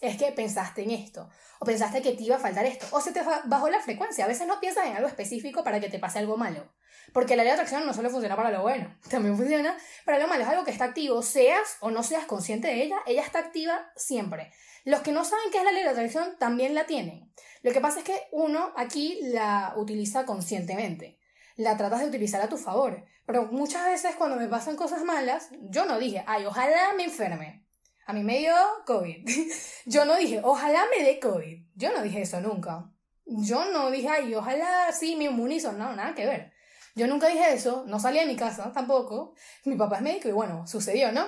Es 0.00 0.16
que 0.16 0.32
pensaste 0.32 0.82
en 0.82 0.90
esto, 0.90 1.30
o 1.58 1.64
pensaste 1.64 2.02
que 2.02 2.12
te 2.12 2.22
iba 2.22 2.36
a 2.36 2.38
faltar 2.38 2.66
esto, 2.66 2.86
o 2.90 3.00
se 3.00 3.12
te 3.12 3.22
bajó 3.44 3.70
la 3.70 3.80
frecuencia. 3.80 4.24
A 4.24 4.28
veces 4.28 4.46
no 4.46 4.60
piensas 4.60 4.86
en 4.86 4.96
algo 4.96 5.08
específico 5.08 5.62
para 5.62 5.80
que 5.80 5.88
te 5.88 5.98
pase 5.98 6.18
algo 6.18 6.36
malo. 6.36 6.72
Porque 7.12 7.36
la 7.36 7.44
ley 7.44 7.50
de 7.50 7.54
atracción 7.54 7.86
no 7.86 7.94
solo 7.94 8.10
funciona 8.10 8.36
para 8.36 8.50
lo 8.50 8.62
bueno, 8.62 8.98
también 9.10 9.36
funciona 9.36 9.76
para 10.04 10.18
lo 10.18 10.26
malo. 10.26 10.42
Es 10.42 10.48
algo 10.48 10.64
que 10.64 10.70
está 10.70 10.86
activo, 10.86 11.22
seas 11.22 11.76
o 11.80 11.90
no 11.90 12.02
seas 12.02 12.24
consciente 12.24 12.68
de 12.68 12.82
ella, 12.82 12.96
ella 13.06 13.22
está 13.22 13.38
activa 13.38 13.90
siempre. 13.94 14.52
Los 14.86 15.00
que 15.00 15.10
no 15.10 15.24
saben 15.24 15.50
qué 15.50 15.58
es 15.58 15.64
la 15.64 15.72
ley 15.72 15.82
de 15.82 15.88
atracción 15.88 16.36
también 16.38 16.76
la 16.76 16.86
tienen. 16.86 17.32
Lo 17.62 17.72
que 17.72 17.80
pasa 17.80 17.98
es 17.98 18.04
que 18.04 18.28
uno 18.30 18.72
aquí 18.76 19.18
la 19.20 19.74
utiliza 19.76 20.24
conscientemente 20.24 21.18
la 21.56 21.76
tratas 21.76 22.00
de 22.00 22.06
utilizar 22.06 22.40
a 22.40 22.48
tu 22.48 22.56
favor. 22.56 23.04
Pero 23.26 23.46
muchas 23.46 23.84
veces 23.86 24.14
cuando 24.14 24.36
me 24.36 24.46
pasan 24.46 24.76
cosas 24.76 25.02
malas, 25.02 25.48
yo 25.70 25.86
no 25.86 25.98
dije, 25.98 26.22
ay, 26.28 26.46
ojalá 26.46 26.92
me 26.96 27.02
enferme. 27.02 27.66
A 28.06 28.12
mí 28.12 28.22
me 28.22 28.38
dio 28.38 28.54
COVID. 28.86 29.28
yo 29.86 30.04
no 30.04 30.14
dije, 30.14 30.40
ojalá 30.44 30.84
me 30.96 31.04
dé 31.04 31.18
COVID. 31.18 31.66
Yo 31.74 31.92
no 31.92 32.02
dije 32.02 32.22
eso 32.22 32.40
nunca. 32.40 32.88
Yo 33.24 33.64
no 33.72 33.90
dije, 33.90 34.08
ay, 34.08 34.32
ojalá 34.36 34.92
sí 34.92 35.16
me 35.16 35.24
inmunizo. 35.24 35.72
No, 35.72 35.96
nada 35.96 36.14
que 36.14 36.26
ver. 36.26 36.52
Yo 36.94 37.08
nunca 37.08 37.26
dije 37.26 37.54
eso, 37.54 37.82
no 37.88 37.98
salí 37.98 38.20
de 38.20 38.26
mi 38.26 38.36
casa 38.36 38.72
tampoco. 38.72 39.34
Mi 39.64 39.74
papá 39.74 39.96
es 39.96 40.02
médico 40.02 40.28
y 40.28 40.32
bueno, 40.32 40.64
sucedió, 40.68 41.10
¿no? 41.10 41.26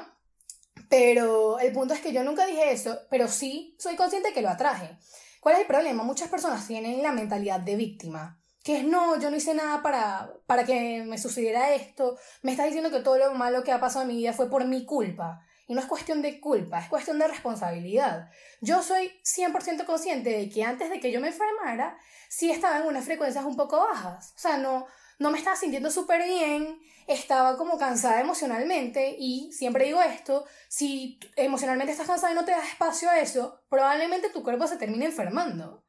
Pero 0.89 1.59
el 1.59 1.73
punto 1.73 1.95
es 1.95 2.01
que 2.01 2.13
yo 2.13 2.25
nunca 2.25 2.47
dije 2.47 2.73
eso, 2.73 2.99
pero 3.11 3.29
sí 3.29 3.77
soy 3.79 3.97
consciente 3.97 4.33
que 4.33 4.43
lo 4.43 4.49
atraje. 4.49 4.97
¿Cuál 5.41 5.57
es 5.57 5.61
el 5.63 5.67
problema? 5.67 6.03
Muchas 6.03 6.29
personas 6.29 6.67
tienen 6.67 7.03
la 7.03 7.13
mentalidad 7.13 7.61
de 7.61 7.77
víctima 7.77 8.39
que 8.69 8.81
es 8.81 8.85
no, 8.85 9.19
yo 9.19 9.31
no 9.31 9.37
hice 9.39 9.55
nada 9.55 9.81
para, 9.83 10.31
para 10.45 10.67
que 10.67 11.03
me 11.03 11.17
sucediera 11.17 11.73
esto, 11.75 12.19
me 12.43 12.51
estás 12.51 12.67
diciendo 12.67 12.91
que 12.91 13.01
todo 13.01 13.17
lo 13.17 13.33
malo 13.33 13.65
que 13.65 13.73
ha 13.73 13.81
pasado 13.81 14.03
en 14.03 14.09
mi 14.09 14.17
vida 14.19 14.35
fue 14.35 14.51
por 14.51 14.67
mi 14.67 14.85
culpa. 14.85 15.43
Y 15.67 15.73
no 15.73 15.81
es 15.81 15.87
cuestión 15.87 16.21
de 16.21 16.39
culpa, 16.39 16.79
es 16.79 16.91
cuestión 16.91 17.19
de 17.19 17.29
responsabilidad. 17.29 18.31
Yo 18.61 18.83
soy 18.83 19.11
100% 19.23 19.87
consciente 19.87 20.29
de 20.29 20.51
que 20.51 20.65
antes 20.65 20.91
de 20.91 21.01
que 21.01 21.11
yo 21.11 21.19
me 21.19 21.29
enfermara, 21.29 21.99
sí 22.29 22.51
estaba 22.51 22.79
en 22.79 22.87
unas 22.87 23.07
frecuencias 23.07 23.47
un 23.47 23.57
poco 23.57 23.79
bajas. 23.79 24.35
O 24.37 24.39
sea, 24.39 24.59
no, 24.59 24.87
no 25.19 25.31
me 25.31 25.39
estaba 25.39 25.57
sintiendo 25.57 25.91
súper 25.91 26.25
bien, 26.25 26.79
estaba 27.09 27.57
como 27.57 27.79
cansada 27.79 28.21
emocionalmente 28.21 29.17
y 29.19 29.51
siempre 29.53 29.87
digo 29.87 30.01
esto, 30.03 30.47
si 30.69 31.19
emocionalmente 31.37 31.93
estás 31.93 32.07
cansada 32.07 32.33
y 32.33 32.37
no 32.37 32.45
te 32.45 32.53
das 32.53 32.69
espacio 32.69 33.09
a 33.09 33.19
eso, 33.19 33.63
probablemente 33.69 34.31
tu 34.31 34.43
cuerpo 34.43 34.67
se 34.67 34.77
termine 34.77 35.07
enfermando. 35.07 35.85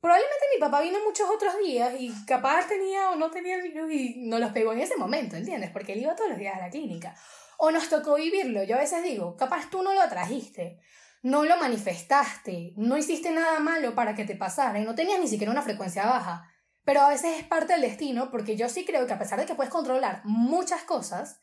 Probablemente 0.00 0.44
mi 0.54 0.60
papá 0.60 0.80
vino 0.80 0.98
muchos 1.04 1.30
otros 1.30 1.54
días 1.64 1.94
y 1.98 2.12
capaz 2.26 2.66
tenía 2.66 3.10
o 3.10 3.16
no 3.16 3.30
tenía 3.30 3.54
el 3.54 3.62
virus 3.62 3.90
y 3.92 4.16
no 4.26 4.38
los 4.38 4.52
pegó 4.52 4.72
en 4.72 4.80
ese 4.80 4.96
momento, 4.96 5.36
¿entiendes? 5.36 5.70
Porque 5.70 5.92
él 5.92 6.02
iba 6.02 6.16
todos 6.16 6.30
los 6.30 6.38
días 6.38 6.56
a 6.56 6.60
la 6.60 6.70
clínica 6.70 7.14
o 7.58 7.70
nos 7.70 7.88
tocó 7.88 8.16
vivirlo. 8.16 8.64
Yo 8.64 8.74
a 8.74 8.80
veces 8.80 9.04
digo, 9.04 9.36
capaz 9.36 9.70
tú 9.70 9.82
no 9.82 9.94
lo 9.94 10.08
trajiste, 10.08 10.80
no 11.22 11.44
lo 11.44 11.56
manifestaste, 11.56 12.72
no 12.76 12.96
hiciste 12.96 13.30
nada 13.30 13.60
malo 13.60 13.94
para 13.94 14.16
que 14.16 14.24
te 14.24 14.34
pasara 14.34 14.80
y 14.80 14.84
no 14.84 14.96
tenías 14.96 15.20
ni 15.20 15.28
siquiera 15.28 15.52
una 15.52 15.62
frecuencia 15.62 16.04
baja. 16.04 16.51
Pero 16.84 17.00
a 17.00 17.08
veces 17.08 17.38
es 17.38 17.44
parte 17.44 17.74
del 17.74 17.82
destino 17.82 18.30
porque 18.30 18.56
yo 18.56 18.68
sí 18.68 18.84
creo 18.84 19.06
que 19.06 19.12
a 19.12 19.18
pesar 19.18 19.38
de 19.38 19.46
que 19.46 19.54
puedes 19.54 19.72
controlar 19.72 20.22
muchas 20.24 20.82
cosas, 20.82 21.40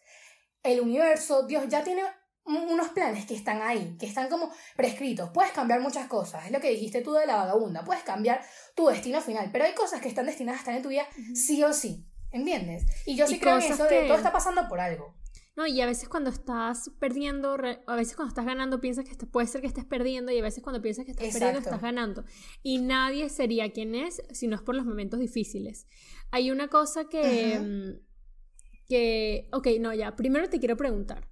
el 0.64 0.82
universo, 0.82 1.48
Dios 1.48 1.66
ya 1.70 1.84
tiene 1.84 2.04
unos 2.44 2.90
planes 2.90 3.26
que 3.26 3.36
están 3.36 3.62
ahí, 3.62 3.96
que 4.00 4.08
están 4.08 4.28
como 4.28 4.52
prescritos. 4.76 5.30
Puedes 5.34 5.52
cambiar 5.52 5.82
muchas 5.82 6.08
cosas, 6.08 6.46
es 6.46 6.52
lo 6.52 6.60
que 6.60 6.72
dijiste 6.72 7.02
tú 7.02 7.14
de 7.14 7.26
la 7.26 7.36
vagabunda, 7.36 7.84
puedes 7.84 8.04
cambiar 8.04 8.42
tu 8.76 8.88
destino 8.88 9.22
final, 9.22 9.50
pero 9.52 9.66
hay 9.66 9.74
cosas 9.74 10.02
que 10.02 10.08
están 10.08 10.26
destinadas 10.26 10.60
a 10.60 10.62
estar 10.62 10.76
en 10.76 10.82
tu 10.82 10.90
vida 10.90 11.08
sí 11.36 11.64
o 11.64 11.72
sí, 11.74 12.06
¿entiendes? 12.32 12.86
Y 13.06 13.16
yo 13.16 13.28
sí 13.28 13.40
creo 13.40 13.60
en 13.60 13.72
eso 13.72 13.86
de 13.86 14.08
todo 14.08 14.18
está 14.18 14.32
pasando 14.32 14.68
por 14.68 14.80
algo. 14.80 15.16
No, 15.60 15.68
y 15.68 15.82
a 15.82 15.86
veces 15.86 16.08
cuando 16.08 16.30
estás 16.30 16.90
perdiendo, 17.00 17.58
a 17.86 17.96
veces 17.98 18.16
cuando 18.16 18.30
estás 18.30 18.46
ganando 18.46 18.80
piensas 18.80 19.04
que 19.04 19.14
puede 19.26 19.46
ser 19.46 19.60
que 19.60 19.68
estés 19.68 19.84
perdiendo 19.84 20.32
y 20.32 20.40
a 20.40 20.42
veces 20.42 20.64
cuando 20.64 20.82
piensas 20.82 21.04
que 21.04 21.12
estás 21.12 21.34
perdiendo 21.34 21.60
estás 21.60 21.82
ganando. 21.82 22.24
Y 22.64 22.78
nadie 22.78 23.28
sería 23.28 23.70
quien 23.74 23.94
es 23.94 24.24
si 24.32 24.48
no 24.48 24.56
es 24.56 24.62
por 24.62 24.76
los 24.76 24.86
momentos 24.86 25.20
difíciles. 25.20 25.86
Hay 26.32 26.50
una 26.50 26.70
cosa 26.70 27.10
que... 27.10 27.60
Mm, 27.60 28.00
que... 28.88 29.50
Ok, 29.52 29.68
no, 29.82 29.94
ya. 29.94 30.16
Primero 30.16 30.48
te 30.48 30.60
quiero 30.60 30.78
preguntar. 30.78 31.28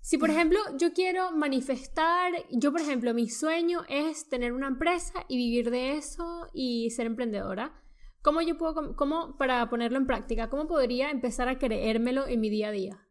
Si 0.00 0.16
por 0.16 0.30
ejemplo 0.30 0.58
yo 0.78 0.94
quiero 0.94 1.30
manifestar, 1.32 2.32
yo 2.50 2.72
por 2.72 2.80
ejemplo 2.80 3.12
mi 3.12 3.28
sueño 3.28 3.82
es 3.90 4.26
tener 4.30 4.54
una 4.54 4.68
empresa 4.68 5.26
y 5.28 5.36
vivir 5.36 5.70
de 5.70 5.98
eso 5.98 6.46
y 6.54 6.88
ser 6.92 7.04
emprendedora, 7.04 7.74
¿cómo 8.22 8.40
yo 8.40 8.56
puedo, 8.56 8.96
cómo 8.96 9.36
para 9.36 9.68
ponerlo 9.68 9.98
en 9.98 10.06
práctica, 10.06 10.48
cómo 10.48 10.66
podría 10.66 11.10
empezar 11.10 11.50
a 11.50 11.58
creérmelo 11.58 12.26
en 12.26 12.40
mi 12.40 12.48
día 12.48 12.68
a 12.68 12.72
día? 12.72 13.06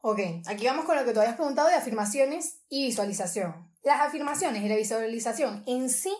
Ok, 0.00 0.20
aquí 0.46 0.66
vamos 0.66 0.84
con 0.84 0.96
lo 0.96 1.04
que 1.04 1.12
tú 1.12 1.20
habías 1.20 1.34
preguntado 1.34 1.68
de 1.68 1.74
afirmaciones 1.74 2.60
y 2.68 2.86
visualización. 2.86 3.68
Las 3.82 4.00
afirmaciones 4.00 4.62
y 4.62 4.68
la 4.68 4.76
visualización 4.76 5.64
en 5.66 5.90
sí 5.90 6.14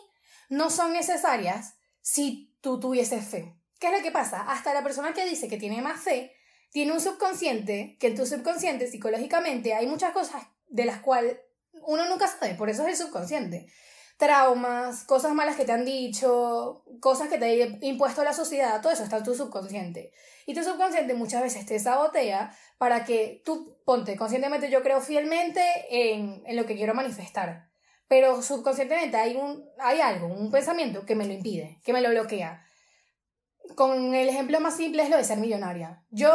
no 0.48 0.70
son 0.70 0.92
necesarias 0.92 1.74
si 2.00 2.56
tú 2.60 2.80
tuvieses 2.80 3.24
fe. 3.24 3.54
¿Qué 3.78 3.88
es 3.88 3.92
lo 3.92 4.02
que 4.02 4.10
pasa? 4.10 4.42
Hasta 4.42 4.74
la 4.74 4.82
persona 4.82 5.12
que 5.12 5.24
dice 5.24 5.48
que 5.48 5.58
tiene 5.58 5.80
más 5.80 6.00
fe 6.00 6.32
tiene 6.70 6.92
un 6.92 7.00
subconsciente, 7.00 7.96
que 8.00 8.08
en 8.08 8.16
tu 8.16 8.26
subconsciente 8.26 8.90
psicológicamente 8.90 9.74
hay 9.74 9.86
muchas 9.86 10.12
cosas 10.12 10.42
de 10.66 10.84
las 10.84 11.00
cuales 11.00 11.38
uno 11.86 12.08
nunca 12.08 12.26
sabe, 12.26 12.54
por 12.54 12.68
eso 12.68 12.82
es 12.86 13.00
el 13.00 13.06
subconsciente. 13.06 13.72
Traumas, 14.18 15.04
cosas 15.04 15.32
malas 15.32 15.54
que 15.54 15.64
te 15.64 15.70
han 15.70 15.84
dicho, 15.84 16.82
cosas 17.00 17.28
que 17.28 17.38
te 17.38 17.44
ha 17.44 17.86
impuesto 17.86 18.24
la 18.24 18.32
sociedad, 18.32 18.82
todo 18.82 18.92
eso 18.92 19.04
está 19.04 19.18
en 19.18 19.22
tu 19.22 19.34
subconsciente. 19.34 20.12
Y 20.44 20.54
tu 20.54 20.64
subconsciente 20.64 21.14
muchas 21.14 21.40
veces 21.40 21.64
te 21.66 21.78
sabotea 21.78 22.52
para 22.78 23.04
que 23.04 23.42
tú 23.44 23.78
ponte 23.84 24.16
conscientemente, 24.16 24.70
yo 24.70 24.82
creo 24.82 25.00
fielmente 25.00 25.62
en, 25.88 26.42
en 26.46 26.56
lo 26.56 26.66
que 26.66 26.74
quiero 26.74 26.94
manifestar. 26.94 27.68
Pero 28.08 28.42
subconscientemente 28.42 29.16
hay, 29.16 29.36
un, 29.36 29.64
hay 29.78 30.00
algo, 30.00 30.26
un 30.26 30.50
pensamiento 30.50 31.06
que 31.06 31.14
me 31.14 31.26
lo 31.26 31.34
impide, 31.34 31.80
que 31.84 31.92
me 31.92 32.00
lo 32.00 32.10
bloquea. 32.10 32.64
Con 33.76 34.14
el 34.14 34.28
ejemplo 34.28 34.58
más 34.58 34.76
simple 34.76 35.04
es 35.04 35.10
lo 35.10 35.16
de 35.16 35.24
ser 35.24 35.38
millonaria. 35.38 36.02
Yo, 36.10 36.30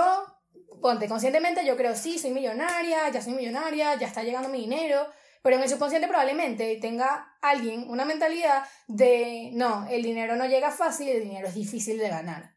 ponte 0.82 1.10
conscientemente, 1.10 1.66
yo 1.66 1.76
creo, 1.76 1.96
sí, 1.96 2.18
soy 2.18 2.32
millonaria, 2.32 3.10
ya 3.10 3.22
soy 3.22 3.34
millonaria, 3.34 3.96
ya 3.96 4.08
está 4.08 4.24
llegando 4.24 4.48
mi 4.48 4.62
dinero, 4.62 5.08
pero 5.44 5.58
en 5.58 5.64
el 5.64 5.70
subconsciente 5.70 6.08
probablemente 6.08 6.78
tenga 6.78 7.38
alguien 7.41 7.89
una 7.89 8.06
mentalidad 8.06 8.64
de, 8.88 9.52
no, 9.54 9.86
el 9.89 10.02
dinero 10.02 10.38
no 10.38 10.48
llega 10.48 10.72
fácil, 10.72 11.10
el 11.10 11.24
dinero 11.24 11.48
es 11.50 11.54
difícil 11.54 12.00
de 12.00 12.08
ganar. 12.08 12.56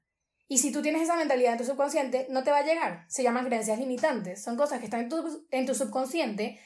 Y 0.49 0.59
si 0.59 0.71
tú 0.71 0.81
tienes 0.81 1.03
esa 1.03 1.17
mentalidad 1.17 1.53
en 1.53 1.59
tu 1.59 1.65
subconsciente, 1.65 2.29
no 2.31 2.45
te 2.45 2.53
va 2.53 2.59
a 2.59 2.65
llegar. 2.65 3.05
Se 3.09 3.25
llaman 3.25 3.47
creencias 3.47 3.81
limitantes. 3.81 4.41
Son 4.41 4.57
cosas 4.57 4.79
que 4.79 4.85
están 4.85 5.01
en 5.01 5.09
tu, 5.09 5.47
en 5.51 5.67
tu 5.67 5.75
subconsciente 5.75 6.61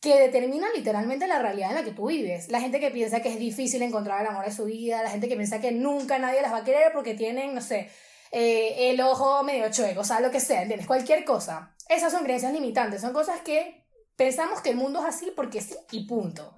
que 0.00 0.20
determinan 0.20 0.70
literalmente 0.76 1.26
la 1.26 1.40
realidad 1.40 1.70
en 1.70 1.74
la 1.74 1.82
que 1.82 1.90
tú 1.90 2.06
vives. 2.06 2.48
La 2.48 2.60
gente 2.60 2.78
que 2.78 2.92
piensa 2.92 3.20
que 3.20 3.30
es 3.30 3.38
difícil 3.40 3.82
encontrar 3.82 4.20
el 4.20 4.28
amor 4.28 4.44
de 4.44 4.52
su 4.52 4.66
vida, 4.66 5.02
la 5.02 5.10
gente 5.10 5.28
que 5.28 5.34
piensa 5.34 5.60
que 5.60 5.72
nunca 5.72 6.20
nadie 6.20 6.42
las 6.42 6.52
va 6.52 6.58
a 6.58 6.64
querer 6.64 6.92
porque 6.92 7.14
tienen, 7.14 7.56
no 7.56 7.60
sé, 7.60 7.90
eh, 8.30 8.90
el 8.90 9.00
ojo 9.00 9.42
medio 9.42 9.68
chueco, 9.72 10.02
o 10.02 10.04
sea, 10.04 10.20
lo 10.20 10.30
que 10.30 10.38
sea, 10.38 10.62
¿entiendes? 10.62 10.86
Cualquier 10.86 11.24
cosa. 11.24 11.74
Esas 11.88 12.12
son 12.12 12.22
creencias 12.22 12.52
limitantes, 12.52 13.00
son 13.00 13.12
cosas 13.12 13.40
que 13.40 13.85
pensamos 14.16 14.60
que 14.60 14.70
el 14.70 14.76
mundo 14.76 15.00
es 15.00 15.14
así 15.14 15.32
porque 15.34 15.60
sí 15.60 15.76
y 15.92 16.06
punto. 16.06 16.54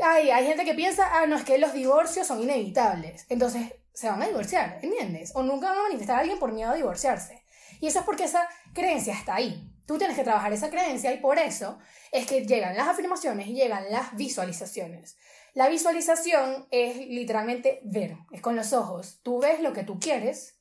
Hay, 0.00 0.30
hay 0.30 0.46
gente 0.46 0.64
que 0.64 0.74
piensa, 0.74 1.08
ah, 1.12 1.26
no, 1.26 1.36
es 1.36 1.44
que 1.44 1.58
los 1.58 1.72
divorcios 1.72 2.26
son 2.26 2.42
inevitables. 2.42 3.26
Entonces, 3.28 3.72
se 3.92 4.08
van 4.08 4.22
a 4.22 4.26
divorciar, 4.26 4.78
¿entiendes? 4.82 5.32
O 5.34 5.42
nunca 5.42 5.68
van 5.68 5.78
a 5.78 5.82
manifestar 5.82 6.16
a 6.16 6.20
alguien 6.20 6.38
por 6.38 6.52
miedo 6.52 6.70
a 6.70 6.74
divorciarse. 6.74 7.44
Y 7.80 7.88
eso 7.88 8.00
es 8.00 8.04
porque 8.04 8.24
esa 8.24 8.48
creencia 8.72 9.12
está 9.12 9.34
ahí. 9.34 9.68
Tú 9.86 9.98
tienes 9.98 10.16
que 10.16 10.24
trabajar 10.24 10.52
esa 10.52 10.70
creencia 10.70 11.12
y 11.12 11.18
por 11.18 11.38
eso 11.38 11.78
es 12.10 12.26
que 12.26 12.46
llegan 12.46 12.76
las 12.76 12.88
afirmaciones 12.88 13.48
y 13.48 13.54
llegan 13.54 13.90
las 13.90 14.16
visualizaciones. 14.16 15.16
La 15.54 15.68
visualización 15.68 16.66
es 16.70 16.96
literalmente 16.96 17.80
ver, 17.84 18.16
es 18.30 18.40
con 18.40 18.56
los 18.56 18.72
ojos. 18.72 19.20
Tú 19.22 19.40
ves 19.40 19.60
lo 19.60 19.72
que 19.72 19.82
tú 19.82 19.98
quieres. 19.98 20.58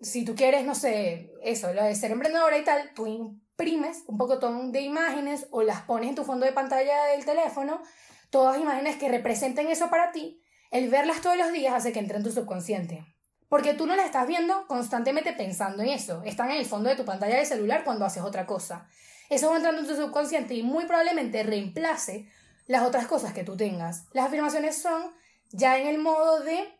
Si 0.00 0.24
tú 0.24 0.34
quieres, 0.34 0.64
no 0.64 0.74
sé, 0.74 1.30
eso, 1.42 1.72
lo 1.72 1.84
de 1.84 1.94
ser 1.94 2.10
emprendedora 2.10 2.58
y 2.58 2.64
tal, 2.64 2.92
tú 2.94 3.40
imprimes 3.52 4.04
un 4.06 4.18
poco 4.18 4.36
de 4.36 4.80
imágenes 4.80 5.46
o 5.50 5.62
las 5.62 5.82
pones 5.82 6.08
en 6.08 6.14
tu 6.14 6.24
fondo 6.24 6.46
de 6.46 6.52
pantalla 6.52 7.06
del 7.06 7.24
teléfono, 7.24 7.82
todas 8.30 8.60
imágenes 8.60 8.96
que 8.96 9.08
representen 9.08 9.68
eso 9.68 9.90
para 9.90 10.12
ti 10.12 10.42
el 10.72 10.88
verlas 10.88 11.20
todos 11.20 11.36
los 11.36 11.52
días 11.52 11.74
hace 11.74 11.92
que 11.92 11.98
entre 11.98 12.16
en 12.16 12.24
tu 12.24 12.32
subconsciente. 12.32 13.04
Porque 13.50 13.74
tú 13.74 13.86
no 13.86 13.94
las 13.94 14.06
estás 14.06 14.26
viendo 14.26 14.66
constantemente 14.66 15.34
pensando 15.34 15.82
en 15.82 15.90
eso. 15.90 16.22
Están 16.24 16.50
en 16.50 16.56
el 16.56 16.64
fondo 16.64 16.88
de 16.88 16.96
tu 16.96 17.04
pantalla 17.04 17.36
de 17.36 17.44
celular 17.44 17.84
cuando 17.84 18.06
haces 18.06 18.22
otra 18.22 18.46
cosa. 18.46 18.88
Eso 19.28 19.50
va 19.50 19.56
entrando 19.56 19.82
en 19.82 19.86
tu 19.86 19.94
subconsciente 19.94 20.54
y 20.54 20.62
muy 20.62 20.86
probablemente 20.86 21.42
reemplace 21.42 22.26
las 22.66 22.86
otras 22.86 23.06
cosas 23.06 23.34
que 23.34 23.44
tú 23.44 23.54
tengas. 23.54 24.06
Las 24.14 24.28
afirmaciones 24.28 24.80
son 24.80 25.12
ya 25.50 25.78
en 25.78 25.88
el 25.88 25.98
modo 25.98 26.40
de 26.40 26.74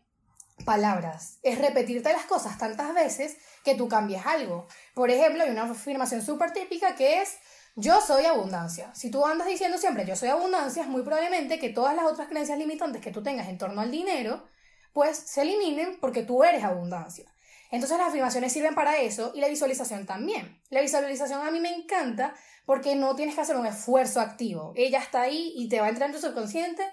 palabras. 0.65 1.39
Es 1.43 1.59
repetirte 1.59 2.13
las 2.13 2.25
cosas 2.25 2.57
tantas 2.57 2.93
veces 2.93 3.37
que 3.63 3.75
tú 3.75 3.87
cambies 3.87 4.25
algo. 4.25 4.67
Por 4.93 5.09
ejemplo, 5.09 5.43
hay 5.43 5.49
una 5.49 5.63
afirmación 5.63 6.21
súper 6.21 6.51
típica 6.51 6.95
que 6.95 7.21
es 7.21 7.37
yo 7.75 7.99
soy 8.01 8.25
abundancia. 8.25 8.93
Si 8.93 9.09
tú 9.09 9.25
andas 9.25 9.47
diciendo 9.47 9.77
siempre 9.77 10.05
yo 10.05 10.15
soy 10.15 10.29
abundancia, 10.29 10.83
es 10.83 10.89
muy 10.89 11.01
probablemente 11.01 11.59
que 11.59 11.69
todas 11.69 11.95
las 11.95 12.05
otras 12.05 12.27
creencias 12.27 12.57
limitantes 12.57 13.01
que 13.01 13.11
tú 13.11 13.23
tengas 13.23 13.47
en 13.47 13.57
torno 13.57 13.81
al 13.81 13.89
dinero, 13.89 14.47
pues 14.93 15.17
se 15.17 15.41
eliminen 15.41 15.97
porque 15.99 16.23
tú 16.23 16.43
eres 16.43 16.63
abundancia. 16.63 17.33
Entonces 17.71 17.97
las 17.97 18.09
afirmaciones 18.09 18.53
sirven 18.53 18.75
para 18.75 18.97
eso 18.97 19.31
y 19.33 19.41
la 19.41 19.47
visualización 19.47 20.05
también. 20.05 20.61
La 20.69 20.81
visualización 20.81 21.45
a 21.45 21.49
mí 21.49 21.59
me 21.59 21.73
encanta 21.73 22.35
porque 22.67 22.95
no 22.95 23.15
tienes 23.15 23.33
que 23.33 23.41
hacer 23.41 23.55
un 23.55 23.65
esfuerzo 23.65 24.21
activo. 24.21 24.73
Ella 24.75 24.99
está 24.99 25.21
ahí 25.21 25.53
y 25.55 25.67
te 25.67 25.79
va 25.79 25.87
a 25.87 25.89
entrar 25.89 26.09
en 26.09 26.15
tu 26.15 26.21
subconsciente 26.21 26.83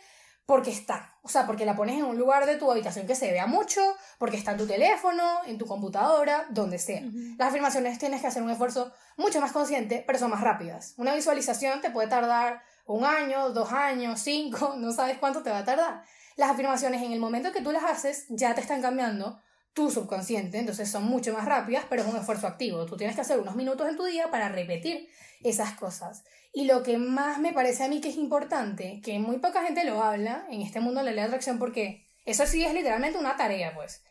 porque 0.51 0.73
está. 0.73 1.17
O 1.23 1.29
sea, 1.29 1.47
porque 1.47 1.65
la 1.65 1.77
pones 1.77 1.97
en 1.97 2.05
un 2.05 2.19
lugar 2.19 2.45
de 2.45 2.57
tu 2.57 2.69
habitación 2.69 3.07
que 3.07 3.15
se 3.15 3.31
vea 3.31 3.47
mucho, 3.47 3.81
porque 4.19 4.37
está 4.37 4.51
en 4.51 4.57
tu 4.57 4.67
teléfono, 4.67 5.23
en 5.47 5.59
tu 5.59 5.65
computadora, 5.65 6.49
donde 6.51 6.77
sea. 6.81 7.05
Las 7.39 7.51
afirmaciones 7.51 8.01
tienes 8.01 8.21
que 8.21 8.27
hacer 8.27 8.43
un 8.43 8.51
esfuerzo 8.51 8.93
mucho 9.17 9.41
más 9.41 9.53
consciente, 9.53 10.03
pero 10.05 10.19
son 10.19 10.29
más 10.29 10.41
rápidas. 10.41 10.95
Una 10.97 11.15
visualización 11.15 11.81
te 11.81 11.93
puede 11.93 12.09
tardar 12.09 12.63
un 12.85 13.05
año, 13.05 13.51
dos 13.51 13.71
años, 13.71 14.19
cinco, 14.19 14.75
no 14.77 14.91
sabes 14.91 15.19
cuánto 15.19 15.45
te 15.45 15.51
va 15.51 15.59
a 15.59 15.65
tardar. 15.65 16.03
Las 16.35 16.51
afirmaciones 16.51 17.01
en 17.01 17.13
el 17.13 17.21
momento 17.21 17.53
que 17.53 17.63
tú 17.63 17.71
las 17.71 17.85
haces 17.85 18.27
ya 18.29 18.53
te 18.53 18.61
están 18.61 18.83
cambiando 18.83 19.41
tu 19.73 19.89
subconsciente, 19.89 20.59
entonces 20.59 20.91
son 20.91 21.05
mucho 21.05 21.33
más 21.33 21.45
rápidas, 21.45 21.85
pero 21.89 22.03
es 22.03 22.09
un 22.09 22.17
esfuerzo 22.17 22.49
activo. 22.49 22.87
Tú 22.87 22.97
tienes 22.97 23.15
que 23.15 23.23
hacer 23.23 23.39
unos 23.39 23.55
minutos 23.55 23.89
en 23.89 23.97
tu 23.97 24.05
día 24.05 24.33
para 24.33 24.49
repetir 24.49 25.09
esas 25.45 25.75
cosas. 25.75 26.25
Y 26.53 26.65
lo 26.65 26.83
que 26.83 26.99
más 26.99 27.39
me 27.39 27.53
parece 27.53 27.85
a 27.85 27.89
mí 27.89 28.01
que 28.01 28.09
es 28.09 28.17
importante, 28.17 29.01
que 29.05 29.19
muy 29.19 29.39
poca 29.39 29.63
gente 29.63 29.85
lo 29.85 30.03
habla 30.03 30.47
en 30.51 30.63
este 30.63 30.81
mundo 30.81 31.01
de 31.01 31.07
la 31.07 31.13
ley 31.13 31.21
de 31.21 31.27
atracción, 31.27 31.59
porque 31.59 32.09
eso 32.25 32.47
sí 32.47 32.65
es 32.65 32.75
literalmente 32.75 33.19
una 33.19 33.37
tarea, 33.37 33.75
pues. 33.75 34.03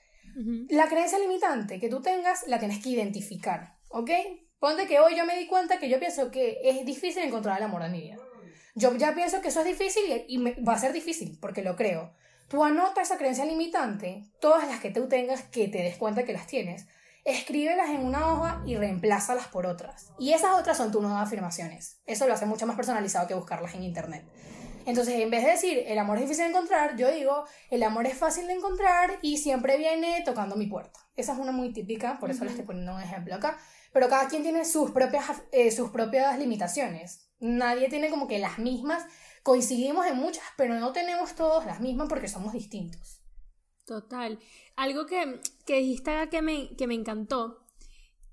La 0.69 0.87
creencia 0.87 1.19
limitante 1.19 1.79
que 1.79 1.89
tú 1.89 2.01
tengas 2.01 2.47
la 2.47 2.59
tienes 2.59 2.81
que 2.81 2.89
identificar, 2.89 3.75
¿ok? 3.89 4.11
Ponte 4.59 4.87
que 4.87 4.99
hoy 4.99 5.17
yo 5.17 5.25
me 5.25 5.37
di 5.37 5.47
cuenta 5.47 5.79
que 5.79 5.89
yo 5.89 5.99
pienso 5.99 6.31
que 6.31 6.59
es 6.63 6.85
difícil 6.85 7.23
encontrar 7.23 7.57
el 7.57 7.63
amor 7.63 7.83
de 7.83 7.89
mi 7.89 8.01
vida. 8.01 8.17
Yo 8.75 8.95
ya 8.95 9.13
pienso 9.13 9.41
que 9.41 9.49
eso 9.49 9.61
es 9.61 9.65
difícil 9.65 10.03
y, 10.27 10.37
va 10.61 10.73
a 10.73 10.79
ser 10.79 10.93
difícil, 10.93 11.37
porque 11.41 11.63
lo 11.63 11.75
creo. 11.75 12.13
tú 12.47 12.63
anota 12.63 13.01
esa 13.01 13.17
creencia 13.17 13.45
limitante, 13.45 14.23
todas 14.39 14.67
las 14.67 14.79
que 14.79 14.91
tú 14.91 15.07
tengas 15.07 15.43
que 15.43 15.67
te 15.67 15.83
des 15.83 15.97
cuenta 15.97 16.23
que 16.23 16.33
las 16.33 16.47
tienes, 16.47 16.87
escríbelas 17.29 17.89
en 17.89 18.05
una 18.05 18.33
hoja 18.33 18.61
y 18.65 18.75
reemplázalas 18.75 19.47
por 19.47 19.65
otras. 19.65 20.11
Y 20.17 20.33
esas 20.33 20.59
otras 20.59 20.77
son 20.77 20.91
tus 20.91 21.01
nuevas 21.01 21.27
afirmaciones. 21.27 22.01
Eso 22.05 22.27
lo 22.27 22.33
hace 22.33 22.45
mucho 22.45 22.65
más 22.67 22.75
personalizado 22.75 23.27
que 23.27 23.33
buscarlas 23.33 23.73
en 23.75 23.83
internet. 23.83 24.25
Entonces, 24.85 25.15
en 25.15 25.29
vez 25.29 25.43
de 25.43 25.51
decir 25.51 25.83
el 25.85 25.99
amor 25.99 26.17
es 26.17 26.23
difícil 26.23 26.45
de 26.45 26.49
encontrar, 26.49 26.95
yo 26.95 27.11
digo 27.11 27.45
el 27.69 27.83
amor 27.83 28.07
es 28.07 28.17
fácil 28.17 28.47
de 28.47 28.53
encontrar 28.53 29.19
y 29.21 29.37
siempre 29.37 29.77
viene 29.77 30.23
tocando 30.25 30.55
mi 30.55 30.65
puerta. 30.65 30.99
Esa 31.15 31.33
es 31.33 31.39
una 31.39 31.51
muy 31.51 31.73
típica, 31.73 32.17
por 32.19 32.31
eso 32.31 32.43
les 32.43 32.53
estoy 32.53 32.65
poniendo 32.65 32.95
un 32.95 33.01
ejemplo 33.01 33.35
acá. 33.35 33.57
Pero 33.91 34.09
cada 34.09 34.27
quien 34.27 34.43
tiene 34.43 34.65
sus 34.65 34.91
propias, 34.91 35.25
eh, 35.51 35.71
sus 35.71 35.89
propias 35.89 36.37
limitaciones. 36.39 37.29
Nadie 37.39 37.89
tiene 37.89 38.09
como 38.09 38.27
que 38.27 38.39
las 38.39 38.59
mismas. 38.59 39.05
Coincidimos 39.43 40.05
en 40.05 40.17
muchas, 40.17 40.43
pero 40.57 40.75
no 40.75 40.91
tenemos 40.91 41.35
todos 41.35 41.65
las 41.65 41.79
mismas 41.79 42.07
porque 42.09 42.27
somos 42.27 42.53
distintos. 42.53 43.18
Total. 43.89 44.37
Algo 44.75 45.07
que, 45.07 45.41
que 45.65 45.79
dijiste 45.79 46.29
que 46.29 46.43
me, 46.43 46.75
que 46.75 46.85
me 46.85 46.93
encantó. 46.93 47.65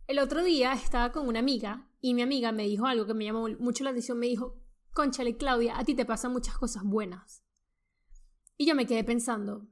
El 0.06 0.18
otro 0.18 0.44
día 0.44 0.74
estaba 0.74 1.12
con 1.12 1.26
una 1.26 1.38
amiga 1.38 1.88
y 2.02 2.12
mi 2.12 2.20
amiga 2.20 2.52
me 2.52 2.64
dijo 2.64 2.84
algo 2.84 3.06
que 3.06 3.14
me 3.14 3.24
llamó 3.24 3.48
mucho 3.58 3.82
la 3.82 3.88
atención. 3.88 4.18
Me 4.18 4.26
dijo, 4.26 4.60
conchale 4.92 5.38
Claudia, 5.38 5.78
a 5.78 5.84
ti 5.84 5.94
te 5.94 6.04
pasan 6.04 6.34
muchas 6.34 6.58
cosas 6.58 6.82
buenas. 6.84 7.42
Y 8.58 8.66
yo 8.66 8.74
me 8.74 8.86
quedé 8.86 9.02
pensando. 9.02 9.66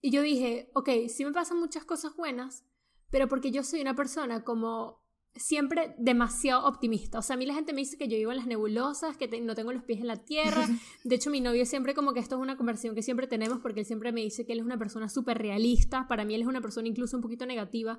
Y 0.00 0.10
yo 0.10 0.22
dije, 0.22 0.70
ok, 0.74 0.88
sí 1.08 1.22
me 1.26 1.32
pasan 1.32 1.60
muchas 1.60 1.84
cosas 1.84 2.16
buenas, 2.16 2.64
pero 3.10 3.28
porque 3.28 3.50
yo 3.50 3.62
soy 3.62 3.82
una 3.82 3.94
persona 3.94 4.42
como 4.42 5.05
siempre 5.36 5.94
demasiado 5.98 6.66
optimista. 6.66 7.18
O 7.18 7.22
sea, 7.22 7.34
a 7.34 7.36
mí 7.36 7.46
la 7.46 7.54
gente 7.54 7.72
me 7.72 7.80
dice 7.80 7.96
que 7.96 8.08
yo 8.08 8.16
vivo 8.16 8.30
en 8.32 8.38
las 8.38 8.46
nebulosas, 8.46 9.16
que 9.16 9.28
no 9.40 9.54
tengo 9.54 9.72
los 9.72 9.82
pies 9.82 10.00
en 10.00 10.06
la 10.06 10.16
tierra. 10.16 10.66
De 11.04 11.14
hecho, 11.14 11.30
mi 11.30 11.40
novio 11.40 11.64
siempre 11.66 11.94
como 11.94 12.12
que 12.12 12.20
esto 12.20 12.36
es 12.36 12.42
una 12.42 12.56
conversación 12.56 12.94
que 12.94 13.02
siempre 13.02 13.26
tenemos 13.26 13.60
porque 13.60 13.80
él 13.80 13.86
siempre 13.86 14.12
me 14.12 14.20
dice 14.20 14.44
que 14.44 14.52
él 14.52 14.60
es 14.60 14.64
una 14.64 14.78
persona 14.78 15.08
súper 15.08 15.38
realista. 15.38 16.06
Para 16.08 16.24
mí 16.24 16.34
él 16.34 16.42
es 16.42 16.46
una 16.46 16.60
persona 16.60 16.88
incluso 16.88 17.16
un 17.16 17.22
poquito 17.22 17.46
negativa. 17.46 17.98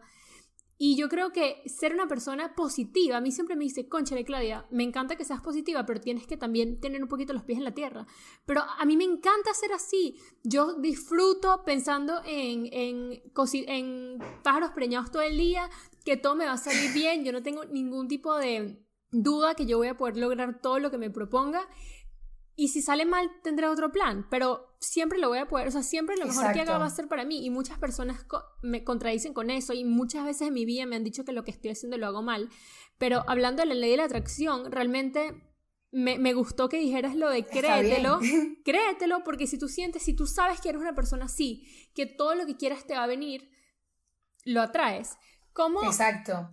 Y 0.80 0.96
yo 0.96 1.10
creo 1.10 1.32
que 1.32 1.64
ser 1.66 1.94
una 1.94 2.08
persona 2.08 2.54
positiva, 2.54 3.18
a 3.18 3.22
mí 3.22 3.32
siempre 3.32 3.56
me 3.56 3.64
dice, 3.64 3.90
conchale 3.90 4.24
Claudia, 4.24 4.68
me 4.70 4.84
encanta 4.84 5.16
que 5.16 5.26
seas 5.26 5.42
positiva, 5.42 5.86
pero 5.88 6.00
tienes 6.00 6.28
que 6.28 6.38
también 6.38 6.80
tener 6.80 7.02
un 7.02 7.10
poquito 7.10 7.34
los 7.34 7.44
pies 7.44 7.58
en 7.58 7.64
la 7.64 7.74
tierra. 7.74 8.06
Pero 8.46 8.62
a 8.62 8.86
mí 8.86 8.96
me 8.96 9.04
encanta 9.04 9.54
ser 9.56 9.74
así. 9.74 10.18
Yo 10.44 10.76
disfruto 10.76 11.64
pensando 11.66 12.22
en, 12.26 12.70
en, 12.72 13.24
en 13.68 14.20
pájaros 14.44 14.72
preñados 14.72 15.10
todo 15.10 15.24
el 15.24 15.38
día, 15.38 15.68
que 16.06 16.16
todo 16.16 16.36
me 16.36 16.46
va 16.46 16.54
a 16.54 16.58
salir 16.58 16.94
bien, 16.94 17.26
yo 17.26 17.32
no 17.32 17.42
tengo 17.42 17.66
ningún 17.66 18.08
tipo 18.08 18.36
de 18.36 18.84
duda 19.12 19.56
que 19.56 19.66
yo 19.66 19.78
voy 19.78 19.88
a 19.88 19.98
poder 19.98 20.18
lograr 20.18 20.62
todo 20.62 20.80
lo 20.80 20.92
que 20.92 20.98
me 20.98 21.10
proponga. 21.10 21.68
Y 22.60 22.70
si 22.70 22.82
sale 22.82 23.06
mal, 23.06 23.30
tendré 23.44 23.68
otro 23.68 23.92
plan, 23.92 24.26
pero 24.32 24.76
siempre 24.80 25.20
lo 25.20 25.30
voy 25.30 25.38
a 25.38 25.48
poder, 25.48 25.68
o 25.68 25.72
sea, 25.72 25.84
siempre 25.84 26.18
lo 26.18 26.26
mejor 26.26 26.54
que 26.54 26.62
haga 26.62 26.80
va 26.80 26.86
a 26.86 26.90
ser 26.90 27.08
para 27.08 27.24
mí. 27.24 27.46
Y 27.46 27.52
muchas 27.52 27.78
personas 27.78 28.26
me 28.64 28.84
contradicen 28.84 29.36
con 29.36 29.52
eso 29.52 29.74
y 29.74 29.86
muchas 29.86 30.26
veces 30.26 30.48
en 30.48 30.56
mi 30.56 30.66
vida 30.66 30.88
me 30.88 30.96
han 30.96 31.04
dicho 31.04 31.24
que 31.24 31.34
lo 31.34 31.44
que 31.44 31.52
estoy 31.52 31.70
haciendo 31.70 32.00
lo 32.00 32.08
hago 32.08 32.24
mal. 32.24 32.50
Pero 32.98 33.24
hablando 33.28 33.62
de 33.62 33.68
la 33.68 33.76
ley 33.76 33.92
de 33.92 33.98
la 33.98 34.06
atracción, 34.06 34.72
realmente 34.72 35.40
me, 35.92 36.18
me 36.18 36.34
gustó 36.34 36.68
que 36.68 36.78
dijeras 36.78 37.16
lo 37.16 37.30
de 37.30 37.46
créetelo, 37.46 38.20
créetelo, 38.66 39.24
porque 39.24 39.46
si 39.46 39.60
tú 39.60 39.68
sientes, 39.68 40.02
si 40.02 40.16
tú 40.16 40.26
sabes 40.26 40.60
que 40.60 40.70
eres 40.70 40.82
una 40.82 40.96
persona 40.96 41.26
así, 41.26 41.64
que 41.94 42.08
todo 42.08 42.34
lo 42.34 42.48
que 42.48 42.58
quieras 42.58 42.88
te 42.88 42.96
va 42.96 43.04
a 43.04 43.08
venir, 43.08 43.52
lo 44.46 44.64
atraes. 44.64 45.16
¿Cómo? 45.54 45.84
Exacto. 45.84 46.50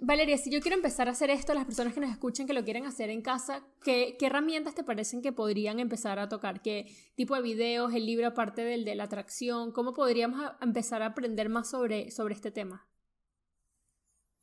Valeria, 0.00 0.36
si 0.38 0.50
yo 0.50 0.60
quiero 0.60 0.76
empezar 0.76 1.08
a 1.08 1.12
hacer 1.12 1.30
esto, 1.30 1.54
las 1.54 1.64
personas 1.64 1.94
que 1.94 2.00
nos 2.00 2.10
escuchen 2.10 2.46
que 2.46 2.52
lo 2.52 2.64
quieren 2.64 2.84
hacer 2.84 3.10
en 3.10 3.22
casa, 3.22 3.62
¿qué, 3.84 4.16
¿qué, 4.18 4.26
herramientas 4.26 4.74
te 4.74 4.82
parecen 4.82 5.22
que 5.22 5.32
podrían 5.32 5.78
empezar 5.78 6.18
a 6.18 6.28
tocar? 6.28 6.62
¿Qué 6.62 6.92
tipo 7.14 7.36
de 7.36 7.42
videos, 7.42 7.94
el 7.94 8.04
libro 8.04 8.26
aparte 8.26 8.64
del 8.64 8.84
de 8.84 8.96
la 8.96 9.04
atracción? 9.04 9.70
¿Cómo 9.70 9.92
podríamos 9.92 10.40
empezar 10.60 11.02
a 11.02 11.06
aprender 11.06 11.48
más 11.48 11.70
sobre, 11.70 12.10
sobre 12.10 12.34
este 12.34 12.50
tema? 12.50 12.88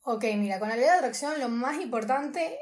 Ok, 0.02 0.24
mira, 0.36 0.58
con 0.58 0.70
la 0.70 0.76
ley 0.76 0.84
de 0.84 0.90
atracción 0.90 1.38
lo 1.38 1.50
más 1.50 1.80
importante 1.80 2.58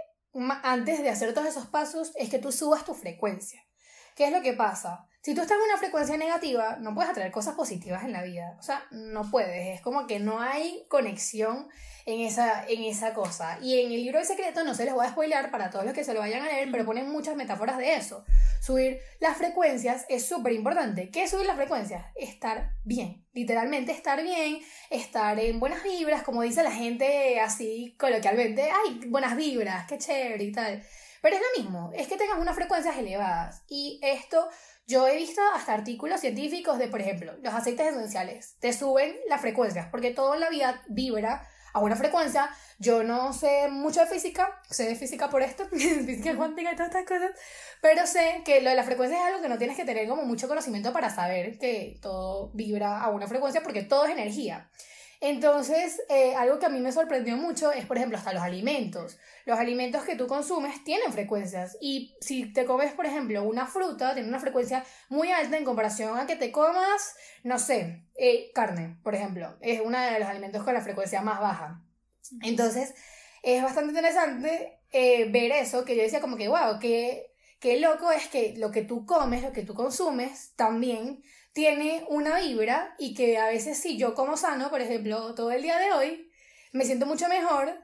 antes 0.62 1.00
de 1.00 1.08
hacer 1.08 1.32
todos 1.34 1.46
esos 1.46 1.66
pasos 1.66 2.12
es 2.16 2.28
que 2.28 2.38
tú 2.38 2.50
subas 2.50 2.84
tu 2.84 2.94
frecuencia. 2.94 3.62
¿Qué 4.16 4.24
es 4.24 4.32
lo 4.32 4.42
que 4.42 4.52
pasa? 4.52 5.06
Si 5.22 5.34
tú 5.34 5.42
estás 5.42 5.58
en 5.58 5.64
una 5.64 5.78
frecuencia 5.78 6.16
negativa, 6.16 6.76
no 6.80 6.94
puedes 6.94 7.10
atraer 7.10 7.30
cosas 7.30 7.54
positivas 7.54 8.04
en 8.04 8.12
la 8.12 8.22
vida. 8.22 8.56
O 8.58 8.62
sea, 8.62 8.82
no 8.90 9.30
puedes. 9.30 9.76
Es 9.76 9.80
como 9.80 10.06
que 10.06 10.18
no 10.18 10.40
hay 10.40 10.86
conexión 10.88 11.68
en 12.08 12.20
esa, 12.20 12.64
en 12.66 12.84
esa 12.84 13.12
cosa. 13.12 13.58
Y 13.60 13.80
en 13.80 13.92
el 13.92 14.02
libro 14.02 14.18
de 14.18 14.24
secreto, 14.24 14.64
no 14.64 14.74
se 14.74 14.86
les 14.86 14.94
voy 14.94 15.04
a 15.04 15.10
spoiler 15.10 15.50
para 15.50 15.68
todos 15.68 15.84
los 15.84 15.92
que 15.92 16.04
se 16.04 16.14
lo 16.14 16.20
vayan 16.20 16.42
a 16.42 16.46
leer, 16.46 16.70
pero 16.72 16.86
ponen 16.86 17.10
muchas 17.10 17.36
metáforas 17.36 17.76
de 17.76 17.96
eso. 17.96 18.24
Subir 18.62 18.98
las 19.20 19.36
frecuencias 19.36 20.06
es 20.08 20.26
súper 20.26 20.54
importante. 20.54 21.10
¿Qué 21.10 21.24
es 21.24 21.30
subir 21.30 21.44
las 21.44 21.56
frecuencias? 21.56 22.06
Estar 22.14 22.72
bien. 22.82 23.26
Literalmente 23.34 23.92
estar 23.92 24.22
bien, 24.22 24.58
estar 24.88 25.38
en 25.38 25.60
buenas 25.60 25.84
vibras, 25.84 26.22
como 26.22 26.40
dice 26.40 26.62
la 26.62 26.72
gente 26.72 27.40
así 27.40 27.94
coloquialmente. 27.98 28.70
¡Ay, 28.70 29.02
buenas 29.08 29.36
vibras! 29.36 29.86
¡Qué 29.86 29.98
chévere! 29.98 30.44
y 30.44 30.52
tal. 30.52 30.82
Pero 31.20 31.36
es 31.36 31.42
lo 31.42 31.62
mismo, 31.62 31.90
es 31.94 32.08
que 32.08 32.16
tengas 32.16 32.38
unas 32.38 32.54
frecuencias 32.54 32.96
elevadas. 32.96 33.64
Y 33.68 34.00
esto 34.02 34.48
yo 34.86 35.06
he 35.06 35.16
visto 35.16 35.42
hasta 35.54 35.74
artículos 35.74 36.20
científicos 36.20 36.78
de, 36.78 36.88
por 36.88 37.02
ejemplo, 37.02 37.36
los 37.42 37.52
aceites 37.52 37.88
esenciales. 37.88 38.56
Te 38.60 38.72
suben 38.72 39.14
las 39.28 39.42
frecuencias, 39.42 39.88
porque 39.90 40.12
todo 40.12 40.32
en 40.32 40.40
la 40.40 40.48
vida 40.48 40.82
vibra 40.88 41.46
a 41.78 41.82
una 41.82 41.96
frecuencia. 41.96 42.50
Yo 42.78 43.02
no 43.02 43.32
sé 43.32 43.68
mucho 43.68 44.00
de 44.00 44.06
física, 44.06 44.60
sé 44.70 44.84
de 44.88 44.94
física 44.94 45.28
por 45.28 45.42
esto, 45.42 45.66
física 45.70 46.36
cuántica 46.36 46.72
y 46.72 46.76
todas 46.76 46.88
estas 46.88 47.06
cosas, 47.06 47.30
pero 47.80 48.06
sé 48.06 48.42
que 48.44 48.60
lo 48.60 48.70
de 48.70 48.76
la 48.76 48.84
frecuencia 48.84 49.18
es 49.18 49.24
algo 49.24 49.42
que 49.42 49.48
no 49.48 49.58
tienes 49.58 49.76
que 49.76 49.84
tener 49.84 50.08
como 50.08 50.22
mucho 50.22 50.46
conocimiento 50.46 50.92
para 50.92 51.10
saber 51.10 51.58
que 51.58 51.98
todo 52.00 52.50
vibra 52.54 53.00
a 53.00 53.08
una 53.10 53.26
frecuencia, 53.26 53.62
porque 53.62 53.82
todo 53.82 54.04
es 54.04 54.12
energía. 54.12 54.70
Entonces, 55.20 56.00
eh, 56.08 56.34
algo 56.36 56.60
que 56.60 56.66
a 56.66 56.68
mí 56.68 56.78
me 56.78 56.92
sorprendió 56.92 57.36
mucho 57.36 57.72
es, 57.72 57.84
por 57.86 57.96
ejemplo, 57.96 58.18
hasta 58.18 58.32
los 58.32 58.42
alimentos. 58.42 59.18
Los 59.46 59.58
alimentos 59.58 60.04
que 60.04 60.14
tú 60.14 60.28
consumes 60.28 60.84
tienen 60.84 61.12
frecuencias 61.12 61.76
y 61.80 62.14
si 62.20 62.52
te 62.52 62.64
comes, 62.64 62.92
por 62.92 63.04
ejemplo, 63.04 63.42
una 63.42 63.66
fruta, 63.66 64.14
tiene 64.14 64.28
una 64.28 64.38
frecuencia 64.38 64.84
muy 65.08 65.32
alta 65.32 65.56
en 65.56 65.64
comparación 65.64 66.16
a 66.16 66.26
que 66.26 66.36
te 66.36 66.52
comas, 66.52 67.16
no 67.42 67.58
sé, 67.58 68.04
eh, 68.14 68.52
carne, 68.54 68.96
por 69.02 69.16
ejemplo. 69.16 69.56
Es 69.60 69.80
uno 69.84 69.98
de 69.98 70.20
los 70.20 70.28
alimentos 70.28 70.62
con 70.62 70.74
la 70.74 70.82
frecuencia 70.82 71.20
más 71.20 71.40
baja. 71.40 71.82
Entonces, 72.42 72.94
es 73.42 73.62
bastante 73.62 73.90
interesante 73.90 74.78
eh, 74.92 75.28
ver 75.30 75.50
eso, 75.50 75.84
que 75.84 75.96
yo 75.96 76.02
decía 76.02 76.20
como 76.20 76.36
que, 76.36 76.48
wow, 76.48 76.78
qué, 76.80 77.32
qué 77.58 77.80
loco 77.80 78.12
es 78.12 78.28
que 78.28 78.54
lo 78.56 78.70
que 78.70 78.82
tú 78.82 79.04
comes, 79.04 79.42
lo 79.42 79.52
que 79.52 79.64
tú 79.64 79.74
consumes, 79.74 80.52
también 80.54 81.22
tiene 81.58 82.04
una 82.08 82.38
vibra 82.38 82.94
y 83.00 83.14
que 83.14 83.36
a 83.36 83.48
veces 83.48 83.76
si 83.78 83.98
yo 83.98 84.14
como 84.14 84.36
sano, 84.36 84.70
por 84.70 84.80
ejemplo, 84.80 85.34
todo 85.34 85.50
el 85.50 85.60
día 85.60 85.76
de 85.76 85.90
hoy, 85.90 86.30
me 86.70 86.84
siento 86.84 87.04
mucho 87.04 87.26
mejor, 87.28 87.74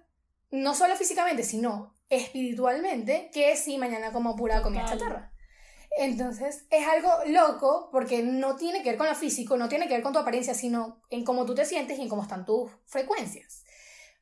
no 0.53 0.77
solo 0.77 0.95
físicamente, 0.95 1.43
sino 1.43 1.93
espiritualmente, 2.09 3.31
que 3.33 3.57
si 3.57 3.77
mañana 3.77 4.13
como 4.13 4.37
pura 4.37 4.63
comida 4.63 4.85
chatarra. 4.85 5.33
Entonces, 5.99 6.67
es 6.71 6.87
algo 6.87 7.11
loco 7.27 7.89
porque 7.91 8.23
no 8.23 8.55
tiene 8.55 8.85
que 8.85 8.91
ver 8.91 8.97
con 8.97 9.09
lo 9.09 9.15
físico, 9.17 9.57
no 9.57 9.69
tiene 9.69 9.89
que 9.89 9.95
ver 9.95 10.05
con 10.05 10.13
tu 10.13 10.21
apariencia, 10.21 10.55
sino 10.55 11.03
en 11.11 11.25
cómo 11.25 11.45
tú 11.45 11.57
te 11.57 11.65
sientes 11.65 11.99
y 11.99 12.03
en 12.03 12.09
cómo 12.09 12.23
están 12.23 12.45
tus 12.45 12.71
frecuencias. 12.87 13.65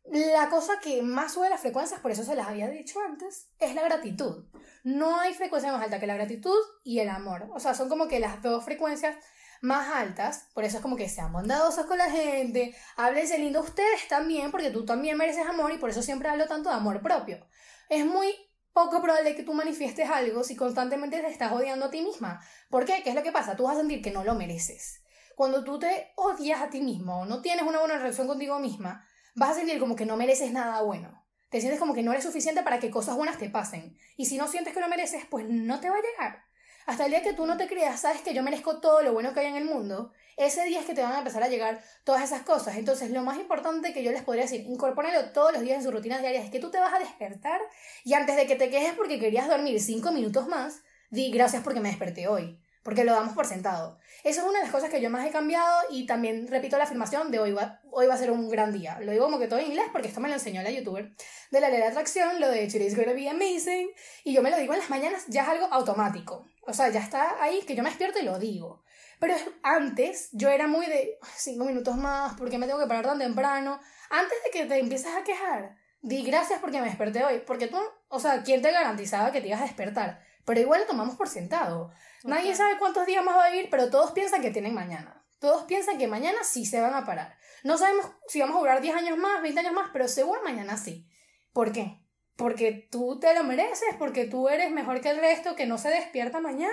La 0.07 0.49
cosa 0.49 0.81
que 0.83 1.03
más 1.03 1.35
sube 1.35 1.51
las 1.51 1.61
frecuencias, 1.61 2.01
por 2.01 2.11
eso 2.11 2.25
se 2.25 2.35
las 2.35 2.49
había 2.49 2.71
dicho 2.71 3.01
antes, 3.01 3.51
es 3.59 3.75
la 3.75 3.83
gratitud. 3.83 4.47
No 4.83 5.21
hay 5.21 5.35
frecuencia 5.35 5.71
más 5.73 5.83
alta 5.83 6.01
que 6.01 6.07
la 6.07 6.15
gratitud 6.15 6.59
y 6.85 7.01
el 7.01 7.11
amor. 7.11 7.51
O 7.55 7.61
sea, 7.61 7.75
son 7.75 7.91
como 7.91 8.09
que 8.09 8.19
las 8.19 8.41
dos 8.41 8.65
frecuencias 8.65 9.15
más 9.63 9.89
altas, 9.95 10.49
por 10.55 10.65
eso 10.65 10.77
es 10.77 10.83
como 10.83 10.97
que 10.97 11.09
sean 11.09 11.33
bondadosos 11.33 11.87
con 11.87 11.97
la 11.97 12.11
gente, 12.11 12.77
háblense 12.97 13.39
lindo 13.39 13.61
ustedes 13.61 14.09
también, 14.09 14.51
porque 14.51 14.71
tú 14.71 14.85
también 14.85 15.17
mereces 15.17 15.47
amor 15.47 15.73
y 15.73 15.79
por 15.79 15.89
eso 15.89 16.03
siempre 16.03 16.29
hablo 16.29 16.47
tanto 16.47 16.69
de 16.69 16.75
amor 16.75 17.01
propio. 17.01 17.47
Es 17.89 18.05
muy 18.05 18.35
poco 18.73 19.01
probable 19.01 19.37
que 19.37 19.45
tú 19.45 19.55
manifiestes 19.55 20.11
algo 20.11 20.43
si 20.43 20.57
constantemente 20.57 21.21
te 21.21 21.29
estás 21.29 21.53
odiando 21.53 21.87
a 21.87 21.91
ti 21.91 22.03
misma. 22.03 22.45
¿Por 22.71 22.85
qué? 22.85 23.03
¿Qué 23.05 23.11
es 23.11 23.15
lo 23.15 23.23
que 23.23 23.31
pasa? 23.31 23.57
Tú 23.57 23.63
vas 23.63 23.77
a 23.77 23.81
sentir 23.81 24.03
que 24.03 24.11
no 24.11 24.25
lo 24.25 24.35
mereces. 24.35 25.05
Cuando 25.37 25.63
tú 25.63 25.79
te 25.79 26.13
odias 26.17 26.61
a 26.61 26.69
ti 26.69 26.81
mismo, 26.81 27.25
no 27.25 27.41
tienes 27.41 27.65
una 27.65 27.79
buena 27.79 27.99
relación 27.99 28.27
contigo 28.27 28.59
misma, 28.59 29.07
vas 29.37 29.51
a 29.51 29.55
sentir 29.55 29.79
como 29.79 29.95
que 29.95 30.07
no 30.07 30.17
mereces 30.17 30.51
nada 30.53 30.83
bueno. 30.83 31.25
Te 31.51 31.61
sientes 31.61 31.79
como 31.79 31.95
que 31.95 32.03
no 32.03 32.13
eres 32.13 32.25
suficiente 32.25 32.63
para 32.63 32.81
que 32.81 32.91
cosas 32.91 33.15
buenas 33.15 33.39
te 33.39 33.49
pasen. 33.49 33.97
Y 34.17 34.27
si 34.27 34.39
no 34.39 34.49
sientes 34.49 34.75
que 34.75 34.81
lo 34.81 34.89
mereces, 34.89 35.25
pues 35.31 35.47
no 35.49 35.79
te 35.81 35.89
va 35.89 35.97
a 35.97 36.03
llegar. 36.03 36.45
Hasta 36.87 37.05
el 37.05 37.11
día 37.11 37.23
que 37.23 37.33
tú 37.33 37.47
no 37.47 37.57
te 37.57 37.69
creas, 37.69 38.01
sabes 38.01 38.23
que 38.23 38.35
yo 38.35 38.43
merezco 38.43 38.81
todo 38.81 39.03
lo 39.03 39.13
bueno 39.13 39.33
que 39.33 39.41
hay 39.41 39.47
en 39.47 39.57
el 39.57 39.65
mundo, 39.65 40.13
ese 40.37 40.65
día 40.65 40.81
es 40.81 40.87
que 40.87 40.95
te 40.95 41.03
van 41.03 41.13
a 41.13 41.19
empezar 41.19 41.43
a 41.43 41.49
llegar 41.49 41.83
todas 42.05 42.23
esas 42.23 42.43
cosas. 42.43 42.77
Entonces, 42.77 43.11
lo 43.11 43.23
más 43.23 43.39
importante 43.39 43.93
que 43.93 44.03
yo 44.03 44.13
les 44.13 44.23
podría 44.23 44.45
decir, 44.45 44.63
incorpóralo 44.63 45.31
todos 45.31 45.53
los 45.53 45.63
días 45.63 45.77
en 45.77 45.83
sus 45.83 45.93
rutinas 45.93 46.21
diarias, 46.21 46.45
es 46.45 46.51
que 46.51 46.59
tú 46.59 46.71
te 46.71 46.79
vas 46.79 46.93
a 46.93 46.99
despertar 46.99 47.61
y 48.05 48.15
antes 48.15 48.37
de 48.37 48.47
que 48.47 48.57
te 48.57 48.71
quejes 48.71 48.95
porque 48.95 49.19
querías 49.19 49.49
dormir 49.49 49.81
cinco 49.81 50.11
minutos 50.11 50.49
más, 50.49 50.83
di 51.11 51.31
gracias 51.31 51.63
porque 51.63 51.81
me 51.81 51.91
desperté 51.91 52.29
hoy, 52.29 52.59
porque 52.83 53.05
lo 53.05 53.13
damos 53.13 53.35
por 53.35 53.47
sentado. 53.47 53.99
Eso 54.25 54.41
es 54.41 54.47
una 54.47 54.59
de 54.59 54.65
las 54.65 54.73
cosas 54.73 54.89
que 54.89 55.01
yo 55.01 55.11
más 55.11 55.27
he 55.27 55.31
cambiado 55.31 55.83
y 55.91 56.07
también 56.07 56.47
repito 56.49 56.79
la 56.79 56.85
afirmación 56.85 57.31
de 57.31 57.39
hoy 57.39 57.53
va, 57.53 57.81
a 58.11 58.17
ser 58.17 58.31
un 58.31 58.49
gran 58.49 58.73
día. 58.73 58.99
Lo 59.01 59.13
digo 59.13 59.25
como 59.25 59.39
que 59.39 59.49
todo 59.49 59.59
en 59.59 59.67
inglés 59.67 59.87
porque 59.93 60.09
esto 60.09 60.21
me 60.21 60.29
lo 60.29 60.35
enseñó 60.35 60.63
la 60.63 60.71
youtuber 60.71 61.13
de 61.51 61.61
la 61.61 61.69
ley 61.69 61.79
de 61.79 61.87
atracción, 61.87 62.41
lo 62.41 62.49
de 62.49 62.67
Today's 62.69 62.97
gonna 62.97 63.13
be 63.13 63.29
amazing, 63.29 63.91
y 64.25 64.33
yo 64.33 64.43
me 64.43 64.51
lo 64.51 64.57
digo 64.57 64.73
en 64.73 64.79
las 64.79 64.91
mañanas, 64.91 65.25
ya 65.29 65.43
es 65.43 65.49
algo 65.49 65.67
automático. 65.71 66.47
O 66.63 66.73
sea, 66.73 66.89
ya 66.91 67.01
está 67.01 67.43
ahí, 67.43 67.63
que 67.63 67.75
yo 67.75 67.83
me 67.83 67.91
despierto 67.91 68.19
y 68.19 68.25
lo 68.25 68.39
digo. 68.39 68.83
Pero 69.19 69.35
antes 69.63 70.31
yo 70.33 70.49
era 70.49 70.67
muy 70.67 70.87
de 70.87 71.19
cinco 71.37 71.65
minutos 71.65 71.97
más, 71.97 72.35
porque 72.35 72.59
me 72.59 72.67
tengo 72.67 72.81
que 72.81 72.87
parar 72.87 73.05
tan 73.05 73.19
temprano. 73.19 73.81
Antes 74.11 74.39
de 74.45 74.51
que 74.51 74.67
te 74.67 74.79
empieces 74.79 75.15
a 75.15 75.25
quejar, 75.25 75.77
di 76.01 76.23
gracias 76.25 76.61
porque 76.61 76.81
me 76.81 76.87
desperté 76.87 77.25
hoy. 77.25 77.43
Porque 77.47 77.69
tú, 77.69 77.79
o 78.09 78.21
sea, 78.21 78.43
¿quién 78.43 78.63
te 78.63 78.73
garantizaba 78.73 79.33
que 79.33 79.41
te 79.41 79.49
ibas 79.49 79.61
a 79.61 79.65
despertar? 79.65 80.23
Pero 80.45 80.61
igual 80.61 80.81
lo 80.81 80.87
tomamos 80.87 81.17
por 81.17 81.29
sentado. 81.29 81.93
Nadie 82.25 82.55
sabe 82.55 82.79
cuántos 82.79 83.07
días 83.07 83.25
más 83.25 83.37
va 83.37 83.47
a 83.47 83.51
vivir, 83.51 83.69
pero 83.71 83.91
todos 83.91 84.13
piensan 84.13 84.43
que 84.43 84.51
tienen 84.51 84.75
mañana. 84.75 85.25
Todos 85.39 85.65
piensan 85.65 85.99
que 85.99 86.07
mañana 86.07 86.39
sí 86.45 86.65
se 86.65 86.81
van 86.81 86.95
a 86.95 87.05
parar. 87.05 87.37
No 87.65 87.79
sabemos 87.79 88.07
si 88.29 88.41
vamos 88.41 88.57
a 88.57 88.61
durar 88.61 88.81
10 88.81 88.97
años 88.97 89.19
más, 89.19 89.43
20 89.43 89.61
años 89.61 89.73
más, 89.73 89.91
pero 89.93 90.09
seguro 90.09 90.43
mañana 90.43 90.77
sí. 90.77 91.09
¿Por 91.53 91.73
qué? 91.73 92.02
Porque 92.37 92.89
tú 92.91 93.19
te 93.21 93.35
lo 93.35 93.45
mereces, 93.45 93.95
porque 93.99 94.25
tú 94.25 94.49
eres 94.49 94.71
mejor 94.71 95.01
que 95.01 95.11
el 95.11 95.19
resto, 95.19 95.55
que 95.55 95.67
no 95.67 95.79
se 95.79 95.91
despierta 95.91 96.41
mañana. 96.41 96.73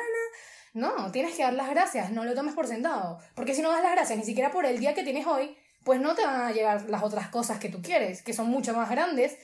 No, 0.74 1.12
tienes 1.12 1.36
que 1.36 1.44
dar 1.44 1.54
las 1.54 1.70
gracias, 1.70 2.12
no 2.12 2.24
lo 2.24 2.36
tomes 2.36 2.54
por 2.54 2.68
sentado. 2.68 3.20
Porque 3.36 3.54
si 3.54 3.62
no 3.62 3.72
das 3.72 3.84
las 3.84 3.92
gracias 3.92 4.18
ni 4.18 4.26
siquiera 4.26 4.52
por 4.52 4.66
el 4.66 4.80
día 4.80 4.94
que 4.94 5.04
tienes 5.04 5.28
hoy, 5.28 5.58
pues 5.84 6.00
no 6.00 6.16
te 6.16 6.26
van 6.26 6.42
a 6.42 6.52
llegar 6.52 6.90
las 6.90 7.04
otras 7.04 7.30
cosas 7.30 7.60
que 7.60 7.70
tú 7.70 7.82
quieres, 7.82 8.22
que 8.22 8.34
son 8.34 8.48
mucho 8.48 8.74
más 8.74 8.90
grandes. 8.90 9.38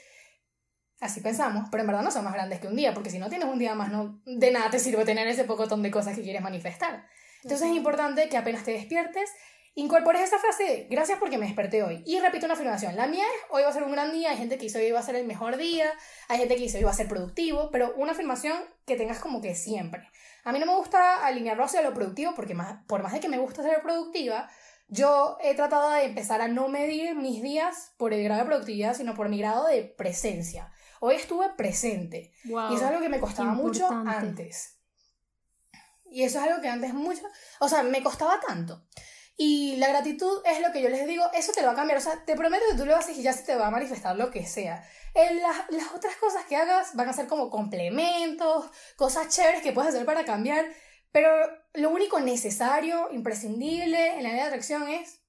Así 1.02 1.20
pensamos, 1.20 1.68
pero 1.72 1.82
en 1.82 1.88
verdad 1.88 2.04
no 2.04 2.12
son 2.12 2.24
más 2.24 2.34
grandes 2.34 2.60
que 2.60 2.68
un 2.68 2.76
día, 2.76 2.94
porque 2.94 3.10
si 3.10 3.20
no 3.20 3.30
tienes 3.30 3.48
un 3.48 3.60
día 3.60 3.76
más, 3.76 3.92
no, 3.92 4.22
de 4.26 4.52
nada 4.52 4.70
te 4.70 4.80
sirve 4.80 5.04
tener 5.04 5.28
ese 5.28 5.44
pocotón 5.44 5.82
de 5.82 5.92
cosas 5.92 6.16
que 6.16 6.22
quieres 6.22 6.42
manifestar. 6.42 7.06
Entonces 7.44 7.70
es 7.70 7.76
importante 7.76 8.30
que 8.30 8.38
apenas 8.38 8.64
te 8.64 8.72
despiertes, 8.72 9.30
incorpores 9.76 10.24
esa 10.24 10.40
frase, 10.40 10.88
gracias 10.90 11.20
porque 11.20 11.38
me 11.38 11.46
desperté 11.46 11.84
hoy. 11.84 12.02
Y 12.06 12.20
repito 12.20 12.46
una 12.46 12.56
afirmación, 12.56 12.96
la 12.96 13.08
mía 13.08 13.24
es, 13.24 13.42
hoy 13.50 13.64
va 13.64 13.70
a 13.70 13.74
ser 13.74 13.84
un 13.84 13.92
gran 13.92 14.12
día, 14.12 14.32
hay 14.32 14.38
gente 14.38 14.58
que 14.58 14.64
dice 14.64 14.80
hoy 14.80 14.92
va 14.92 15.00
a 15.00 15.04
ser 15.04 15.16
el 15.16 15.28
mejor 15.28 15.58
día, 15.58 15.92
hay 16.30 16.40
gente 16.40 16.56
que 16.56 16.62
dice 16.62 16.78
hoy 16.78 16.86
va 16.86 16.92
a 16.92 16.96
ser 16.96 17.08
productivo, 17.08 17.70
pero 17.72 17.94
una 17.98 18.14
afirmación 18.14 18.58
que 18.86 18.96
tengas 18.96 19.20
como 19.20 19.42
que 19.42 19.54
siempre. 19.54 20.10
A 20.44 20.52
mí 20.52 20.60
no 20.60 20.66
me 20.66 20.76
gusta 20.76 21.26
alinearlo 21.26 21.64
hacia 21.64 21.82
lo 21.82 21.94
productivo 21.94 22.34
porque 22.36 22.54
más, 22.54 22.84
por 22.88 23.04
más 23.04 23.14
de 23.14 23.20
que 23.20 23.30
me 23.30 23.38
gusta 23.38 23.64
ser 23.64 23.82
productiva, 23.82 24.50
yo 24.88 25.38
he 25.42 25.56
tratado 25.56 25.90
de 25.92 26.06
empezar 26.06 26.42
a 26.42 26.48
no 26.48 26.68
medir 26.68 27.16
mis 27.16 27.42
días 27.42 27.94
por 27.98 28.14
el 28.14 28.24
grado 28.24 28.42
de 28.42 28.48
productividad, 28.48 28.96
sino 28.96 29.16
por 29.16 29.30
mi 29.30 29.40
grado 29.40 29.66
de 29.68 29.84
presencia. 29.84 30.72
Hoy 31.00 31.16
estuve 31.16 31.50
presente. 31.50 32.32
y 32.44 32.52
eso 32.54 32.76
es 32.76 32.84
algo 32.84 33.02
que 33.02 33.10
me 33.10 33.20
costaba 33.20 33.52
mucho 33.54 33.90
antes. 33.90 34.78
Y 36.10 36.24
eso 36.24 36.40
es 36.40 36.46
algo 36.46 36.62
que 36.62 36.70
antes 36.70 36.94
mucho, 36.94 37.24
o 37.60 37.68
sea, 37.68 37.84
me 37.84 38.02
costaba 38.02 38.40
tanto. 38.40 38.86
Y 39.38 39.76
la 39.78 39.90
gratitud 39.90 40.42
es 40.46 40.62
lo 40.62 40.72
que 40.72 40.82
yo 40.82 40.90
les 40.90 41.06
digo, 41.06 41.26
eso 41.34 41.52
te 41.52 41.62
lo 41.62 41.68
va 41.68 41.74
a 41.74 41.76
cambiar. 41.76 41.98
O 41.98 42.02
sea, 42.02 42.24
te 42.24 42.36
prometo 42.36 42.64
que 42.72 42.78
tú 42.78 42.86
lo 42.86 42.96
haces 42.96 43.18
y 43.18 43.22
ya 43.22 43.34
se 43.34 43.44
te 43.44 43.56
va 43.56 43.68
a 43.68 43.72
manifestar 43.72 44.16
lo 44.16 44.32
que 44.32 44.46
sea. 44.46 44.88
las, 45.14 45.70
las 45.70 45.92
otras 45.94 46.16
cosas 46.16 46.46
que 46.46 46.56
hagas 46.56 46.96
van 46.96 47.10
a 47.10 47.14
ser 47.14 47.28
como 47.28 47.50
complementos, 47.50 48.70
cosas 48.96 49.28
chéveres 49.30 49.62
que 49.62 49.74
puedes 49.74 49.94
hacer 49.94 50.06
para 50.06 50.24
cambiar. 50.24 50.66
Pero 51.12 51.30
lo 51.74 51.90
único 51.90 52.20
necesario, 52.20 53.10
imprescindible 53.12 54.18
en 54.18 54.24
la 54.24 54.30
ley 54.30 54.38
de 54.38 54.44
atracción 54.44 54.88
es 54.88 55.22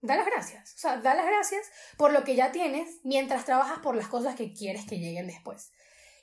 dar 0.00 0.16
las 0.16 0.26
gracias. 0.26 0.74
O 0.74 0.78
sea, 0.78 0.96
dar 0.98 1.16
las 1.16 1.26
gracias 1.26 1.66
por 1.98 2.12
lo 2.12 2.24
que 2.24 2.36
ya 2.36 2.52
tienes 2.52 3.00
mientras 3.04 3.44
trabajas 3.44 3.78
por 3.80 3.94
las 3.94 4.08
cosas 4.08 4.34
que 4.36 4.52
quieres 4.52 4.86
que 4.86 4.98
lleguen 4.98 5.26
después. 5.26 5.72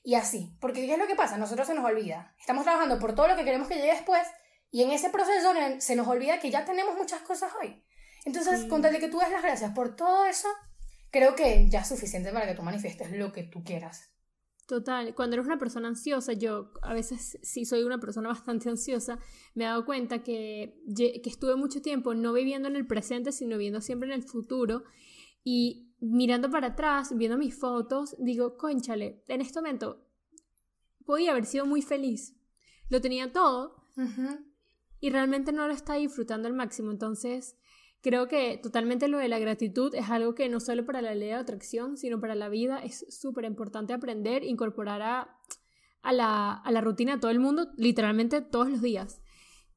Y 0.04 0.16
así, 0.16 0.56
porque 0.60 0.86
¿qué 0.86 0.94
es 0.94 1.00
lo 1.00 1.08
que 1.08 1.16
pasa? 1.16 1.38
Nosotros 1.38 1.68
se 1.68 1.74
nos 1.74 1.86
olvida. 1.86 2.34
Estamos 2.40 2.64
trabajando 2.64 2.98
por 2.98 3.14
todo 3.14 3.28
lo 3.28 3.36
que 3.36 3.44
queremos 3.44 3.68
que 3.68 3.76
llegue 3.76 3.94
después 3.94 4.26
y 4.72 4.84
en 4.84 4.92
ese 4.92 5.10
proceso 5.10 5.54
se 5.80 5.96
nos 5.96 6.08
olvida 6.08 6.40
que 6.40 6.52
ya 6.52 6.66
tenemos 6.66 6.96
muchas 6.96 7.22
cosas 7.22 7.52
hoy. 7.62 7.84
Entonces, 8.26 8.66
con 8.66 8.82
tal 8.82 8.94
de 8.94 9.00
que 9.00 9.08
tú 9.08 9.20
des 9.20 9.32
las 9.32 9.42
gracias 9.42 9.72
por 9.74 9.96
todo 9.96 10.26
eso, 10.26 10.50
creo 11.12 11.36
que 11.36 11.70
ya 11.70 11.82
es 11.82 11.88
suficiente 11.88 12.32
para 12.32 12.48
que 12.48 12.56
tú 12.56 12.62
manifiestes 12.62 13.12
lo 13.12 13.32
que 13.32 13.44
tú 13.44 13.64
quieras. 13.64 14.12
Total, 14.68 15.16
cuando 15.16 15.36
eres 15.36 15.46
una 15.46 15.58
persona 15.58 15.88
ansiosa, 15.88 16.34
yo 16.34 16.74
a 16.82 16.94
veces 16.94 17.40
sí 17.42 17.64
soy 17.64 17.84
una 17.84 18.00
persona 18.00 18.28
bastante 18.28 18.70
ansiosa, 18.70 19.18
me 19.56 19.64
he 19.64 19.68
dado 19.68 19.86
cuenta 19.86 20.24
que, 20.24 20.82
que 20.96 21.30
estuve 21.30 21.56
mucho 21.56 21.82
tiempo 21.82 22.14
no 22.14 22.34
viviendo 22.34 22.68
en 22.68 22.76
el 22.76 22.86
presente, 22.86 23.32
sino 23.32 23.58
viviendo 23.58 23.80
siempre 23.80 24.10
en 24.10 24.16
el 24.16 24.24
futuro. 24.24 24.84
Y 25.44 25.94
mirando 26.02 26.50
para 26.50 26.68
atrás, 26.68 27.16
viendo 27.16 27.38
mis 27.38 27.58
fotos, 27.58 28.16
digo, 28.20 28.58
conchale, 28.58 29.24
en 29.30 29.40
este 29.40 29.60
momento 29.60 30.06
podía 31.06 31.32
haber 31.32 31.46
sido 31.46 31.66
muy 31.66 31.82
feliz. 31.82 32.36
Lo 32.90 33.00
tenía 33.00 33.32
todo, 33.32 33.88
y 35.00 35.10
realmente 35.10 35.52
no 35.52 35.68
lo 35.68 35.74
está 35.74 35.96
disfrutando 35.96 36.48
al 36.48 36.54
máximo. 36.54 36.92
Entonces, 36.92 37.56
creo 38.02 38.28
que 38.28 38.58
totalmente 38.62 39.08
lo 39.08 39.18
de 39.18 39.28
la 39.28 39.40
gratitud 39.40 39.94
es 39.96 40.10
algo 40.10 40.36
que 40.36 40.50
no 40.50 40.60
solo 40.60 40.86
para 40.86 41.02
la 41.02 41.16
ley 41.16 41.30
de 41.30 41.36
atracción, 41.36 41.98
sino 41.98 42.20
para 42.20 42.36
la 42.36 42.50
vida 42.50 42.80
es 42.80 43.06
súper 43.10 43.46
importante 43.46 43.94
aprender, 43.94 44.44
incorporar 44.44 45.02
a, 45.02 45.38
a, 46.02 46.14
la, 46.14 46.54
a, 46.54 46.72
la, 46.72 46.82
rutina 46.82 47.16
de 47.16 47.22
todo 47.22 47.32
el 47.32 47.40
mundo, 47.40 47.68
literalmente 47.78 48.42
todos 48.42 48.70
los 48.70 48.82
días. 48.82 49.22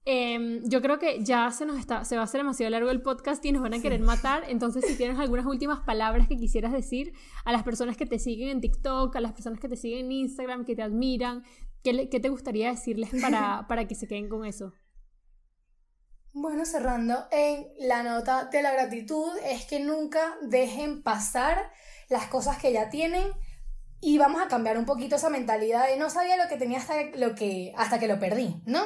Em, 0.07 0.62
yo 0.64 0.81
creo 0.81 0.99
que 0.99 1.23
ya 1.23 1.51
se 1.51 1.66
nos 1.66 1.79
está, 1.79 2.05
se 2.05 2.16
va 2.16 2.23
a 2.23 2.25
hacer 2.25 2.41
demasiado 2.41 2.71
largo 2.71 2.91
el 2.91 3.03
podcast 3.03 3.45
y 3.45 3.53
nos 3.53 3.62
van 3.62 3.75
a 3.75 3.83
querer 3.83 4.01
matar. 4.01 4.45
Entonces, 4.49 4.85
si 4.87 4.97
tienes 4.97 5.18
algunas 5.18 5.45
últimas 5.45 5.81
palabras 5.81 6.27
que 6.27 6.37
quisieras 6.37 6.73
decir 6.73 7.12
a 7.45 7.53
las 7.53 7.64
personas 7.64 7.97
que 7.97 8.07
te 8.07 8.18
siguen 8.18 8.49
en 8.49 8.61
TikTok, 8.61 9.14
a 9.14 9.21
las 9.21 9.33
personas 9.33 9.61
que 9.61 9.68
te 9.68 9.77
siguen 9.77 10.07
en 10.07 10.12
Instagram, 10.12 10.64
que 10.64 10.75
te 10.75 10.83
admiran, 10.83 11.43
¿qué, 11.83 12.09
qué 12.09 12.18
te 12.18 12.31
gustaría 12.31 12.71
decirles 12.71 13.11
para, 13.21 13.66
para 13.68 13.87
que 13.87 13.95
se 13.95 14.09
queden 14.09 14.29
con 14.29 14.47
eso? 14.47 14.73
Bueno, 16.33 16.64
cerrando, 16.64 17.26
en 17.33 17.66
la 17.81 18.05
nota 18.05 18.45
de 18.45 18.62
la 18.62 18.70
gratitud 18.70 19.33
es 19.45 19.64
que 19.64 19.81
nunca 19.81 20.37
dejen 20.43 21.03
pasar 21.03 21.72
las 22.09 22.26
cosas 22.26 22.57
que 22.57 22.72
ya 22.72 22.89
tienen 22.89 23.33
y 24.01 24.16
vamos 24.16 24.41
a 24.41 24.47
cambiar 24.47 24.78
un 24.78 24.85
poquito 24.85 25.16
esa 25.16 25.28
mentalidad 25.28 25.89
de 25.89 25.97
no 25.97 26.09
sabía 26.09 26.37
lo 26.37 26.49
que 26.49 26.57
tenía 26.57 26.78
hasta, 26.78 26.95
lo 27.16 27.35
que, 27.35 27.72
hasta 27.76 27.99
que 27.99 28.07
lo 28.07 28.20
perdí, 28.20 28.62
¿no? 28.64 28.81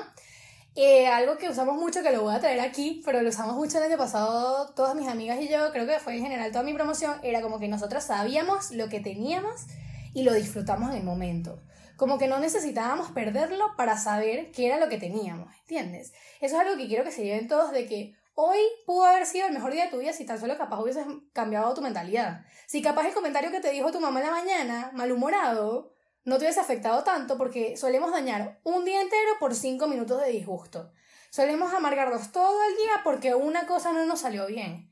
Eh, 0.74 1.06
algo 1.06 1.36
que 1.36 1.50
usamos 1.50 1.76
mucho, 1.76 2.02
que 2.02 2.12
lo 2.12 2.22
voy 2.22 2.34
a 2.34 2.40
traer 2.40 2.60
aquí, 2.60 3.02
pero 3.04 3.20
lo 3.20 3.28
usamos 3.28 3.56
mucho 3.56 3.76
el 3.76 3.84
año 3.84 3.98
pasado, 3.98 4.72
todas 4.72 4.94
mis 4.94 5.06
amigas 5.06 5.38
y 5.38 5.48
yo, 5.48 5.70
creo 5.70 5.86
que 5.86 6.00
fue 6.00 6.16
en 6.16 6.22
general 6.22 6.50
toda 6.50 6.64
mi 6.64 6.72
promoción, 6.72 7.20
era 7.22 7.42
como 7.42 7.60
que 7.60 7.68
nosotros 7.68 8.04
sabíamos 8.04 8.70
lo 8.70 8.88
que 8.88 9.00
teníamos 9.00 9.66
y 10.14 10.22
lo 10.22 10.32
disfrutamos 10.32 10.92
en 10.92 10.96
el 10.96 11.04
momento 11.04 11.60
como 11.96 12.18
que 12.18 12.26
no 12.26 12.38
necesitábamos 12.38 13.10
perderlo 13.12 13.74
para 13.76 13.96
saber 13.96 14.50
qué 14.52 14.66
era 14.66 14.78
lo 14.78 14.88
que 14.88 14.98
teníamos, 14.98 15.54
¿entiendes? 15.60 16.12
Eso 16.40 16.56
es 16.56 16.60
algo 16.60 16.76
que 16.76 16.86
quiero 16.86 17.04
que 17.04 17.10
se 17.10 17.24
lleven 17.24 17.48
todos 17.48 17.72
de 17.72 17.86
que 17.86 18.14
hoy 18.34 18.58
pudo 18.86 19.04
haber 19.04 19.26
sido 19.26 19.46
el 19.46 19.52
mejor 19.52 19.72
día 19.72 19.84
de 19.84 19.90
tu 19.90 19.98
vida 19.98 20.12
si 20.12 20.24
tan 20.24 20.40
solo 20.40 20.58
capaz 20.58 20.80
hubieses 20.80 21.06
cambiado 21.32 21.72
tu 21.74 21.82
mentalidad. 21.82 22.44
Si 22.66 22.82
capaz 22.82 23.06
el 23.06 23.14
comentario 23.14 23.50
que 23.50 23.60
te 23.60 23.70
dijo 23.70 23.92
tu 23.92 24.00
mamá 24.00 24.20
la 24.20 24.30
mañana, 24.30 24.90
malhumorado, 24.94 25.92
no 26.24 26.38
te 26.38 26.44
hubiese 26.44 26.60
afectado 26.60 27.04
tanto 27.04 27.36
porque 27.36 27.76
solemos 27.76 28.10
dañar 28.10 28.60
un 28.64 28.84
día 28.84 29.00
entero 29.00 29.32
por 29.38 29.54
cinco 29.54 29.86
minutos 29.86 30.20
de 30.20 30.30
disgusto. 30.30 30.92
Solemos 31.30 31.72
amargarnos 31.74 32.32
todo 32.32 32.62
el 32.64 32.76
día 32.76 33.00
porque 33.02 33.34
una 33.34 33.66
cosa 33.66 33.92
no 33.92 34.04
nos 34.06 34.20
salió 34.20 34.46
bien. 34.46 34.90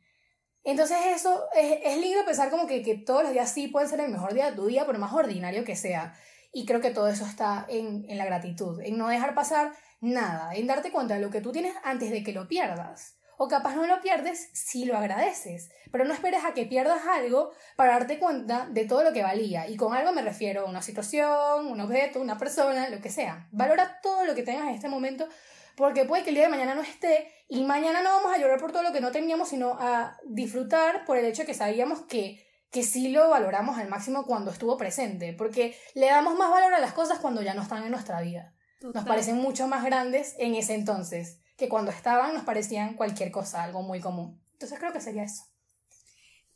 Entonces 0.65 0.99
eso 1.07 1.45
es, 1.55 1.79
es 1.83 1.99
lindo 1.99 2.25
pensar 2.25 2.51
como 2.51 2.67
que, 2.67 2.83
que 2.83 2.97
todos 2.97 3.25
los 3.25 3.33
días 3.33 3.51
sí 3.51 3.69
pueden 3.69 3.89
ser 3.89 4.01
el 4.01 4.11
mejor 4.11 4.35
día 4.35 4.51
de 4.51 4.57
tu 4.57 4.67
día, 4.67 4.87
por 4.87 4.99
más 4.99 5.13
ordinario 5.13 5.65
que 5.65 5.75
sea. 5.75 6.15
Y 6.53 6.67
creo 6.67 6.81
que 6.81 6.91
todo 6.91 7.09
eso 7.09 7.25
está 7.25 7.67
en, 7.69 8.05
en 8.09 8.19
la 8.19 8.27
gratitud, 8.27 8.81
en 8.81 8.99
no 8.99 9.09
dejar 9.09 9.35
pasar 9.35 9.73
nada, 10.01 10.55
en 10.55 10.67
darte 10.67 10.93
cuenta 10.93 11.15
de 11.15 11.21
lo 11.21 11.31
que 11.31 11.41
tú 11.41 11.53
tienes 11.53 11.75
antes 11.83 12.11
de 12.11 12.23
que 12.23 12.33
lo 12.33 12.49
pierdas. 12.49 13.17
O 13.39 13.49
capaz 13.49 13.75
no 13.75 13.87
lo 13.87 14.01
pierdes 14.01 14.51
si 14.53 14.85
lo 14.85 14.97
agradeces, 14.97 15.71
pero 15.91 16.05
no 16.05 16.13
esperes 16.13 16.45
a 16.45 16.55
que 16.55 16.67
pierdas 16.67 17.07
algo 17.07 17.51
para 17.77 17.95
darte 17.95 18.19
cuenta 18.19 18.69
de 18.71 18.85
todo 18.85 19.03
lo 19.03 19.13
que 19.13 19.23
valía. 19.23 19.67
Y 19.69 19.77
con 19.77 19.95
algo 19.95 20.13
me 20.13 20.23
refiero 20.23 20.63
a 20.63 20.71
una 20.71 20.83
situación, 20.83 21.67
un 21.67 21.81
objeto, 21.81 22.21
una 22.21 22.39
persona, 22.39 22.89
lo 22.89 23.01
que 23.01 23.11
sea. 23.11 23.49
Valora 23.51 24.01
todo 24.03 24.25
lo 24.25 24.35
que 24.35 24.43
tengas 24.43 24.69
en 24.69 24.75
este 24.75 24.89
momento 24.89 25.29
porque 25.77 26.05
puede 26.05 26.23
que 26.23 26.31
el 26.31 26.37
día 26.37 26.45
de 26.45 26.51
mañana 26.51 26.75
no 26.75 26.83
esté 26.83 27.33
y 27.49 27.65
mañana 27.65 28.03
no 28.03 28.11
vamos 28.11 28.33
a 28.33 28.39
llorar 28.39 28.61
por 28.61 28.73
todo 28.73 28.83
lo 28.83 28.93
que 28.93 29.01
no 29.01 29.11
teníamos, 29.11 29.49
sino 29.49 29.77
a 29.81 30.19
disfrutar 30.25 31.05
por 31.05 31.17
el 31.17 31.25
hecho 31.25 31.43
de 31.43 31.47
que 31.47 31.55
sabíamos 31.55 32.03
que 32.03 32.47
que 32.73 32.83
sí 32.83 33.11
lo 33.11 33.29
valoramos 33.29 33.77
al 33.79 33.89
máximo 33.89 34.25
cuando 34.25 34.51
estuvo 34.51 34.79
presente, 34.79 35.35
porque 35.35 35.77
le 35.95 36.07
damos 36.07 36.37
más 36.39 36.51
valor 36.51 36.73
a 36.73 36.81
las 36.81 36.95
cosas 36.95 37.19
cuando 37.19 37.43
ya 37.43 37.53
no 37.53 37.63
están 37.63 37.85
en 37.85 37.91
nuestra 37.91 38.21
vida. 38.23 38.55
Nos 38.81 39.05
parecen 39.05 39.37
mucho 39.37 39.69
más 39.69 39.85
grandes 39.85 40.35
en 40.39 40.55
ese 40.55 40.75
entonces, 40.75 41.39
que 41.57 41.69
cuando 41.69 41.91
estaban 41.91 42.35
nos 42.35 42.45
parecían 42.45 42.95
cualquier 42.95 43.31
cosa, 43.31 43.63
algo 43.63 43.83
muy 43.83 44.01
común. 44.01 44.43
Entonces 44.55 44.79
creo 44.79 44.93
que 44.93 45.03
sería 45.03 45.23
eso. 45.23 45.45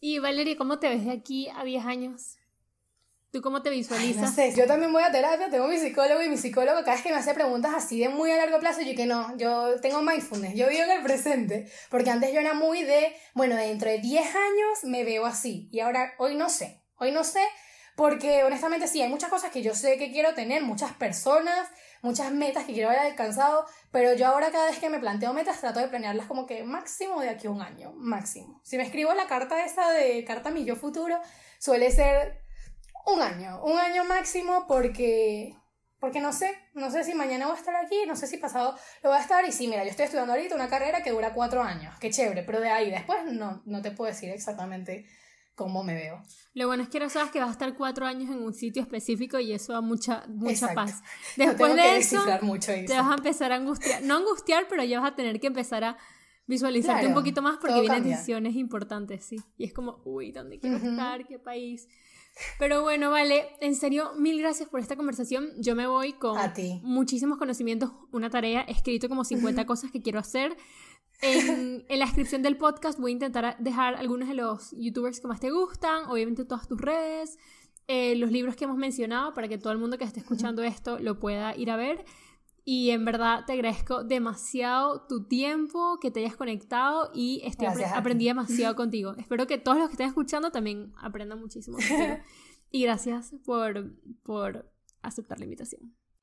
Y 0.01 0.19
Valeria, 0.19 0.57
¿cómo 0.57 0.79
te 0.79 0.89
ves 0.89 1.05
de 1.05 1.13
aquí 1.13 1.49
a 1.51 1.65
10 1.65 1.85
años? 1.85 2.39
¿Tú 3.37 3.43
cómo 3.43 3.61
te 3.61 3.69
visualizas? 3.69 4.23
no 4.23 4.33
sé, 4.33 4.55
yo 4.57 4.67
también 4.67 4.91
voy 4.91 5.03
a 5.03 5.13
terapia, 5.13 5.51
tengo 5.51 5.69
mi 5.69 5.77
psicólogo 5.77 6.23
y 6.23 6.31
mi 6.31 6.39
psicólogo 6.39 6.79
cada 6.79 6.93
vez 6.93 7.03
que 7.03 7.11
me 7.11 7.17
hace 7.17 7.35
preguntas 7.35 7.75
así 7.75 8.01
de 8.01 8.09
muy 8.09 8.31
a 8.31 8.39
largo 8.39 8.59
plazo, 8.61 8.81
yo 8.81 8.95
que 8.97 9.05
no, 9.05 9.37
yo 9.37 9.79
tengo 9.83 10.01
mindfulness, 10.01 10.55
yo 10.55 10.71
vivo 10.71 10.85
en 10.85 10.93
el 10.93 11.03
presente, 11.03 11.71
porque 11.91 12.09
antes 12.09 12.33
yo 12.33 12.41
era 12.41 12.55
muy 12.55 12.83
de, 12.83 13.15
bueno, 13.35 13.55
dentro 13.55 13.91
de 13.91 13.99
10 13.99 14.25
años 14.25 14.85
me 14.85 15.05
veo 15.05 15.27
así, 15.27 15.69
y 15.71 15.81
ahora 15.81 16.15
hoy 16.17 16.35
no 16.35 16.49
sé, 16.49 16.81
hoy 16.97 17.13
no 17.13 17.25
sé, 17.25 17.43
porque 17.95 18.43
honestamente 18.43 18.89
sí, 18.89 19.03
hay 19.03 19.11
muchas 19.11 19.29
cosas 19.29 19.51
que 19.51 19.61
yo 19.61 19.75
sé 19.75 19.99
que 19.99 20.11
quiero 20.11 20.33
tener, 20.33 20.63
muchas 20.63 20.95
personas, 20.95 21.69
muchas 22.01 22.33
metas 22.33 22.65
que 22.65 22.73
quiero 22.73 22.89
haber 22.89 23.03
alcanzado, 23.03 23.67
pero 23.91 24.15
yo 24.15 24.29
ahora 24.29 24.51
cada 24.51 24.71
vez 24.71 24.79
que 24.79 24.89
me 24.89 24.99
planteo 24.99 25.35
metas 25.35 25.61
trato 25.61 25.81
de 25.81 25.89
planearlas 25.89 26.25
como 26.25 26.47
que 26.47 26.65
máximo 26.65 27.21
de 27.21 27.29
aquí 27.29 27.49
a 27.49 27.51
un 27.51 27.61
año, 27.61 27.93
máximo. 27.97 28.63
Si 28.65 28.79
me 28.79 28.85
escribo 28.85 29.13
la 29.13 29.27
carta 29.27 29.63
esa 29.63 29.91
de 29.91 30.25
carta 30.25 30.51
mi 30.51 30.65
yo 30.65 30.75
futuro, 30.75 31.21
suele 31.59 31.91
ser 31.91 32.46
un 33.07 33.23
año, 33.23 33.63
un 33.65 33.79
año 33.79 34.05
máximo 34.05 34.67
porque 34.69 35.55
Porque 35.99 36.21
no 36.21 36.33
sé, 36.33 36.51
no 36.75 36.91
sé 36.91 37.05
si 37.05 37.15
mañana 37.15 37.47
voy 37.47 37.57
a 37.57 37.59
estar 37.59 37.75
aquí, 37.75 37.97
no 38.07 38.17
sé 38.17 38.27
si 38.27 38.37
pasado 38.37 38.77
lo 39.03 39.11
voy 39.11 39.19
a 39.19 39.23
estar. 39.23 39.45
Y 39.47 39.53
sí, 39.53 39.67
mira, 39.67 39.83
yo 39.83 39.91
estoy 39.91 40.05
estudiando 40.05 40.35
ahorita 40.35 40.55
una 40.55 40.69
carrera 40.69 41.03
que 41.03 41.11
dura 41.11 41.33
cuatro 41.33 41.63
años, 41.63 41.95
qué 41.99 42.11
chévere, 42.11 42.43
pero 42.43 42.61
de 42.61 42.69
ahí 42.69 42.91
después 42.91 43.25
no, 43.33 43.63
no 43.65 43.81
te 43.81 43.91
puedo 43.93 44.11
decir 44.11 44.29
exactamente 44.31 45.07
cómo 45.55 45.83
me 45.83 45.95
veo. 45.95 46.23
Lo 46.53 46.67
bueno 46.67 46.83
es 46.83 46.91
que 46.91 47.01
no 47.01 47.09
sabes 47.09 47.31
que 47.31 47.41
vas 47.41 47.49
a 47.49 47.53
estar 47.53 47.75
cuatro 47.75 48.05
años 48.05 48.31
en 48.31 48.43
un 48.43 48.53
sitio 48.53 48.83
específico 48.83 49.39
y 49.39 49.53
eso 49.53 49.73
da 49.73 49.81
mucha, 49.81 50.25
mucha 50.29 50.75
paz. 50.75 51.03
Después 51.37 51.75
de 51.75 51.97
eso, 51.97 52.23
mucho, 52.43 52.73
te 52.73 52.95
vas 52.95 53.11
a 53.11 53.15
empezar 53.15 53.53
a 53.53 53.57
angustiar. 53.57 54.03
No 54.03 54.17
angustiar, 54.19 54.67
pero 54.69 54.85
ya 54.85 55.01
vas 55.01 55.13
a 55.13 55.17
tener 55.17 55.41
que 55.41 55.47
empezar 55.47 55.83
a 55.83 55.97
visualizarte 56.47 57.07
un 57.07 57.15
poquito 57.15 57.41
más 57.41 57.57
porque 57.57 57.81
vienen 57.81 58.05
decisiones 58.05 58.55
importantes, 58.55 59.25
sí. 59.25 59.37
Y 59.57 59.65
es 59.65 59.73
como, 59.73 60.03
uy, 60.05 60.31
¿dónde 60.31 60.61
quiero 60.61 60.77
estar? 60.77 61.27
¿Qué 61.27 61.39
país? 61.39 61.89
Pero 62.59 62.83
bueno, 62.83 63.11
vale, 63.11 63.49
en 63.61 63.75
serio, 63.75 64.13
mil 64.17 64.39
gracias 64.39 64.69
por 64.69 64.81
esta 64.81 64.97
conversación. 64.97 65.51
Yo 65.59 65.75
me 65.75 65.87
voy 65.87 66.15
con 66.15 66.39
muchísimos 66.83 67.39
conocimientos, 67.39 67.93
una 68.13 68.31
tarea, 68.31 68.65
he 68.69 68.73
escrito 68.73 69.09
como 69.09 69.25
50 69.25 69.65
cosas 69.67 69.91
que 69.91 70.03
quiero 70.03 70.19
hacer. 70.19 70.57
En, 71.23 71.87
en, 71.89 71.99
la 71.99 72.05
descripción 72.05 72.43
del 72.43 72.59
podcast 72.59 72.99
voy 72.99 73.13
a 73.13 73.15
intentar 73.15 73.57
dejar 73.59 73.95
algunos 73.95 74.29
de 74.29 74.35
los 74.35 74.73
youtubers 74.77 75.19
que 75.19 75.27
más 75.27 75.41
te 75.41 75.51
gustan, 75.51 76.05
obviamente 76.11 76.45
todas 76.45 76.69
tus 76.69 76.79
redes, 76.79 77.39
eh, 77.89 78.17
los 78.17 78.33
libros 78.33 78.57
que 78.57 78.65
hemos 78.65 78.77
mencionado 78.77 79.33
para 79.33 79.47
que 79.47 79.59
todo 79.59 79.73
el 79.73 79.79
mundo 79.79 79.97
que 79.97 80.05
esté 80.05 80.19
escuchando 80.19 80.65
esto 80.65 80.99
lo 80.99 81.21
pueda 81.21 81.57
ir 81.57 81.71
a 81.71 81.77
ver. 81.77 82.05
Y 82.69 82.91
en 82.91 83.05
verdad 83.05 83.45
te 83.47 83.53
agradezco 83.53 84.03
demasiado 84.03 85.07
tu 85.07 85.29
tiempo, 85.29 86.01
que 86.01 86.11
te 86.11 86.19
hayas 86.19 86.35
conectado 86.35 87.13
y 87.15 87.41
estoy 87.45 87.69
aprendí 87.95 88.25
demasiado 88.27 88.75
contigo. 88.77 89.15
Espero 89.17 89.47
que 89.47 89.57
todos 89.57 89.79
los 89.79 89.87
que 89.87 89.93
estén 89.93 90.09
escuchando 90.09 90.51
también 90.51 90.93
aprendan 90.99 91.39
muchísimo 91.39 91.77
contigo. 91.77 92.19
y 92.73 92.83
gracias 92.83 93.33
por, 93.45 93.95
por 94.25 94.69
aceptar 95.01 95.39
la 95.39 95.45
invitación. 95.45 95.95